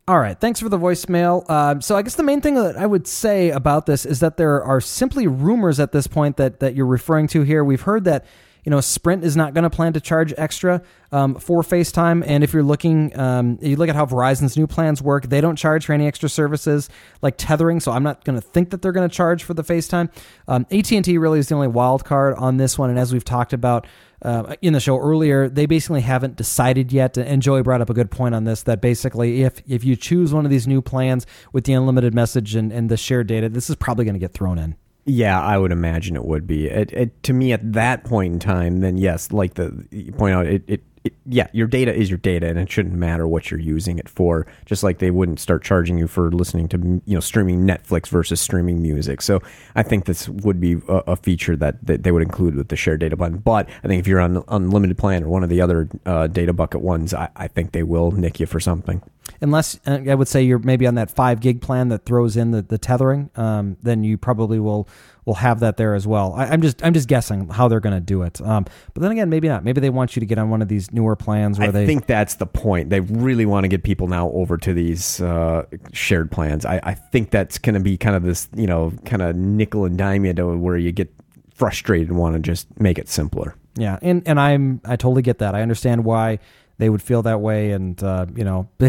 All 0.08 0.20
right. 0.20 0.40
Thanks 0.40 0.60
for 0.60 0.70
the 0.70 0.80
voicemail. 0.80 1.46
Uh, 1.48 1.80
so 1.82 1.96
I 1.96 2.02
guess 2.02 2.16
the 2.16 2.24
main 2.24 2.42
thing 2.42 2.56
that 2.56 2.78
I 2.78 2.88
would 2.88 3.06
say 3.06 3.52
about 3.52 3.86
this 3.86 4.06
is 4.06 4.22
that 4.22 4.38
there 4.38 4.64
are 4.64 4.82
simply 4.82 5.28
rumors 5.28 5.80
at 5.80 5.92
this 5.92 6.08
point 6.08 6.38
that 6.38 6.62
that 6.62 6.74
you're 6.74 6.88
referring 6.88 7.28
to 7.28 7.44
here. 7.44 7.64
We've 7.64 7.82
heard 7.82 8.06
that 8.06 8.26
you 8.70 8.76
know, 8.76 8.82
Sprint 8.82 9.24
is 9.24 9.36
not 9.36 9.56
going 9.56 9.64
to 9.64 9.70
plan 9.72 9.94
to 9.94 10.00
charge 10.00 10.32
extra 10.38 10.84
um, 11.12 11.34
for 11.34 11.64
FaceTime. 11.64 12.24
And 12.24 12.44
if 12.44 12.54
you're 12.54 12.62
looking, 12.62 13.18
um, 13.18 13.58
you 13.64 13.76
look 13.76 13.90
at 13.90 13.96
how 13.96 14.06
Verizon's 14.06 14.56
new 14.56 14.68
plans 14.68 15.02
work, 15.02 15.26
they 15.26 15.42
don't 15.42 15.56
charge 15.56 15.88
for 15.88 15.94
any 15.94 16.06
extra 16.06 16.30
services 16.30 16.88
like 17.24 17.34
tethering. 17.36 17.80
So 17.80 17.92
I'm 17.92 18.04
not 18.04 18.24
going 18.26 18.40
to 18.40 18.48
think 18.48 18.70
that 18.70 18.84
they're 18.84 18.92
going 18.92 19.10
to 19.10 19.16
charge 19.16 19.44
for 19.44 19.56
the 19.56 19.64
FaceTime. 19.64 20.12
Um, 20.48 20.68
AT&T 20.70 21.18
really 21.18 21.40
is 21.40 21.48
the 21.48 21.56
only 21.56 21.68
wild 21.68 22.06
card 22.06 22.36
on 22.36 22.58
this 22.58 22.78
one. 22.78 22.92
And 22.92 23.00
as 23.00 23.12
we've 23.12 23.26
talked 23.26 23.54
about 23.54 23.88
uh, 24.22 24.56
in 24.62 24.74
the 24.74 24.80
show 24.80 25.00
earlier, 25.00 25.50
they 25.50 25.66
basically 25.66 26.02
haven't 26.02 26.36
decided 26.36 26.94
yet. 26.94 27.18
And 27.18 27.42
Joey 27.42 27.64
brought 27.64 27.82
up 27.82 27.90
a 27.90 27.96
good 27.96 28.12
point 28.12 28.36
on 28.36 28.44
this 28.44 28.62
that 28.64 28.82
basically, 28.82 29.42
if 29.42 29.64
if 29.68 29.84
you 29.84 29.96
choose 29.96 30.32
one 30.32 30.46
of 30.46 30.52
these 30.52 30.68
new 30.68 30.84
plans 30.84 31.26
with 31.54 31.64
the 31.64 31.74
unlimited 31.74 32.14
message 32.14 32.54
and, 32.54 32.72
and 32.72 32.88
the 32.88 32.98
shared 32.98 33.26
data, 33.26 33.50
this 33.50 33.68
is 33.68 33.76
probably 33.78 34.06
going 34.06 34.14
to 34.14 34.20
get 34.20 34.34
thrown 34.34 34.60
in. 34.60 34.76
Yeah, 35.10 35.42
I 35.42 35.58
would 35.58 35.72
imagine 35.72 36.16
it 36.16 36.24
would 36.24 36.46
be. 36.46 36.68
It, 36.68 36.92
it, 36.94 37.24
to 37.24 37.34
me, 37.34 37.52
at 37.52 37.74
that 37.74 38.04
point 38.04 38.34
in 38.34 38.40
time, 38.40 38.82
then 38.82 38.96
yes, 38.96 39.32
like 39.32 39.56
the 39.56 39.88
you 39.90 40.12
point 40.12 40.36
out, 40.36 40.46
it, 40.46 40.64
it, 40.68 40.84
it, 41.04 41.14
yeah, 41.26 41.48
your 41.54 41.68
data 41.68 41.94
is 41.94 42.10
your 42.10 42.18
data, 42.18 42.48
and 42.48 42.60
it 42.60 42.72
shouldn't 42.72 42.96
matter 42.96 43.28
what 43.28 43.50
you're 43.50 43.60
using 43.60 44.00
it 44.00 44.10
for. 44.10 44.46
Just 44.66 44.84
like 44.84 45.00
they 45.00 45.12
wouldn't 45.12 45.40
start 45.40 45.64
charging 45.64 45.98
you 45.98 46.08
for 46.08 46.32
listening 46.32 46.68
to 46.70 47.02
you 47.06 47.14
know 47.14 47.20
streaming 47.20 47.66
Netflix 47.66 48.08
versus 48.08 48.42
streaming 48.42 48.82
music. 48.82 49.22
So 49.22 49.42
I 49.76 49.84
think 49.84 50.06
this 50.06 50.28
would 50.28 50.60
be 50.60 50.74
a, 50.88 50.96
a 51.08 51.16
feature 51.16 51.56
that, 51.58 51.86
that 51.86 52.04
they 52.04 52.12
would 52.12 52.24
include 52.24 52.56
with 52.56 52.68
the 52.70 52.76
shared 52.76 53.00
data 53.00 53.16
plan. 53.16 53.38
But 53.38 53.70
I 53.84 53.88
think 53.88 54.00
if 54.00 54.08
you're 54.08 54.20
on 54.20 54.44
unlimited 54.48 54.98
plan 54.98 55.24
or 55.24 55.30
one 55.30 55.44
of 55.44 55.50
the 55.50 55.62
other 55.62 55.88
uh, 56.06 56.28
data 56.28 56.54
bucket 56.54 56.82
ones, 56.82 57.14
I, 57.14 57.30
I 57.36 57.48
think 57.48 57.72
they 57.72 57.84
will 57.84 58.12
nick 58.12 58.40
you 58.40 58.46
for 58.46 58.60
something. 58.60 59.02
unless 59.42 59.80
uh, 59.86 60.00
I 60.10 60.16
would 60.16 60.28
say 60.28 60.44
you're 60.44 60.60
maybe 60.60 60.88
on 60.88 60.96
that 60.96 61.12
five 61.12 61.40
gig 61.40 61.62
plan 61.62 61.90
that 61.90 62.06
throws 62.06 62.38
in 62.38 62.52
the, 62.52 62.62
the 62.62 62.78
tethering, 62.78 63.30
um, 63.36 63.78
then 63.82 64.04
you 64.04 64.18
probably 64.18 64.60
will 64.60 64.88
will 65.30 65.36
have 65.36 65.60
that 65.60 65.78
there 65.78 65.94
as 65.94 66.08
well. 66.08 66.34
I, 66.36 66.52
am 66.52 66.64
just 66.64 66.84
I'm 66.84 66.94
just 66.94 67.08
guessing 67.08 67.50
how 67.50 67.68
they're 67.68 67.80
going 67.80 67.94
to 67.94 68.00
do 68.00 68.24
it. 68.24 68.42
Um, 68.42 68.66
but 68.96 69.02
then 69.02 69.12
again, 69.12 69.30
maybe 69.30 69.48
not. 69.48 69.64
Maybe 69.64 69.80
they 69.80 69.92
want 69.92 70.16
you 70.16 70.20
to 70.22 70.26
get 70.26 70.40
on 70.40 70.50
one 70.50 70.64
of 70.64 70.68
these 70.68 70.92
newer 70.92 71.16
plans 71.16 71.60
where 71.60 71.68
I 71.68 71.72
they 71.72 71.86
think 71.86 72.08
that's 72.08 72.36
the 72.36 72.48
point. 72.48 72.90
They 72.90 73.00
really 73.00 73.46
want 73.46 73.64
to 73.64 73.68
get 73.68 73.84
people 73.84 74.08
now 74.08 74.32
over 74.32 74.58
to 74.58 74.74
these 74.74 75.22
uh, 75.22 75.66
shared 75.94 76.32
plans. 76.32 76.66
I, 76.66 76.80
I 76.82 76.94
think 76.96 77.30
that's 77.30 77.60
going 77.60 77.76
to 77.76 77.80
be 77.80 77.96
kind 77.96 78.16
of 78.16 78.24
this 78.24 78.50
you 78.56 78.66
know 78.66 78.92
kind 79.06 79.22
of 79.22 79.36
nickel 79.36 79.86
and 79.86 80.00
dime 80.00 80.26
you 80.26 80.34
to 80.34 80.58
where 80.58 80.78
you 80.78 80.92
get 80.92 81.14
frustrated 81.54 82.10
and 82.10 82.18
want 82.18 82.34
to 82.34 82.40
just 82.40 82.68
make 82.80 82.98
it 82.98 83.08
simpler. 83.08 83.56
Yeah, 83.76 84.00
and 84.02 84.28
and 84.28 84.40
I'm 84.40 84.82
I 84.84 84.96
totally 84.96 85.22
get 85.22 85.38
that. 85.38 85.54
I 85.54 85.62
understand 85.62 86.06
why 86.06 86.40
they 86.80 86.90
would 86.90 87.02
feel 87.02 87.22
that 87.22 87.42
way. 87.42 87.72
And, 87.72 88.02
uh, 88.02 88.26
you 88.36 88.44
know, 88.44 88.70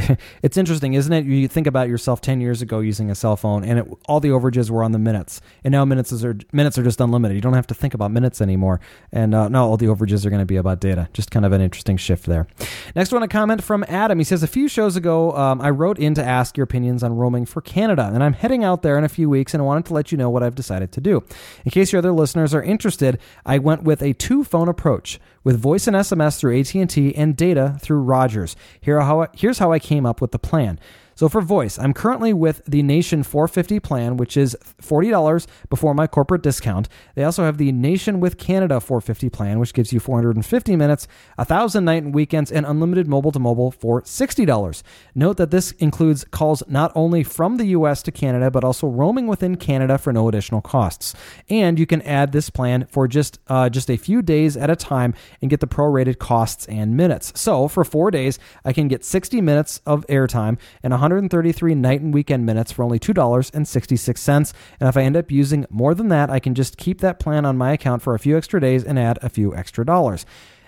it's 0.42 0.56
interesting, 0.56 0.94
isn't 0.94 1.12
it? 1.12 1.26
You 1.26 1.48
think 1.48 1.66
about 1.66 1.88
yourself 1.88 2.20
10 2.20 2.40
years 2.40 2.62
ago 2.62 2.78
using 2.78 3.10
a 3.10 3.14
cell 3.14 3.36
phone 3.36 3.64
and 3.64 3.80
it, 3.80 3.88
all 4.06 4.20
the 4.20 4.28
overages 4.28 4.70
were 4.70 4.82
on 4.82 4.92
the 4.92 4.98
minutes. 4.98 5.40
And 5.64 5.72
now 5.72 5.84
minutes 5.84 6.12
are, 6.24 6.38
minutes 6.52 6.78
are 6.78 6.84
just 6.84 7.00
unlimited. 7.00 7.34
You 7.34 7.40
don't 7.42 7.54
have 7.54 7.66
to 7.66 7.74
think 7.74 7.92
about 7.92 8.12
minutes 8.12 8.40
anymore. 8.40 8.80
And 9.12 9.34
uh, 9.34 9.48
now 9.48 9.66
all 9.66 9.76
the 9.76 9.86
overages 9.86 10.24
are 10.24 10.30
going 10.30 10.40
to 10.40 10.46
be 10.46 10.56
about 10.56 10.80
data. 10.80 11.08
Just 11.12 11.32
kind 11.32 11.44
of 11.44 11.52
an 11.52 11.60
interesting 11.60 11.96
shift 11.96 12.26
there. 12.26 12.46
Next 12.94 13.12
one, 13.12 13.24
a 13.24 13.28
comment 13.28 13.62
from 13.62 13.84
Adam. 13.88 14.18
He 14.18 14.24
says, 14.24 14.44
A 14.44 14.48
few 14.48 14.68
shows 14.68 14.94
ago, 14.94 15.32
um, 15.36 15.60
I 15.60 15.70
wrote 15.70 15.98
in 15.98 16.14
to 16.14 16.24
ask 16.24 16.56
your 16.56 16.64
opinions 16.64 17.02
on 17.02 17.16
roaming 17.16 17.44
for 17.44 17.60
Canada. 17.60 18.08
And 18.14 18.22
I'm 18.22 18.34
heading 18.34 18.62
out 18.62 18.82
there 18.82 18.96
in 18.98 19.04
a 19.04 19.08
few 19.08 19.28
weeks 19.28 19.52
and 19.52 19.60
I 19.60 19.66
wanted 19.66 19.86
to 19.86 19.94
let 19.94 20.12
you 20.12 20.18
know 20.18 20.30
what 20.30 20.44
I've 20.44 20.54
decided 20.54 20.92
to 20.92 21.00
do. 21.00 21.24
In 21.64 21.72
case 21.72 21.92
your 21.92 21.98
other 21.98 22.12
listeners 22.12 22.54
are 22.54 22.62
interested, 22.62 23.18
I 23.44 23.58
went 23.58 23.82
with 23.82 24.00
a 24.00 24.12
two 24.12 24.44
phone 24.44 24.68
approach 24.68 25.18
with 25.44 25.58
voice 25.58 25.86
and 25.86 25.96
SMS 25.96 26.38
through 26.38 26.58
AT&T 26.58 27.14
and 27.14 27.36
data 27.36 27.76
through 27.80 28.00
Rogers. 28.00 28.56
Here 28.80 29.00
how 29.00 29.22
I, 29.22 29.28
here's 29.34 29.58
how 29.58 29.72
I 29.72 29.78
came 29.78 30.06
up 30.06 30.20
with 30.20 30.32
the 30.32 30.38
plan. 30.38 30.78
So 31.20 31.28
for 31.28 31.42
voice, 31.42 31.78
I'm 31.78 31.92
currently 31.92 32.32
with 32.32 32.62
the 32.64 32.82
Nation 32.82 33.22
450 33.22 33.78
plan, 33.80 34.16
which 34.16 34.38
is 34.38 34.56
$40 34.80 35.46
before 35.68 35.92
my 35.92 36.06
corporate 36.06 36.42
discount. 36.42 36.88
They 37.14 37.24
also 37.24 37.44
have 37.44 37.58
the 37.58 37.72
Nation 37.72 38.20
with 38.20 38.38
Canada 38.38 38.80
450 38.80 39.28
plan, 39.28 39.58
which 39.58 39.74
gives 39.74 39.92
you 39.92 40.00
450 40.00 40.76
minutes, 40.76 41.06
1,000 41.36 41.84
night 41.84 42.04
and 42.04 42.14
weekends, 42.14 42.50
and 42.50 42.64
unlimited 42.64 43.06
mobile 43.06 43.32
to 43.32 43.38
mobile 43.38 43.70
for 43.70 44.00
$60. 44.00 44.82
Note 45.14 45.36
that 45.36 45.50
this 45.50 45.72
includes 45.72 46.24
calls 46.30 46.62
not 46.68 46.90
only 46.94 47.22
from 47.22 47.58
the 47.58 47.66
US 47.66 48.02
to 48.04 48.10
Canada, 48.10 48.50
but 48.50 48.64
also 48.64 48.86
roaming 48.86 49.26
within 49.26 49.56
Canada 49.58 49.98
for 49.98 50.14
no 50.14 50.26
additional 50.26 50.62
costs. 50.62 51.14
And 51.50 51.78
you 51.78 51.84
can 51.84 52.00
add 52.00 52.32
this 52.32 52.48
plan 52.48 52.86
for 52.86 53.06
just 53.06 53.40
uh, 53.48 53.68
just 53.68 53.90
a 53.90 53.98
few 53.98 54.22
days 54.22 54.56
at 54.56 54.70
a 54.70 54.74
time 54.74 55.12
and 55.42 55.50
get 55.50 55.60
the 55.60 55.66
prorated 55.66 56.16
costs 56.16 56.64
and 56.68 56.96
minutes. 56.96 57.38
So 57.38 57.68
for 57.68 57.84
four 57.84 58.10
days, 58.10 58.38
I 58.64 58.72
can 58.72 58.88
get 58.88 59.04
60 59.04 59.42
minutes 59.42 59.82
of 59.84 60.06
airtime 60.06 60.56
and 60.82 60.92
100 60.92 61.09
133 61.10 61.74
night 61.74 62.00
and 62.00 62.14
weekend 62.14 62.46
minutes 62.46 62.72
for 62.72 62.82
only 62.82 62.98
$2.66. 62.98 64.54
And 64.80 64.88
if 64.88 64.96
I 64.96 65.02
end 65.02 65.16
up 65.16 65.30
using 65.30 65.66
more 65.68 65.94
than 65.94 66.08
that, 66.08 66.30
I 66.30 66.38
can 66.38 66.54
just 66.54 66.76
keep 66.76 67.00
that 67.00 67.18
plan 67.18 67.44
on 67.44 67.58
my 67.58 67.72
account 67.72 68.02
for 68.02 68.14
a 68.14 68.18
few 68.18 68.36
extra 68.36 68.60
days 68.60 68.84
and 68.84 68.98
add 68.98 69.18
a 69.22 69.28
few 69.28 69.54
extra 69.54 69.84
dollars. 69.84 70.24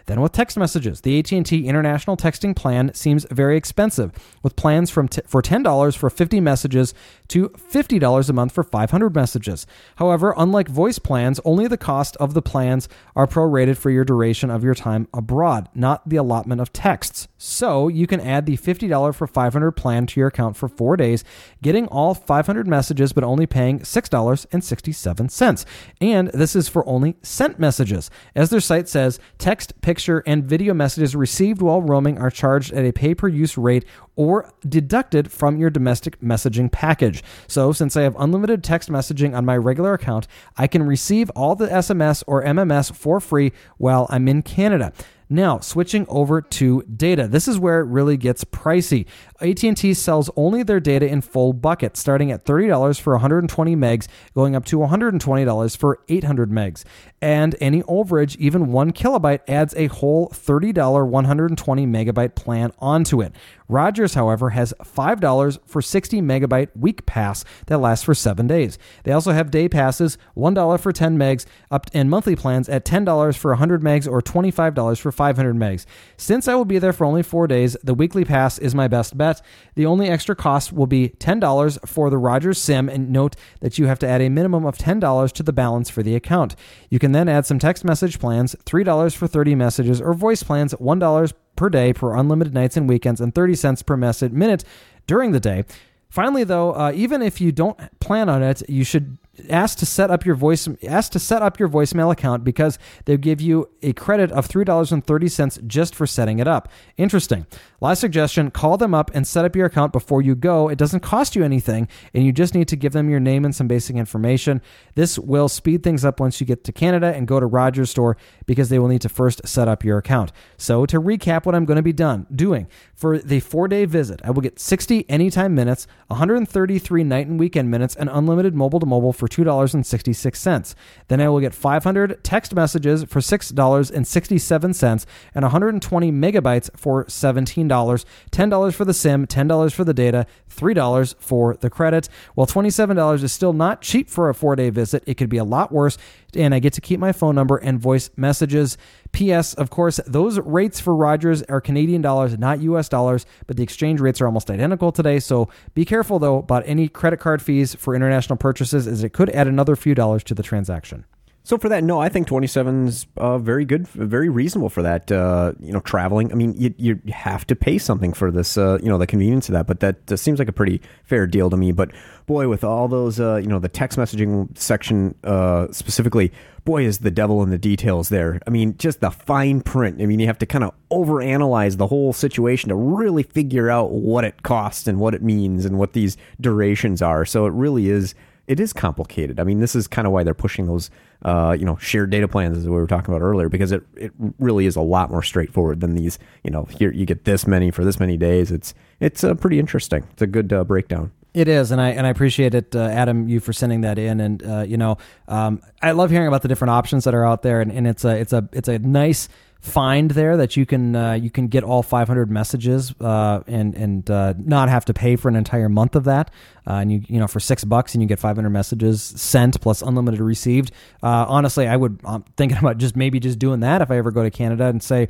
Then 0.07 0.21
with 0.21 0.33
text 0.33 0.57
messages, 0.57 1.01
the 1.01 1.19
AT&T 1.19 1.67
International 1.67 2.17
Texting 2.17 2.55
Plan 2.55 2.93
seems 2.95 3.27
very 3.31 3.57
expensive, 3.57 4.13
with 4.43 4.57
plans 4.57 4.91
from 4.91 5.09
t- 5.09 5.23
for 5.27 5.43
$10 5.43 5.97
for 5.97 6.11
50 6.11 6.41
messages 6.41 6.95
to 7.29 7.49
$50 7.51 8.29
a 8.29 8.33
month 8.33 8.53
for 8.53 8.63
500 8.63 9.15
messages. 9.15 9.67
However, 9.97 10.35
unlike 10.37 10.69
voice 10.69 10.99
plans, 10.99 11.41
only 11.45 11.67
the 11.67 11.77
cost 11.77 12.17
of 12.17 12.35
the 12.35 12.43
plans 12.43 12.89
are 13.17 13.27
prorated 13.27 13.77
for 13.77 13.91
your 13.91 14.05
duration 14.05 14.51
of 14.51 14.65
your 14.65 14.75
time 14.75 15.09
abroad, 15.15 15.69
not 15.75 16.09
the 16.09 16.17
allotment 16.17 16.61
of 16.61 16.73
texts. 16.73 17.29
So 17.39 17.89
you 17.89 18.07
can 18.07 18.21
add 18.21 18.47
the 18.47 18.57
$50 18.57 19.15
for 19.15 19.27
500 19.27 19.73
plan 19.73 20.07
to 20.07 20.21
your 20.21 20.29
account 20.29 20.57
for 20.57 20.69
four 20.69 20.97
days, 20.97 21.25
getting 21.63 21.87
all 21.89 22.15
500 22.15 22.67
messages 22.67 23.13
but 23.13 23.25
only 23.25 23.47
paying 23.47 23.81
$6.67. 23.81 25.65
And 26.01 26.29
this 26.29 26.55
is 26.55 26.69
for 26.69 26.87
only 26.89 27.17
sent 27.23 27.59
messages. 27.59 28.11
As 28.35 28.51
their 28.51 28.61
site 28.61 28.89
says, 28.89 29.19
text, 29.39 29.81
picture, 29.93 30.23
and 30.25 30.43
video 30.45 30.73
messages 30.73 31.15
received 31.15 31.61
while 31.61 31.83
roaming 31.83 32.17
are 32.17 32.31
charged 32.31 32.73
at 32.73 32.83
a 32.83 32.93
pay 32.93 33.15
per 33.15 33.29
use 33.29 33.59
rate 33.59 33.85
or 34.17 34.51
deducted 34.67 35.31
from 35.31 35.59
your 35.59 35.69
domestic 35.69 36.19
messaging 36.21 36.73
package. 36.73 37.23
So, 37.47 37.73
since 37.73 37.95
I 37.95 38.01
have 38.03 38.17
unlimited 38.19 38.65
text 38.65 38.89
messaging 38.89 39.37
on 39.37 39.45
my 39.45 39.55
regular 39.55 39.93
account, 39.93 40.27
I 40.57 40.67
can 40.67 40.83
receive 40.85 41.29
all 41.37 41.55
the 41.57 41.67
SMS 41.67 42.25
or 42.27 42.43
MMS 42.43 42.95
for 42.97 43.21
free 43.21 43.53
while 43.77 44.07
I'm 44.09 44.29
in 44.29 44.41
Canada. 44.41 44.95
Now, 45.29 45.61
switching 45.61 46.05
over 46.09 46.43
to 46.43 46.83
data. 46.83 47.27
This 47.27 47.49
is 47.49 47.59
where 47.59 47.81
it 47.81 47.87
really 47.87 48.19
gets 48.19 48.45
pricey. 48.45 49.07
AT&T 49.43 49.95
sells 49.95 50.31
only 50.37 50.63
their 50.63 50.81
data 50.81 51.07
in 51.07 51.21
full 51.21 51.53
buckets, 51.53 52.01
starting 52.01 52.31
at 52.31 52.45
$30 52.45 53.01
for 53.01 53.15
120 53.15 53.77
megs, 53.77 54.07
going 54.35 54.55
up 54.55 54.65
to 54.67 54.79
$120 54.79 55.77
for 55.77 55.99
800 56.09 56.51
megs. 56.51 56.85
And 57.21 57.55
any 57.61 57.83
overage, 57.83 58.37
even 58.37 58.73
1 58.73 58.93
kilobyte, 58.93 59.41
adds 59.49 59.75
a 59.77 59.87
whole 59.87 60.29
$30 60.29 61.09
120 61.09 61.87
megabyte 61.87 62.35
plan 62.35 62.73
onto 62.79 63.21
it. 63.21 63.35
Rogers, 63.69 64.15
however, 64.15 64.51
has 64.51 64.75
$5 64.83 65.59
for 65.67 65.81
60 65.81 66.21
megabyte 66.21 66.69
week 66.77 67.07
pass 67.07 67.45
that 67.67 67.79
lasts 67.79 68.05
for 68.05 68.15
7 68.15 68.47
days. 68.47 68.79
They 69.05 69.13
also 69.13 69.33
have 69.33 69.51
day 69.51 69.69
passes, 69.69 70.19
$1 70.37 70.81
for 70.81 70.93
10 70.93 71.17
megs, 71.17 71.47
up 71.71 71.87
and 71.95 72.11
monthly 72.11 72.37
plans 72.37 72.69
at 72.69 72.85
$10 72.85 73.37
for 73.37 73.53
100 73.53 73.83
megs 73.83 74.11
or 74.11 74.21
$25 74.21 75.01
for 75.01 75.11
500 75.11 75.57
megs. 75.57 75.87
Since 76.17 76.49
I 76.49 76.55
will 76.55 76.65
be 76.65 76.79
there 76.79 76.93
for 76.93 77.05
only 77.05 77.23
4 77.23 77.47
days, 77.47 77.77
the 77.83 77.95
weekly 77.95 78.25
pass 78.25 78.59
is 78.59 78.75
my 78.75 78.89
best 78.89 79.17
bet. 79.17 79.32
The 79.75 79.87
only 79.87 80.09
extra 80.09 80.35
cost 80.35 80.73
will 80.73 80.87
be 80.87 81.11
$10 81.19 81.89
for 81.89 82.11
the 82.11 82.19
Rogers 82.19 82.59
SIM 82.59 82.89
and 82.89 83.11
note 83.11 83.37
that 83.61 83.79
you 83.79 83.87
have 83.87 83.99
to 84.01 84.09
add 84.09 84.21
a 84.21 84.29
minimum 84.29 84.67
of 84.67 84.77
$10 84.77 85.33
to 85.33 85.43
the 85.43 85.53
balance 85.53 85.89
for 85.89 86.03
the 86.03 86.15
account. 86.17 86.57
You 86.91 86.99
can 86.99 87.13
then 87.13 87.29
add 87.29 87.47
some 87.47 87.59
text 87.59 87.85
message 87.85 88.19
plans, 88.19 88.57
$3 88.65 89.15
for 89.15 89.27
30 89.27 89.55
messages 89.55 90.01
or 90.01 90.15
voice 90.15 90.43
plans, 90.43 90.75
$1 90.75 91.33
per 91.57 91.71
day 91.71 91.93
for 91.93 92.17
unlimited 92.17 92.55
nights 92.55 92.77
and 92.77 92.89
weekends, 92.89 93.21
and 93.21 93.35
30 93.35 93.55
cents 93.55 93.83
per 93.83 93.97
message 93.97 94.33
minute 94.33 94.65
during 95.07 95.33
the 95.33 95.41
day. 95.41 95.65
Finally, 96.09 96.45
though, 96.45 96.73
uh, 96.75 96.93
even 96.95 97.23
if 97.23 97.41
you 97.41 97.53
don't 97.53 97.79
plan 97.99 98.29
on 98.29 98.43
it, 98.43 98.63
you 98.69 98.85
should 98.85 99.17
ask 99.49 99.79
to 99.79 99.87
set 99.87 100.11
up 100.11 100.27
your 100.27 100.35
voice 100.35 100.69
ask 100.87 101.11
to 101.13 101.19
set 101.19 101.41
up 101.41 101.59
your 101.59 101.69
voicemail 101.69 102.13
account 102.13 102.45
because 102.45 102.79
they 103.07 103.17
give 103.17 103.41
you 103.41 103.69
a 103.83 103.93
credit 103.95 104.31
of 104.31 104.47
$3.30 104.47 105.67
just 105.67 105.95
for 105.95 106.07
setting 106.07 106.39
it 106.39 106.47
up. 106.47 106.69
Interesting. 106.99 107.47
Last 107.81 108.01
suggestion, 108.01 108.51
call 108.51 108.77
them 108.77 108.95
up 108.95 109.11
and 109.15 109.27
set 109.27 109.45
up 109.45 109.57
your 109.57 109.67
account 109.67 109.93
before 109.93 110.21
you 110.21 110.35
go. 110.35 110.69
It 110.69 110.77
doesn't 110.77 111.01
cost 111.01 111.35
you 111.35 111.45
anything 111.45 111.89
and 112.13 112.25
you 112.25 112.33
just 112.33 112.55
need 112.55 112.69
to 112.69 112.77
give 112.77 112.93
them 112.93 113.09
your 113.09 113.21
name 113.21 113.45
and 113.45 113.55
some 113.55 113.67
basic 113.67 113.97
information. 113.97 114.61
This 114.95 115.19
will 115.19 115.49
speed 115.49 115.83
things 115.83 116.05
up 116.05 116.21
once 116.21 116.41
you 116.41 116.47
get 116.47 116.63
to 116.65 116.73
Canada 116.73 117.15
and 117.15 117.27
go 117.27 117.41
to 117.41 117.47
Rogers 117.47 117.91
store 117.91 118.19
because 118.47 118.69
they 118.69 118.79
will 118.79 118.89
need 118.89 119.01
to 119.01 119.09
first 119.09 119.47
set 119.49 119.67
up 119.67 119.83
your 119.83 119.99
account. 119.99 120.31
So 120.59 120.85
to 120.87 121.01
recap 121.01 121.47
what 121.47 121.55
I'm 121.55 121.65
going 121.65 121.77
to 121.77 121.83
be 121.83 121.93
done 121.93 122.27
doing 122.35 122.69
for 122.95 123.19
the 123.19 123.41
4-day 123.41 123.87
visit, 123.87 124.21
I 124.23 124.31
will 124.31 124.43
get 124.43 124.61
60 124.61 125.09
anytime 125.09 125.55
minutes, 125.55 125.87
133 126.09 127.05
night 127.05 127.27
and 127.27 127.41
weekend 127.41 127.71
minutes 127.71 127.97
and 127.97 128.11
unlimited 128.13 128.55
mobile 128.55 128.79
to 128.79 128.87
mobile 128.87 129.13
for 129.23 129.29
$2.66. 129.29 130.75
Then 131.07 131.21
I 131.21 131.29
will 131.29 131.39
get 131.39 131.55
500 131.55 132.25
text 132.25 132.57
messages 132.57 133.05
for 133.05 133.21
$6.67 133.21 135.07
and 135.33 135.43
120 135.45 136.11
megabytes 136.11 136.77
for 136.77 137.05
$17. 137.05 138.05
$10 138.33 138.75
for 138.75 138.85
the 138.85 138.93
SIM, 138.93 139.29
$10 139.29 139.73
for 139.73 139.85
the 139.85 139.95
data, 139.95 140.27
$3 140.51 141.15
for 141.21 141.55
the 141.55 141.71
credit. 141.71 142.09
While 142.35 142.49
$27 142.49 143.23
is 143.23 143.33
still 143.33 143.53
not 143.53 143.81
cheap 143.81 144.11
for 144.11 144.29
a 144.29 144.35
four 144.35 144.57
day 144.57 144.71
visit, 144.71 145.05
it 145.07 145.15
could 145.15 145.29
be 145.29 145.39
a 145.39 145.45
lot 145.45 145.71
worse. 145.71 145.97
And 146.35 146.55
I 146.55 146.59
get 146.59 146.73
to 146.75 146.81
keep 146.81 146.99
my 146.99 147.13
phone 147.13 147.35
number 147.35 147.57
and 147.57 147.79
voice 147.79 148.11
messages. 148.17 148.79
P.S. 149.13 149.55
Of 149.55 149.71
course, 149.71 150.01
those 150.07 150.39
rates 150.41 150.81
for 150.81 150.95
Rogers 150.95 151.43
are 151.45 151.61
Canadian 151.61 152.01
dollars, 152.01 152.39
not 152.39 152.61
U.S. 152.63 152.89
dollars, 152.89 153.27
but 153.47 153.57
the 153.57 153.63
exchange 153.63 154.01
rates 154.01 154.21
are 154.21 154.27
almost 154.27 154.51
identical 154.51 154.93
today. 154.93 155.19
So 155.19 155.49
be 155.75 155.85
careful, 155.85 156.19
though, 156.19 156.39
about 156.39 156.63
any 156.67 156.89
credit 156.89 157.21
card 157.21 157.43
fees 157.43 157.75
for 157.75 157.95
international 157.95 158.37
purchases, 158.37 158.87
as 158.87 159.05
it 159.05 159.13
could 159.13 159.31
add 159.31 159.47
another 159.47 159.77
few 159.77 159.95
dollars 159.95 160.25
to 160.25 160.35
the 160.35 160.43
transaction. 160.43 161.05
So 161.45 161.59
for 161.59 161.69
that, 161.71 161.83
no, 161.83 162.01
I 162.01 162.09
think 162.09 162.29
27's 162.29 163.07
uh, 163.17 163.37
very 163.39 163.65
good, 163.65 163.89
very 163.89 164.29
reasonable 164.29 164.69
for 164.69 164.83
that. 164.83 165.11
Uh, 165.11 165.53
you 165.59 165.73
know, 165.73 165.81
traveling. 165.81 166.31
I 166.31 166.37
mean, 166.37 166.55
you, 166.57 166.73
you 166.79 167.01
have 167.13 167.45
to 167.49 167.57
pay 167.57 167.79
something 167.79 168.13
for 168.13 168.31
this. 168.31 168.57
Uh, 168.57 168.79
you 168.81 168.89
know, 168.89 168.97
the 168.97 169.09
convenience 169.09 169.49
of 169.49 169.55
that. 169.55 169.67
But 169.67 169.81
that 169.81 170.19
seems 170.19 170.39
like 170.39 170.47
a 170.47 170.53
pretty 170.53 170.81
fair 171.05 171.27
deal 171.27 171.51
to 171.51 171.57
me. 171.57 171.73
But 171.73 171.91
boy, 172.27 172.47
with 172.47 172.63
all 172.63 172.87
those, 172.87 173.19
uh, 173.19 173.37
you 173.37 173.49
know, 173.49 173.59
the 173.59 173.69
text 173.69 173.99
messaging 173.99 174.57
section 174.57 175.17
uh, 175.25 175.67
specifically, 175.73 176.33
boy, 176.65 176.85
is 176.85 176.99
the 176.99 177.11
devil 177.11 177.43
in 177.43 177.51
the 177.51 177.59
details 177.59 178.09
there. 178.09 178.41
I 178.47 178.51
mean, 178.51 178.77
just 178.79 179.01
the 179.01 179.11
fine 179.11 179.63
print. 179.63 180.01
I 180.01 180.07
mean, 180.07 180.21
you 180.21 180.29
have 180.29 180.39
to 180.39 180.47
kind 180.47 180.63
of 180.63 180.73
overanalyze 180.93 181.77
the 181.77 181.89
whole 181.89 182.13
situation 182.13 182.69
to 182.69 182.77
really 182.77 183.25
figure 183.25 183.69
out 183.69 183.91
what 183.91 184.25
it 184.25 184.45
costs 184.45 184.87
and 184.87 185.01
what 185.01 185.13
it 185.13 185.23
means 185.23 185.65
and 185.65 185.77
what 185.77 185.93
these 185.93 186.17
durations 186.41 187.03
are. 187.03 187.25
So 187.25 187.47
it 187.47 187.53
really 187.53 187.89
is 187.91 188.15
it 188.47 188.59
is 188.59 188.73
complicated. 188.73 189.39
I 189.39 189.45
mean, 189.45 189.61
this 189.61 189.75
is 189.75 189.87
kind 189.87 190.07
of 190.07 190.13
why 190.13 190.25
they're 190.25 190.35
pushing 190.35 190.67
those, 190.67 190.91
uh, 191.25 191.57
you 191.59 191.65
know, 191.65 191.77
shared 191.77 192.11
data 192.11 192.27
plans 192.27 192.59
as 192.59 192.65
we 192.65 192.73
were 192.73 192.87
talking 192.87 193.15
about 193.15 193.25
earlier, 193.25 193.49
because 193.49 193.73
it, 193.73 193.83
it 193.97 194.13
really 194.39 194.67
is 194.67 194.77
a 194.77 194.81
lot 194.81 195.11
more 195.11 195.23
straightforward 195.23 195.81
than 195.81 195.95
these. 195.95 196.19
You 196.43 196.51
know, 196.51 196.65
here 196.65 196.93
you 196.93 197.07
get 197.07 197.25
this 197.25 197.47
many 197.47 197.71
for 197.71 197.85
this 197.85 198.01
many 198.01 198.17
days. 198.17 198.51
It's 198.51 198.75
it's 199.01 199.23
uh, 199.23 199.35
pretty 199.35 199.59
interesting. 199.59 200.05
It's 200.13 200.23
a 200.23 200.27
good 200.27 200.53
uh, 200.53 200.65
breakdown. 200.65 201.13
It 201.35 201.49
is, 201.49 201.71
and 201.71 201.81
I 201.81 201.91
and 201.91 202.07
I 202.07 202.11
appreciate 202.11 202.55
it, 202.55 202.77
uh, 202.77 202.81
Adam, 202.81 203.27
you 203.27 203.41
for 203.41 203.55
sending 203.55 203.81
that 203.83 203.99
in, 203.99 204.21
and 204.21 204.43
uh, 204.45 204.65
you 204.69 204.77
know, 204.77 204.99
um, 205.29 205.63
I 205.81 205.93
love 205.93 206.11
hearing 206.11 206.29
about 206.29 206.43
the 206.43 206.49
different 206.49 206.73
options 206.73 207.05
that 207.05 207.15
are 207.15 207.25
out 207.25 207.41
there, 207.41 207.63
and, 207.63 207.73
and 207.73 207.87
it's 207.87 208.05
a 208.05 208.17
it's 208.19 208.35
a 208.35 208.47
it's 208.53 208.69
a 208.69 208.79
nice 208.79 209.31
find 209.63 210.11
there 210.11 210.37
that 210.37 210.57
you 210.57 210.67
can 210.67 210.97
uh, 210.97 211.13
you 211.13 211.31
can 211.31 211.47
get 211.47 211.63
all 211.63 211.85
500 211.85 212.31
messages 212.31 212.93
uh, 213.01 213.43
and 213.47 213.75
and 213.77 214.11
uh, 214.11 214.35
not 214.37 214.69
have 214.69 214.85
to 214.87 214.93
pay 214.93 215.15
for 215.15 215.29
an 215.29 215.37
entire 215.37 215.69
month 215.69 215.95
of 215.95 216.05
that. 216.05 216.31
Uh, 216.67 216.75
and 216.75 216.93
you 216.93 217.03
you 217.07 217.19
know 217.19 217.29
for 217.29 217.39
six 217.39 217.65
bucks 217.65 217.95
and 217.95 218.03
you 218.03 218.09
get 218.09 218.19
500 218.19 218.51
messages 218.51 219.03
sent 219.03 219.61
plus 219.61 219.81
unlimited 219.81 220.21
received. 220.21 220.73
Uh, 221.01 221.27
honestly, 221.29 221.69
I 221.69 221.77
would 221.77 222.01
I'm 222.05 222.25
thinking 222.37 222.59
about 222.63 222.79
just 222.79 222.97
maybe 222.97 223.21
just 223.21 223.39
doing 223.39 223.61
that 223.61 223.81
if 223.81 223.91
I 223.91 223.99
ever 223.99 224.11
go 224.11 224.25
to 224.25 224.31
Canada 224.31 224.67
and 224.67 224.83
say 224.83 225.09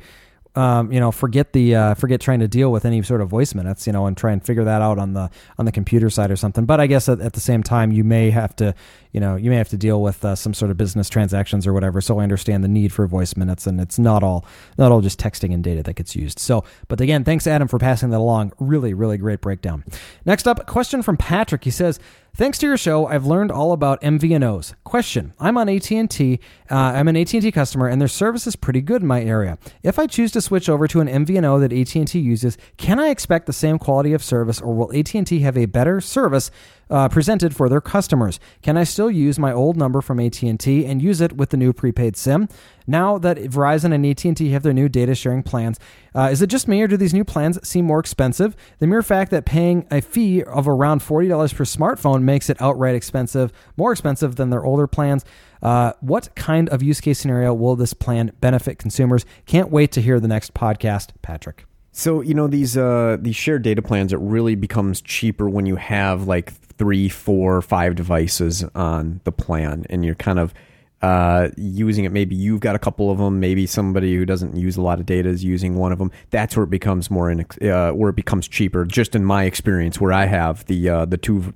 um, 0.55 0.91
you 0.91 0.99
know, 0.99 1.11
forget 1.11 1.53
the 1.53 1.75
uh, 1.75 1.93
forget 1.95 2.21
trying 2.21 2.39
to 2.39 2.47
deal 2.47 2.71
with 2.71 2.85
any 2.85 3.01
sort 3.01 3.21
of 3.21 3.29
voice 3.29 3.55
minutes, 3.55 3.87
you 3.87 3.93
know, 3.93 4.05
and 4.05 4.15
try 4.15 4.31
and 4.31 4.43
figure 4.43 4.63
that 4.63 4.81
out 4.81 4.99
on 4.99 5.13
the 5.13 5.29
on 5.57 5.65
the 5.65 5.71
computer 5.71 6.09
side 6.09 6.29
or 6.29 6.35
something. 6.35 6.65
But 6.65 6.79
I 6.79 6.87
guess 6.87 7.09
at, 7.09 7.21
at 7.21 7.33
the 7.33 7.39
same 7.39 7.63
time, 7.63 7.91
you 7.91 8.03
may 8.03 8.29
have 8.29 8.55
to, 8.57 8.75
you 9.11 9.19
know, 9.19 9.35
you 9.35 9.49
may 9.49 9.55
have 9.55 9.69
to 9.69 9.77
deal 9.77 10.01
with 10.01 10.23
uh, 10.23 10.35
some 10.35 10.53
sort 10.53 10.69
of 10.69 10.77
business 10.77 11.09
transactions 11.09 11.65
or 11.65 11.73
whatever. 11.73 12.01
So 12.01 12.19
I 12.19 12.23
understand 12.23 12.63
the 12.63 12.67
need 12.67 12.93
for 12.93 13.07
voice 13.07 13.35
minutes, 13.35 13.65
and 13.65 13.81
it's 13.81 13.97
not 13.97 14.21
all 14.21 14.45
not 14.77 14.91
all 14.91 15.01
just 15.01 15.19
texting 15.19 15.53
and 15.53 15.63
data 15.63 15.81
that 15.83 15.95
gets 15.95 16.15
used. 16.15 16.37
So, 16.37 16.63
but 16.87 17.01
again, 17.01 17.23
thanks 17.23 17.47
Adam 17.47 17.67
for 17.67 17.79
passing 17.79 18.11
that 18.11 18.19
along. 18.19 18.53
Really, 18.59 18.93
really 18.93 19.17
great 19.17 19.41
breakdown. 19.41 19.83
Next 20.23 20.47
up, 20.47 20.67
question 20.67 21.01
from 21.01 21.17
Patrick. 21.17 21.63
He 21.63 21.71
says. 21.71 21.99
Thanks 22.35 22.57
to 22.57 22.65
your 22.65 22.77
show, 22.77 23.05
I've 23.05 23.27
learned 23.27 23.51
all 23.51 23.73
about 23.73 24.01
MVNOs. 24.01 24.73
Question: 24.83 25.35
I'm 25.39 25.55
on 25.55 25.69
AT&T. 25.69 26.39
Uh, 26.67 26.75
I'm 26.75 27.07
an 27.07 27.15
AT&T 27.15 27.51
customer, 27.51 27.87
and 27.87 28.01
their 28.01 28.07
service 28.07 28.47
is 28.47 28.55
pretty 28.55 28.81
good 28.81 29.03
in 29.03 29.07
my 29.07 29.21
area. 29.21 29.59
If 29.83 29.99
I 29.99 30.07
choose 30.07 30.31
to 30.31 30.41
switch 30.41 30.67
over 30.67 30.87
to 30.87 30.99
an 30.99 31.07
MVNO 31.07 31.59
that 31.59 31.71
AT&T 31.71 32.17
uses, 32.17 32.57
can 32.77 32.99
I 32.99 33.09
expect 33.09 33.45
the 33.45 33.53
same 33.53 33.77
quality 33.77 34.13
of 34.13 34.23
service, 34.23 34.59
or 34.59 34.73
will 34.73 34.91
AT&T 34.97 35.41
have 35.41 35.55
a 35.55 35.67
better 35.67 36.01
service 36.01 36.49
uh, 36.93 37.09
presented 37.09 37.55
for 37.55 37.67
their 37.67 37.81
customers? 37.81 38.39
Can 38.61 38.77
I 38.77 38.83
still 38.83 39.09
use 39.09 39.39
my 39.39 39.51
old 39.51 39.75
number 39.75 39.99
from 39.99 40.19
AT&T 40.19 40.85
and 40.85 41.01
use 41.01 41.19
it 41.19 41.33
with 41.33 41.49
the 41.49 41.57
new 41.57 41.73
prepaid 41.73 42.15
SIM? 42.15 42.47
Now 42.85 43.17
that 43.17 43.37
Verizon 43.37 43.93
and 43.93 44.05
AT&T 44.05 44.49
have 44.51 44.61
their 44.61 44.73
new 44.73 44.87
data 44.87 45.15
sharing 45.15 45.41
plans, 45.41 45.79
uh, 46.13 46.29
is 46.31 46.43
it 46.43 46.47
just 46.47 46.67
me 46.67 46.81
or 46.83 46.87
do 46.87 46.95
these 46.95 47.13
new 47.13 47.23
plans 47.23 47.67
seem 47.67 47.85
more 47.85 47.99
expensive? 47.99 48.55
The 48.77 48.85
mere 48.85 49.01
fact 49.01 49.31
that 49.31 49.45
paying 49.45 49.87
a 49.89 50.01
fee 50.01 50.43
of 50.43 50.67
around 50.67 51.01
$40 51.01 51.55
per 51.55 51.63
smartphone 51.63 52.21
makes 52.21 52.47
it 52.49 52.61
outright 52.61 52.95
expensive, 52.95 53.51
more 53.75 53.91
expensive 53.91 54.35
than 54.35 54.51
their 54.51 54.63
older 54.63 54.85
plans. 54.85 55.25
Uh, 55.63 55.93
what 56.01 56.35
kind 56.35 56.69
of 56.69 56.83
use 56.83 57.01
case 57.01 57.17
scenario 57.17 57.53
will 57.53 57.75
this 57.75 57.93
plan 57.93 58.31
benefit 58.39 58.77
consumers? 58.77 59.25
Can't 59.47 59.71
wait 59.71 59.91
to 59.93 60.01
hear 60.01 60.19
the 60.19 60.27
next 60.27 60.53
podcast, 60.53 61.09
Patrick. 61.23 61.65
So 61.95 62.21
you 62.21 62.33
know 62.33 62.47
these 62.47 62.75
uh, 62.75 63.17
these 63.21 63.35
shared 63.35 63.61
data 63.61 63.83
plans. 63.83 64.13
It 64.13 64.19
really 64.19 64.55
becomes 64.55 64.99
cheaper 64.99 65.47
when 65.47 65.67
you 65.67 65.75
have 65.75 66.27
like 66.27 66.51
three, 66.77 67.09
four, 67.09 67.61
five 67.61 67.95
devices 67.95 68.63
on 68.75 69.21
the 69.23 69.31
plan, 69.31 69.85
and 69.89 70.03
you're 70.03 70.15
kind 70.15 70.39
of 70.39 70.53
uh, 71.01 71.49
using 71.57 72.05
it. 72.05 72.11
Maybe 72.13 72.35
you've 72.35 72.61
got 72.61 72.75
a 72.75 72.79
couple 72.79 73.11
of 73.11 73.17
them. 73.17 73.39
Maybe 73.39 73.65
somebody 73.65 74.15
who 74.15 74.25
doesn't 74.25 74.55
use 74.55 74.77
a 74.77 74.81
lot 74.81 74.99
of 74.99 75.05
data 75.05 75.27
is 75.27 75.43
using 75.43 75.75
one 75.75 75.91
of 75.91 75.99
them. 75.99 76.11
That's 76.29 76.55
where 76.55 76.63
it 76.63 76.69
becomes 76.69 77.11
more 77.11 77.29
in, 77.29 77.45
uh, 77.61 77.91
where 77.91 78.09
it 78.09 78.15
becomes 78.15 78.47
cheaper. 78.47 78.85
Just 78.85 79.13
in 79.13 79.25
my 79.25 79.43
experience, 79.43 79.99
where 79.99 80.13
I 80.13 80.25
have 80.25 80.65
the 80.65 80.89
uh, 80.89 81.05
the 81.05 81.17
two 81.17 81.51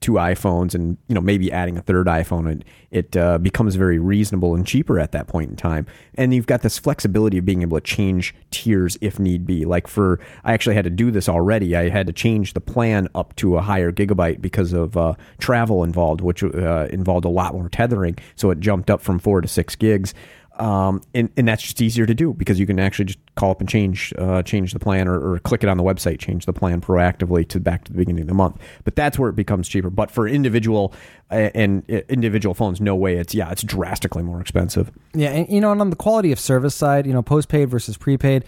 two 0.00 0.12
iPhones 0.12 0.74
and 0.74 0.96
you 1.08 1.14
know 1.14 1.20
maybe 1.20 1.52
adding 1.52 1.76
a 1.76 1.82
third 1.82 2.06
iPhone, 2.06 2.50
it, 2.50 2.64
it 2.90 3.16
uh, 3.16 3.38
becomes 3.38 3.74
very 3.74 3.98
reasonable 3.98 4.54
and 4.54 4.66
cheaper 4.66 4.98
at 4.98 5.12
that 5.12 5.28
point 5.28 5.50
in 5.50 5.56
time. 5.56 5.86
And 6.14 6.32
you've 6.32 6.46
got 6.46 6.62
this 6.62 6.78
flexibility 6.78 7.38
of 7.38 7.44
being 7.44 7.62
able 7.62 7.78
to 7.78 7.84
change 7.84 8.34
tiers 8.50 8.96
if 9.00 9.18
need 9.18 9.46
be. 9.46 9.64
Like 9.64 9.86
for 9.86 10.18
I 10.42 10.54
actually 10.54 10.74
had 10.74 10.84
to 10.84 10.90
do 10.90 11.10
this 11.10 11.28
already. 11.28 11.76
I 11.76 11.90
had 11.90 12.06
to 12.06 12.12
change 12.12 12.54
the 12.54 12.60
plan 12.60 13.08
up 13.14 13.36
to 13.36 13.56
a 13.56 13.60
higher 13.60 13.92
gigabyte 13.92 14.40
because 14.40 14.72
of 14.72 14.96
uh, 14.96 15.14
travel 15.38 15.84
involved, 15.84 16.22
which 16.22 16.42
uh, 16.42 16.88
involved 16.90 17.26
a 17.26 17.30
lot 17.30 17.54
more 17.54 17.68
tethering. 17.68 18.16
So 18.36 18.50
it 18.50 18.60
jumped 18.60 18.90
up 18.90 19.02
from 19.02 19.18
four 19.18 19.40
to 19.40 19.48
six 19.48 19.76
gigs. 19.76 20.14
Um, 20.58 21.00
and, 21.14 21.30
and 21.36 21.48
that's 21.48 21.62
just 21.62 21.80
easier 21.80 22.04
to 22.04 22.14
do 22.14 22.34
because 22.34 22.60
you 22.60 22.66
can 22.66 22.78
actually 22.78 23.06
just 23.06 23.18
call 23.34 23.50
up 23.50 23.60
and 23.60 23.68
change 23.68 24.12
uh, 24.18 24.42
change 24.42 24.72
the 24.72 24.78
plan 24.78 25.08
or, 25.08 25.34
or, 25.34 25.38
click 25.38 25.62
it 25.62 25.70
on 25.70 25.78
the 25.78 25.82
website, 25.82 26.18
change 26.18 26.44
the 26.44 26.52
plan 26.52 26.82
proactively 26.82 27.48
to 27.48 27.58
back 27.58 27.84
to 27.84 27.92
the 27.92 27.96
beginning 27.96 28.22
of 28.22 28.26
the 28.28 28.34
month. 28.34 28.60
But 28.84 28.94
that's 28.94 29.18
where 29.18 29.30
it 29.30 29.36
becomes 29.36 29.68
cheaper. 29.68 29.88
But 29.88 30.10
for 30.10 30.28
individual 30.28 30.92
uh, 31.30 31.50
and 31.54 31.88
uh, 31.90 32.00
individual 32.08 32.54
phones, 32.54 32.80
no 32.80 32.94
way. 32.94 33.16
It's 33.16 33.34
yeah, 33.34 33.50
it's 33.50 33.62
drastically 33.62 34.22
more 34.22 34.40
expensive. 34.40 34.90
Yeah, 35.14 35.30
and 35.30 35.48
you 35.48 35.60
know, 35.60 35.72
and 35.72 35.80
on 35.80 35.90
the 35.90 35.96
quality 35.96 36.32
of 36.32 36.40
service 36.40 36.74
side, 36.74 37.06
you 37.06 37.12
know, 37.12 37.22
postpaid 37.22 37.70
versus 37.70 37.96
prepaid, 37.96 38.44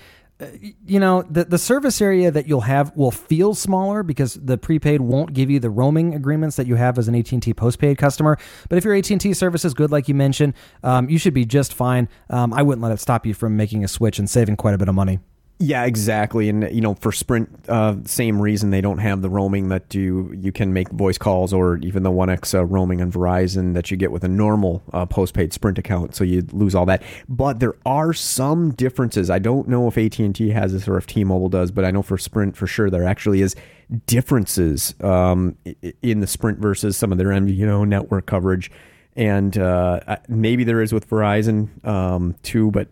you 0.87 1.01
know 1.01 1.23
the 1.23 1.45
the 1.45 1.59
service 1.59 2.01
area 2.01 2.31
that 2.31 2.47
you'll 2.47 2.63
have 2.63 2.95
will 2.97 3.11
feel 3.11 3.55
smaller 3.55 4.03
because 4.03 4.35
the 4.35 4.59
prepaid 4.59 5.01
won't 5.01 5.33
give 5.33 5.51
you 5.51 5.61
the 5.61 5.71
roaming 5.71 6.15
agreements 6.15 6.57
that 6.57 6.67
you 6.67 6.77
have 6.77 6.99
as 6.99 7.09
an 7.09 7.15
AT&T 7.15 7.55
postpaid 7.55 7.99
customer. 7.99 8.39
But 8.69 8.79
if 8.79 8.85
your 8.85 8.95
AT&T 8.95 9.33
service 9.35 9.65
is 9.65 9.75
good, 9.75 9.91
like 9.91 10.09
you 10.09 10.15
mentioned, 10.15 10.55
um, 10.83 11.09
you 11.09 11.19
should 11.19 11.35
be 11.35 11.45
just 11.45 11.75
fine. 11.75 12.09
Um, 12.31 12.53
I 12.53 12.63
wouldn't 12.63 12.83
let 12.83 12.93
it 12.93 13.01
stop 13.01 13.27
you 13.27 13.35
from 13.35 13.57
making 13.57 13.85
a 13.85 13.89
switch 13.89 14.19
and 14.19 14.29
saving 14.29 14.57
quite 14.57 14.75
a 14.75 14.79
bit 14.79 14.89
of 14.89 14.95
money. 14.95 15.19
Yeah, 15.65 15.85
exactly. 15.85 16.49
And 16.49 16.69
you 16.75 16.81
know, 16.81 16.95
for 16.95 17.13
Sprint, 17.13 17.49
uh, 17.69 17.95
same 18.05 18.43
reason 18.43 18.71
they 18.71 18.81
don't 18.81 18.99
have 18.99 19.23
the 19.23 19.31
roaming 19.31 19.69
that 19.69 19.95
you 19.95 20.33
you 20.37 20.51
can 20.51 20.73
make 20.73 20.89
voice 20.89 21.19
calls 21.19 21.53
or 21.53 21.77
even 21.77 22.03
the 22.03 22.11
One 22.11 22.29
X 22.29 22.53
uh, 22.53 22.65
roaming 22.65 23.01
on 23.01 23.13
Verizon 23.13 23.73
that 23.75 23.89
you 23.89 23.97
get 23.97 24.11
with 24.11 24.25
a 24.25 24.29
normal 24.29 24.83
uh, 24.93 25.07
postpaid 25.07 25.53
Sprint 25.53 25.79
account. 25.79 26.17
So 26.17 26.25
you 26.25 26.45
lose 26.51 26.75
all 26.75 26.85
that. 26.87 27.05
But 27.29 27.61
there 27.61 27.77
are 27.87 28.13
some 28.13 28.73
differences. 28.73 29.31
I 29.31 29.39
don't 29.39 29.69
know 29.69 29.87
if 29.87 29.97
AT 29.97 30.19
and 30.19 30.35
T 30.35 30.51
has 30.51 30.73
this 30.73 30.89
or 30.89 30.99
if 30.99 31.07
T-Mobile 31.07 31.49
does, 31.49 31.71
but 31.71 31.85
I 31.85 31.93
know 31.93 32.03
for 32.03 32.19
Sprint 32.19 32.57
for 32.57 32.67
sure 32.67 32.91
there 32.91 33.05
actually 33.05 33.41
is 33.41 33.55
differences 34.07 34.97
um, 35.01 35.57
in 36.03 36.19
the 36.19 36.27
Sprint 36.27 36.59
versus 36.59 36.97
some 36.97 37.13
of 37.13 37.19
their 37.19 37.29
MVNO 37.29 37.87
network 37.87 38.27
coverage. 38.27 38.69
And 39.15 39.57
uh, 39.57 40.01
maybe 40.27 40.65
there 40.65 40.83
is 40.83 40.93
with 40.93 41.09
Verizon 41.09 41.87
um, 41.87 42.35
too, 42.43 42.73
but 42.73 42.89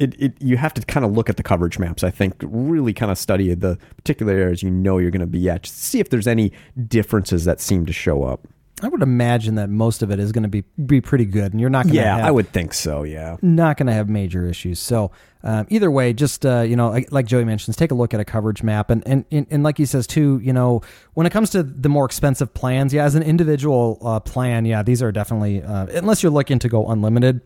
it, 0.00 0.20
it 0.20 0.34
you 0.40 0.56
have 0.56 0.74
to 0.74 0.82
kind 0.82 1.04
of 1.04 1.12
look 1.12 1.28
at 1.28 1.36
the 1.36 1.42
coverage 1.42 1.78
maps. 1.78 2.02
I 2.02 2.10
think 2.10 2.34
really 2.42 2.92
kind 2.92 3.12
of 3.12 3.18
study 3.18 3.52
the 3.54 3.78
particular 3.96 4.32
areas 4.32 4.62
you 4.62 4.70
know 4.70 4.98
you're 4.98 5.10
going 5.10 5.20
to 5.20 5.26
be 5.26 5.48
at, 5.48 5.64
to 5.64 5.70
see 5.70 6.00
if 6.00 6.08
there's 6.08 6.26
any 6.26 6.52
differences 6.88 7.44
that 7.44 7.60
seem 7.60 7.86
to 7.86 7.92
show 7.92 8.24
up. 8.24 8.48
I 8.82 8.88
would 8.88 9.02
imagine 9.02 9.56
that 9.56 9.68
most 9.68 10.02
of 10.02 10.10
it 10.10 10.18
is 10.18 10.32
going 10.32 10.44
to 10.44 10.48
be 10.48 10.64
be 10.84 11.00
pretty 11.00 11.26
good, 11.26 11.52
and 11.52 11.60
you're 11.60 11.70
not 11.70 11.84
going 11.84 11.96
to. 11.96 12.00
Yeah, 12.00 12.16
have, 12.16 12.24
I 12.24 12.30
would 12.30 12.48
think 12.48 12.72
so. 12.72 13.02
Yeah, 13.02 13.36
not 13.42 13.76
going 13.76 13.88
to 13.88 13.92
have 13.92 14.08
major 14.08 14.46
issues. 14.46 14.80
So 14.80 15.10
um, 15.42 15.66
either 15.70 15.90
way, 15.90 16.12
just 16.12 16.44
uh, 16.46 16.60
you 16.60 16.76
know, 16.76 16.90
like, 16.90 17.12
like, 17.12 17.26
Joey 17.26 17.44
mentions, 17.44 17.76
take 17.76 17.90
a 17.90 17.94
look 17.94 18.14
at 18.14 18.20
a 18.20 18.24
coverage 18.24 18.62
map, 18.62 18.90
and, 18.90 19.06
and 19.06 19.24
and 19.30 19.46
and 19.50 19.62
like 19.62 19.76
he 19.76 19.84
says 19.84 20.06
too, 20.06 20.40
you 20.42 20.52
know, 20.52 20.80
when 21.14 21.26
it 21.26 21.30
comes 21.30 21.50
to 21.50 21.62
the 21.62 21.88
more 21.88 22.06
expensive 22.06 22.54
plans, 22.54 22.94
yeah, 22.94 23.04
as 23.04 23.14
an 23.14 23.22
individual 23.22 23.98
uh, 24.02 24.20
plan, 24.20 24.64
yeah, 24.64 24.82
these 24.82 25.02
are 25.02 25.12
definitely 25.12 25.62
uh, 25.62 25.86
unless 25.92 26.22
you're 26.22 26.32
looking 26.32 26.58
to 26.60 26.68
go 26.68 26.86
unlimited 26.86 27.42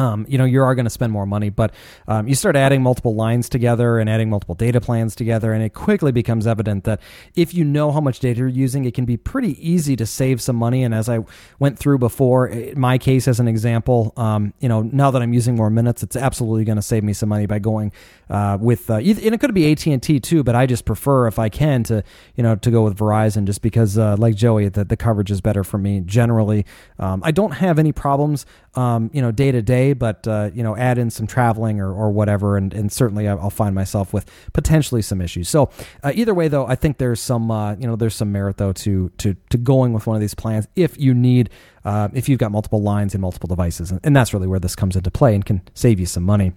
um, 0.00 0.24
you 0.28 0.38
know 0.38 0.44
you 0.44 0.62
are 0.62 0.74
going 0.74 0.84
to 0.84 0.90
spend 0.90 1.12
more 1.12 1.26
money 1.26 1.50
but 1.50 1.72
um, 2.08 2.26
you 2.26 2.34
start 2.34 2.56
adding 2.56 2.82
multiple 2.82 3.14
lines 3.14 3.48
together 3.48 3.98
and 3.98 4.08
adding 4.08 4.30
multiple 4.30 4.54
data 4.54 4.80
plans 4.80 5.14
together 5.14 5.52
and 5.52 5.62
it 5.62 5.74
quickly 5.74 6.10
becomes 6.10 6.46
evident 6.46 6.84
that 6.84 7.00
if 7.34 7.52
you 7.54 7.64
know 7.64 7.92
how 7.92 8.00
much 8.00 8.18
data 8.18 8.38
you're 8.38 8.48
using 8.48 8.84
it 8.84 8.94
can 8.94 9.04
be 9.04 9.16
pretty 9.16 9.56
easy 9.66 9.94
to 9.96 10.06
save 10.06 10.40
some 10.40 10.56
money. 10.56 10.82
And 10.82 10.94
as 10.94 11.08
i 11.08 11.18
went 11.58 11.78
through 11.78 11.98
before 11.98 12.52
my 12.74 12.96
case 12.98 13.28
as 13.28 13.38
an 13.38 13.46
example 13.46 14.12
um, 14.16 14.54
you 14.60 14.68
know 14.68 14.82
now 14.82 15.10
that 15.10 15.20
i'm 15.20 15.32
using 15.32 15.54
more 15.54 15.70
minutes 15.70 16.02
it's 16.02 16.16
absolutely 16.16 16.64
going 16.64 16.76
to 16.76 16.82
save 16.82 17.04
me 17.04 17.12
some 17.12 17.28
money 17.28 17.46
by 17.46 17.58
going 17.58 17.92
uh, 18.30 18.56
with 18.60 18.88
uh, 18.90 18.94
and 18.94 19.34
it 19.34 19.40
could 19.40 19.52
be 19.52 19.70
AT&T 19.70 20.20
too 20.20 20.42
but 20.42 20.54
I 20.54 20.66
just 20.66 20.84
prefer 20.84 21.26
if 21.26 21.38
I 21.38 21.48
can 21.48 21.82
to 21.84 22.02
you 22.36 22.42
know 22.42 22.56
to 22.56 22.70
go 22.70 22.82
with 22.82 22.96
Verizon 22.96 23.44
just 23.44 23.62
because 23.62 23.98
uh, 23.98 24.16
like 24.18 24.34
Joey 24.34 24.68
the, 24.68 24.84
the 24.84 24.96
coverage 24.96 25.30
is 25.30 25.40
better 25.40 25.64
for 25.64 25.78
me 25.78 26.00
generally. 26.00 26.64
Um, 26.98 27.22
I 27.24 27.30
don't 27.30 27.52
have 27.52 27.78
any 27.78 27.92
problems 27.92 28.46
um, 28.74 29.10
you 29.12 29.20
know 29.20 29.32
day 29.32 29.52
to 29.52 29.62
day 29.62 29.89
but 29.92 30.26
uh, 30.26 30.50
you 30.52 30.62
know 30.62 30.76
add 30.76 30.98
in 30.98 31.10
some 31.10 31.26
traveling 31.26 31.80
or, 31.80 31.92
or 31.92 32.10
whatever 32.10 32.56
and, 32.56 32.72
and 32.74 32.92
certainly 32.92 33.28
I'll 33.28 33.50
find 33.50 33.74
myself 33.74 34.12
with 34.12 34.30
potentially 34.52 35.02
some 35.02 35.20
issues. 35.20 35.48
So 35.48 35.70
uh, 36.02 36.12
either 36.14 36.34
way 36.34 36.48
though 36.48 36.66
I 36.66 36.74
think 36.74 36.98
there's 36.98 37.20
some 37.20 37.50
uh, 37.50 37.74
you 37.76 37.86
know 37.86 37.96
there's 37.96 38.14
some 38.14 38.32
merit 38.32 38.56
though 38.56 38.72
to 38.72 39.10
to 39.18 39.34
to 39.50 39.58
going 39.58 39.92
with 39.92 40.06
one 40.06 40.16
of 40.16 40.20
these 40.20 40.34
plans 40.34 40.68
if 40.76 40.98
you 40.98 41.14
need 41.14 41.50
uh, 41.84 42.08
if 42.12 42.28
you've 42.28 42.38
got 42.38 42.52
multiple 42.52 42.82
lines 42.82 43.14
and 43.14 43.22
multiple 43.22 43.46
devices. 43.46 43.90
And, 43.90 44.00
and 44.04 44.14
that's 44.14 44.34
really 44.34 44.46
where 44.46 44.60
this 44.60 44.76
comes 44.76 44.96
into 44.96 45.10
play 45.10 45.34
and 45.34 45.44
can 45.44 45.62
save 45.74 45.98
you 46.00 46.06
some 46.06 46.22
money. 46.22 46.52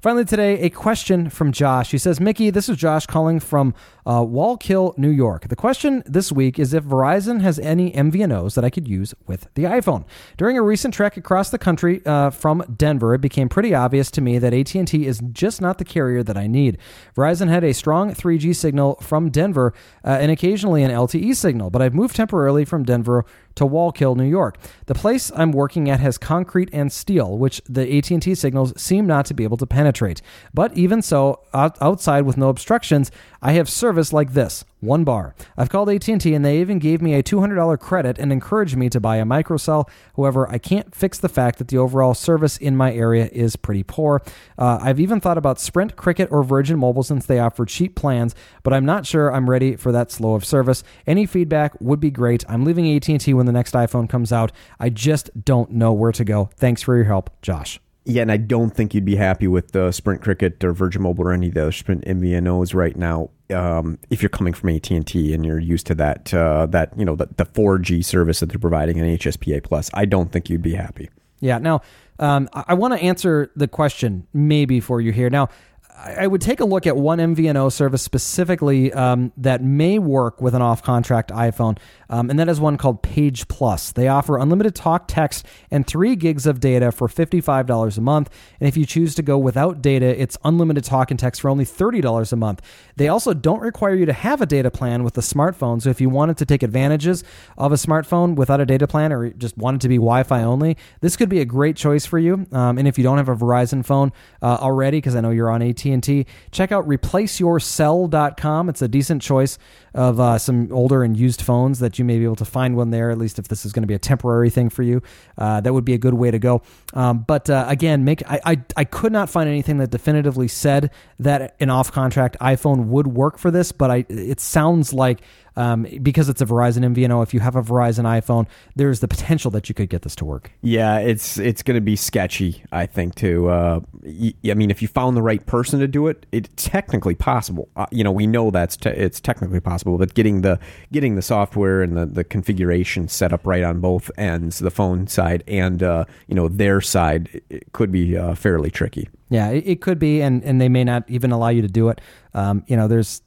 Finally, 0.00 0.24
today, 0.26 0.60
a 0.60 0.70
question 0.70 1.28
from 1.28 1.50
Josh. 1.50 1.90
He 1.90 1.98
says, 1.98 2.20
Mickey, 2.20 2.50
this 2.50 2.68
is 2.68 2.76
Josh 2.76 3.06
calling 3.06 3.40
from 3.40 3.74
uh, 4.06 4.20
Wallkill, 4.20 4.96
New 4.96 5.10
York. 5.10 5.48
The 5.48 5.56
question 5.56 6.02
this 6.06 6.30
week 6.30 6.58
is 6.58 6.72
if 6.72 6.84
Verizon 6.84 7.40
has 7.40 7.58
any 7.58 7.90
MVNOs 7.92 8.54
that 8.54 8.64
I 8.64 8.70
could 8.70 8.86
use 8.86 9.14
with 9.26 9.48
the 9.54 9.64
iPhone. 9.64 10.04
During 10.36 10.56
a 10.56 10.62
recent 10.62 10.94
trek 10.94 11.16
across 11.16 11.50
the 11.50 11.58
country 11.58 12.00
uh, 12.06 12.30
from 12.30 12.62
Denver, 12.76 13.14
it 13.14 13.20
became 13.20 13.48
pretty 13.48 13.74
obvious 13.74 14.10
to 14.12 14.20
me 14.20 14.38
that 14.38 14.54
AT&T 14.54 15.06
is 15.06 15.20
just 15.32 15.60
not 15.60 15.78
the 15.78 15.84
carrier 15.84 16.22
that 16.22 16.36
I 16.36 16.46
need. 16.46 16.78
Verizon 17.16 17.48
had 17.48 17.64
a 17.64 17.74
strong 17.74 18.14
3G 18.14 18.54
signal 18.54 18.96
from 18.96 19.30
Denver 19.30 19.74
uh, 20.04 20.18
and 20.20 20.30
occasionally 20.30 20.84
an 20.84 20.90
LTE 20.90 21.34
signal, 21.34 21.70
but 21.70 21.82
I've 21.82 21.94
moved 21.94 22.14
temporarily 22.16 22.64
from 22.64 22.84
Denver 22.84 23.24
to 23.56 23.64
Wallkill, 23.64 24.16
New 24.16 24.24
York. 24.24 24.56
The 24.86 24.94
place 24.94 25.30
I'm 25.34 25.52
working 25.52 25.90
at 25.90 26.00
has 26.00 26.18
concrete 26.18 26.70
and 26.72 26.90
steel, 26.92 27.38
which 27.38 27.60
the 27.68 27.98
AT&T 27.98 28.34
signals 28.34 28.80
seem 28.80 29.06
not 29.06 29.26
to 29.26 29.34
be 29.34 29.44
able 29.44 29.56
to 29.58 29.66
penetrate. 29.66 30.22
But 30.54 30.76
even 30.76 31.02
so, 31.02 31.40
outside 31.52 32.22
with 32.22 32.36
no 32.36 32.48
obstructions, 32.48 33.10
I 33.40 33.52
have 33.52 33.68
service 33.68 34.12
like 34.12 34.32
this 34.32 34.64
one 34.80 35.04
bar. 35.04 35.34
I've 35.56 35.70
called 35.70 35.90
AT&T 35.90 36.32
and 36.32 36.44
they 36.44 36.60
even 36.60 36.78
gave 36.78 37.02
me 37.02 37.14
a 37.14 37.22
$200 37.22 37.78
credit 37.80 38.18
and 38.18 38.32
encouraged 38.32 38.76
me 38.76 38.88
to 38.90 39.00
buy 39.00 39.16
a 39.16 39.24
microcell. 39.24 39.88
However, 40.16 40.48
I 40.48 40.58
can't 40.58 40.94
fix 40.94 41.18
the 41.18 41.28
fact 41.28 41.58
that 41.58 41.68
the 41.68 41.78
overall 41.78 42.14
service 42.14 42.56
in 42.56 42.76
my 42.76 42.92
area 42.92 43.28
is 43.32 43.56
pretty 43.56 43.82
poor. 43.82 44.22
Uh, 44.56 44.78
I've 44.80 45.00
even 45.00 45.20
thought 45.20 45.38
about 45.38 45.60
Sprint, 45.60 45.96
Cricket, 45.96 46.30
or 46.30 46.42
Virgin 46.42 46.78
Mobile 46.78 47.02
since 47.02 47.26
they 47.26 47.38
offer 47.38 47.64
cheap 47.64 47.96
plans, 47.96 48.34
but 48.62 48.72
I'm 48.72 48.84
not 48.84 49.06
sure 49.06 49.32
I'm 49.32 49.50
ready 49.50 49.76
for 49.76 49.92
that 49.92 50.10
slow 50.10 50.34
of 50.34 50.44
service. 50.44 50.84
Any 51.06 51.26
feedback 51.26 51.80
would 51.80 52.00
be 52.00 52.10
great. 52.10 52.44
I'm 52.48 52.64
leaving 52.64 52.94
AT&T 52.94 53.32
when 53.34 53.46
the 53.46 53.52
next 53.52 53.74
iPhone 53.74 54.08
comes 54.08 54.32
out. 54.32 54.52
I 54.78 54.90
just 54.90 55.30
don't 55.44 55.72
know 55.72 55.92
where 55.92 56.12
to 56.12 56.24
go. 56.24 56.50
Thanks 56.56 56.82
for 56.82 56.94
your 56.96 57.06
help, 57.06 57.30
Josh. 57.42 57.80
Yeah, 58.08 58.22
and 58.22 58.32
I 58.32 58.38
don't 58.38 58.70
think 58.70 58.94
you'd 58.94 59.04
be 59.04 59.16
happy 59.16 59.46
with 59.48 59.72
the 59.72 59.92
Sprint 59.92 60.22
Cricket 60.22 60.64
or 60.64 60.72
Virgin 60.72 61.02
Mobile 61.02 61.24
or 61.24 61.32
any 61.34 61.48
of 61.48 61.54
the 61.54 61.60
other 61.60 61.72
Sprint 61.72 62.06
MVNOs 62.06 62.74
right 62.74 62.96
now. 62.96 63.28
Um, 63.50 63.98
if 64.08 64.22
you're 64.22 64.30
coming 64.30 64.54
from 64.54 64.70
AT 64.70 64.90
and 64.90 65.06
T 65.06 65.34
and 65.34 65.44
you're 65.44 65.58
used 65.58 65.86
to 65.88 65.94
that, 65.96 66.32
uh, 66.32 66.64
that 66.70 66.98
you 66.98 67.04
know 67.04 67.16
the, 67.16 67.28
the 67.36 67.44
4G 67.44 68.02
service 68.02 68.40
that 68.40 68.46
they're 68.46 68.58
providing 68.58 68.96
in 68.96 69.04
HSPA 69.18 69.62
plus, 69.62 69.90
I 69.92 70.06
don't 70.06 70.32
think 70.32 70.48
you'd 70.48 70.62
be 70.62 70.72
happy. 70.72 71.10
Yeah. 71.40 71.58
Now, 71.58 71.82
um, 72.18 72.48
I, 72.54 72.64
I 72.68 72.74
want 72.74 72.94
to 72.94 73.00
answer 73.00 73.50
the 73.54 73.68
question 73.68 74.26
maybe 74.32 74.80
for 74.80 75.02
you 75.02 75.12
here. 75.12 75.28
Now, 75.28 75.50
I 75.98 76.26
would 76.26 76.40
take 76.40 76.60
a 76.60 76.64
look 76.64 76.86
at 76.86 76.96
one 76.96 77.18
MVNO 77.18 77.72
service 77.72 78.02
specifically 78.02 78.92
um, 78.92 79.32
that 79.36 79.62
may 79.62 79.98
work 79.98 80.40
with 80.40 80.54
an 80.54 80.62
off 80.62 80.82
contract 80.82 81.30
iPhone, 81.30 81.76
um, 82.08 82.30
and 82.30 82.38
that 82.38 82.48
is 82.48 82.60
one 82.60 82.76
called 82.76 83.02
Page 83.02 83.48
Plus. 83.48 83.92
They 83.92 84.08
offer 84.08 84.36
unlimited 84.36 84.74
talk, 84.74 85.08
text, 85.08 85.46
and 85.70 85.86
three 85.86 86.14
gigs 86.14 86.46
of 86.46 86.60
data 86.60 86.92
for 86.92 87.08
$55 87.08 87.96
a 87.96 88.00
month. 88.02 88.30
And 88.60 88.68
if 88.68 88.76
you 88.76 88.84
choose 88.84 89.14
to 89.14 89.22
go 89.22 89.38
without 89.38 89.80
data, 89.80 90.06
it's 90.20 90.36
unlimited 90.44 90.84
talk 90.84 91.10
and 91.10 91.18
text 91.18 91.40
for 91.40 91.48
only 91.48 91.64
$30 91.64 92.32
a 92.32 92.36
month. 92.36 92.60
They 92.96 93.08
also 93.08 93.32
don't 93.32 93.60
require 93.60 93.94
you 93.94 94.06
to 94.06 94.12
have 94.12 94.40
a 94.40 94.46
data 94.46 94.70
plan 94.70 95.04
with 95.04 95.16
a 95.16 95.22
smartphone. 95.22 95.80
So 95.80 95.90
if 95.90 96.00
you 96.00 96.10
wanted 96.10 96.36
to 96.38 96.46
take 96.46 96.62
advantages 96.62 97.24
of 97.56 97.72
a 97.72 97.76
smartphone 97.76 98.36
without 98.36 98.60
a 98.60 98.66
data 98.66 98.86
plan 98.86 99.12
or 99.12 99.30
just 99.30 99.56
wanted 99.56 99.80
to 99.80 99.88
be 99.88 99.96
Wi 99.96 100.22
Fi 100.22 100.42
only, 100.42 100.76
this 101.00 101.16
could 101.16 101.28
be 101.28 101.40
a 101.40 101.46
great 101.46 101.76
choice 101.76 102.04
for 102.04 102.18
you. 102.18 102.46
Um, 102.52 102.78
and 102.78 102.86
if 102.86 102.98
you 102.98 103.04
don't 103.04 103.16
have 103.16 103.28
a 103.28 103.36
Verizon 103.36 103.84
phone 103.84 104.12
uh, 104.42 104.58
already, 104.60 104.98
because 104.98 105.16
I 105.16 105.20
know 105.20 105.30
you're 105.30 105.50
on 105.50 105.62
AT 105.62 105.78
AT&T. 105.86 106.26
Check 106.50 106.72
out 106.72 106.86
replaceyourcell.com. 106.86 108.68
It's 108.68 108.82
a 108.82 108.88
decent 108.88 109.22
choice 109.22 109.58
of 109.94 110.20
uh, 110.20 110.38
some 110.38 110.72
older 110.72 111.02
and 111.02 111.16
used 111.16 111.42
phones 111.42 111.78
that 111.80 111.98
you 111.98 112.04
may 112.04 112.18
be 112.18 112.24
able 112.24 112.36
to 112.36 112.44
find 112.44 112.76
one 112.76 112.90
there, 112.90 113.10
at 113.10 113.18
least 113.18 113.38
if 113.38 113.48
this 113.48 113.64
is 113.64 113.72
going 113.72 113.82
to 113.82 113.86
be 113.86 113.94
a 113.94 113.98
temporary 113.98 114.50
thing 114.50 114.68
for 114.68 114.82
you. 114.82 115.02
Uh, 115.36 115.60
that 115.60 115.72
would 115.72 115.84
be 115.84 115.94
a 115.94 115.98
good 115.98 116.14
way 116.14 116.30
to 116.30 116.38
go. 116.38 116.62
Um, 116.94 117.24
but 117.26 117.48
uh, 117.50 117.64
again, 117.68 118.04
make 118.04 118.22
I, 118.28 118.40
I, 118.44 118.62
I 118.76 118.84
could 118.84 119.12
not 119.12 119.30
find 119.30 119.48
anything 119.48 119.78
that 119.78 119.90
definitively 119.90 120.48
said 120.48 120.90
that 121.18 121.56
an 121.60 121.70
off 121.70 121.92
contract 121.92 122.36
iPhone 122.40 122.86
would 122.86 123.08
work 123.08 123.38
for 123.38 123.50
this, 123.50 123.72
but 123.72 123.90
I 123.90 124.06
it 124.08 124.40
sounds 124.40 124.92
like 124.92 125.20
um, 125.58 125.86
because 126.02 126.28
it's 126.28 126.40
a 126.40 126.46
Verizon 126.46 126.94
MVNO. 126.94 127.22
If 127.22 127.34
you 127.34 127.40
have 127.40 127.56
a 127.56 127.62
Verizon 127.62 128.04
iPhone, 128.04 128.46
there's 128.76 129.00
the 129.00 129.08
potential 129.08 129.50
that 129.50 129.68
you 129.68 129.74
could 129.74 129.88
get 129.88 130.02
this 130.02 130.14
to 130.16 130.24
work. 130.24 130.52
Yeah, 130.62 130.98
it's 130.98 131.36
it's 131.36 131.64
going 131.64 131.74
to 131.74 131.80
be 131.80 131.96
sketchy. 131.96 132.62
I 132.70 132.86
think 132.86 133.16
too. 133.16 133.48
Uh, 133.48 133.80
y- 134.04 134.34
I 134.48 134.54
mean, 134.54 134.70
if 134.70 134.80
you 134.80 134.88
found 134.88 135.16
the 135.16 135.22
right 135.22 135.44
person 135.44 135.80
to 135.80 135.88
do 135.88 136.06
it, 136.06 136.26
it's 136.30 136.48
technically 136.56 137.16
possible. 137.16 137.68
Uh, 137.74 137.86
you 137.90 138.04
know, 138.04 138.12
we 138.12 138.26
know 138.26 138.52
that's 138.52 138.76
te- 138.76 138.90
it's 138.90 139.20
technically 139.20 139.60
possible, 139.60 139.98
but 139.98 140.14
getting 140.14 140.42
the 140.42 140.60
getting 140.92 141.16
the 141.16 141.22
software 141.22 141.82
and 141.82 141.96
the, 141.96 142.06
the 142.06 142.24
configuration 142.24 143.08
set 143.08 143.32
up 143.32 143.44
right 143.44 143.64
on 143.64 143.80
both 143.80 144.12
ends, 144.16 144.60
the 144.60 144.70
phone 144.70 145.08
side 145.08 145.42
and 145.48 145.82
uh, 145.82 146.04
you 146.28 146.36
know 146.36 146.46
their 146.46 146.80
side, 146.80 147.42
it 147.50 147.72
could 147.72 147.90
be 147.90 148.16
uh, 148.16 148.36
fairly 148.36 148.70
tricky. 148.70 149.08
Yeah, 149.30 149.50
it, 149.50 149.66
it, 149.66 149.80
could 149.82 149.98
be, 149.98 150.22
and 150.22 150.42
and 150.44 150.60
they 150.60 150.68
may 150.70 150.84
not 150.84 151.04
even 151.08 151.32
allow 151.32 151.48
you 151.48 151.62
to 151.62 151.68
do 151.68 151.88
it. 151.88 152.00
Um, 152.32 152.62
you 152.66 152.76
know, 152.76 152.88
there's 152.88 153.20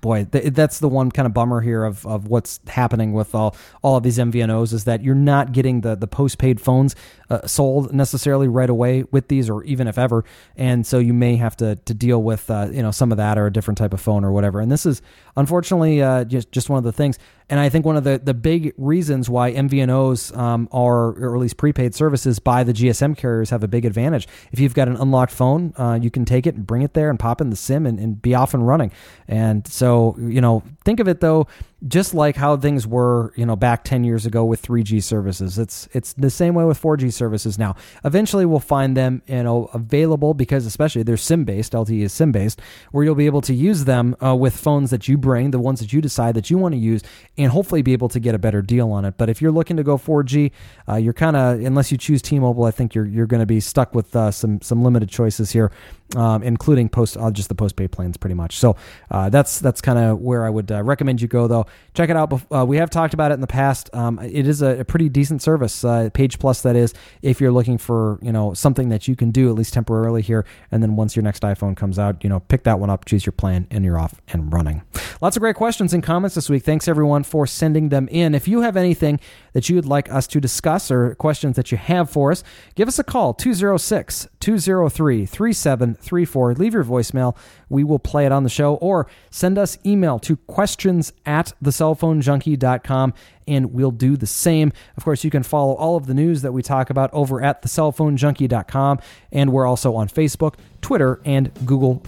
boy, 0.00 0.24
th- 0.24 0.52
that's 0.52 0.78
the 0.78 0.88
one 0.88 1.10
kind 1.10 1.26
of 1.26 1.34
bummer 1.34 1.60
here 1.60 1.84
of, 1.84 2.06
of 2.06 2.28
what's 2.28 2.60
happening 2.66 3.12
with 3.12 3.34
all, 3.34 3.56
all 3.82 3.96
of 3.96 4.02
these 4.02 4.18
MVNOs 4.18 4.72
is 4.72 4.84
that 4.84 5.02
you're 5.02 5.14
not 5.14 5.52
getting 5.52 5.80
the, 5.82 5.94
the 5.94 6.06
postpaid 6.06 6.60
phones 6.60 6.94
uh, 7.30 7.46
sold 7.46 7.92
necessarily 7.92 8.46
right 8.48 8.68
away 8.68 9.04
with 9.04 9.28
these, 9.28 9.48
or 9.48 9.64
even 9.64 9.88
if 9.88 9.98
ever. 9.98 10.24
And 10.56 10.86
so 10.86 10.98
you 10.98 11.14
may 11.14 11.36
have 11.36 11.56
to, 11.56 11.76
to 11.76 11.94
deal 11.94 12.22
with 12.22 12.50
uh, 12.50 12.68
you 12.70 12.82
know 12.82 12.90
some 12.90 13.10
of 13.10 13.18
that 13.18 13.38
or 13.38 13.46
a 13.46 13.52
different 13.52 13.78
type 13.78 13.94
of 13.94 14.00
phone 14.00 14.24
or 14.24 14.32
whatever. 14.32 14.60
And 14.60 14.70
this 14.70 14.84
is 14.84 15.00
unfortunately 15.36 16.02
uh, 16.02 16.24
just 16.24 16.52
just 16.52 16.68
one 16.68 16.78
of 16.78 16.84
the 16.84 16.92
things. 16.92 17.18
And 17.52 17.60
I 17.60 17.68
think 17.68 17.84
one 17.84 17.98
of 17.98 18.04
the, 18.04 18.18
the 18.18 18.32
big 18.32 18.72
reasons 18.78 19.28
why 19.28 19.52
MVNOs 19.52 20.34
um, 20.34 20.70
are, 20.72 21.08
or 21.08 21.36
at 21.36 21.38
least 21.38 21.58
prepaid 21.58 21.94
services 21.94 22.38
by 22.38 22.64
the 22.64 22.72
GSM 22.72 23.14
carriers, 23.14 23.50
have 23.50 23.62
a 23.62 23.68
big 23.68 23.84
advantage. 23.84 24.26
If 24.52 24.58
you've 24.58 24.72
got 24.72 24.88
an 24.88 24.96
unlocked 24.96 25.32
phone, 25.32 25.74
uh, 25.76 25.98
you 26.00 26.10
can 26.10 26.24
take 26.24 26.46
it 26.46 26.54
and 26.54 26.66
bring 26.66 26.80
it 26.80 26.94
there 26.94 27.10
and 27.10 27.18
pop 27.18 27.42
in 27.42 27.50
the 27.50 27.56
SIM 27.56 27.84
and, 27.84 27.98
and 27.98 28.22
be 28.22 28.34
off 28.34 28.54
and 28.54 28.66
running. 28.66 28.90
And 29.28 29.66
so, 29.68 30.16
you 30.18 30.40
know, 30.40 30.62
think 30.86 30.98
of 30.98 31.08
it 31.08 31.20
though 31.20 31.46
just 31.88 32.14
like 32.14 32.36
how 32.36 32.56
things 32.56 32.86
were, 32.86 33.32
you 33.36 33.44
know, 33.44 33.56
back 33.56 33.82
10 33.84 34.04
years 34.04 34.24
ago 34.24 34.44
with 34.44 34.62
3G 34.62 35.02
services. 35.02 35.58
It's 35.58 35.88
it's 35.92 36.12
the 36.12 36.30
same 36.30 36.54
way 36.54 36.64
with 36.64 36.80
4G 36.80 37.12
services 37.12 37.58
now. 37.58 37.74
Eventually 38.04 38.46
we'll 38.46 38.60
find 38.60 38.96
them, 38.96 39.22
you 39.26 39.42
know, 39.42 39.68
available 39.74 40.34
because 40.34 40.64
especially 40.64 41.02
they're 41.02 41.16
SIM-based, 41.16 41.72
LTE 41.72 42.02
is 42.02 42.12
SIM-based, 42.12 42.60
where 42.92 43.04
you'll 43.04 43.14
be 43.14 43.26
able 43.26 43.40
to 43.42 43.54
use 43.54 43.84
them 43.84 44.16
uh, 44.24 44.34
with 44.34 44.56
phones 44.56 44.90
that 44.90 45.08
you 45.08 45.18
bring, 45.18 45.50
the 45.50 45.58
ones 45.58 45.80
that 45.80 45.92
you 45.92 46.00
decide 46.00 46.34
that 46.36 46.50
you 46.50 46.58
want 46.58 46.72
to 46.72 46.78
use, 46.78 47.02
hopefully 47.50 47.82
be 47.82 47.92
able 47.92 48.08
to 48.10 48.20
get 48.20 48.34
a 48.34 48.38
better 48.38 48.62
deal 48.62 48.90
on 48.92 49.04
it. 49.04 49.14
But 49.16 49.28
if 49.28 49.42
you're 49.42 49.52
looking 49.52 49.76
to 49.76 49.82
go 49.82 49.98
4G, 49.98 50.52
uh, 50.88 50.96
you're 50.96 51.12
kind 51.12 51.36
of 51.36 51.60
unless 51.60 51.90
you 51.90 51.98
choose 51.98 52.22
T-Mobile, 52.22 52.64
I 52.64 52.70
think 52.70 52.94
you're 52.94 53.06
you're 53.06 53.26
going 53.26 53.40
to 53.40 53.46
be 53.46 53.60
stuck 53.60 53.94
with 53.94 54.14
uh, 54.14 54.30
some 54.30 54.60
some 54.60 54.82
limited 54.82 55.08
choices 55.08 55.52
here 55.52 55.70
um, 56.16 56.42
including 56.42 56.88
post 56.88 57.16
uh, 57.16 57.30
just 57.30 57.48
the 57.48 57.54
postpaid 57.54 57.92
plans 57.92 58.16
pretty 58.16 58.34
much. 58.34 58.58
So 58.58 58.76
uh, 59.10 59.28
that's 59.30 59.60
that's 59.60 59.80
kind 59.80 59.98
of 59.98 60.20
where 60.20 60.44
I 60.44 60.50
would 60.50 60.70
uh, 60.70 60.82
recommend 60.82 61.22
you 61.22 61.28
go 61.28 61.46
though. 61.46 61.66
Check 61.94 62.10
it 62.10 62.16
out. 62.16 62.32
Uh, 62.52 62.64
we 62.66 62.76
have 62.76 62.90
talked 62.90 63.14
about 63.14 63.30
it 63.30 63.34
in 63.34 63.40
the 63.40 63.46
past. 63.46 63.90
Um, 63.94 64.18
it 64.18 64.46
is 64.46 64.62
a, 64.62 64.80
a, 64.80 64.84
pretty 64.84 65.08
decent 65.08 65.42
service, 65.42 65.84
Page 66.12 66.38
Plus. 66.38 66.62
That 66.62 66.76
is, 66.76 66.94
if 67.22 67.40
you're 67.40 67.52
looking 67.52 67.78
for 67.78 68.18
you 68.22 68.32
know 68.32 68.54
something 68.54 68.88
that 68.90 69.08
you 69.08 69.16
can 69.16 69.30
do 69.30 69.48
at 69.48 69.54
least 69.54 69.74
temporarily 69.74 70.22
here, 70.22 70.44
and 70.70 70.82
then 70.82 70.96
once 70.96 71.16
your 71.16 71.22
next 71.22 71.42
iPhone 71.42 71.76
comes 71.76 71.98
out, 71.98 72.22
you 72.22 72.30
know 72.30 72.40
pick 72.40 72.64
that 72.64 72.78
one 72.78 72.90
up, 72.90 73.04
choose 73.04 73.24
your 73.24 73.32
plan, 73.32 73.66
and 73.70 73.84
you're 73.84 73.98
off 73.98 74.20
and 74.28 74.52
running. 74.52 74.82
Lots 75.20 75.36
of 75.36 75.40
great 75.40 75.56
questions 75.56 75.94
and 75.94 76.02
comments 76.02 76.34
this 76.34 76.50
week. 76.50 76.64
Thanks 76.64 76.88
everyone 76.88 77.22
for 77.32 77.46
sending 77.46 77.88
them 77.88 78.08
in. 78.10 78.34
If 78.34 78.46
you 78.46 78.60
have 78.60 78.76
anything 78.76 79.18
that 79.54 79.70
you 79.70 79.74
would 79.74 79.86
like 79.86 80.12
us 80.12 80.26
to 80.26 80.38
discuss 80.38 80.90
or 80.90 81.14
questions 81.14 81.56
that 81.56 81.72
you 81.72 81.78
have 81.78 82.10
for 82.10 82.30
us, 82.30 82.44
give 82.74 82.88
us 82.88 82.98
a 82.98 83.04
call 83.04 83.32
206 83.32 84.28
203 84.38 85.24
3734. 85.24 86.54
Leave 86.54 86.74
your 86.74 86.84
voicemail. 86.84 87.34
We 87.70 87.84
will 87.84 87.98
play 87.98 88.26
it 88.26 88.32
on 88.32 88.42
the 88.42 88.50
show 88.50 88.74
or 88.74 89.06
send 89.30 89.56
us 89.56 89.78
email 89.86 90.18
to 90.18 90.36
questions 90.36 91.14
at 91.24 91.54
thecellphonejunkie.com 91.64 93.14
and 93.48 93.72
we'll 93.72 93.90
do 93.90 94.18
the 94.18 94.26
same. 94.26 94.70
Of 94.98 95.04
course, 95.04 95.24
you 95.24 95.30
can 95.30 95.42
follow 95.42 95.72
all 95.74 95.96
of 95.96 96.06
the 96.06 96.14
news 96.14 96.42
that 96.42 96.52
we 96.52 96.60
talk 96.62 96.90
about 96.90 97.08
over 97.14 97.42
at 97.42 97.62
thecellphonejunkie.com 97.62 99.00
and 99.32 99.52
we're 99.52 99.66
also 99.66 99.94
on 99.94 100.08
Facebook, 100.08 100.56
Twitter, 100.82 101.22
and 101.24 101.50
Google. 101.64 102.02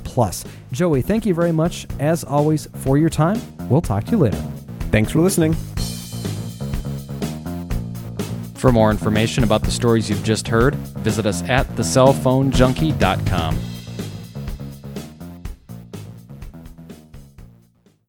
Joey, 0.70 1.01
thank 1.01 1.25
you 1.25 1.33
very 1.33 1.53
much 1.53 1.87
as 1.99 2.25
always 2.25 2.68
for 2.77 2.99
your 2.99 3.09
time. 3.09 3.41
We'll 3.70 3.81
talk 3.81 4.05
to 4.05 4.11
you 4.11 4.18
later. 4.18 4.64
Thanks 4.95 5.11
for 5.11 5.18
listening. 5.18 5.55
For 8.55 8.70
more 8.70 8.92
information 8.92 9.42
about 9.42 9.62
the 9.62 9.72
stories 9.72 10.09
you've 10.09 10.22
just 10.22 10.47
heard, 10.47 10.76
visit 11.03 11.26
us 11.26 11.42
at 11.49 11.66
thecellphonejunkie.com. 11.70 13.74